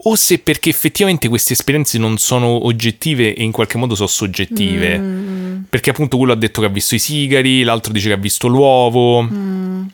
o 0.03 0.15
se 0.15 0.39
perché 0.39 0.69
effettivamente 0.69 1.27
queste 1.27 1.53
esperienze 1.53 1.97
non 1.97 2.17
sono 2.17 2.65
oggettive 2.65 3.33
e 3.33 3.43
in 3.43 3.51
qualche 3.51 3.77
modo 3.77 3.95
sono 3.95 4.07
soggettive. 4.07 4.97
Mm. 4.97 5.61
Perché 5.69 5.89
appunto 5.89 6.17
quello 6.17 6.33
ha 6.33 6.37
detto 6.37 6.61
che 6.61 6.67
ha 6.67 6.71
visto 6.71 6.95
i 6.95 6.99
sigari, 6.99 7.63
l'altro 7.63 7.91
dice 7.91 8.07
che 8.07 8.13
ha 8.13 8.17
visto 8.17 8.47
l'uovo. 8.47 9.21
Mm 9.21 9.87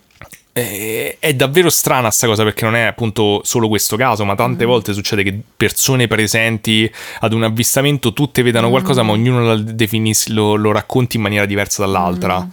è 0.57 1.33
davvero 1.35 1.69
strana 1.69 2.09
sta 2.11 2.27
cosa 2.27 2.43
perché 2.43 2.63
non 2.63 2.77
è 2.77 2.83
appunto 2.83 3.41
solo 3.43 3.67
questo 3.67 3.97
caso, 3.97 4.23
ma 4.23 4.35
tante 4.35 4.63
mm. 4.63 4.67
volte 4.67 4.93
succede 4.93 5.21
che 5.21 5.37
persone 5.57 6.07
presenti 6.07 6.89
ad 7.19 7.33
un 7.33 7.43
avvistamento 7.43 8.13
tutte 8.13 8.41
vedano 8.41 8.67
mm. 8.67 8.71
qualcosa, 8.71 9.03
ma 9.03 9.11
ognuno 9.11 9.57
definis- 9.57 10.29
lo, 10.29 10.55
lo, 10.55 10.71
racconti 10.71 11.17
in 11.17 11.23
maniera 11.23 11.45
diversa 11.45 11.81
dall'altra. 11.81 12.47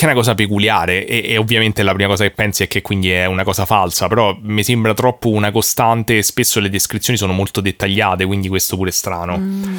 Che 0.00 0.06
è 0.06 0.08
una 0.08 0.18
cosa 0.18 0.34
peculiare, 0.34 1.06
e, 1.06 1.22
e, 1.26 1.36
ovviamente 1.36 1.82
la 1.82 1.92
prima 1.92 2.08
cosa 2.08 2.24
che 2.24 2.30
pensi 2.30 2.62
è 2.62 2.68
che 2.68 2.80
quindi 2.80 3.10
è 3.10 3.26
una 3.26 3.44
cosa 3.44 3.66
falsa, 3.66 4.08
però 4.08 4.34
mi 4.40 4.64
sembra 4.64 4.94
troppo 4.94 5.28
una 5.28 5.50
costante 5.50 6.22
spesso 6.22 6.58
le 6.58 6.70
descrizioni 6.70 7.18
sono 7.18 7.34
molto 7.34 7.60
dettagliate, 7.60 8.24
quindi 8.24 8.48
questo 8.48 8.76
pure 8.76 8.88
è 8.88 8.92
strano. 8.94 9.36
Mm. 9.36 9.76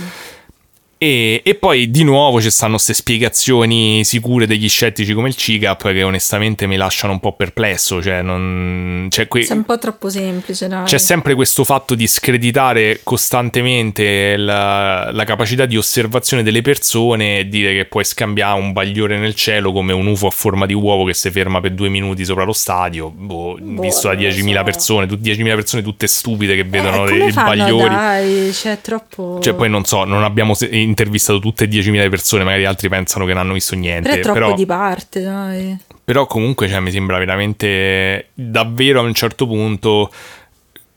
E, 1.04 1.42
e, 1.44 1.56
poi 1.56 1.90
di 1.90 2.04
nuovo 2.04 2.40
ci 2.40 2.52
stanno 2.52 2.74
queste 2.74 2.94
spiegazioni 2.94 4.06
sicure 4.06 4.46
degli 4.46 4.70
scettici 4.70 5.16
come 5.16 5.30
il 5.30 5.36
CIGAP 5.36 5.94
che 5.94 6.04
onestamente 6.04 6.68
mi 6.68 6.76
lasciano 6.76 7.14
un 7.14 7.20
po' 7.20 7.34
perplesso. 7.34 8.04
Cioè 8.04 8.22
non, 8.22 9.08
cioè 9.10 9.28
que- 9.28 9.42
È 9.42 9.52
un 9.54 9.64
po' 9.64 9.80
troppo 9.80 10.12
semplice. 10.12 10.68
Dai. 10.68 10.84
C'è 10.84 11.00
sempre 11.00 11.34
questo 11.34 11.64
fatto 11.64 11.96
di 11.96 12.06
screditare 12.06 13.00
costantemente 13.02 14.38
la, 14.38 15.10
la, 15.12 15.24
capacità 15.24 15.66
di 15.66 15.76
osservazione 15.76 16.44
delle 16.44 16.62
persone 16.62 17.40
e 17.40 17.48
dire 17.48 17.74
che 17.74 17.86
puoi 17.86 18.04
scambiare 18.04 18.60
un 18.60 18.72
bagliore 18.72 19.18
nel 19.18 19.34
cielo 19.34 19.72
come 19.72 19.94
un 19.94 20.06
UFO 20.06 20.28
a 20.28 20.32
forma 20.32 20.68
di 20.68 20.76
uovo 20.76 21.06
che 21.06 21.16
si 21.16 21.32
ferma 21.32 21.62
per 21.62 21.72
due 21.72 21.90
minuti 21.90 22.24
sopra 22.24 22.44
lo 22.44 22.54
stadio. 22.54 23.10
Boh, 23.10 23.58
boh 23.60 23.82
visto 23.82 24.08
da 24.08 24.14
10.000 24.14 24.54
so. 24.54 24.64
persone, 24.64 25.06
10.000 25.08 25.56
persone 25.56 25.82
tutte 25.82 26.06
stupide 26.06 26.54
che 26.54 26.64
vedono 26.64 27.08
eh, 27.08 27.26
i 27.26 27.32
bagliori. 27.32 27.90
Dai, 27.90 28.54
cioè, 28.54 28.80
troppo... 28.82 29.40
cioè 29.42 29.56
poi 29.56 29.68
non 29.68 29.84
so, 29.84 30.04
non 30.04 30.24
abbiamo 30.24 30.54
intervistato 30.92 31.40
tutte 31.40 31.66
10.000 31.66 32.10
persone, 32.10 32.44
magari 32.44 32.66
altri 32.66 32.90
pensano 32.90 33.26
che 33.26 33.34
non 33.34 33.42
hanno 33.42 33.54
visto 33.54 33.76
niente. 33.76 34.10
Però 34.10 34.20
è 34.20 34.22
troppo 34.22 34.40
però, 34.40 34.56
di 34.56 34.66
parte, 34.66 35.22
dai. 35.22 35.78
Però 36.04 36.26
comunque 36.26 36.68
cioè, 36.68 36.80
mi 36.80 36.92
sembra 36.92 37.18
veramente 37.18 38.30
davvero 38.34 39.00
a 39.00 39.04
un 39.04 39.14
certo 39.14 39.48
punto 39.48 40.12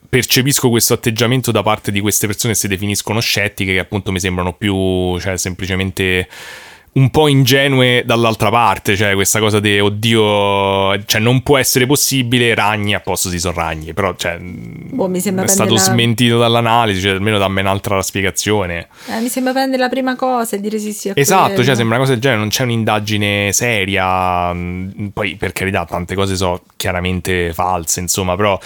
percepisco 0.09 0.69
questo 0.69 0.95
atteggiamento 0.95 1.51
da 1.51 1.63
parte 1.63 1.91
di 1.91 2.01
queste 2.01 2.27
persone 2.27 2.53
che 2.53 2.59
si 2.59 2.69
definiscono 2.69 3.19
scettiche, 3.19 3.73
che 3.73 3.81
appunto 3.81 4.13
mi 4.13 4.21
sembrano 4.21 4.53
più, 4.53 5.19
cioè, 5.19 5.37
semplicemente 5.37 6.29
un 6.97 7.11
po' 7.11 7.27
ingenue 7.27 8.03
dall'altra 8.07 8.51
parte, 8.51 8.95
cioè 8.97 9.15
questa 9.15 9.41
cosa 9.41 9.59
di 9.59 9.81
oddio, 9.81 11.05
cioè 11.07 11.21
non 11.21 11.43
può 11.43 11.59
essere 11.59 11.87
possibile, 11.87 12.55
ragni 12.55 12.95
a 12.95 13.01
posto 13.01 13.29
si 13.31 13.41
sono 13.41 13.55
ragni, 13.57 13.93
però 13.93 14.15
cioè, 14.17 14.39
Boh, 14.39 15.11
è 15.13 15.47
stato 15.47 15.75
la- 15.75 15.81
smentito 15.81 16.39
dall'analisi, 16.39 17.01
cioè 17.01 17.13
almeno 17.13 17.39
dammi 17.39 17.61
un'altra 17.61 18.01
spiegazione. 18.01 18.87
Eh, 19.09 19.21
mi 19.21 19.29
sembra 19.29 19.53
prendere 19.53 19.83
la 19.83 19.89
prima 19.89 20.15
cosa 20.15 20.55
e 20.55 20.61
dire 20.61 20.79
sì 20.79 20.93
sì 20.93 21.11
Esatto, 21.15 21.49
quello. 21.49 21.65
cioè 21.65 21.75
sembra 21.75 21.97
una 21.97 22.05
cosa 22.05 22.13
del 22.13 22.23
genere, 22.23 22.41
non 22.41 22.49
c'è 22.51 22.63
un'indagine 22.63 23.53
seria, 23.53 24.53
mh, 24.53 25.11
poi 25.13 25.35
per 25.37 25.53
carità 25.53 25.85
tante 25.85 26.15
cose 26.15 26.37
sono 26.37 26.61
chiaramente 26.77 27.53
false, 27.53 27.99
insomma, 27.99 28.37
però 28.37 28.57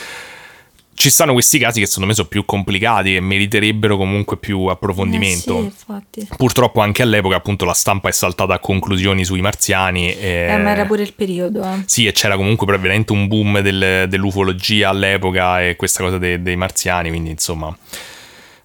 ci 0.99 1.11
stanno 1.11 1.33
questi 1.33 1.61
casi 1.61 1.79
che 1.79 1.87
secondo 1.87 2.09
me 2.09 2.15
sono 2.15 2.27
più 2.27 2.45
complicati 2.45 3.15
e 3.15 3.21
meriterebbero 3.21 3.97
comunque 3.97 4.37
più 4.37 4.65
approfondimento. 4.65 5.57
Eh, 5.59 5.61
sì, 5.61 5.65
infatti. 5.65 6.29
Purtroppo 6.37 6.81
anche 6.81 7.03
all'epoca 7.03 7.37
appunto 7.37 7.65
la 7.65 7.73
stampa 7.73 8.09
è 8.09 8.13
saltata 8.13 8.55
a 8.55 8.59
conclusioni 8.59 9.25
sui 9.25 9.41
marziani. 9.41 10.13
E... 10.13 10.49
Eh, 10.51 10.57
ma 10.59 10.73
era 10.73 10.85
pure 10.87 11.03
il 11.03 11.15
periodo, 11.15 11.63
eh. 11.63 11.85
Sì, 11.87 12.07
e 12.07 12.13
c'era 12.13 12.35
comunque 12.35 12.67
veramente 12.67 13.13
un 13.13 13.29
boom 13.29 13.61
del- 13.61 14.07
dell'ufologia 14.09 14.89
all'epoca 14.89 15.63
e 15.63 15.77
questa 15.77 16.03
cosa 16.03 16.19
de- 16.19 16.43
dei 16.43 16.57
marziani, 16.57 17.11
quindi 17.11 17.31
insomma 17.31 17.75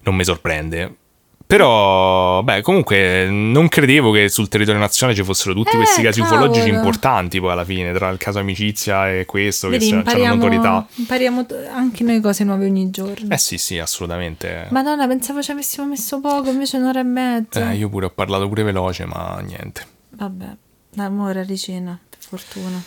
non 0.00 0.16
mi 0.16 0.24
sorprende. 0.24 0.96
Però, 1.46 2.42
beh, 2.42 2.62
comunque 2.62 3.26
non 3.28 3.68
credevo 3.68 4.10
che 4.10 4.28
sul 4.30 4.48
territorio 4.48 4.80
nazionale 4.80 5.16
ci 5.16 5.22
fossero 5.24 5.52
tutti 5.54 5.74
Eh, 5.74 5.76
questi 5.76 6.02
casi 6.02 6.20
cavolo. 6.20 6.44
ufologici 6.46 6.68
importanti 6.74 7.38
poi 7.38 7.52
alla 7.52 7.64
fine, 7.64 7.92
tra 7.92 8.08
il 8.08 8.16
caso 8.18 8.38
amicizia 8.38 9.10
e 9.10 9.24
questo, 9.26 9.68
Vedi, 9.68 9.84
che 9.84 9.90
c'è, 9.90 9.96
impariamo, 9.98 10.34
notorietà. 10.36 10.86
impariamo 10.94 11.46
anche 11.72 12.02
noi 12.02 12.20
cose 12.20 12.44
nuove 12.44 12.64
ogni 12.64 12.90
giorno. 12.90 13.32
Eh 13.32 13.38
sì, 13.38 13.58
sì, 13.58 13.78
assolutamente. 13.78 14.66
Madonna, 14.70 15.06
pensavo 15.06 15.42
ci 15.42 15.50
avessimo 15.50 15.86
messo 15.86 16.18
poco, 16.20 16.50
invece 16.50 16.78
un'ora 16.78 17.00
e 17.00 17.04
mezza. 17.04 17.70
Eh, 17.70 17.76
io 17.76 17.88
pure 17.90 18.06
ho 18.06 18.10
parlato 18.10 18.48
pure 18.48 18.62
veloce, 18.62 19.04
ma 19.04 19.38
niente. 19.44 19.86
Vabbè, 20.10 20.46
l'amore 20.94 21.40
a 21.40 21.44
ricena, 21.44 21.96
per 22.08 22.18
fortuna. 22.20 22.82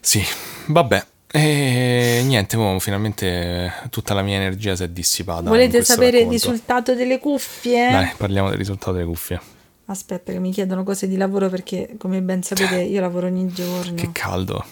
Sì, 0.00 0.22
vabbè. 0.66 1.06
E 1.36 2.22
niente, 2.26 2.56
mo, 2.56 2.78
finalmente 2.78 3.72
tutta 3.90 4.14
la 4.14 4.22
mia 4.22 4.36
energia 4.36 4.76
si 4.76 4.84
è 4.84 4.88
dissipata. 4.88 5.48
Volete 5.48 5.82
sapere 5.82 6.18
il 6.18 6.24
racconto. 6.26 6.32
risultato 6.50 6.94
delle 6.94 7.18
cuffie? 7.18 7.90
Dai, 7.90 8.12
parliamo 8.16 8.50
del 8.50 8.58
risultato 8.58 8.92
delle 8.92 9.04
cuffie. 9.04 9.40
Aspetta, 9.86 10.30
che 10.30 10.38
mi 10.38 10.52
chiedono 10.52 10.84
cose 10.84 11.08
di 11.08 11.16
lavoro 11.16 11.48
perché, 11.48 11.96
come 11.98 12.22
ben 12.22 12.44
sapete, 12.44 12.76
io 12.82 13.00
lavoro 13.00 13.26
ogni 13.26 13.48
giorno. 13.52 13.94
Che 13.94 14.10
caldo. 14.12 14.64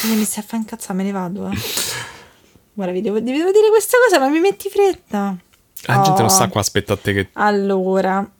Quindi 0.00 0.18
mi 0.18 0.24
stai 0.24 0.44
a 0.44 0.46
fare 0.46 0.62
incazzare, 0.62 0.92
me 0.94 1.04
ne 1.04 1.10
vado, 1.10 1.48
eh. 1.48 1.56
Guarda, 2.74 2.92
vi 2.92 3.00
devo, 3.00 3.16
vi 3.16 3.22
devo 3.32 3.50
dire 3.50 3.68
questa 3.70 3.96
cosa, 4.04 4.20
ma 4.20 4.28
mi 4.28 4.40
metti 4.40 4.68
fretta. 4.68 5.36
La 5.86 5.94
gente 6.02 6.20
non 6.20 6.24
Oh. 6.26 6.28
sta 6.28 6.48
qua 6.48 6.60
a 6.60 6.62
aspettare 6.64 7.00
te 7.00 7.12
che... 7.14 7.28
Allora, 7.32 8.30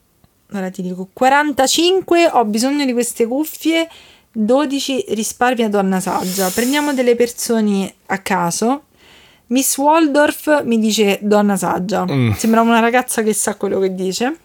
ora 0.52 0.70
ti 0.70 0.82
dico 0.82 1.09
45, 1.10 2.28
ho 2.35 2.44
bisogno 2.44 2.85
di 2.85 2.93
queste 2.93 3.27
cuffie, 3.27 3.89
12 4.32 5.07
risparmia 5.09 5.69
donna 5.69 6.01
saggia. 6.01 6.48
Prendiamo 6.51 6.93
delle 6.93 7.16
persone 7.16 7.94
a 8.07 8.19
caso. 8.19 8.85
Miss 9.48 9.77
Waldorf 9.77 10.62
mi 10.65 10.78
dice 10.78 11.19
donna 11.23 11.57
saggia. 11.57 12.05
Mm. 12.09 12.32
Sembra 12.32 12.61
una 12.61 12.78
ragazza 12.78 13.23
che 13.23 13.32
sa 13.32 13.57
quello 13.57 13.81
che 13.81 13.94
dice. 13.94 14.39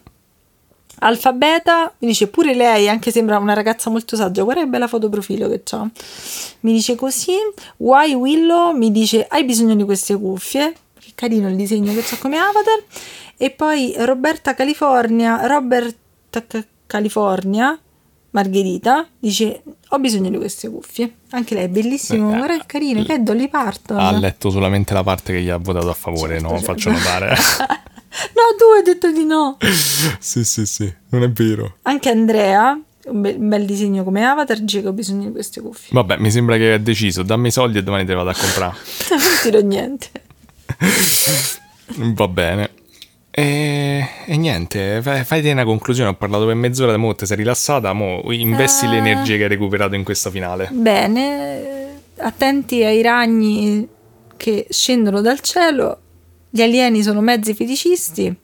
Alfabeta 0.98 1.92
mi 1.98 2.08
dice 2.08 2.26
pure 2.28 2.54
lei, 2.54 2.88
anche 2.88 3.10
sembra 3.10 3.38
una 3.38 3.52
ragazza 3.52 3.90
molto 3.90 4.16
saggia. 4.16 4.42
Guarda 4.42 4.62
che 4.62 4.68
bella 4.68 4.88
foto 4.88 5.08
profilo 5.08 5.48
che 5.48 5.62
c'ha. 5.62 5.88
Mi 6.60 6.72
dice 6.72 6.94
così. 6.96 7.34
Why 7.76 8.14
Willow 8.14 8.72
mi 8.72 8.90
dice 8.90 9.26
hai 9.28 9.44
bisogno 9.44 9.76
di 9.76 9.84
queste 9.84 10.16
cuffie. 10.16 10.74
Che 10.98 11.12
carino 11.14 11.48
il 11.48 11.54
disegno 11.56 11.92
che 11.94 12.02
c'ha 12.02 12.16
come 12.16 12.38
avatar. 12.38 12.82
E 13.36 13.50
poi 13.50 13.94
Roberta 13.98 14.54
California, 14.54 15.46
Robert 15.46 15.96
Ca- 16.30 16.64
California, 16.86 17.78
Margherita, 18.36 19.08
dice 19.18 19.62
ho 19.88 19.98
bisogno 19.98 20.28
di 20.28 20.36
queste 20.36 20.68
cuffie. 20.68 21.14
Anche 21.30 21.54
lei 21.54 21.64
è 21.64 21.68
bellissimo, 21.68 22.34
Eh, 22.34 22.36
guarda 22.36 22.58
che 22.58 22.64
carino, 22.66 23.02
che 23.02 23.14
è 23.14 23.18
Dolly 23.20 23.48
Parton. 23.48 23.98
Ha 23.98 24.10
letto 24.12 24.50
solamente 24.50 24.92
la 24.92 25.02
parte 25.02 25.32
che 25.32 25.40
gli 25.40 25.48
ha 25.48 25.56
votato 25.56 25.88
a 25.88 25.94
favore, 25.94 26.34
Certo, 26.38 26.52
no? 26.52 26.58
certo. 26.58 26.72
Faccio 26.72 26.90
notare. 26.90 27.34
No, 28.16 28.56
tu 28.56 28.64
hai 28.74 28.82
detto 28.82 29.12
di 29.12 29.24
no. 29.24 29.58
sì, 30.20 30.42
sì, 30.42 30.64
sì, 30.64 30.90
non 31.10 31.22
è 31.22 31.30
vero. 31.30 31.76
Anche 31.82 32.08
Andrea, 32.08 32.70
un 33.08 33.20
bel, 33.20 33.36
un 33.38 33.48
bel 33.50 33.66
disegno 33.66 34.04
come 34.04 34.24
avatar, 34.24 34.58
dice 34.60 34.80
che 34.80 34.88
ho 34.88 34.92
bisogno 34.92 35.26
di 35.26 35.32
queste 35.32 35.60
cuffie. 35.60 35.90
Vabbè, 35.92 36.16
mi 36.16 36.30
sembra 36.30 36.56
che 36.56 36.72
hai 36.72 36.82
deciso. 36.82 37.22
Dammi 37.22 37.48
i 37.48 37.50
soldi 37.50 37.76
e 37.76 37.82
domani 37.82 38.04
te 38.06 38.12
le 38.12 38.16
vado 38.16 38.30
a 38.30 38.34
comprare. 38.34 38.74
non 39.10 39.20
tiro 39.42 39.60
niente. 39.60 40.08
Va 42.14 42.28
bene. 42.28 42.70
E, 43.38 44.08
e 44.24 44.36
niente, 44.38 45.02
fai, 45.02 45.22
fai 45.22 45.46
una 45.50 45.64
conclusione. 45.64 46.08
Ho 46.08 46.14
parlato 46.14 46.46
per 46.46 46.54
mezz'ora, 46.54 46.96
mo 46.96 47.14
te 47.14 47.26
sei 47.26 47.36
rilassata. 47.36 47.92
Mo 47.92 48.22
investi 48.32 48.86
Ah. 48.86 48.90
le 48.92 48.96
energie 48.96 49.36
che 49.36 49.42
hai 49.42 49.48
recuperato 49.50 49.94
in 49.94 50.04
questa 50.04 50.30
finale. 50.30 50.70
Bene, 50.72 52.00
attenti 52.16 52.82
ai 52.82 53.02
ragni 53.02 53.86
che 54.38 54.66
scendono 54.70 55.20
dal 55.20 55.40
cielo. 55.40 55.98
Gli 56.48 56.62
alieni 56.62 57.02
sono 57.02 57.20
mezzi 57.20 57.52
felicisti. 57.52 58.34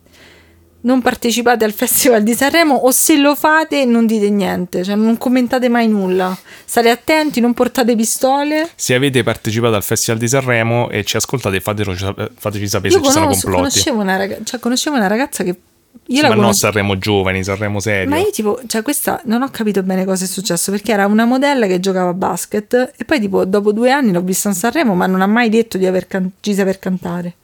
Non 0.84 1.00
partecipate 1.00 1.64
al 1.64 1.72
Festival 1.72 2.22
di 2.24 2.34
Sanremo 2.34 2.74
o 2.74 2.90
se 2.90 3.16
lo 3.16 3.36
fate 3.36 3.84
non 3.84 4.04
dite 4.04 4.28
niente, 4.30 4.82
cioè 4.82 4.96
non 4.96 5.16
commentate 5.16 5.68
mai 5.68 5.86
nulla. 5.88 6.36
State 6.64 6.90
attenti, 6.90 7.40
non 7.40 7.54
portate 7.54 7.94
pistole. 7.94 8.68
Se 8.74 8.92
avete 8.94 9.22
partecipato 9.22 9.74
al 9.76 9.84
Festival 9.84 10.18
di 10.18 10.26
Sanremo 10.26 10.90
e 10.90 11.04
ci 11.04 11.16
ascoltate, 11.16 11.60
fatelo- 11.60 11.94
fateci 12.36 12.66
sapere 12.68 12.94
Io 12.94 12.98
se 13.00 13.04
ci 13.06 13.12
sono 13.12 13.26
complotti. 13.28 13.56
conoscevo, 13.56 14.00
una 14.00 14.16
raga- 14.16 14.38
cioè, 14.42 14.58
conoscevo 14.58 14.96
una 14.96 15.06
ragazza 15.06 15.44
che 15.44 15.50
io 16.06 16.16
Sì, 16.16 16.22
ma 16.22 16.28
no 16.30 16.34
conosco. 16.34 16.58
Sanremo 16.58 16.98
giovani, 16.98 17.44
Sanremo 17.44 17.78
serio. 17.78 18.08
Ma 18.10 18.18
io 18.18 18.30
tipo, 18.30 18.60
cioè 18.66 18.82
questa 18.82 19.20
non 19.26 19.42
ho 19.42 19.50
capito 19.50 19.84
bene 19.84 20.04
cosa 20.04 20.24
è 20.24 20.26
successo 20.26 20.72
perché 20.72 20.90
era 20.90 21.06
una 21.06 21.24
modella 21.26 21.66
che 21.68 21.78
giocava 21.78 22.10
a 22.10 22.14
basket 22.14 22.92
e 22.96 23.04
poi 23.04 23.20
tipo 23.20 23.44
dopo 23.44 23.72
due 23.72 23.92
anni 23.92 24.10
l'ho 24.10 24.20
vista 24.22 24.48
a 24.48 24.52
Sanremo 24.52 24.94
ma 24.94 25.06
non 25.06 25.20
ha 25.20 25.26
mai 25.28 25.48
detto 25.48 25.78
di, 25.78 25.86
aver 25.86 26.08
can- 26.08 26.28
di 26.40 26.54
saper 26.54 26.80
cantare. 26.80 27.34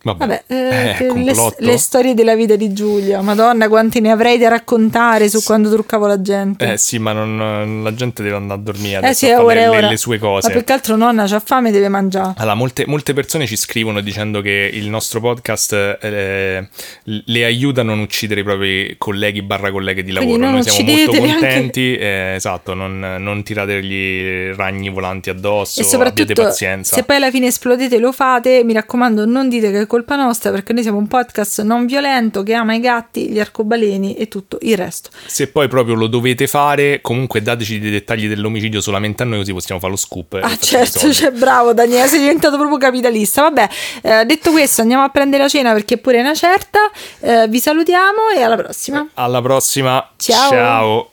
Vabbè, 0.00 0.18
Vabbè, 0.18 0.42
eh, 0.46 0.96
Eh, 1.06 1.12
le, 1.24 1.34
le 1.58 1.76
storie 1.76 2.14
della 2.14 2.36
vita 2.36 2.54
di 2.54 2.72
Giulia, 2.72 3.20
madonna 3.20 3.68
quanti 3.68 4.00
ne 4.00 4.10
avrei 4.12 4.38
da 4.38 4.48
raccontare 4.48 5.28
su 5.28 5.42
quando 5.42 5.70
truccavo 5.70 6.06
la 6.06 6.22
gente. 6.22 6.72
Eh 6.72 6.78
sì, 6.78 6.98
ma 6.98 7.12
non- 7.12 7.80
la 7.82 7.92
gente 7.94 8.22
deve 8.22 8.36
andare 8.36 8.60
a 8.60 8.62
dormire 8.62 9.08
Eh 9.08 9.12
sì, 9.14 9.28
a 9.28 9.42
ora, 9.42 9.54
le, 9.54 9.66
ora. 9.66 9.88
le 9.88 9.96
sue 9.96 10.18
cose. 10.18 10.46
Ma 10.48 10.54
più 10.54 10.64
che 10.64 10.72
altro 10.72 10.94
nonna 10.96 11.26
c'ha 11.26 11.40
fame 11.40 11.70
e 11.70 11.72
deve 11.72 11.88
mangiare. 11.88 12.34
Allora, 12.36 12.54
molte, 12.54 12.84
molte 12.86 13.12
persone 13.12 13.46
ci 13.46 13.56
scrivono 13.56 14.00
dicendo 14.00 14.40
che 14.40 14.70
il 14.72 14.88
nostro 14.88 15.20
podcast 15.20 15.72
eh, 16.00 16.68
le 17.02 17.44
aiuta 17.44 17.80
a 17.80 17.84
non 17.84 17.98
uccidere 17.98 18.40
i 18.40 18.44
propri 18.44 18.94
colleghi 18.98 19.42
barra 19.42 19.70
colleghe 19.72 20.04
di 20.04 20.12
lavoro. 20.12 20.36
Noi 20.36 20.62
siamo 20.62 20.78
molto 20.78 20.92
uccideteli 21.10 21.30
anche- 21.32 21.40
contenti, 21.46 21.96
eh, 21.96 22.32
esatto, 22.36 22.74
non, 22.74 23.16
non 23.18 23.42
tirategli 23.42 24.54
ragni 24.54 24.90
volanti 24.90 25.28
addosso, 25.28 25.80
E 25.80 25.82
abbiate 25.84 25.88
soprattutto, 26.12 26.42
pazienza. 26.42 26.94
se 26.94 27.02
poi 27.02 27.16
alla 27.16 27.30
fine 27.30 27.46
esplodete, 27.48 27.98
lo 27.98 28.12
fate. 28.12 28.62
Mi 28.64 28.72
raccomando, 28.72 29.24
non 29.26 29.48
dite 29.48 29.70
che 29.72 29.86
colpa 29.88 30.14
nostra, 30.14 30.52
perché 30.52 30.72
noi 30.72 30.82
siamo 30.82 30.98
un 30.98 31.08
podcast 31.08 31.62
non 31.62 31.86
violento 31.86 32.44
che 32.44 32.54
ama 32.54 32.76
i 32.76 32.80
gatti, 32.80 33.28
gli 33.28 33.40
arcobaleni 33.40 34.14
e 34.14 34.28
tutto 34.28 34.58
il 34.60 34.76
resto. 34.76 35.10
Se 35.26 35.48
poi 35.48 35.66
proprio 35.66 35.96
lo 35.96 36.06
dovete 36.06 36.46
fare, 36.46 37.00
comunque 37.00 37.42
dateci 37.42 37.80
dei 37.80 37.90
dettagli 37.90 38.28
dell'omicidio 38.28 38.80
solamente 38.80 39.24
a 39.24 39.26
noi, 39.26 39.38
così 39.38 39.52
possiamo 39.52 39.80
fare 39.80 39.92
lo 39.92 39.98
scoop. 39.98 40.38
Ah, 40.40 40.56
certo, 40.56 41.12
cioè, 41.12 41.32
bravo 41.32 41.72
Daniele, 41.72 42.06
sei 42.06 42.20
diventato 42.20 42.56
proprio 42.56 42.78
capitalista. 42.78 43.42
Vabbè, 43.42 43.68
eh, 44.02 44.24
detto 44.24 44.52
questo, 44.52 44.82
andiamo 44.82 45.02
a 45.02 45.08
prendere 45.08 45.42
la 45.42 45.48
cena 45.48 45.72
perché 45.72 45.98
pure 45.98 46.18
è 46.18 46.20
una 46.20 46.34
certa. 46.34 46.78
Eh, 47.18 47.48
vi 47.48 47.58
salutiamo 47.58 48.28
e 48.36 48.42
alla 48.42 48.56
prossima. 48.56 49.08
Alla 49.14 49.42
prossima. 49.42 50.10
Ciao. 50.16 50.50
Ciao. 50.50 51.10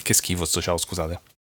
Che 0.00 0.14
schifo 0.14 0.44
sto 0.44 0.60
ciao, 0.60 0.76
scusate. 0.76 1.29